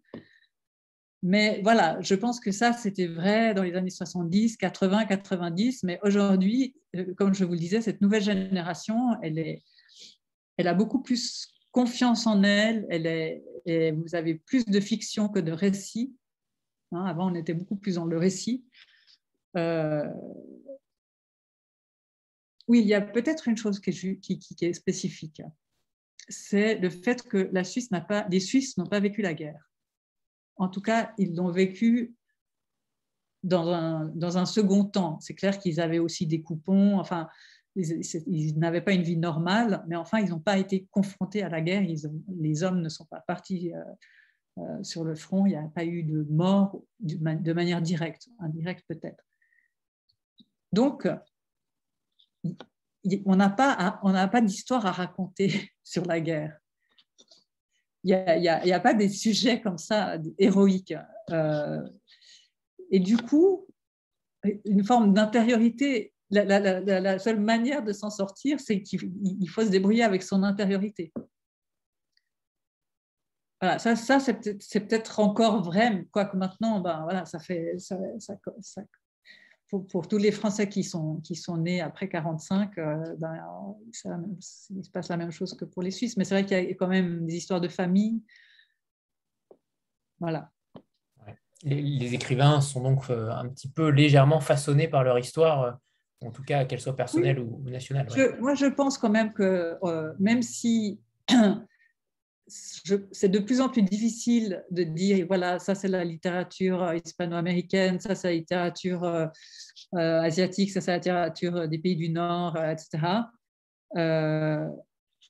Mais 1.24 1.62
voilà, 1.64 2.00
je 2.02 2.14
pense 2.14 2.40
que 2.40 2.52
ça, 2.52 2.74
c'était 2.74 3.08
vrai 3.08 3.56
dans 3.56 3.64
les 3.64 3.74
années 3.74 3.90
70, 3.90 4.58
80, 4.58 5.06
90. 5.06 5.84
Mais 5.84 6.00
aujourd'hui, 6.04 6.76
euh, 6.96 7.14
comme 7.16 7.34
je 7.34 7.44
vous 7.46 7.54
le 7.54 7.60
disais, 7.60 7.82
cette 7.82 8.02
nouvelle 8.02 8.22
génération, 8.22 9.16
elle, 9.24 9.40
est, 9.40 9.64
elle 10.58 10.68
a 10.68 10.76
beaucoup 10.76 11.02
plus 11.02 11.48
confiance 11.72 12.28
en 12.28 12.44
elle. 12.44 12.86
elle 12.90 13.08
est, 13.08 13.92
vous 13.92 14.14
avez 14.14 14.36
plus 14.36 14.66
de 14.66 14.80
fiction 14.80 15.28
que 15.28 15.40
de 15.40 15.52
récit. 15.52 16.16
Hein, 16.92 17.06
avant, 17.06 17.32
on 17.32 17.36
était 17.36 17.56
beaucoup 17.56 17.76
plus 17.76 17.96
dans 17.96 18.06
le 18.06 18.18
récit. 18.18 18.64
Euh, 19.58 20.06
oui, 22.68 22.82
il 22.82 22.88
y 22.88 22.94
a 22.94 23.02
peut-être 23.02 23.48
une 23.48 23.58
chose 23.58 23.80
qui 23.80 24.20
est, 24.62 24.74
spécifique. 24.74 25.42
C'est 26.28 26.76
le 26.76 26.90
fait 26.90 27.22
que 27.22 27.50
la 27.52 27.64
Suisse 27.64 27.90
pas, 28.08 28.28
les 28.30 28.40
Suisses 28.40 28.78
n'ont 28.78 28.88
pas 28.88 29.00
vécu 29.00 29.22
la 29.22 29.34
guerre. 29.34 29.70
En 30.56 30.70
tout 30.70 30.82
cas, 30.82 31.14
ils 31.18 31.36
l'ont 31.36 31.52
vécu 31.52 32.16
dans 33.44 33.70
un, 33.70 34.06
dans 34.16 34.38
un 34.40 34.46
second 34.46 34.86
temps. 34.86 35.20
C'est 35.20 35.36
clair 35.36 35.60
qu'ils 35.60 35.80
avaient 35.80 36.00
aussi 36.00 36.26
des 36.26 36.42
coupons, 36.42 36.98
enfin, 36.98 37.30
ils, 37.76 38.58
n'avaient 38.58 38.82
pas 38.82 38.94
une 38.94 39.04
vie 39.04 39.18
normale, 39.18 39.84
mais 39.88 39.96
enfin, 39.96 40.20
ils 40.20 40.30
n'ont 40.30 40.40
pas 40.40 40.58
été 40.58 40.88
confrontés 40.90 41.44
à 41.44 41.50
la 41.50 41.62
guerre. 41.62 41.84
les 41.84 42.64
hommes 42.64 42.82
ne 42.82 42.90
sont 42.90 43.06
pas 43.06 43.22
partis 43.28 43.74
euh, 43.74 43.84
euh, 44.58 44.84
sur 44.84 45.04
le 45.04 45.14
front. 45.14 45.46
Il 45.46 45.50
n'y 45.50 45.56
a 45.58 45.68
pas 45.68 45.86
eu 45.86 46.04
de 46.04 46.24
mort 46.32 46.82
de, 47.00 47.16
de 47.16 47.54
manière 47.54 47.82
directe, 47.82 48.30
indirecte 48.40 48.86
peut-être. 48.88 49.24
Donc, 50.72 51.08
on 53.26 53.36
n'a 53.36 53.50
pas, 53.50 54.00
pas 54.32 54.42
d'histoire 54.42 54.86
à 54.86 54.92
raconter 54.92 55.72
sur 55.84 56.06
la 56.06 56.20
guerre. 56.20 56.58
Il 58.04 58.16
n'y 58.40 58.50
a, 58.50 58.76
a, 58.76 58.80
pas 58.80 58.94
des 58.94 59.10
sujets 59.10 59.62
comme 59.62 59.80
ça 59.80 60.18
héroïques. 60.38 60.94
Euh, 61.32 61.82
et 62.92 63.00
du 63.00 63.18
coup, 63.18 63.66
une 64.66 64.84
forme 64.84 65.14
d'intériorité. 65.14 66.14
La, 66.32 67.20
seule 67.20 67.40
manière 67.40 67.84
de 67.84 67.94
s'en 67.94 68.10
sortir, 68.10 68.60
c'est 68.60 68.82
qu'il 68.82 69.50
faut 69.50 69.62
se 69.62 69.70
débrouiller 69.70 70.04
avec 70.04 70.24
son 70.24 70.44
intériorité. 70.44 71.14
Voilà, 73.62 73.80
ça, 73.80 73.96
ça 73.96 74.20
c'est 74.20 74.80
peut-être 74.80 75.20
encore 75.20 75.64
vrai, 75.64 76.06
quoique 76.12 76.36
maintenant, 76.36 76.82
ben, 76.82 77.02
voilà, 77.04 77.26
ça 77.26 77.40
fait, 77.40 77.76
ça, 77.80 77.98
ça, 78.20 78.82
pour, 79.70 80.08
tous 80.08 80.18
les 80.18 80.32
Français 80.32 80.70
qui 80.70 80.84
sont, 80.84 81.18
qui 81.22 81.36
sont 81.36 81.58
nés 81.58 81.82
après 81.82 82.08
45, 82.08 82.78
euh, 82.78 83.16
ben, 83.18 83.36
il 83.88 84.84
se 84.84 84.90
passe 84.92 85.10
la 85.10 85.18
même 85.18 85.32
chose 85.32 85.56
que 85.56 85.66
pour 85.66 85.82
les 85.82 85.92
Suisses. 85.92 86.18
Mais 86.18 86.24
c'est 86.24 86.36
vrai 86.36 86.46
qu'il 86.46 86.58
y 86.58 86.72
a 86.72 86.76
quand 86.76 86.88
même 86.88 87.26
des 87.26 87.36
histoires 87.36 87.62
de 87.62 87.68
famille. 87.68 88.22
Voilà. 90.20 90.52
Les, 91.64 92.14
écrivains 92.14 92.62
sont 92.62 92.84
donc 92.84 93.10
euh, 93.10 93.32
un 93.32 93.50
petit 93.50 93.70
peu 93.70 93.90
légèrement 93.90 94.40
façonnés 94.40 94.88
par 94.88 95.04
leur 95.04 95.18
histoire, 95.18 95.62
euh, 95.64 95.72
en 96.22 96.32
tout 96.32 96.44
cas 96.44 96.66
qu'elle 96.66 96.80
soit 96.80 96.96
personnelle 96.96 97.40
ou, 97.40 97.68
nationale. 97.70 98.08
moi, 98.40 98.54
je 98.54 98.68
pense 98.68 98.98
quand 98.98 99.10
même 99.10 99.34
que 99.34 99.78
même 100.20 100.44
si 100.44 101.02
c'est 102.48 103.30
de 103.30 103.40
plus 103.40 103.60
en 103.62 103.70
plus 103.70 103.82
difficile 103.82 104.64
de 104.70 104.84
dire, 104.84 105.26
voilà, 105.28 105.58
ça 105.60 105.74
c'est 105.74 105.88
la 105.88 106.04
littérature 106.04 106.84
euh, 106.84 106.96
hispano-américaine, 107.04 108.00
ça 108.00 108.14
c'est 108.14 108.30
la 108.30 108.36
littérature 108.36 109.04
euh, 109.04 109.26
euh, 109.96 110.22
asiatique, 110.22 110.72
ça 110.72 110.82
c'est 110.82 110.92
la 110.92 110.98
littérature 110.98 111.68
des 111.68 111.80
pays 111.80 111.96
du 111.96 112.10
Nord, 112.10 112.58
etc. 112.58 113.24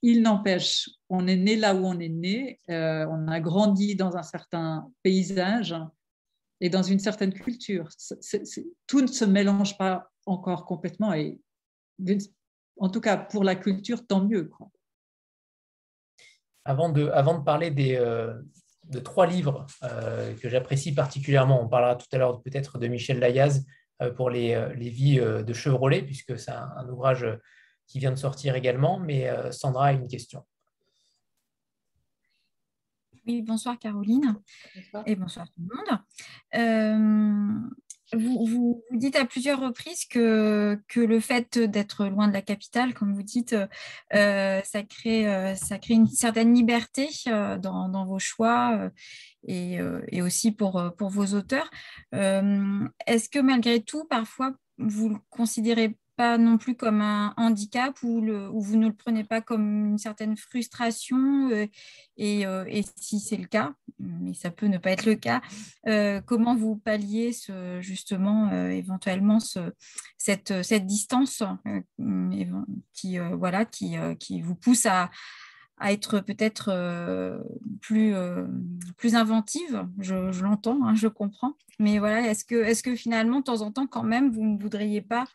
il 0.01 0.21
n'empêche, 0.21 0.89
on 1.09 1.27
est 1.27 1.37
né 1.37 1.55
là 1.55 1.73
où 1.73 1.85
on 1.85 1.99
est 1.99 2.09
né, 2.09 2.59
on 2.67 3.27
a 3.27 3.39
grandi 3.39 3.95
dans 3.95 4.17
un 4.17 4.23
certain 4.23 4.91
paysage 5.01 5.75
et 6.59 6.69
dans 6.69 6.83
une 6.83 6.99
certaine 6.99 7.33
culture. 7.33 7.87
tout 8.87 9.01
ne 9.01 9.07
se 9.07 9.25
mélange 9.25 9.77
pas 9.77 10.11
encore 10.25 10.65
complètement 10.65 11.13
et 11.13 11.39
en 12.77 12.89
tout 12.89 13.01
cas 13.01 13.17
pour 13.17 13.43
la 13.43 13.55
culture, 13.55 14.05
tant 14.05 14.25
mieux. 14.25 14.45
Quoi. 14.45 14.69
Avant 16.65 16.89
de, 16.89 17.07
avant 17.09 17.37
de 17.37 17.43
parler 17.43 17.69
des, 17.69 17.95
euh, 17.95 18.33
de 18.85 18.99
trois 18.99 19.27
livres 19.27 19.67
euh, 19.83 20.35
que 20.35 20.49
j'apprécie 20.49 20.93
particulièrement, 20.93 21.63
on 21.63 21.67
parlera 21.67 21.95
tout 21.95 22.07
à 22.11 22.17
l'heure 22.17 22.41
peut-être 22.41 22.79
de 22.79 22.87
Michel 22.87 23.19
Layaz 23.19 23.63
euh, 24.01 24.11
pour 24.11 24.31
les, 24.31 24.73
les, 24.75 24.89
vies 24.89 25.19
de 25.19 25.53
Chevrolet, 25.53 26.01
puisque 26.01 26.37
c'est 26.39 26.51
un, 26.51 26.89
ouvrage 26.89 27.25
qui 27.85 27.99
vient 27.99 28.11
de 28.11 28.17
sortir 28.17 28.55
également. 28.55 28.99
Mais 28.99 29.29
Sandra 29.51 29.87
a 29.87 29.93
une 29.93 30.07
question. 30.07 30.43
Oui, 33.27 33.41
bonsoir 33.41 33.77
Caroline. 33.79 34.35
Et 35.05 35.15
bonsoir 35.15 35.47
tout 35.47 35.61
le 35.61 35.75
monde 35.75 35.99
vous, 38.13 38.83
dites 38.91 39.15
à 39.15 39.25
plusieurs 39.25 39.59
reprises 39.59 40.05
que, 40.05 40.79
le 40.95 41.19
fait 41.19 41.57
d'être 41.57 42.05
loin 42.05 42.27
de 42.27 42.33
la 42.33 42.41
capitale, 42.41 42.93
comme 42.93 43.13
vous 43.13 43.23
dites, 43.23 43.55
euh, 44.13 44.61
ça, 44.63 44.83
crée, 44.83 45.27
euh, 45.27 45.55
ça 45.55 45.79
crée 45.79 45.95
une 45.95 46.07
certaine 46.07 46.53
liberté 46.53 47.09
euh, 47.27 47.57
dans, 47.57 48.05
vos 48.05 48.19
choix 48.19 48.91
et, 49.47 49.79
aussi 50.21 50.51
pour, 50.51 50.93
pour 50.97 51.09
vos 51.09 51.33
auteurs. 51.33 51.69
Est-ce 52.11 53.29
que 53.29 53.39
malgré 53.39 53.81
tout, 53.81 54.05
parfois, 54.05 54.53
vous 54.77 55.09
le 55.09 55.17
considérez 55.29 55.97
pas 56.15 56.37
non 56.37 56.57
plus 56.57 56.75
comme 56.75 57.01
un 57.01 57.33
handicap 57.37 58.01
ou, 58.03 58.21
le, 58.21 58.47
vous 58.47 58.77
ne 58.77 58.87
le 58.87 58.93
prenez 58.93 59.23
pas 59.23 59.41
comme 59.41 59.87
une 59.89 59.97
certaine 59.97 60.37
frustration 60.37 61.49
euh, 61.51 61.67
euh, 62.19 62.65
et, 62.67 62.83
si 62.95 63.19
c'est 63.19 63.37
le 63.37 63.47
cas, 63.47 63.73
mais 63.99 64.33
ça 64.33 64.51
peut 64.51 64.67
ne 64.67 64.77
pas 64.77 64.91
être 64.91 65.05
le 65.05 65.15
cas, 65.15 65.41
euh, 65.87 66.21
comment 66.21 66.55
vous 66.55 66.75
palliez 66.77 67.33
ce, 67.33 67.79
justement 67.81 68.51
éventuellement 68.69 69.39
ce, 69.39 69.73
cette, 70.17 70.63
cette, 70.63 70.85
distance 70.85 71.43
qui, 72.93 73.17
voilà, 73.17 73.65
qui, 73.65 73.95
qui 74.19 74.41
vous 74.41 74.55
pousse 74.55 74.85
à, 74.85 75.11
à 75.77 75.91
être 75.91 76.19
peut-être 76.19 76.71
plus, 77.81 78.13
plus 78.97 79.15
inventive, 79.15 79.85
je, 79.99 80.41
l'entends, 80.41 80.85
hein, 80.85 80.95
je 80.95 81.07
comprends. 81.07 81.53
Mais 81.79 81.99
voilà, 81.99 82.21
est-ce 82.29 82.45
que, 82.45 82.55
est 82.55 82.81
que 82.81 82.95
finalement, 82.95 83.39
de 83.39 83.43
temps 83.43 83.61
en 83.61 83.71
temps, 83.71 83.87
quand 83.87 84.03
même, 84.03 84.31
vous 84.31 84.45
ne 84.45 84.57
voudriez 84.57 85.01
pas 85.01 85.25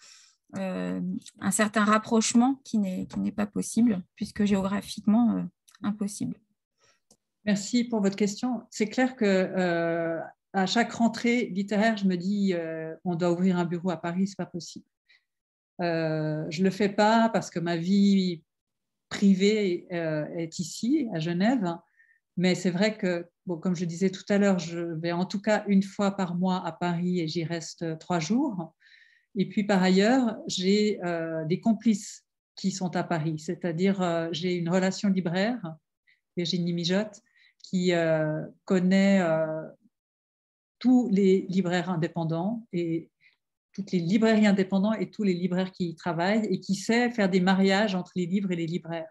un 0.55 1.51
certain 1.51 1.85
rapprochement 1.85 2.61
qui 2.65 2.79
n'est 2.79 3.33
pas 3.35 3.47
possible, 3.47 4.03
puisque 4.17 4.45
géographiquement 4.45 5.37
euh, 5.37 5.43
impossible. 5.83 6.37
Merci 7.45 7.85
pour 7.85 8.01
votre 8.01 8.17
question. 8.17 8.63
C'est 8.71 8.89
clair 8.89 9.17
que 9.17 9.25
euh, 9.25 10.21
à 10.53 10.67
chaque 10.67 10.93
rentrée 10.93 11.47
littéraire, 11.47 11.97
je 11.97 12.07
me 12.07 12.17
dis 12.17 12.55
on 13.05 13.15
doit 13.15 13.33
ouvrir 13.33 13.57
un 13.57 13.65
bureau 13.65 13.91
à 13.91 13.97
Paris, 13.97 14.27
c'est 14.27 14.37
pas 14.37 14.47
possible. 14.47 14.87
je 15.79 16.63
le 16.63 16.71
fais 16.71 16.89
pas 16.89 17.29
parce 17.31 17.51
que 17.51 17.61
ma 17.61 17.77
vie 17.77 18.43
privée 19.09 19.87
est 19.91 20.59
ici, 20.59 21.09
à 21.15 21.19
Genève, 21.19 21.77
mais 22.37 22.55
c'est 22.55 22.71
vrai 22.71 22.97
que, 22.97 23.29
comme 23.61 23.77
je 23.77 23.85
disais 23.85 24.11
tout 24.11 24.25
à 24.29 24.39
l'heure, 24.39 24.59
je 24.59 24.79
vais 24.79 25.13
en 25.13 25.27
tout 25.27 25.41
cas 25.41 25.65
une 25.67 25.83
fois 25.83 26.13
par 26.13 26.35
mois 26.35 26.65
à 26.65 26.73
Paris 26.73 27.21
et 27.21 27.29
j'y 27.29 27.45
reste 27.45 27.99
trois 27.99 28.19
jours. 28.19 28.75
Et 29.37 29.49
puis 29.49 29.65
par 29.65 29.83
ailleurs, 29.83 30.37
j'ai 30.47 31.03
euh, 31.05 31.45
des 31.45 31.61
complices 31.61 32.25
qui 32.57 32.71
sont 32.71 32.95
à 32.97 33.05
Paris, 33.05 33.39
c'est-à-dire 33.39 34.03
euh, 34.03 34.29
j'ai 34.33 34.55
une 34.55 34.69
relation 34.69 35.09
libraire, 35.09 35.77
Virginie 36.37 36.73
Mijotte, 36.73 37.21
qui 37.63 37.93
euh, 37.93 38.43
connaît 38.65 39.21
tous 40.79 41.09
les 41.13 41.43
libraires 41.49 41.91
indépendants 41.91 42.67
et 42.73 43.11
toutes 43.73 43.93
les 43.93 44.01
librairies 44.01 44.47
indépendantes 44.47 44.97
et 44.99 45.11
tous 45.11 45.23
les 45.23 45.35
libraires 45.35 45.71
qui 45.71 45.91
y 45.91 45.95
travaillent 45.95 46.47
et 46.47 46.59
qui 46.59 46.75
sait 46.75 47.11
faire 47.11 47.29
des 47.29 47.41
mariages 47.41 47.95
entre 47.95 48.13
les 48.17 48.27
livres 48.27 48.51
et 48.51 48.57
les 48.57 48.67
libraires. 48.67 49.11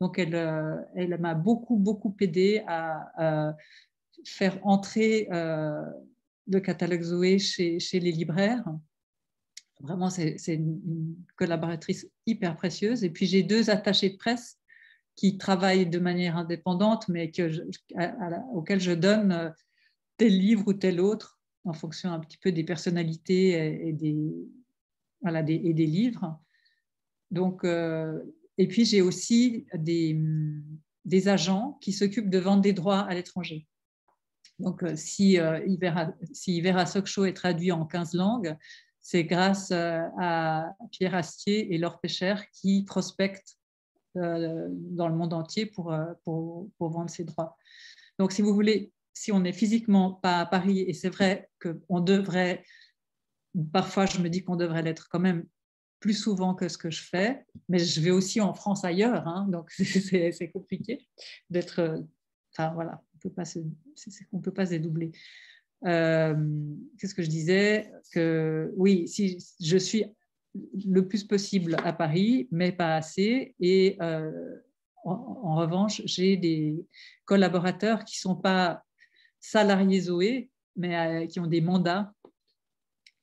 Donc 0.00 0.18
elle, 0.18 1.18
m'a 1.20 1.34
beaucoup, 1.34 1.76
beaucoup 1.76 2.16
aidé 2.20 2.62
à, 2.66 3.54
faire 4.24 4.64
entrer 4.64 5.28
le 5.30 6.60
catalogue 6.60 7.02
Zoé 7.02 7.38
chez 7.38 8.00
les 8.00 8.12
libraires 8.12 8.64
Vraiment, 9.82 10.10
c'est 10.10 10.36
une, 10.46 11.16
collaboratrice 11.36 12.06
hyper 12.26 12.56
précieuse. 12.56 13.04
Et 13.04 13.10
puis, 13.10 13.26
j'ai 13.26 13.42
deux 13.42 13.68
attachés 13.68 14.10
de 14.10 14.16
presse 14.16 14.58
qui 15.16 15.36
travaillent 15.36 15.86
de 15.86 15.98
manière 15.98 16.36
indépendante, 16.36 17.08
mais 17.08 17.30
que 17.30 17.50
auxquels 18.54 18.80
je 18.80 18.92
donne 18.92 19.32
euh, 19.32 19.50
tel 20.16 20.38
livre 20.38 20.68
ou 20.68 20.72
tel 20.72 21.00
autre 21.00 21.40
en 21.64 21.72
fonction 21.72 22.12
un 22.12 22.20
petit 22.20 22.38
peu 22.38 22.50
des 22.50 22.64
personnalités 22.64 23.88
et 23.88 23.92
des, 23.92 24.16
voilà, 25.20 25.40
et 25.48 25.74
des 25.74 25.86
livres. 25.86 26.40
Donc, 27.30 27.64
euh, 27.64 28.20
et 28.58 28.68
puis, 28.68 28.84
j'ai 28.84 29.00
aussi 29.00 29.66
des, 29.74 31.28
agents 31.28 31.78
qui 31.80 31.92
s'occupent 31.92 32.30
de 32.30 32.38
vendre 32.38 32.62
des 32.62 32.72
droits 32.72 33.00
à 33.00 33.14
l'étranger. 33.14 33.66
Donc, 34.58 34.82
euh, 34.82 34.94
si, 34.96 35.38
euh, 35.38 35.64
Ivera, 35.66 36.12
si 36.32 36.56
Ivera 36.56 36.84
Show 37.04 37.24
est 37.24 37.32
traduit 37.32 37.72
en 37.72 37.86
15 37.86 38.14
langues, 38.14 38.56
c'est 39.02 39.24
grâce 39.24 39.70
euh, 39.72 40.00
à 40.18 40.74
Pierre 40.90 41.14
Astier 41.14 41.74
et 41.74 41.78
Laure 41.78 42.00
qui 42.52 42.84
prospectent 42.84 43.58
dans 44.14 45.08
le 45.08 45.14
monde 45.14 45.32
entier 45.32 45.64
pour, 45.64 45.96
pour, 46.22 46.68
pour, 46.76 46.90
vendre 46.90 47.08
ces 47.08 47.24
droits. 47.24 47.56
Donc, 48.18 48.32
si 48.32 48.42
vous 48.42 48.52
voulez, 48.52 48.92
si 49.14 49.32
on 49.32 49.40
n'est 49.40 49.52
physiquement 49.52 50.12
pas 50.12 50.40
à 50.40 50.46
Paris, 50.46 50.80
et 50.80 50.92
c'est 50.92 51.08
vrai 51.08 51.48
qu'on 51.60 52.00
devrait, 52.00 52.62
parfois 53.72 54.06
je 54.06 54.20
me 54.20 54.28
dis 54.28 54.44
qu'on 54.44 54.56
devrait 54.56 54.82
l'être 54.82 55.08
quand 55.08 55.18
même 55.18 55.46
plus 56.00 56.14
souvent 56.14 56.54
que 56.54 56.68
ce 56.68 56.76
que 56.76 56.90
je 56.90 57.02
fais, 57.02 57.46
mais 57.68 57.78
je 57.78 58.00
vais 58.00 58.10
aussi 58.10 58.40
en 58.40 58.54
France 58.54 58.84
ailleurs, 58.84 59.26
hein, 59.26 59.46
donc 59.48 59.70
c'est 59.78 60.50
compliqué 60.52 61.06
d'être. 61.48 62.04
Enfin 62.52 62.74
voilà, 62.74 63.02
on 63.24 63.28
ne 64.36 64.42
peut 64.42 64.52
pas 64.52 64.66
se 64.66 64.70
dédoubler. 64.70 65.12
Euh, 65.86 66.34
qu'est-ce 66.98 67.14
que 67.14 67.22
je 67.22 67.28
disais 67.28 67.90
que 68.12 68.72
oui, 68.76 69.08
si 69.08 69.38
je 69.60 69.76
suis 69.76 70.04
le 70.84 71.06
plus 71.06 71.24
possible 71.24 71.76
à 71.84 71.92
Paris, 71.92 72.48
mais 72.50 72.72
pas 72.72 72.96
assez. 72.96 73.54
Et 73.58 73.96
euh, 74.00 74.56
en, 75.04 75.56
revanche, 75.56 76.02
j'ai 76.04 76.36
des 76.36 76.86
collaborateurs 77.24 78.04
qui 78.04 78.16
ne 78.18 78.20
sont 78.32 78.36
pas 78.36 78.84
salariés 79.40 80.02
Zoé, 80.02 80.50
mais 80.76 80.96
euh, 80.96 81.26
qui 81.26 81.40
ont 81.40 81.46
des 81.46 81.60
mandats 81.60 82.12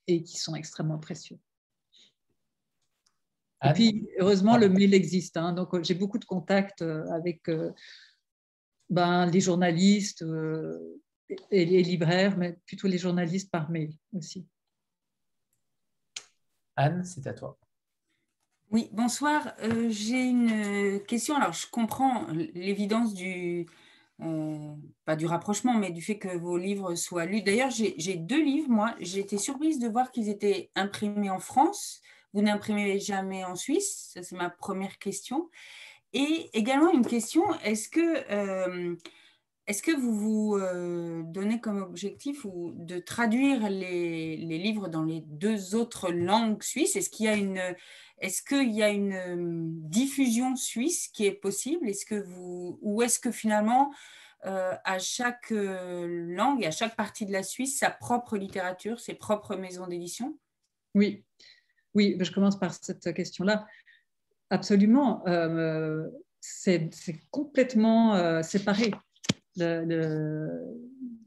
et 0.06 0.22
qui 0.22 0.38
sont 0.38 0.54
extrêmement 0.54 0.98
précieux. 0.98 1.38
Et 3.62 3.72
puis, 3.74 4.08
heureusement, 4.18 4.56
le 4.56 4.70
mail 4.70 4.94
existe. 4.94 5.36
Hein. 5.36 5.52
donc, 5.52 5.82
j'ai 5.82 5.94
beaucoup 5.94 6.18
de 6.18 6.24
contacts 6.24 6.80
avec 6.80 7.46
euh, 7.50 7.72
ben, 8.90 9.26
les 9.26 9.40
journalistes 9.40 10.22
euh, 10.22 11.00
et 11.50 11.64
les 11.64 11.82
libraires, 11.82 12.36
mais 12.36 12.56
plutôt 12.66 12.88
les 12.88 12.98
journalistes 12.98 13.50
par 13.50 13.70
mail 13.70 13.92
aussi. 14.14 14.46
Anne, 16.76 17.04
c'est 17.04 17.26
à 17.26 17.34
toi. 17.34 17.58
Oui, 18.70 18.88
bonsoir. 18.92 19.54
j'ai 19.88 20.22
une 20.22 21.00
question. 21.06 21.36
Alors, 21.36 21.52
je 21.52 21.66
comprends 21.68 22.26
l'évidence 22.54 23.14
du, 23.14 23.66
pas 25.04 25.16
du 25.16 25.26
rapprochement, 25.26 25.74
mais 25.74 25.90
du 25.90 26.02
fait 26.02 26.18
que 26.18 26.36
vos 26.36 26.56
livres 26.56 26.94
soient 26.94 27.26
lus. 27.26 27.42
D'ailleurs, 27.42 27.70
j'ai 27.70 28.16
deux 28.16 28.42
livres, 28.42 28.70
moi. 28.70 28.94
J'ai 29.00 29.20
été 29.20 29.38
surprise 29.38 29.80
de 29.80 29.88
voir 29.88 30.12
qu'ils 30.12 30.28
étaient 30.28 30.70
imprimés 30.76 31.30
en 31.30 31.40
France 31.40 32.00
vous 32.32 32.42
n'imprimez 32.42 32.98
jamais 33.00 33.44
en 33.44 33.56
Suisse 33.56 34.10
Ça, 34.14 34.22
c'est 34.22 34.36
ma 34.36 34.50
première 34.50 34.98
question. 34.98 35.50
Et 36.12 36.50
également 36.52 36.90
une 36.90 37.06
question, 37.06 37.42
est-ce 37.60 37.88
que, 37.88 38.30
euh, 38.30 38.96
est 39.70 39.82
que 39.82 39.96
vous 39.96 40.14
vous 40.14 40.56
euh, 40.56 41.22
donnez 41.24 41.60
comme 41.60 41.80
objectif 41.80 42.44
de 42.44 42.98
traduire 42.98 43.68
les, 43.68 44.36
livres 44.36 44.88
dans 44.88 45.04
les 45.04 45.20
deux 45.20 45.76
autres 45.76 46.10
langues 46.10 46.62
suisses? 46.62 46.96
Est-ce 46.96 47.08
qu'il 47.08 47.26
y 47.26 47.28
a 47.28 47.36
une, 47.36 47.62
est-ce 48.18 48.42
euh, 48.52 49.36
diffusion 49.36 50.56
suisse 50.56 51.06
qui 51.08 51.24
est 51.26 51.32
possible? 51.32 51.88
Est-ce 51.88 52.04
que 52.04 52.16
vous, 52.16 52.80
ou 52.82 53.02
est-ce 53.02 53.20
que 53.20 53.30
finalement, 53.30 53.92
à 54.42 54.98
chaque 54.98 55.50
langue 55.50 56.64
à 56.64 56.70
chaque 56.70 56.96
partie 56.96 57.26
de 57.26 57.32
la 57.32 57.42
Suisse, 57.42 57.78
sa 57.78 57.90
propre 57.90 58.38
littérature, 58.38 58.98
ses 58.98 59.12
propres 59.12 59.54
maisons 59.54 59.86
d'édition? 59.86 60.38
Oui, 60.94 61.24
oui, 61.94 62.16
je 62.18 62.32
commence 62.32 62.58
par 62.58 62.72
cette 62.72 63.12
question-là. 63.12 63.66
Absolument, 64.48 65.22
euh, 65.28 66.08
c'est 66.40 66.90
complètement 67.30 68.14
euh, 69.58 70.48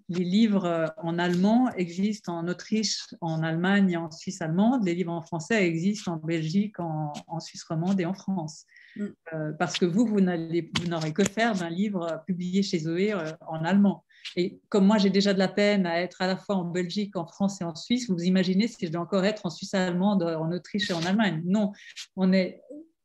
les 0.09 0.23
livres 0.23 0.93
en 0.97 1.17
allemand 1.17 1.71
existent 1.75 2.37
en 2.37 2.47
Autriche, 2.47 2.99
en 3.21 3.41
Allemagne 3.41 3.91
et 3.91 3.97
en 3.97 4.11
Suisse 4.11 4.41
allemande. 4.41 4.85
Les 4.85 4.95
livres 4.95 5.11
en 5.11 5.21
français 5.21 5.65
existent 5.65 6.13
en 6.13 6.17
Belgique, 6.17 6.79
en, 6.79 7.39
Suisse 7.39 7.63
romande 7.63 7.99
et 7.99 8.05
en 8.05 8.13
France. 8.13 8.65
Mm. 8.95 9.05
Euh, 9.33 9.51
parce 9.53 9.77
que 9.77 9.85
vous, 9.85 10.05
vous 10.05 10.21
n'aurez 10.21 11.13
que 11.13 11.23
faire 11.23 11.55
d'un 11.55 11.69
livre 11.69 12.23
publié 12.27 12.63
chez 12.63 12.79
Zoé 12.79 13.13
en 13.47 13.63
allemand. 13.63 14.03
Et 14.35 14.61
comme 14.69 14.85
moi, 14.85 14.97
j'ai 14.97 15.09
déjà 15.09 15.33
de 15.33 15.39
la 15.39 15.47
peine 15.47 15.85
à 15.85 15.99
être 15.99 16.21
à 16.21 16.27
la 16.27 16.37
fois 16.37 16.55
en 16.55 16.65
Belgique, 16.65 17.15
en 17.15 17.25
France 17.25 17.61
et 17.61 17.63
en 17.63 17.75
Suisse, 17.75 18.09
vous 18.09 18.23
imaginez 18.23 18.67
si 18.67 18.85
je 18.85 18.91
dois 18.91 19.01
encore 19.01 19.25
être 19.25 19.45
en 19.45 19.49
Suisse 19.49 19.73
allemande, 19.73 20.23
en 20.23 20.51
Autriche 20.51 20.89
et 20.89 20.93
en 20.93 21.03
Allemagne. 21.03 21.41
Non, 21.45 21.71
on 22.15 22.31
est, 22.31 22.61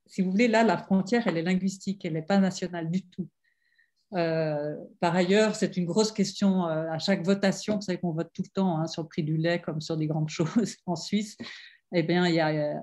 si 0.07 0.23
vous 0.23 0.31
voulez, 0.31 0.49
là, 0.49 0.65
la 0.65 0.79
frontière, 0.79 1.27
elle 1.27 1.37
est 1.37 1.43
linguistique, 1.43 2.05
elle 2.05 2.15
n'est 2.15 2.23
pas 2.23 2.39
nationale 2.39 2.91
du 2.91 3.03
tout. 3.03 3.29
Euh, 4.15 4.75
par 5.01 5.15
ailleurs, 5.15 5.55
c'est 5.55 5.77
une 5.77 5.85
grosse 5.85 6.13
question 6.13 6.67
euh, 6.67 6.91
à 6.91 6.99
chaque 6.99 7.25
votation. 7.25 7.77
Vous 7.77 7.83
savez 7.83 7.99
qu'on 7.99 8.13
vote 8.13 8.31
tout 8.33 8.43
le 8.43 8.51
temps 8.51 8.79
hein, 8.79 8.87
sur 8.87 9.03
le 9.03 9.09
prix 9.09 9.23
du 9.23 9.37
lait 9.37 9.61
comme 9.61 9.81
sur 9.81 9.97
des 9.97 10.07
grandes 10.07 10.29
choses 10.31 10.77
en 10.87 10.97
Suisse 10.97 11.37
eh 11.95 12.03
bien, 12.03 12.27
il 12.27 12.35
y 12.35 12.41
a 12.41 12.49
euh, 12.51 12.75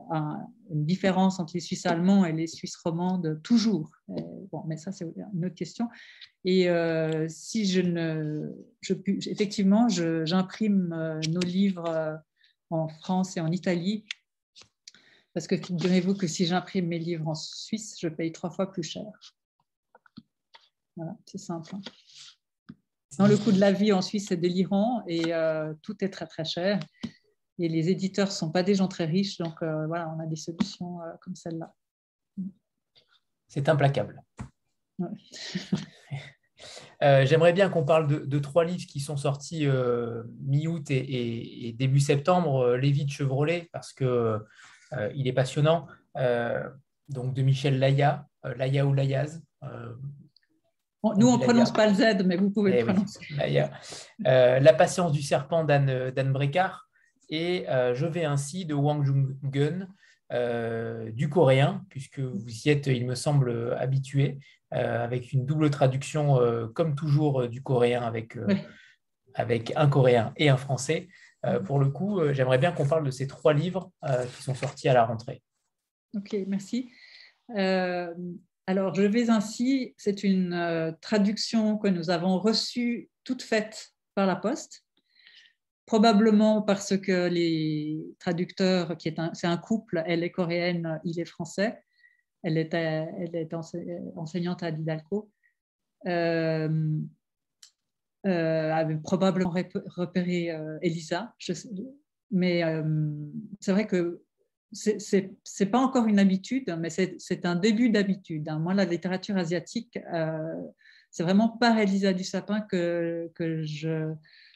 une 0.72 0.84
différence 0.84 1.40
entre 1.40 1.54
les 1.54 1.60
Suisses 1.60 1.86
allemands 1.86 2.26
et 2.26 2.34
les 2.34 2.48
Suisses 2.48 2.76
romandes, 2.78 3.40
toujours. 3.44 3.92
Bon, 4.08 4.64
mais 4.66 4.78
ça, 4.78 4.92
c'est 4.92 5.06
une 5.32 5.46
autre 5.46 5.54
question. 5.54 5.90
Et 6.44 6.68
si 7.28 7.68
je 7.68 7.82
ne. 7.82 8.52
Effectivement, 9.28 9.90
j'imprime 9.90 11.20
nos 11.30 11.40
livres 11.42 12.20
en 12.72 12.88
France 12.88 13.38
et 13.38 13.42
en 13.42 13.52
Italie, 13.52 14.06
parce 15.36 15.46
que 15.46 15.58
figurez-vous 15.58 16.16
que 16.16 16.26
si 16.26 16.48
j'imprime 16.48 16.88
mes 16.88 16.98
livres 16.98 17.28
en 17.28 17.36
Suisse, 17.36 17.98
je 18.02 18.08
paye 18.08 18.32
trois 18.32 18.50
fois 18.50 18.72
plus 18.72 18.82
cher. 18.82 19.06
Voilà, 20.96 21.16
c'est 21.26 21.38
simple. 21.38 21.76
Hein. 21.76 21.82
Dans 23.18 23.28
le 23.28 23.38
coût 23.38 23.52
de 23.52 23.60
la 23.60 23.72
vie 23.72 23.94
en 23.94 24.02
Suisse, 24.02 24.28
c'est 24.30 24.38
délirant 24.38 25.04
et 25.08 25.32
tout 25.82 26.04
est 26.04 26.10
très 26.10 26.28
très 26.28 26.44
cher 26.44 26.80
et 27.60 27.70
les 27.70 27.90
éditeurs 27.90 28.28
ne 28.28 28.34
sont 28.34 28.52
pas 28.52 28.64
des 28.64 28.76
gens 28.76 28.88
très 28.88 29.06
riches, 29.06 29.38
donc 29.38 29.62
euh, 29.62 29.88
voilà, 29.88 30.14
on 30.16 30.20
a 30.20 30.26
des 30.26 30.36
solutions 30.36 31.02
euh, 31.02 31.12
comme 31.22 31.36
celle-là. 31.36 31.74
C'est 33.48 33.70
implacable. 33.70 34.22
Euh, 37.04 37.26
j'aimerais 37.26 37.52
bien 37.52 37.70
qu'on 37.70 37.84
parle 37.84 38.08
de, 38.26 38.40
trois 38.40 38.64
livres 38.64 38.88
qui 38.88 39.02
sont 39.02 39.18
sortis 39.18 39.68
mi-août 40.40 40.90
et, 40.90 41.76
début 41.78 42.00
septembre. 42.00 42.78
Lévi 42.78 43.04
de 43.04 43.12
Chevrolet, 43.12 43.70
parce 43.74 43.92
qu'il 43.92 44.40
il 45.14 45.28
est 45.28 45.34
passionnant. 45.34 45.88
donc 47.10 47.34
de 47.34 47.42
Michel 47.42 47.78
Laya, 47.78 48.26
Laya 48.44 48.88
ou 48.88 48.94
Layaz. 48.94 49.44
Nous, 51.18 51.28
on 51.28 51.38
ne 51.38 51.44
prononce 51.44 51.72
pas 51.72 51.88
le 51.88 51.94
Z, 51.94 52.24
mais 52.26 52.38
vous 52.38 52.50
pouvez 52.50 52.72
le 52.72 52.78
eh 52.80 52.84
prononcer. 52.84 53.20
La 54.20 54.74
patience 54.74 55.12
du 55.12 55.22
serpent 55.22 55.64
d'Anne 55.64 56.32
Brécard 56.32 56.86
et 57.30 57.68
euh, 57.70 57.96
Je 57.96 58.06
vais 58.06 58.26
ainsi 58.26 58.66
de 58.66 58.74
Wang 58.74 59.04
Jung-gun, 59.04 59.88
euh, 60.32 61.12
du 61.12 61.30
coréen, 61.30 61.84
puisque 61.90 62.20
vous 62.20 62.50
y 62.66 62.70
êtes, 62.70 62.88
il 62.88 63.06
me 63.06 63.16
semble, 63.16 63.76
habitué, 63.80 64.40
euh, 64.74 65.04
avec 65.04 65.32
une 65.34 65.46
double 65.46 65.70
traduction, 65.70 66.40
comme 66.74 66.96
toujours, 66.96 67.48
du 67.48 67.62
coréen 67.62 68.02
avec, 68.02 68.38
avec 69.34 69.74
un 69.76 69.88
coréen 69.88 70.34
et 70.38 70.50
un 70.50 70.58
français. 70.58 71.08
pour 71.66 71.80
le 71.80 71.90
coup, 71.90 72.22
j'aimerais 72.32 72.58
bien 72.58 72.72
qu'on 72.72 72.88
parle 72.88 73.06
de 73.06 73.12
ces 73.12 73.28
trois 73.28 73.54
livres 73.54 73.92
qui 74.36 74.44
sont 74.44 74.56
sortis 74.56 74.90
à 74.90 74.94
la 74.94 75.06
rentrée. 75.06 75.42
Ok, 76.16 76.36
merci. 76.48 76.90
Alors, 78.68 78.96
Je 78.96 79.04
vais 79.04 79.30
ainsi, 79.30 79.94
c'est 79.98 80.24
une 80.24 80.96
traduction 81.02 81.78
que 81.78 81.88
nous 81.88 82.10
avons 82.10 82.40
reçue 82.40 83.10
toute 83.24 83.44
faite 83.44 83.94
par 84.16 84.26
la 84.26 84.36
poste. 84.36 84.84
Probablement 85.86 86.64
parce 86.64 86.98
que 86.98 87.28
les 87.28 88.04
traducteurs, 88.18 88.96
c'est 89.34 89.48
un 89.48 89.58
couple, 89.58 90.02
elle 90.08 90.24
est 90.24 90.32
coréenne, 90.32 91.00
il 91.04 91.20
est 91.20 91.26
français, 91.26 91.80
elle 92.42 92.58
est, 92.58 92.74
elle 92.74 93.36
est 93.36 93.54
enseignante 93.54 94.64
à 94.64 94.72
Didalco, 94.72 95.30
euh, 96.08 97.00
euh, 98.26 98.74
avait 98.74 98.98
probablement 98.98 99.54
repéré 99.96 100.50
euh, 100.50 100.80
Elisa, 100.82 101.36
mais 102.32 102.64
euh, 102.64 102.84
c'est 103.60 103.72
vrai 103.72 103.86
que 103.86 104.24
c'est 104.76 105.72
pas 105.72 105.80
encore 105.80 106.08
une 106.08 106.20
habitude, 106.20 106.76
mais 106.80 106.90
c'est 106.90 107.46
un 107.46 107.56
début 107.56 107.90
d'habitude. 107.90 108.50
Hein. 108.50 108.60
Moi, 108.60 108.74
la 108.74 108.86
littérature 108.86 109.38
asiatique, 109.38 109.98
c'est 111.16 111.24
vraiment 111.24 111.50
par 111.50 111.80
Elisa 111.80 112.14
du 112.14 112.26
Sapin 112.26 112.62
que, 112.62 113.32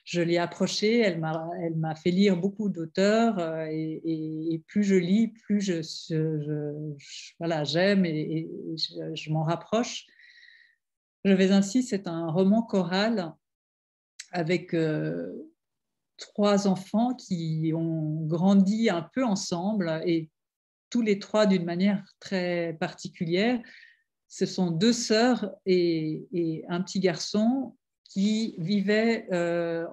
je 0.03 0.21
l'ai 0.21 0.37
approchée, 0.37 0.99
elle 0.99 1.19
m'a 1.19 1.95
fait 1.95 2.11
lire 2.11 2.35
beaucoup 2.35 2.67
d'auteurs 2.67 3.39
euh, 3.39 3.65
et, 3.69 4.61
plus 4.67 4.83
je 4.83 4.95
lis, 4.95 5.27
plus 5.27 5.61
j'aime 5.61 5.77
et, 8.05 8.49
je, 9.15 9.31
m'en 9.31 9.43
rapproche. 9.43 10.05
Je 11.23 11.31
vais 11.31 11.51
ainsi, 11.51 11.81
c'est 11.83 12.07
un 12.07 12.29
roman 12.29 12.63
choral 12.63 13.33
avec 14.31 14.73
euh, 14.73 15.31
trois 16.19 16.67
enfants 16.67 17.13
qui 17.15 17.71
ont 17.75 18.25
grandi 18.25 18.89
un 18.89 19.01
peu 19.13 19.23
ensemble 19.23 20.01
et 20.05 20.29
tous 20.89 21.01
les 21.01 21.19
trois 21.19 21.45
d'une 21.45 21.65
manière 21.65 22.03
très 22.19 22.77
particulière. 22.79 23.59
Ce 24.27 24.45
sont 24.45 24.71
deux 24.71 24.93
sœurs 24.93 25.49
et 25.65 26.63
un 26.67 26.81
petit 26.81 26.99
garçon 26.99 27.75
qui 28.09 28.55
vivaient 28.57 29.27
euh, 29.31 29.87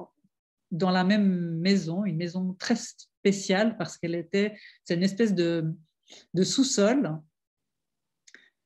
dans 0.70 0.90
la 0.90 1.04
même 1.04 1.58
maison, 1.58 2.04
une 2.04 2.16
maison 2.16 2.54
très 2.58 2.76
spéciale 2.76 3.76
parce 3.76 3.98
qu'elle 3.98 4.14
était, 4.14 4.56
c'est 4.84 4.94
une 4.94 5.02
espèce 5.02 5.34
de, 5.34 5.74
sous-sol 6.42 7.20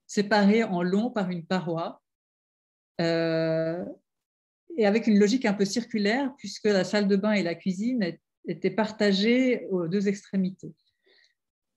séparé 0.06 0.64
en 0.64 0.82
long 0.82 1.10
par 1.10 1.30
une 1.30 1.44
paroi 1.44 2.02
euh, 3.00 3.84
et 4.76 4.86
avec 4.86 5.06
une 5.06 5.18
logique 5.18 5.44
un 5.44 5.52
peu 5.52 5.64
circulaire 5.64 6.32
puisque 6.38 6.66
la 6.66 6.84
salle 6.84 7.08
de 7.08 7.16
bain 7.16 7.32
et 7.32 7.42
la 7.42 7.54
cuisine 7.54 8.16
étaient 8.46 8.70
partagées 8.70 9.66
aux 9.70 9.88
deux 9.88 10.08
extrémités. 10.08 10.72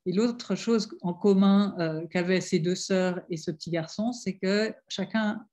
Et 0.05 0.11
l'autre 0.11 0.55
chose 0.55 0.89
en 1.01 1.13
commun 1.13 1.75
euh, 1.79 2.05
qu'avaient 2.07 2.41
ces 2.41 2.59
deux 2.59 2.75
sœurs 2.75 3.21
et 3.29 3.37
ce 3.37 3.51
petit 3.51 3.71
garçon, 3.71 4.11
c'est 4.11 4.37
que 4.37 4.73
chacun 4.89 5.45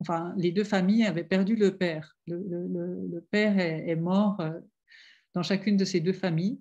enfin, 0.00 0.34
les 0.36 0.52
deux 0.52 0.64
familles 0.64 1.04
avaient 1.04 1.24
perdu 1.24 1.56
le 1.56 1.76
père. 1.76 2.16
Le, 2.26 3.20
père 3.30 3.58
est, 3.58 3.96
mort 3.96 4.40
euh, 4.40 4.52
dans 5.34 5.42
chacune 5.42 5.76
de 5.76 5.84
ces 5.84 6.00
deux 6.00 6.12
familles. 6.12 6.60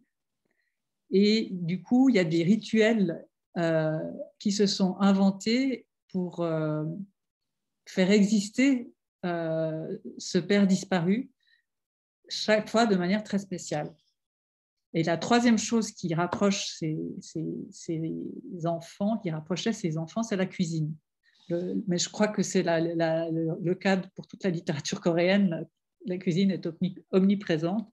Et 1.11 1.49
du 1.51 1.83
coup, 1.83 2.09
il 2.09 2.15
y 2.15 2.19
a 2.19 2.23
des 2.23 2.43
rituels 2.43 3.25
euh, 3.57 3.99
qui 4.39 4.51
se 4.51 4.65
sont 4.65 4.97
inventés 4.99 5.85
pour 6.11 6.47
faire 7.85 8.09
exister 8.09 8.89
ce 9.25 10.37
père 10.37 10.67
disparu, 10.67 11.29
chaque 12.29 12.69
fois 12.69 12.85
de 12.85 12.95
manière 12.95 13.23
très 13.23 13.39
spéciale. 13.39 13.93
Et 14.93 15.03
la 15.03 15.17
troisième 15.17 15.57
chose 15.57 15.91
qui 15.91 16.13
rapproche 16.13 16.67
ces, 16.79 16.95
enfants, 18.65 19.17
qui 19.17 19.29
rapprochait 19.29 19.73
ces 19.73 19.97
enfants, 19.97 20.23
c'est 20.23 20.37
la 20.37 20.45
cuisine 20.45 20.95
mais 21.87 21.97
je 21.97 22.09
crois 22.09 22.27
que 22.27 22.43
c'est 22.43 22.63
le, 22.63 23.73
cas 23.73 23.97
pour 24.15 24.27
toute 24.27 24.43
la 24.43 24.49
littérature 24.49 25.01
coréenne. 25.01 25.65
La 26.05 26.17
cuisine 26.17 26.51
est 26.51 26.67
omniprésente. 27.11 27.91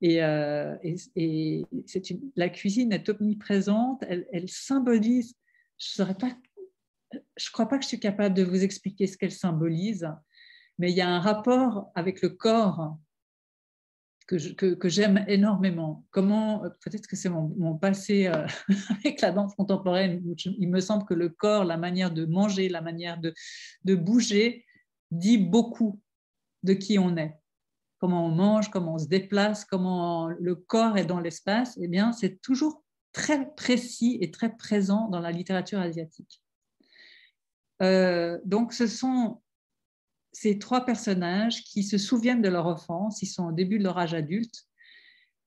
Et, 0.00 0.22
euh, 0.22 0.76
la 2.36 2.48
cuisine 2.48 2.92
est 2.92 3.08
omniprésente, 3.08 4.04
elle, 4.08 4.48
symbolise, 4.48 5.34
je 5.78 6.02
ne 6.02 7.50
crois 7.52 7.68
pas 7.68 7.78
que 7.78 7.84
je 7.84 7.88
suis 7.88 8.00
capable 8.00 8.34
de 8.34 8.42
vous 8.42 8.64
expliquer 8.64 9.06
ce 9.06 9.16
qu'elle 9.16 9.32
symbolise, 9.32 10.08
mais 10.78 10.90
il 10.90 10.96
y 10.96 11.00
a 11.00 11.08
un 11.08 11.20
rapport 11.20 11.90
avec 11.94 12.22
le 12.22 12.30
corps 12.30 12.96
que, 14.26 14.88
j'aime 14.88 15.24
énormément. 15.28 16.06
Comment, 16.10 16.60
peut-être 16.80 17.06
que 17.06 17.16
c'est 17.16 17.28
mon, 17.28 17.76
passé 17.76 18.26
euh, 18.26 18.46
avec 18.90 19.20
la 19.20 19.30
danse 19.30 19.54
contemporaine, 19.54 20.22
il 20.44 20.70
me 20.70 20.80
semble 20.80 21.04
que 21.04 21.14
le 21.14 21.28
corps, 21.28 21.64
la 21.64 21.76
manière 21.76 22.10
de 22.10 22.24
manger, 22.24 22.68
la 22.68 22.80
manière 22.80 23.18
de, 23.18 23.34
de 23.84 23.94
bouger, 23.94 24.64
dit 25.10 25.38
beaucoup 25.38 26.00
de 26.62 26.72
qui 26.72 26.98
on 26.98 27.16
est. 27.16 27.38
Comment 27.98 28.26
on 28.26 28.30
mange, 28.30 28.70
comment 28.70 28.94
on 28.94 28.98
se 28.98 29.06
déplace, 29.06 29.64
comment 29.64 30.28
le 30.28 30.54
corps 30.54 30.96
est 30.96 31.04
dans 31.04 31.20
l'espace, 31.20 31.78
eh 31.80 31.88
bien, 31.88 32.12
c'est 32.12 32.40
toujours 32.40 32.82
très 33.12 33.54
précis 33.54 34.18
et 34.20 34.30
très 34.30 34.56
présent 34.56 35.08
dans 35.08 35.20
la 35.20 35.30
littérature 35.30 35.78
asiatique. 35.78 36.42
Euh, 37.82 38.40
donc, 38.44 38.72
ce 38.72 38.86
sont 38.86 39.41
ces 40.32 40.58
trois 40.58 40.84
personnages 40.84 41.62
qui 41.64 41.82
se 41.82 41.98
souviennent 41.98 42.42
de 42.42 42.48
leur 42.48 42.66
enfance, 42.66 43.22
ils 43.22 43.26
sont 43.26 43.46
au 43.48 43.52
début 43.52 43.78
de 43.78 43.84
leur 43.84 43.98
âge 43.98 44.14
adulte, 44.14 44.64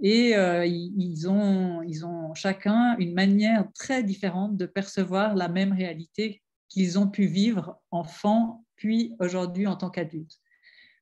et 0.01 0.35
euh, 0.35 0.65
ils, 0.65 1.29
ont, 1.29 1.81
ils 1.83 2.05
ont 2.05 2.33
chacun 2.33 2.97
une 2.99 3.13
manière 3.13 3.65
très 3.73 4.03
différente 4.03 4.57
de 4.57 4.65
percevoir 4.65 5.35
la 5.35 5.47
même 5.47 5.71
réalité 5.71 6.43
qu'ils 6.67 6.99
ont 6.99 7.07
pu 7.07 7.25
vivre 7.25 7.79
enfant, 7.91 8.65
puis 8.75 9.15
aujourd'hui 9.19 9.67
en 9.67 9.75
tant 9.75 9.89
qu'adulte. 9.89 10.37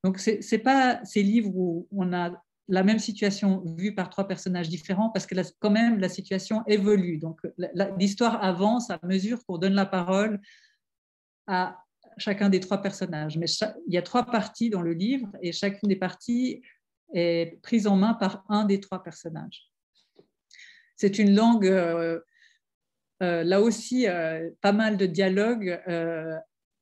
Donc, 0.03 0.19
ce 0.19 0.31
n'est 0.31 0.61
pas 0.61 1.03
ces 1.05 1.23
livres 1.23 1.51
où 1.55 1.87
on 1.91 2.13
a 2.13 2.31
la 2.67 2.83
même 2.83 2.99
situation 2.99 3.63
vue 3.77 3.95
par 3.95 4.09
trois 4.09 4.27
personnages 4.27 4.69
différents, 4.69 5.09
parce 5.09 5.25
que 5.25 5.35
quand 5.59 5.71
même, 5.71 5.99
la 5.99 6.09
situation 6.09 6.63
évolue. 6.67 7.17
Donc, 7.17 7.41
l'histoire 7.97 8.43
avance 8.43 8.89
à 8.89 8.99
mesure 9.03 9.43
qu'on 9.45 9.57
donne 9.57 9.73
la 9.73 9.85
parole 9.85 10.39
à 11.47 11.82
chacun 12.17 12.49
des 12.49 12.59
trois 12.59 12.81
personnages. 12.81 13.37
Mais 13.37 13.47
il 13.87 13.93
y 13.93 13.97
a 13.97 14.01
trois 14.01 14.25
parties 14.25 14.69
dans 14.69 14.81
le 14.81 14.93
livre 14.93 15.27
et 15.41 15.51
chacune 15.51 15.89
des 15.89 15.95
parties 15.95 16.61
est 17.13 17.59
prise 17.61 17.87
en 17.87 17.95
main 17.95 18.13
par 18.13 18.43
un 18.49 18.65
des 18.65 18.79
trois 18.79 19.03
personnages. 19.03 19.71
C'est 20.95 21.19
une 21.19 21.35
langue, 21.35 21.67
euh, 21.67 22.19
euh, 23.21 23.43
là 23.43 23.61
aussi, 23.61 24.07
euh, 24.07 24.49
pas 24.61 24.71
mal 24.71 24.97
de 24.97 25.05
dialogues 25.05 25.79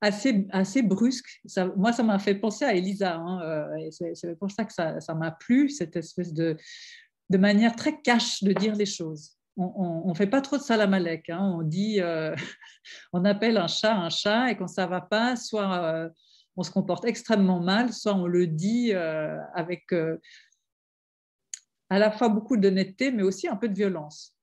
assez, 0.02 0.48
assez 0.52 0.82
brusques. 0.82 1.42
moi, 1.76 1.94
ça 1.94 2.04
m'a 2.04 2.20
fait 2.20 2.36
penser 2.36 2.66
à 2.66 2.74
Elisa. 2.74 3.18
Hein, 3.18 3.70
c'est 3.90 4.38
pour 4.40 4.52
ça 4.52 4.66
que 4.66 4.74
ça 4.74 5.14
m'a 5.16 5.32
plu, 5.32 5.70
cette 5.70 5.96
espèce 5.96 6.34
de, 6.34 6.58
de 7.30 7.38
manière 7.38 7.76
très 7.76 8.02
cash 8.02 8.44
de 8.44 8.54
dire 8.54 8.76
les 8.76 8.86
choses 8.86 9.38
on 9.58 10.08
ne 10.08 10.14
fait 10.14 10.28
pas 10.28 10.42
trop 10.42 10.58
de 10.58 10.62
salamalek. 10.62 11.30
Hein. 11.30 11.56
On 11.58 11.62
dit, 11.62 12.02
euh, 12.02 12.36
on 13.14 13.26
appelle 13.26 13.58
un 13.58 13.68
chat 13.68 13.96
un 13.96 14.10
chat, 14.10 14.52
et 14.52 14.58
quand 14.58 14.68
ça 14.68 14.88
va 14.88 15.02
pas, 15.02 15.36
soit 15.36 15.84
euh, 15.84 16.10
on 16.56 16.64
se 16.64 16.72
comporte 16.72 17.06
extrêmement 17.06 17.60
mal, 17.60 17.94
soit 17.94 18.16
on 18.16 18.28
le 18.28 18.48
dit 18.48 18.94
euh, 18.94 19.38
avec 19.56 19.94
à 21.90 22.00
la 22.00 22.12
fois 22.12 22.30
beaucoup 22.30 22.58
d'honnêteté, 22.58 23.12
mais 23.12 23.24
aussi 23.24 23.48
un 23.48 23.56
peu 23.56 23.68
de 23.68 23.76
violence. 23.76 24.38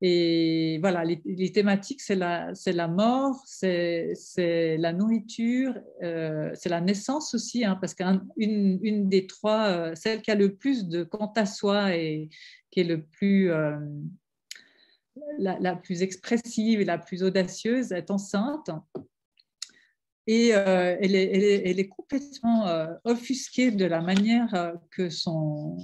Et 0.00 0.78
voilà, 0.80 1.04
les, 1.04 1.52
thématiques, 1.52 2.00
c'est 2.00 2.14
la, 2.14 2.88
mort, 2.88 3.42
c'est 3.46 4.14
la 4.78 4.92
nourriture, 4.92 5.74
c'est 6.00 6.68
la 6.68 6.80
naissance 6.80 7.34
aussi, 7.34 7.64
hein, 7.64 7.76
parce 7.80 7.94
qu'une 7.94 8.28
une 8.36 9.08
des 9.08 9.26
trois, 9.26 9.96
celle 9.96 10.22
qui 10.22 10.30
a 10.30 10.36
le 10.36 10.54
plus 10.54 10.86
de 10.86 11.02
quant 11.02 11.32
à 11.34 11.46
soi 11.46 11.96
et, 11.96 12.30
qui 12.70 12.80
est 12.80 12.84
le 12.84 13.02
plus, 13.02 13.50
euh, 13.50 13.78
la, 15.38 15.76
plus 15.76 16.02
expressive 16.02 16.80
et 16.80 16.84
la 16.84 16.98
plus 16.98 17.22
audacieuse, 17.22 17.92
est 17.92 18.10
enceinte. 18.10 18.70
Et 20.26 20.54
euh, 20.54 20.96
elle, 21.00 21.14
est, 21.14 21.88
complètement 21.88 22.66
euh, 22.66 22.86
offusquée 23.04 23.70
de 23.70 23.86
la 23.86 24.02
manière 24.02 24.74
que 24.90 25.08
son, 25.08 25.78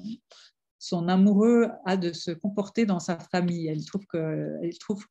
son 0.84 1.08
amoureux 1.08 1.70
a 1.86 1.96
de 1.96 2.12
se 2.12 2.30
comporter 2.30 2.84
dans 2.84 3.00
sa 3.00 3.18
famille. 3.18 3.68
Elle 3.68 3.82
trouve, 3.86 4.04
que, 4.06 4.58
elle, 4.62 4.76
trouve, 4.76 5.06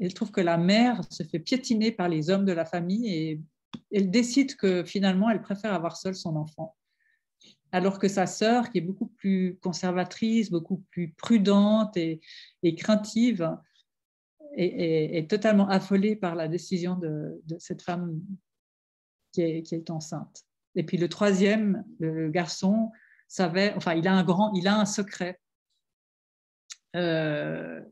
elle 0.00 0.12
trouve 0.12 0.32
que 0.32 0.40
la 0.40 0.58
mère 0.58 1.02
se 1.08 1.22
fait 1.22 1.38
piétiner 1.38 1.92
par 1.92 2.08
les 2.08 2.30
hommes 2.30 2.44
de 2.44 2.52
la 2.52 2.64
famille 2.64 3.08
et 3.08 3.40
elle 3.92 4.10
décide 4.10 4.56
que 4.56 4.82
finalement 4.82 5.30
elle 5.30 5.40
préfère 5.40 5.72
avoir 5.72 5.96
seule 5.96 6.16
son 6.16 6.34
enfant 6.34 6.74
alors 7.72 7.98
que 7.98 8.08
sa 8.08 8.26
sœur, 8.26 8.70
qui 8.70 8.78
est 8.78 8.80
beaucoup 8.80 9.06
plus 9.06 9.58
conservatrice, 9.60 10.50
beaucoup 10.50 10.82
plus 10.90 11.12
prudente 11.12 11.96
et, 11.96 12.20
craintive, 12.76 13.54
est, 14.56 15.28
totalement 15.28 15.68
affolée 15.68 16.16
par 16.16 16.36
la 16.36 16.48
décision 16.48 16.96
de, 16.96 17.42
cette 17.58 17.82
femme 17.82 18.20
qui 19.32 19.42
est, 19.42 19.90
enceinte. 19.90 20.44
Et 20.74 20.84
puis 20.84 20.96
le 20.96 21.08
troisième, 21.08 21.84
le 21.98 22.30
garçon, 22.30 22.92
savait, 23.28 23.74
enfin, 23.74 23.94
il 23.94 24.06
a 24.08 24.14
un 24.14 24.24
grand, 24.24 24.52
il 24.54 24.68
a 24.68 24.78
un 24.78 24.84
secret 24.84 25.40
euh, 26.94 27.82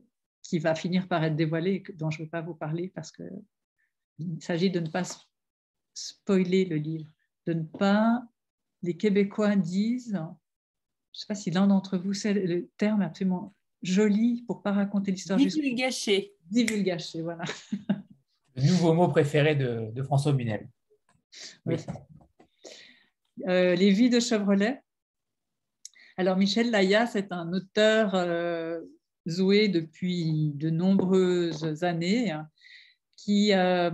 qui 0.41 0.59
va 0.59 0.75
finir 0.75 1.07
par 1.07 1.23
être 1.23 1.35
dévoilé, 1.35 1.83
dont 1.95 2.09
je 2.09 2.19
ne 2.19 2.25
vais 2.25 2.29
pas 2.29 2.41
vous 2.41 2.55
parler 2.55 2.91
parce 2.93 3.11
qu'il 3.11 4.41
s'agit 4.41 4.69
de 4.69 4.79
ne 4.79 4.89
pas 4.89 5.03
spoiler 5.93 6.65
le 6.65 6.77
livre, 6.77 7.09
de 7.45 7.53
ne 7.53 7.63
pas 7.63 8.23
les 8.83 8.95
Québécois 8.97 9.55
disent, 9.55 10.13
je 10.13 10.19
ne 10.19 10.33
sais 11.13 11.25
pas 11.27 11.35
si 11.35 11.51
l'un 11.51 11.67
d'entre 11.67 11.97
vous 11.97 12.13
sait 12.13 12.33
le 12.33 12.69
terme 12.77 13.01
absolument 13.01 13.55
joli 13.81 14.43
pour 14.47 14.57
ne 14.57 14.61
pas 14.61 14.71
raconter 14.73 15.11
l'histoire. 15.11 15.39
Divulgacher. 15.39 16.33
Divulgacher, 16.49 17.21
voilà. 17.21 17.43
Le 18.55 18.63
nouveau 18.67 18.93
mot 18.93 19.09
préféré 19.09 19.55
de, 19.55 20.01
François 20.03 20.31
Munel. 20.31 20.69
Oui. 21.65 21.75
Euh, 23.49 23.75
les 23.75 23.91
vies 23.91 24.09
de 24.09 24.21
Chevrolet. 24.21 24.81
Alors, 26.17 26.37
Michel 26.37 26.71
Laya, 26.71 27.07
c'est 27.07 27.31
un 27.31 27.51
auteur 27.51 28.15
euh, 28.15 28.79
zoué 29.27 29.67
depuis 29.67 30.51
de 30.55 30.69
nombreuses 30.69 31.83
années 31.83 32.33
qui, 33.17 33.53
euh, 33.53 33.91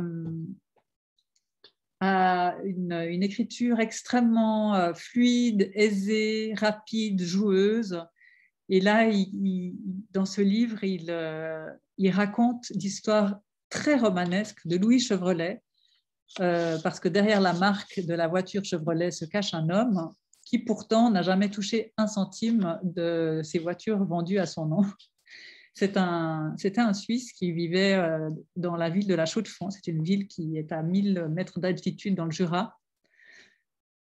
a 2.00 2.56
une, 2.64 3.24
écriture 3.24 3.80
extrêmement 3.80 4.76
euh, 4.76 4.94
fluide, 4.94 5.72
aisée, 5.76 6.54
rapide, 6.58 7.22
joueuse. 7.22 8.04
Et 8.70 8.82
là, 8.82 9.10
dans 10.12 10.26
ce 10.26 10.42
livre, 10.42 10.84
il, 10.84 11.12
euh, 11.12 11.70
il 11.98 12.10
raconte 12.10 12.70
l'histoire 12.70 13.40
très 13.70 13.98
romanesque 13.98 14.66
de 14.66 14.78
Louis 14.78 15.00
Chevrolet, 15.00 15.62
parce 16.38 17.00
que 17.00 17.10
derrière 17.10 17.42
la 17.42 17.54
marque 17.54 18.00
de 18.00 18.14
la 18.14 18.28
voiture 18.28 18.64
Chevrolet 18.64 19.12
se 19.12 19.26
cache 19.26 19.54
un 19.54 19.70
homme 19.70 20.14
qui 20.52 20.60
pourtant 20.60 21.10
n'a 21.10 21.22
jamais 21.22 21.50
touché 21.50 21.94
un 21.96 22.08
centime 22.08 22.78
de 22.84 23.40
ces 23.42 23.58
voitures 23.58 24.04
vendues 24.04 24.38
à 24.38 24.46
son 24.46 24.66
nom. 24.66 24.84
C'était 25.74 25.98
un, 25.98 26.94
Suisse 26.94 27.32
qui 27.32 27.54
vivait 27.54 27.94
euh, 27.94 28.30
dans 28.58 28.76
la 28.76 28.90
ville 28.90 29.08
de 29.08 29.16
la 29.16 29.26
Chaux-de-Fonds. 29.26 29.70
C'est 29.70 29.88
une 29.88 30.04
ville 30.04 30.28
qui 30.28 30.58
est 30.58 30.74
à 30.74 30.84
1000 30.84 31.30
mètres 31.30 31.62
d'altitude 31.62 32.16
dans 32.16 32.26
le 32.26 32.32
Jura. 32.32 32.78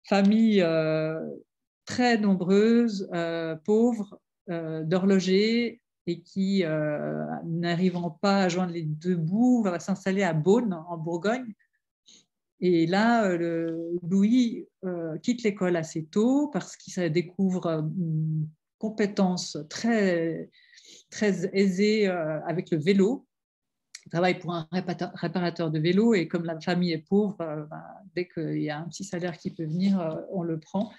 Famille 0.09 0.61
euh, 0.63 1.21
très 1.85 2.19
nombreuse, 2.19 3.09
euh, 3.15 3.55
pauvre, 3.55 4.19
d'horloger, 4.49 5.81
et 6.09 6.21
qui, 6.23 6.65
n'arrivant 7.45 8.11
pas 8.11 8.43
à 8.43 8.49
joindre 8.49 8.73
les 8.73 8.83
deux 8.83 9.15
bouts, 9.15 9.63
va 9.63 9.79
s'installer 9.79 10.25
à 10.25 10.33
Beaune, 10.33 10.75
en 10.89 10.97
Bourgogne. 10.99 11.55
Et 12.63 12.87
là, 12.87 13.37
le, 13.37 13.99
Louis 14.09 14.67
quitte 15.23 15.43
l'école 15.43 15.77
assez 15.77 16.05
tôt 16.05 16.49
parce 16.53 16.77
qu'il 16.77 17.11
découvre 17.11 17.67
une 17.67 18.49
compétence 18.79 19.59
très 19.69 20.49
très 21.13 21.49
aisé 21.53 22.09
euh, 22.09 22.41
avec 22.47 22.71
le 22.71 22.79
vélo. 22.79 23.27
Il 24.07 24.11
travaille 24.11 24.39
pour 24.41 24.53
un 24.53 24.67
réparateur 24.73 25.71
de 25.71 25.79
vélo 25.79 26.15
et 26.15 26.27
comme 26.27 26.45
la 26.45 26.61
famille 26.61 26.93
est 26.93 27.07
pauvre, 27.07 27.41
euh, 27.41 27.65
ben, 27.67 27.85
dès 28.17 28.27
qu'il 28.27 28.63
y 28.63 28.71
a 28.71 28.79
un 28.79 28.89
petit 28.89 29.05
salaire 29.05 29.39
qui 29.39 29.51
peut 29.51 29.65
venir, 29.65 30.01
euh, 30.01 30.17
on 30.31 30.43
le 30.43 30.59
prend. 30.59 30.91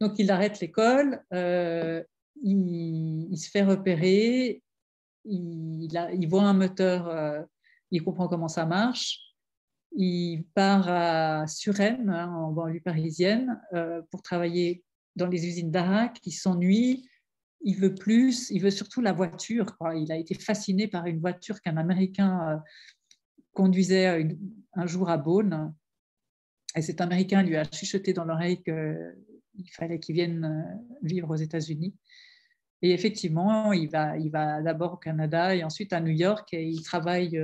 Donc 0.00 0.18
il 0.18 0.30
arrête 0.30 0.60
l'école, 0.60 1.22
il, 2.42 3.34
se 3.34 3.50
fait 3.50 3.64
repérer, 3.64 4.62
il 5.24 6.26
voit 6.28 6.42
un 6.42 6.52
moteur, 6.52 7.46
il 7.90 8.04
comprend 8.04 8.28
comment 8.28 8.48
ça 8.48 8.66
marche. 8.66 9.25
Il 9.96 10.44
part 10.54 10.88
à 10.88 11.46
Suresnes, 11.46 12.10
hein, 12.10 12.30
en 12.32 12.52
banlieue 12.52 12.80
parisienne, 12.80 13.60
pour 14.10 14.22
travailler 14.22 14.84
dans 15.16 15.26
les 15.26 15.46
usines 15.46 15.70
d'Arak. 15.70 16.18
Il 16.24 16.32
s'ennuie, 16.32 17.08
il 17.62 17.76
veut 17.76 17.94
plus, 17.94 18.50
il 18.50 18.62
veut 18.62 18.70
surtout 18.70 19.00
la 19.00 19.12
voiture. 19.12 19.76
Il 19.96 20.12
a 20.12 20.16
été 20.16 20.34
fasciné 20.34 20.86
par 20.86 21.06
une 21.06 21.18
voiture 21.18 21.60
qu'un 21.60 21.76
Américain 21.76 22.48
euh, 22.48 22.56
conduisait 23.52 24.22
euh, 24.22 24.28
un 24.74 24.86
jour 24.86 25.10
à 25.10 25.16
Beaune. 25.16 25.74
Et 26.76 26.82
cet 26.82 27.00
Américain 27.00 27.42
lui 27.42 27.56
a 27.56 27.64
chuchoté 27.64 28.12
dans 28.12 28.24
l'oreille 28.24 28.62
qu'il 28.62 29.70
fallait 29.72 29.98
qu'il 29.98 30.14
vienne 30.14 30.44
euh, 30.44 30.96
vivre 31.02 31.30
aux 31.30 31.36
États-Unis. 31.36 31.96
Et 32.82 32.92
effectivement, 32.92 33.72
il 33.72 33.88
va 33.88 34.62
d'abord 34.62 34.92
au 34.92 34.96
Canada 34.98 35.56
et 35.56 35.64
ensuite 35.64 35.94
à 35.94 36.00
New 36.00 36.12
York 36.12 36.52
et 36.52 36.62
il 36.62 36.82
travaille 36.82 37.40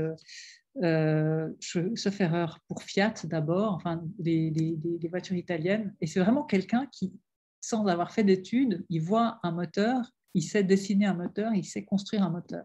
euh, 0.83 1.51
chauffeur 1.61 2.59
pour 2.67 2.83
Fiat 2.83 3.13
d'abord, 3.25 3.75
enfin 3.75 4.03
des, 4.19 4.79
voitures 5.11 5.37
italiennes. 5.37 5.95
Et 6.01 6.07
c'est 6.07 6.21
vraiment 6.21 6.45
quelqu'un 6.45 6.87
qui, 6.91 7.13
sans 7.61 7.87
avoir 7.87 8.11
fait 8.13 8.25
d'études, 8.25 8.83
il 8.89 9.03
voit 9.03 9.39
un 9.43 9.53
moteur, 9.53 10.11
il 10.35 10.43
sait 10.43 10.65
dessiner 10.65 11.05
un 11.05 11.13
moteur, 11.15 11.53
il 11.55 11.67
sait 11.67 11.85
construire 11.85 12.23
un 12.23 12.31
moteur 12.31 12.65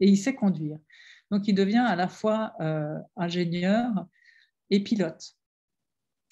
et 0.00 0.08
il 0.08 0.16
sait 0.16 0.34
conduire. 0.34 0.78
Donc 1.30 1.46
il 1.46 1.54
devient 1.54 1.84
à 1.86 1.96
la 1.96 2.08
fois 2.08 2.54
euh, 2.60 2.98
ingénieur 3.16 4.06
et 4.70 4.82
pilote. 4.82 5.36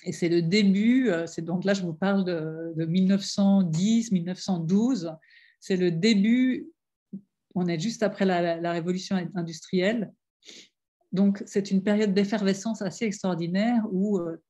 Et 0.05 0.13
c'est 0.13 0.31
le 0.31 0.41
début, 0.41 1.11
euh, 1.11 1.27
c'est 1.27 1.43
donc 1.43 1.65
là 1.65 1.75
je 1.75 1.83
vous 1.83 1.93
parle 1.93 2.25
de, 2.25 2.73
1910-1912, 2.79 5.15
c'est 5.61 5.77
le 5.77 5.91
début, 5.91 6.71
on 7.55 7.67
est 7.67 7.79
juste 7.79 8.03
après 8.03 8.25
la 8.25 8.73
révolution 8.73 9.17
industrielle, 9.35 10.11
donc 11.13 11.43
c'est 11.47 11.71
une 11.71 11.83
période 11.83 12.15
d'effervescence 12.15 12.83
assez 12.83 13.05
extraordinaire 13.05 13.83
où 13.91 14.19
euh, 14.19 14.43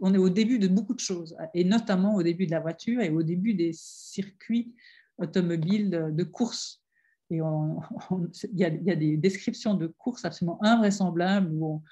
on 0.00 0.14
est 0.14 0.18
au 0.18 0.30
début 0.30 0.58
de 0.58 0.68
beaucoup 0.68 0.94
de 0.94 1.00
choses, 1.00 1.36
et 1.52 1.64
notamment 1.64 2.14
au 2.14 2.22
début 2.22 2.46
de 2.46 2.52
la 2.52 2.60
voiture 2.60 3.00
et 3.02 3.10
au 3.10 3.22
début 3.22 3.54
des 3.54 3.72
circuits 3.74 4.74
automobiles 5.18 5.90
de 6.10 6.24
course. 6.24 6.82
Et 7.30 7.36
il, 8.52 8.58
y 8.58 8.64
a, 8.64 8.96
des 8.96 9.16
descriptions 9.18 9.74
de 9.74 9.86
courses 9.86 10.24
absolument 10.24 10.58
invraisemblables 10.64 11.50
où 11.52 11.82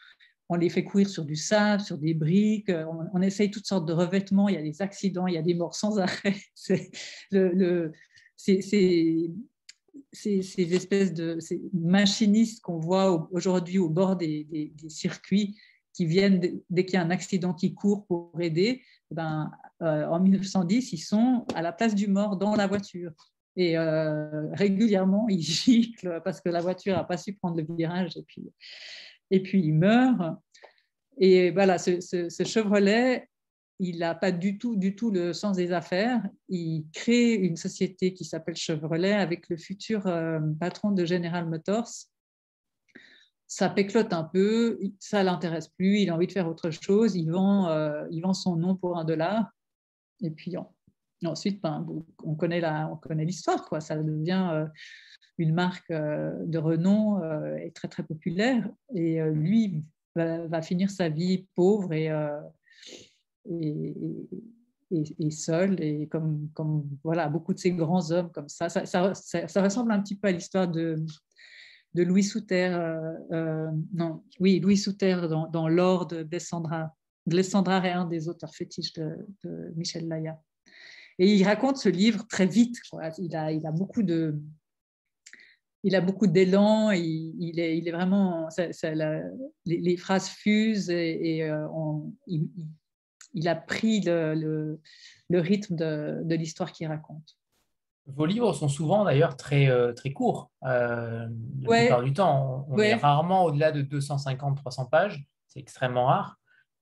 on, 0.49 0.55
les 0.55 0.71
fait 0.71 0.85
courir 0.85 1.09
sur 1.09 1.25
du 1.25 1.37
sable, 1.37 1.83
sur 1.83 1.99
des 1.99 2.15
briques, 2.15 2.73
on, 3.13 3.21
essaye 3.21 3.51
toutes 3.51 3.67
sortes 3.67 3.87
de 3.87 3.93
revêtements, 3.93 4.49
il 4.49 4.55
y 4.55 4.59
a 4.59 4.63
des 4.63 4.81
accidents, 4.81 5.27
il 5.27 5.35
y 5.35 5.39
a 5.39 5.43
des 5.43 5.55
morts 5.55 5.75
sans 5.75 5.99
arrêt. 5.99 6.37
C'est 6.55 6.91
ces, 10.13 10.75
espèces 10.75 11.13
de 11.15 11.39
machinistes 11.73 12.63
qu'on 12.63 12.79
voit 12.79 13.29
aujourd'hui 13.33 13.79
au 13.79 13.89
bord 13.89 14.17
des 14.17 14.73
circuits 14.89 15.57
qui 15.93 16.07
viennent 16.07 16.41
dès 16.71 16.85
qu'il 16.85 16.95
y 16.95 16.97
a 16.97 17.03
un 17.03 17.11
accident 17.11 17.53
qui 17.55 17.75
court 17.75 18.07
pour 18.07 18.33
aider, 18.41 18.83
eh 19.11 19.15
ben, 19.15 19.51
euh, 19.83 20.07
en 20.07 20.21
1910, 20.21 20.93
ils 20.93 20.99
sont 20.99 21.45
à 21.55 21.63
la 21.63 21.73
place 21.73 21.95
du 21.95 22.07
mort 22.07 22.37
dans 22.37 22.55
la 22.55 22.67
voiture. 22.67 23.13
Et 23.57 23.77
euh, 23.77 24.53
régulièrement, 24.53 25.27
ils 25.29 25.43
giclent 25.43 26.21
parce 26.25 26.41
que 26.41 26.49
la 26.49 26.61
voiture 26.61 26.97
n'a 26.97 27.05
pas 27.05 27.17
su 27.17 27.35
prendre 27.35 27.57
le 27.57 27.67
virage 27.77 28.17
et 28.17 28.23
puis, 28.23 28.51
et 29.31 29.43
puis 29.43 29.61
ils 29.61 29.75
meurent. 29.75 30.37
Et 31.19 31.51
voilà, 31.51 31.79
ce, 31.79 32.45
Chevrolet, 32.45 33.29
il 33.81 33.99
n'a 34.01 34.15
pas 34.15 34.31
du 34.31 34.59
tout, 34.59 34.77
du 34.77 34.95
tout 34.95 35.11
le 35.11 35.33
sens 35.33 35.57
des 35.57 35.73
affaires. 35.73 36.23
Il 36.51 36.85
crée 36.93 37.33
une 37.33 37.57
société 37.57 38.13
qui 38.13 38.27
s'appelle 38.27 38.55
Chevrolet 38.55 39.15
avec 39.15 39.49
le 39.49 39.57
futur 39.57 40.07
euh, 40.07 40.39
patron 40.61 40.93
de 40.93 41.07
General 41.07 41.49
Motors, 41.49 41.89
ça 43.47 43.69
péclote 43.71 44.13
un 44.13 44.23
peu, 44.23 44.79
ça 45.01 45.25
l'intéresse 45.25 45.69
plus, 45.69 46.01
il 46.01 46.11
a 46.11 46.15
envie 46.15 46.27
de 46.27 46.33
faire 46.33 46.47
autre 46.47 46.71
chose, 46.71 47.17
il 47.17 47.31
vend, 47.33 47.69
euh, 47.69 48.07
il 48.11 48.21
vend 48.21 48.35
son 48.35 48.55
nom 48.55 48.77
pour 48.77 48.97
un 48.99 49.05
dollar, 49.05 49.51
et 50.23 50.31
puis 50.31 50.55
ensuite, 51.25 51.61
ben, 51.63 51.85
on 52.23 52.35
connaît 52.35 53.25
l'histoire. 53.25 53.67
Ça 53.83 53.97
devient 53.97 54.51
euh, 54.53 54.67
une 55.39 55.55
marque 55.55 55.91
de 55.91 56.59
renom 56.59 57.19
et 57.57 57.73
très 57.73 57.89
très 57.89 58.03
populaire, 58.05 58.69
et 58.95 59.21
lui 59.33 59.83
va, 60.15 60.63
finir 60.63 60.91
sa 60.91 61.09
vie 61.09 61.49
pauvre 61.57 61.93
et, 61.93 62.09
et, 63.49 65.31
seul, 65.31 65.81
et 65.83 66.09
comme, 66.09 66.49
comme 66.53 66.89
voilà 67.05 67.29
beaucoup 67.29 67.55
de 67.55 67.59
ces 67.59 67.71
grands 67.71 68.11
hommes 68.11 68.31
comme 68.33 68.49
ça, 68.49 68.69
ça, 68.69 69.15
ça 69.15 69.63
ressemble 69.63 69.93
un 69.93 70.01
petit 70.01 70.17
peu 70.17 70.29
à 70.29 70.33
l'histoire 70.33 70.69
de 70.69 71.05
de 71.95 72.03
Louis 72.03 72.23
Souter, 72.23 72.71
euh, 72.73 73.13
euh, 73.33 73.71
non, 73.93 74.23
oui, 74.39 74.61
Louis 74.61 74.77
Souter 74.77 75.27
dans, 75.29 75.49
dans 75.49 75.69
L'or 75.69 76.07
de. 76.07 76.27
Alessandra 77.31 77.87
est 77.87 77.91
un 77.91 78.07
des 78.07 78.29
auteurs 78.29 78.55
fétiches 78.55 78.93
de, 78.95 79.29
Michel 79.77 80.09
Laya. 80.09 80.41
Et 81.19 81.35
il 81.35 81.45
raconte 81.45 81.77
ce 81.77 81.89
livre 81.89 82.27
très 82.27 82.47
vite. 82.47 82.77
Il, 83.19 83.37
a, 83.37 83.53
il 83.53 83.67
a 83.67 83.73
beaucoup 83.73 84.03
de, 84.03 84.41
il 85.85 85.95
a 85.95 86.01
beaucoup 86.01 86.27
d'élan, 86.27 86.91
il, 86.93 87.35
il, 87.39 87.61
est, 87.61 87.77
il 87.77 87.87
est 87.87 87.93
vraiment, 87.93 88.49
les, 89.67 89.97
phrases 89.97 90.29
fusent 90.29 90.91
et, 90.91 91.43
euh, 91.43 91.67
il, 92.27 92.49
a 93.47 93.55
pris 93.55 94.01
le, 94.01 94.79
le, 95.29 95.41
rythme 95.41 95.77
de, 95.77 96.21
de 96.25 96.35
l'histoire 96.35 96.73
qu'il 96.73 96.87
raconte. 96.89 97.37
Vos 98.07 98.27
livres 98.27 98.53
sont 98.53 98.69
souvent 98.69 99.05
d'ailleurs 99.05 99.37
très, 99.37 99.69
euh, 99.69 99.93
très 99.93 100.13
courts. 100.13 100.51
Euh, 100.65 101.29
la 101.63 101.79
plupart 101.81 102.03
du 102.03 102.13
temps, 102.13 102.67
on, 102.69 102.79
est 102.79 102.95
rarement 102.95 103.45
au-delà 103.45 103.73
de 103.73 103.83
250-300 103.83 104.89
pages. 104.89 105.25
C'est 105.47 105.61
extrêmement 105.61 106.07
rare. 106.07 106.37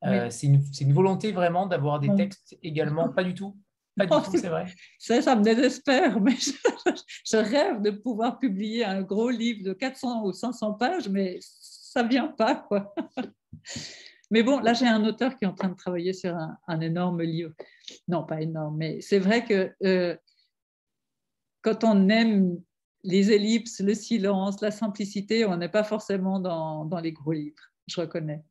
Euh, 0.05 0.31
c'est 0.31 0.47
une, 0.47 0.93
volonté 0.93 1.33
vraiment 1.33 1.66
d'avoir 1.66 1.99
des 1.99 2.15
textes 2.15 2.57
également 2.62 3.09
Pas 3.09 3.25
du 3.25 3.35
tout. 3.35 3.57
Pas 3.97 4.07
du 4.07 4.11
tout, 4.11 4.39
c'est 4.39 4.49
vrai. 4.49 4.66
Ça, 4.99 5.20
ça 5.20 5.35
me 5.35 5.43
désespère, 5.43 6.20
mais 6.20 6.37
je, 6.37 7.37
rêve 7.37 7.83
de 7.83 7.91
pouvoir 7.91 8.39
publier 8.39 8.85
un 8.85 9.03
gros 9.03 9.31
livre 9.31 9.65
de 9.65 9.73
400 9.73 10.25
ou 10.25 10.33
500 10.33 10.75
pages, 10.75 11.09
mais 11.09 11.39
ça 11.41 12.05
ne 12.05 12.09
vient 12.09 12.29
pas. 12.29 12.55
Quoi. 12.55 12.95
Mais 14.30 14.42
bon, 14.42 14.60
là, 14.60 14.74
j'ai 14.74 14.86
un 14.86 15.05
auteur 15.05 15.36
qui 15.36 15.44
est 15.44 15.48
en 15.48 15.55
train 15.55 15.68
de 15.68 15.76
travailler 15.76 16.12
sur 16.12 16.36
un, 16.66 16.80
énorme 16.80 17.22
livre. 17.22 17.52
Non, 18.09 18.24
pas 18.24 18.42
énorme, 18.42 18.76
mais 18.76 19.00
c'est 19.00 19.18
vrai 19.18 19.44
que 19.44 19.72
quand 21.62 21.84
on 21.84 22.09
aime 22.09 22.60
les 23.05 23.32
ellipses, 23.32 23.80
le 23.80 23.94
silence, 23.94 24.60
la 24.60 24.70
simplicité, 24.70 25.44
on 25.44 25.56
n'est 25.56 25.68
pas 25.68 25.84
forcément 25.84 26.40
dans, 26.40 27.00
les 27.00 27.12
gros 27.12 27.32
livres, 27.32 27.62
je 27.86 28.00
reconnais. 28.00 28.42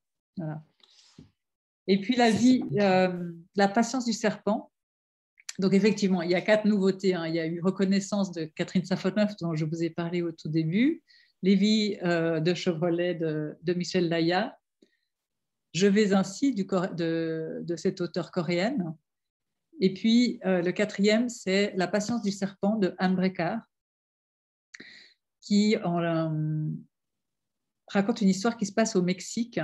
Et 1.87 2.01
puis 2.01 2.15
la 2.15 2.31
vie, 2.31 2.63
euh, 2.79 3.31
la 3.55 3.67
patience 3.67 4.05
du 4.05 4.13
serpent. 4.13 4.71
Donc 5.59 5.73
effectivement, 5.73 6.21
il 6.21 6.29
y 6.29 6.35
a 6.35 6.41
quatre 6.41 6.65
nouveautés. 6.65 7.15
Hein. 7.15 7.27
Il 7.27 7.35
y 7.35 7.39
a 7.39 7.47
eu 7.47 7.61
reconnaissance 7.61 8.31
de 8.31 8.45
Catherine 8.45 8.85
Safonov, 8.85 9.35
dont 9.41 9.55
je 9.55 9.65
vous 9.65 9.83
ai 9.83 9.89
parlé 9.89 10.21
au 10.21 10.31
tout 10.31 10.49
début, 10.49 11.01
Les 11.43 11.55
vies 11.55 11.97
euh, 12.03 12.39
de 12.39 12.53
Chevrolet 12.53 13.15
de, 13.15 13.73
Michel 13.73 14.09
Laya, 14.09 14.57
Je 15.77 15.85
vais 15.85 16.11
ainsi 16.13 16.55
de, 16.55 17.61
de 17.61 17.75
cette 17.75 18.01
auteure 18.01 18.31
coréenne. 18.31 18.95
Et 19.79 19.93
puis 19.93 20.39
le 20.43 20.71
quatrième, 20.71 21.29
c'est 21.29 21.71
La 21.75 21.87
patience 21.87 22.23
du 22.23 22.31
serpent 22.31 22.77
de 22.77 22.95
Anne 22.97 23.15
Brecard, 23.15 23.61
qui 25.39 25.77
en, 25.83 26.71
raconte 27.89 28.21
une 28.21 28.29
histoire 28.29 28.57
qui 28.57 28.65
se 28.65 28.73
passe 28.73 28.95
au 28.95 29.03
Mexique. 29.03 29.59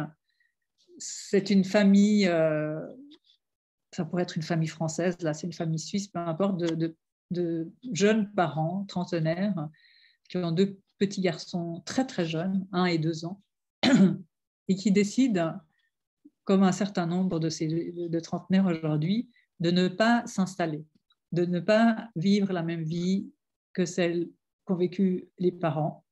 C'est 0.99 1.49
une 1.49 1.63
famille, 1.63 2.25
ça 3.91 4.05
pourrait 4.05 4.21
être 4.21 4.37
une 4.37 4.43
famille 4.43 4.67
française, 4.67 5.19
là 5.21 5.33
c'est 5.33 5.47
une 5.47 5.53
famille 5.53 5.79
suisse, 5.79 6.09
peu 6.09 6.19
importe, 6.19 6.59
de, 6.59 6.95
de 7.31 7.71
jeunes 7.91 8.31
parents, 8.33 8.85
trentenaires, 8.87 9.67
qui 10.29 10.37
ont 10.37 10.51
deux 10.51 10.79
petits 10.99 11.21
garçons 11.21 11.81
très 11.87 12.05
très 12.05 12.25
jeunes, 12.25 12.67
un 12.71 12.85
et 12.85 12.99
deux 12.99 13.25
ans, 13.25 13.41
et 14.67 14.75
qui 14.75 14.91
décident, 14.91 15.59
comme 16.45 16.63
un 16.63 16.71
certain 16.71 17.05
nombre 17.05 17.39
de 17.39 17.49
ces 17.49 17.67
de 17.67 18.19
trentenaires 18.19 18.65
aujourd'hui, 18.65 19.29
de 19.59 19.71
ne 19.71 19.87
pas 19.87 20.25
s'installer, 20.25 20.85
de 21.31 21.45
ne 21.45 21.59
pas 21.59 22.09
vivre 22.15 22.51
la 22.53 22.63
même 22.63 22.83
vie 22.83 23.31
que 23.73 23.85
celle 23.85 24.29
qu'ont 24.65 24.75
vécu 24.75 25.29
les 25.39 25.51
parents, 25.51 26.05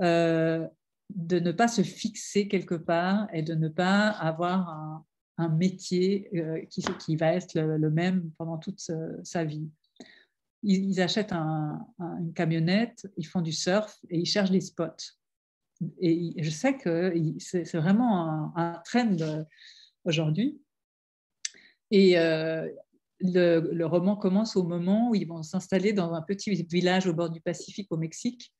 euh, 0.00 0.66
de 1.14 1.38
ne 1.38 1.52
pas 1.52 1.68
se 1.68 1.82
fixer 1.82 2.48
quelque 2.48 2.74
part 2.74 3.28
et 3.32 3.42
de 3.42 3.54
ne 3.54 3.68
pas 3.68 4.08
avoir 4.08 4.68
un, 4.68 5.04
métier 5.48 6.30
euh, 6.36 6.64
qui, 6.70 6.82
qui, 7.00 7.16
va 7.16 7.34
être 7.34 7.54
le, 7.54 7.90
même 7.90 8.30
pendant 8.38 8.56
toute 8.56 8.80
sa 9.24 9.44
vie 9.44 9.68
ils, 10.64 11.00
achètent 11.00 11.32
une 11.32 12.32
camionnette, 12.34 13.06
ils 13.16 13.26
font 13.26 13.42
du 13.42 13.52
surf 13.52 13.96
et 14.08 14.18
ils 14.18 14.26
cherchent 14.26 14.50
des 14.50 14.60
spots. 14.60 15.14
Et 15.98 16.34
je 16.42 16.50
sais 16.50 16.76
que 16.76 17.14
c'est 17.38 17.76
vraiment 17.76 18.56
un, 18.56 18.80
trend 18.84 19.16
aujourd'hui. 20.04 20.60
Et 21.90 22.18
euh, 22.18 22.68
le, 23.20 23.84
roman 23.84 24.16
commence 24.16 24.56
au 24.56 24.64
moment 24.64 25.10
où 25.10 25.14
ils 25.14 25.26
vont 25.26 25.42
s'installer 25.42 25.92
dans 25.92 26.12
un 26.12 26.22
petit 26.22 26.54
village 26.54 27.06
au 27.06 27.14
bord 27.14 27.30
du 27.30 27.40
Pacifique 27.40 27.88
au 27.90 27.96
Mexique, 27.96 28.52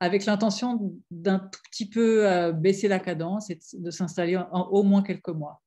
avec 0.00 0.26
l'intention 0.26 0.94
d'un 1.10 1.38
tout 1.38 1.60
petit 1.70 1.88
peu 1.88 2.28
euh, 2.28 2.52
baisser 2.52 2.88
la 2.88 2.98
cadence 2.98 3.50
et 3.50 3.58
de 3.74 3.90
s'installer 3.90 4.36
en, 4.36 4.68
au 4.70 4.82
moins 4.82 5.02
quelques 5.02 5.28
mois. 5.28 5.62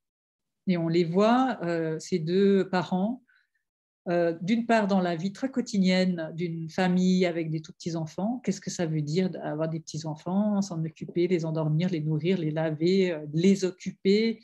Et 0.67 0.77
on 0.77 0.89
les 0.89 1.05
voit, 1.05 1.57
euh, 1.63 1.97
ces 1.99 2.19
deux 2.19 2.69
parents, 2.69 3.23
euh, 4.09 4.33
d'une 4.41 4.65
part 4.65 4.87
dans 4.87 5.01
la 5.01 5.17
vie 5.17 5.33
très 5.33 5.51
quotidienne 5.51 6.31
d'une 6.33 6.69
famille 6.69 7.25
avec 7.25 7.51
des 7.51 7.61
tout 7.61 7.73
petits 7.73 7.97
enfants. 7.97 8.39
Qu'est-ce 8.43 8.61
que 8.61 8.69
ça 8.69 8.85
veut 8.85 9.01
dire 9.01 9.29
d'avoir 9.29 9.67
des 9.67 9.81
petits 9.81 10.05
enfants, 10.05 10.61
s'en 10.61 10.83
occuper, 10.85 11.27
les 11.27 11.43
endormir, 11.43 11.89
les 11.89 11.99
nourrir, 11.99 12.37
les 12.37 12.51
laver, 12.51 13.11
euh, 13.11 13.25
les 13.33 13.65
occuper, 13.65 14.39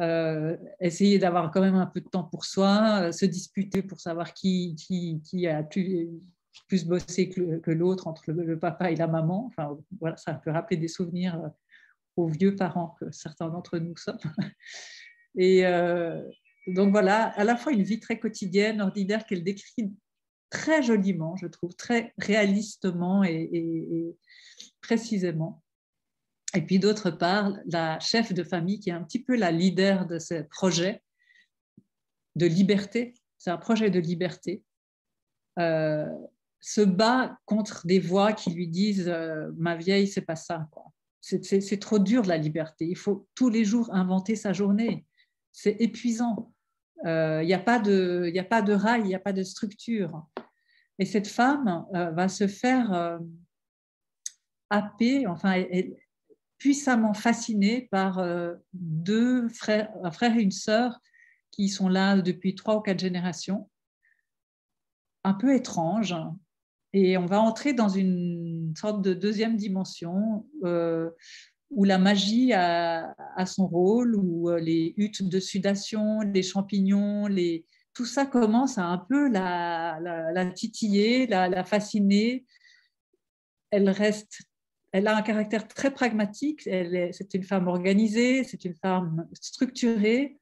euh, 0.00 0.56
essayer 0.80 1.18
d'avoir 1.18 1.50
quand 1.50 1.60
même 1.60 1.74
un 1.74 1.84
peu 1.84 2.00
de 2.00 2.08
temps 2.08 2.24
pour 2.24 2.46
soi, 2.46 3.12
se 3.12 3.26
disputer 3.26 3.82
pour 3.82 4.00
savoir 4.00 4.32
qui, 4.32 4.76
qui, 4.76 5.46
a 5.46 5.62
plus, 5.62 6.08
plus 6.66 6.86
bossé 6.86 7.28
que, 7.28 7.70
l'autre 7.70 8.06
entre 8.06 8.32
le, 8.32 8.58
papa 8.58 8.90
et 8.90 8.96
la 8.96 9.08
maman. 9.08 9.44
Enfin, 9.46 9.76
voilà, 10.00 10.16
ça 10.16 10.32
peut 10.32 10.50
rappeler 10.50 10.78
des 10.78 10.88
souvenirs 10.88 11.38
aux 12.16 12.28
vieux 12.28 12.56
parents 12.56 12.96
que 12.98 13.10
certains 13.10 13.50
d'entre 13.50 13.76
nous 13.76 13.96
sommes. 13.96 14.18
Et, 15.34 15.64
donc 16.66 16.92
voilà, 16.92 17.28
à 17.30 17.44
la 17.44 17.56
fois 17.56 17.72
une 17.72 17.82
vie 17.82 17.98
très 17.98 18.18
quotidienne, 18.18 18.80
ordinaire, 18.80 19.26
qu'elle 19.26 19.42
décrit 19.42 19.92
très 20.50 20.82
joliment, 20.82 21.34
je 21.36 21.46
trouve, 21.46 21.74
très 21.74 22.14
réalistement 22.18 23.24
et, 23.24 24.14
précisément. 24.80 25.62
Et 26.54 26.60
puis 26.60 26.78
d'autre 26.78 27.10
part, 27.10 27.52
la 27.66 27.98
chef 27.98 28.32
de 28.32 28.44
famille 28.44 28.78
qui 28.78 28.90
est 28.90 28.92
un 28.92 29.02
petit 29.02 29.22
peu 29.22 29.36
la 29.36 29.50
leader 29.50 30.06
de 30.06 30.18
ce 30.18 30.42
projet 30.42 31.02
de 32.36 32.46
liberté, 32.46 33.14
c'est 33.38 33.50
un 33.50 33.58
projet 33.58 33.90
de 33.90 33.98
liberté, 33.98 34.62
euh, 35.58 36.06
se 36.60 36.80
bat 36.80 37.38
contre 37.44 37.86
des 37.86 37.98
voix 37.98 38.32
qui 38.32 38.50
lui 38.50 38.68
disent 38.68 39.08
euh, 39.08 39.50
ma 39.56 39.74
vieille, 39.74 40.06
c'est 40.06 40.20
pas 40.20 40.36
ça. 40.36 40.68
C'est 41.20 41.80
trop 41.80 41.98
dur 41.98 42.24
la 42.24 42.36
liberté. 42.36 42.86
Il 42.86 42.96
faut 42.96 43.26
tous 43.34 43.48
les 43.48 43.64
jours 43.64 43.92
inventer 43.92 44.36
sa 44.36 44.52
journée 44.52 45.06
c'est 45.52 45.76
épuisant. 45.80 46.51
Il 47.04 47.08
euh, 47.08 47.44
n'y 47.44 47.54
a, 47.54 47.58
pas 47.58 47.80
de, 47.80 48.32
a 48.38 48.44
pas 48.44 48.62
de 48.62 48.72
rail, 48.72 49.02
il 49.02 49.06
n'y 49.08 49.14
a 49.14 49.20
pas 49.20 49.32
de 49.32 49.42
structure. 49.42 50.24
Et 50.98 51.04
cette 51.04 51.26
femme 51.26 51.84
euh, 51.94 52.10
va 52.10 52.28
se 52.28 52.46
faire 52.46 52.92
euh, 52.92 53.18
happer, 54.70 55.26
enfin, 55.26 55.52
est 55.52 55.96
puissamment 56.58 57.12
fascinée 57.12 57.88
par 57.90 58.24
deux 58.72 59.48
frères, 59.48 59.90
un 60.04 60.12
frère 60.12 60.36
et 60.36 60.42
une 60.42 60.52
sœur 60.52 61.00
qui 61.50 61.68
sont 61.68 61.88
là 61.88 62.16
depuis 62.22 62.54
trois 62.54 62.76
ou 62.76 62.80
quatre 62.80 63.00
générations, 63.00 63.68
un 65.24 65.34
peu 65.34 65.56
étranges. 65.56 66.14
Et 66.92 67.18
on 67.18 67.26
va 67.26 67.40
entrer 67.40 67.72
dans 67.72 67.88
une 67.88 68.72
sorte 68.76 69.02
de 69.02 69.12
deuxième 69.12 69.56
dimension 69.56 70.46
où 71.72 71.84
la 71.84 71.98
magie 71.98 72.52
a, 72.52 73.14
son 73.46 73.66
rôle, 73.66 74.14
où 74.16 74.50
euh, 74.50 74.60
les 74.60 74.94
huttes 74.96 75.22
de 75.22 75.40
sudation, 75.40 76.20
les 76.20 76.42
champignons, 76.42 77.28
tout 77.94 78.04
ça 78.04 78.26
commence 78.26 78.78
à 78.78 78.84
un 78.84 78.98
peu 78.98 79.28
la, 79.28 79.98
titiller, 80.54 81.26
la, 81.26 81.64
fasciner. 81.64 82.44
Elle 83.70 83.88
reste, 83.88 84.42
elle 84.92 85.08
a 85.08 85.16
un 85.16 85.22
caractère 85.22 85.66
très 85.66 85.92
pragmatique. 85.92 86.62
C'est 86.62 87.34
une 87.34 87.44
femme 87.44 87.68
organisée, 87.68 88.44
c'est 88.44 88.64
une 88.64 88.76
femme 88.76 89.26
structurée, 89.32 90.38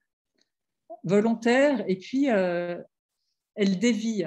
volontaire, 1.05 1.85
et 1.89 1.97
puis 1.97 2.29
euh, 2.31 2.77
elle 3.55 3.79
dévie. 3.79 4.25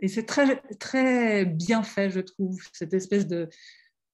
Et 0.00 0.08
c'est 0.08 0.26
très, 0.26 0.60
très 0.78 1.46
bien 1.46 1.82
fait, 1.82 2.10
je 2.10 2.20
trouve, 2.20 2.60
cette 2.72 2.92
espèce 2.92 3.26
de, 3.26 3.48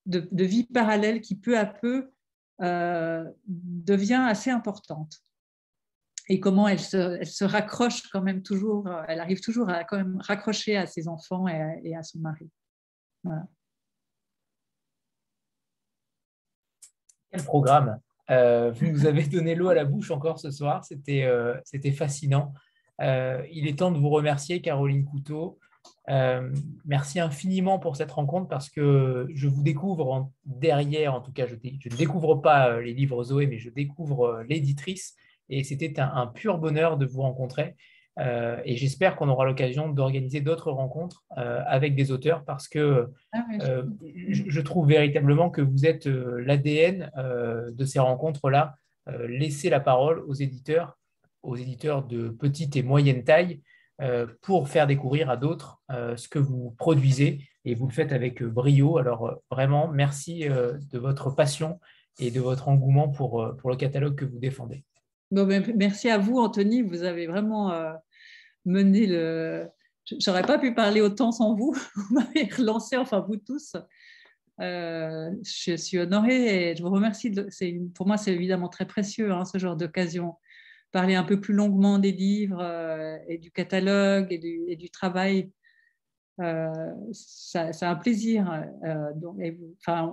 de, 0.08 0.44
vie 0.44 0.64
parallèle 0.64 1.20
qui 1.20 1.36
peu 1.36 1.58
à 1.58 1.66
peu 1.66 2.10
euh, 2.60 3.24
devient 3.46 4.24
assez 4.28 4.50
importante. 4.50 5.22
Et 6.30 6.40
comment 6.40 6.68
elle 6.68 6.80
se, 6.80 7.44
raccroche 7.44 8.08
quand 8.10 8.22
même 8.22 8.42
toujours, 8.42 8.86
euh, 8.86 9.02
elle 9.08 9.20
arrive 9.20 9.40
toujours 9.40 9.70
à 9.70 9.84
quand 9.84 9.96
même 9.96 10.18
raccrocher 10.20 10.76
à 10.76 10.86
ses 10.86 11.08
enfants 11.08 11.46
et 11.48 11.94
à, 11.94 12.02
son 12.02 12.18
mari. 12.18 12.50
Quel 17.30 17.44
programme 17.44 17.98
euh, 18.30 18.70
Vous 18.72 18.86
nous 18.86 19.06
avez 19.06 19.26
donné 19.26 19.54
l'eau 19.54 19.68
à 19.68 19.74
la 19.74 19.84
bouche 19.84 20.10
encore 20.10 20.38
ce 20.38 20.50
soir, 20.50 20.84
c'était 20.84 21.92
fascinant. 21.92 22.52
il 23.00 23.66
est 23.66 23.78
temps 23.78 23.90
de 23.90 23.98
vous 23.98 24.10
remercier, 24.10 24.60
Caroline 24.60 25.04
Couteau. 25.04 25.58
Euh, 26.08 26.50
merci 26.86 27.20
infiniment 27.20 27.78
pour 27.78 27.96
cette 27.96 28.12
rencontre 28.12 28.48
parce 28.48 28.70
que 28.70 29.26
je 29.34 29.46
vous 29.46 29.62
découvre 29.62 30.30
derrière, 30.44 31.14
en 31.14 31.20
tout 31.20 31.32
cas, 31.32 31.46
je, 31.46 31.54
ne 31.54 31.96
découvre 31.96 32.36
pas 32.36 32.70
euh, 32.70 32.80
les 32.80 32.94
livres 32.94 33.22
Zoé, 33.24 33.46
mais 33.46 33.58
je 33.58 33.68
découvre 33.68 34.24
euh, 34.24 34.42
l'éditrice 34.44 35.14
et 35.50 35.64
c'était 35.64 36.00
un, 36.00 36.26
pur 36.26 36.58
bonheur 36.58 36.96
de 36.96 37.06
vous 37.06 37.22
rencontrer. 37.22 37.74
et 38.18 38.76
j'espère 38.76 39.16
qu'on 39.16 39.28
aura 39.28 39.46
l'occasion 39.46 39.88
d'organiser 39.88 40.42
d'autres 40.42 40.70
rencontres 40.70 41.24
avec 41.30 41.94
des 41.94 42.10
auteurs 42.10 42.44
parce 42.44 42.68
que 42.68 43.08
ah 43.32 43.46
je, 44.28 44.60
trouve 44.60 44.88
véritablement 44.88 45.48
que 45.48 45.62
vous 45.62 45.86
êtes 45.86 46.04
l'ADN 46.04 47.10
de 47.16 47.84
ces 47.86 47.98
rencontres-là. 47.98 48.74
laisser 49.26 49.70
la 49.70 49.80
parole 49.80 50.18
aux 50.28 50.34
éditeurs, 50.34 50.98
aux 51.42 51.56
éditeurs 51.56 52.02
de 52.06 52.28
petite 52.28 52.76
et 52.76 52.82
moyenne 52.82 53.24
taille, 53.24 53.62
pour 54.42 54.68
faire 54.68 54.86
découvrir 54.86 55.28
à 55.28 55.36
d'autres 55.36 55.80
euh, 55.90 56.16
ce 56.16 56.28
que 56.28 56.38
vous 56.38 56.74
produisez 56.78 57.48
et 57.64 57.74
vous 57.74 57.86
le 57.86 57.92
faites 57.92 58.12
avec 58.12 58.42
brio. 58.42 58.98
Alors 58.98 59.26
euh, 59.26 59.34
vraiment, 59.50 59.88
merci 59.88 60.44
de 60.48 60.98
votre 60.98 61.30
passion 61.30 61.80
et 62.20 62.30
de 62.30 62.40
votre 62.40 62.68
engouement 62.68 63.08
pour, 63.08 63.56
pour 63.58 63.70
le 63.70 63.76
catalogue 63.76 64.14
que 64.14 64.24
vous 64.24 64.38
défendez. 64.38 64.84
Ben, 65.30 65.64
merci 65.76 66.08
à 66.10 66.18
vous, 66.18 66.38
Anthony. 66.38 66.82
Vous 66.82 67.02
avez 67.02 67.26
vraiment 67.26 67.72
mené 68.64 69.06
le. 69.06 69.68
J'aurais 70.18 70.42
pas 70.42 70.58
pu 70.58 70.74
parler 70.74 71.00
autant 71.00 71.32
sans 71.32 71.54
vous. 71.54 71.74
Vous 71.94 72.14
m'avez 72.14 72.48
relancé, 72.56 72.96
enfin 72.96 73.20
vous 73.20 73.36
tous. 73.36 73.76
je 74.58 75.76
suis 75.76 75.98
honorée 75.98 76.70
et 76.70 76.76
je 76.76 76.82
vous 76.82 76.90
remercie. 76.90 77.30
Pour 77.94 78.06
moi, 78.06 78.16
c'est 78.16 78.32
évidemment 78.32 78.68
très 78.68 78.86
précieux, 78.86 79.32
hein, 79.32 79.44
ce 79.44 79.58
genre 79.58 79.76
d'occasion 79.76 80.36
parler 80.92 81.14
un 81.14 81.24
peu 81.24 81.40
plus 81.40 81.54
longuement 81.54 81.98
des 81.98 82.12
livres 82.12 82.60
euh, 82.60 83.18
et 83.28 83.38
du 83.38 83.50
catalogue 83.50 84.32
et 84.32 84.38
du, 84.38 84.64
et 84.68 84.76
du 84.76 84.90
travail. 84.90 85.50
Euh, 86.40 86.94
c'est 87.12 87.82
un 87.84 87.96
plaisir. 87.96 88.64
Euh, 88.84 89.12
donc, 89.14 89.40
enfin, 89.80 90.12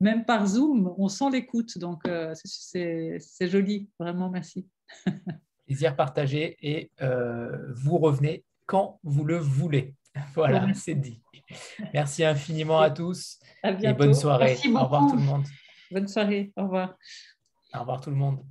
même 0.00 0.24
par 0.24 0.46
Zoom, 0.46 0.92
on 0.98 1.08
sent 1.08 1.30
l'écoute, 1.30 1.78
donc 1.78 2.02
c'est 2.34 3.48
joli. 3.48 3.88
Vraiment, 3.98 4.28
merci. 4.28 4.66
plaisir 5.66 5.94
partagé 5.96 6.56
et 6.60 6.90
vous 7.74 7.98
revenez 7.98 8.44
quand 8.66 8.98
vous 9.02 9.24
le 9.24 9.38
voulez. 9.38 9.94
Voilà, 10.34 10.74
c'est 10.74 10.94
dit. 10.94 11.22
Merci 11.94 12.22
infiniment 12.22 12.80
à 12.80 12.90
tous 12.90 13.38
et 13.64 13.92
bonne 13.94 14.12
soirée. 14.12 14.58
Au 14.66 14.84
revoir 14.84 15.10
tout 15.10 15.16
le 15.16 15.22
monde. 15.22 15.44
Bonne 15.90 16.08
soirée. 16.08 16.52
Au 16.56 16.64
revoir. 16.64 16.98
Au 17.74 17.80
revoir 17.80 18.00
tout 18.00 18.10
le 18.10 18.16
monde. 18.16 18.44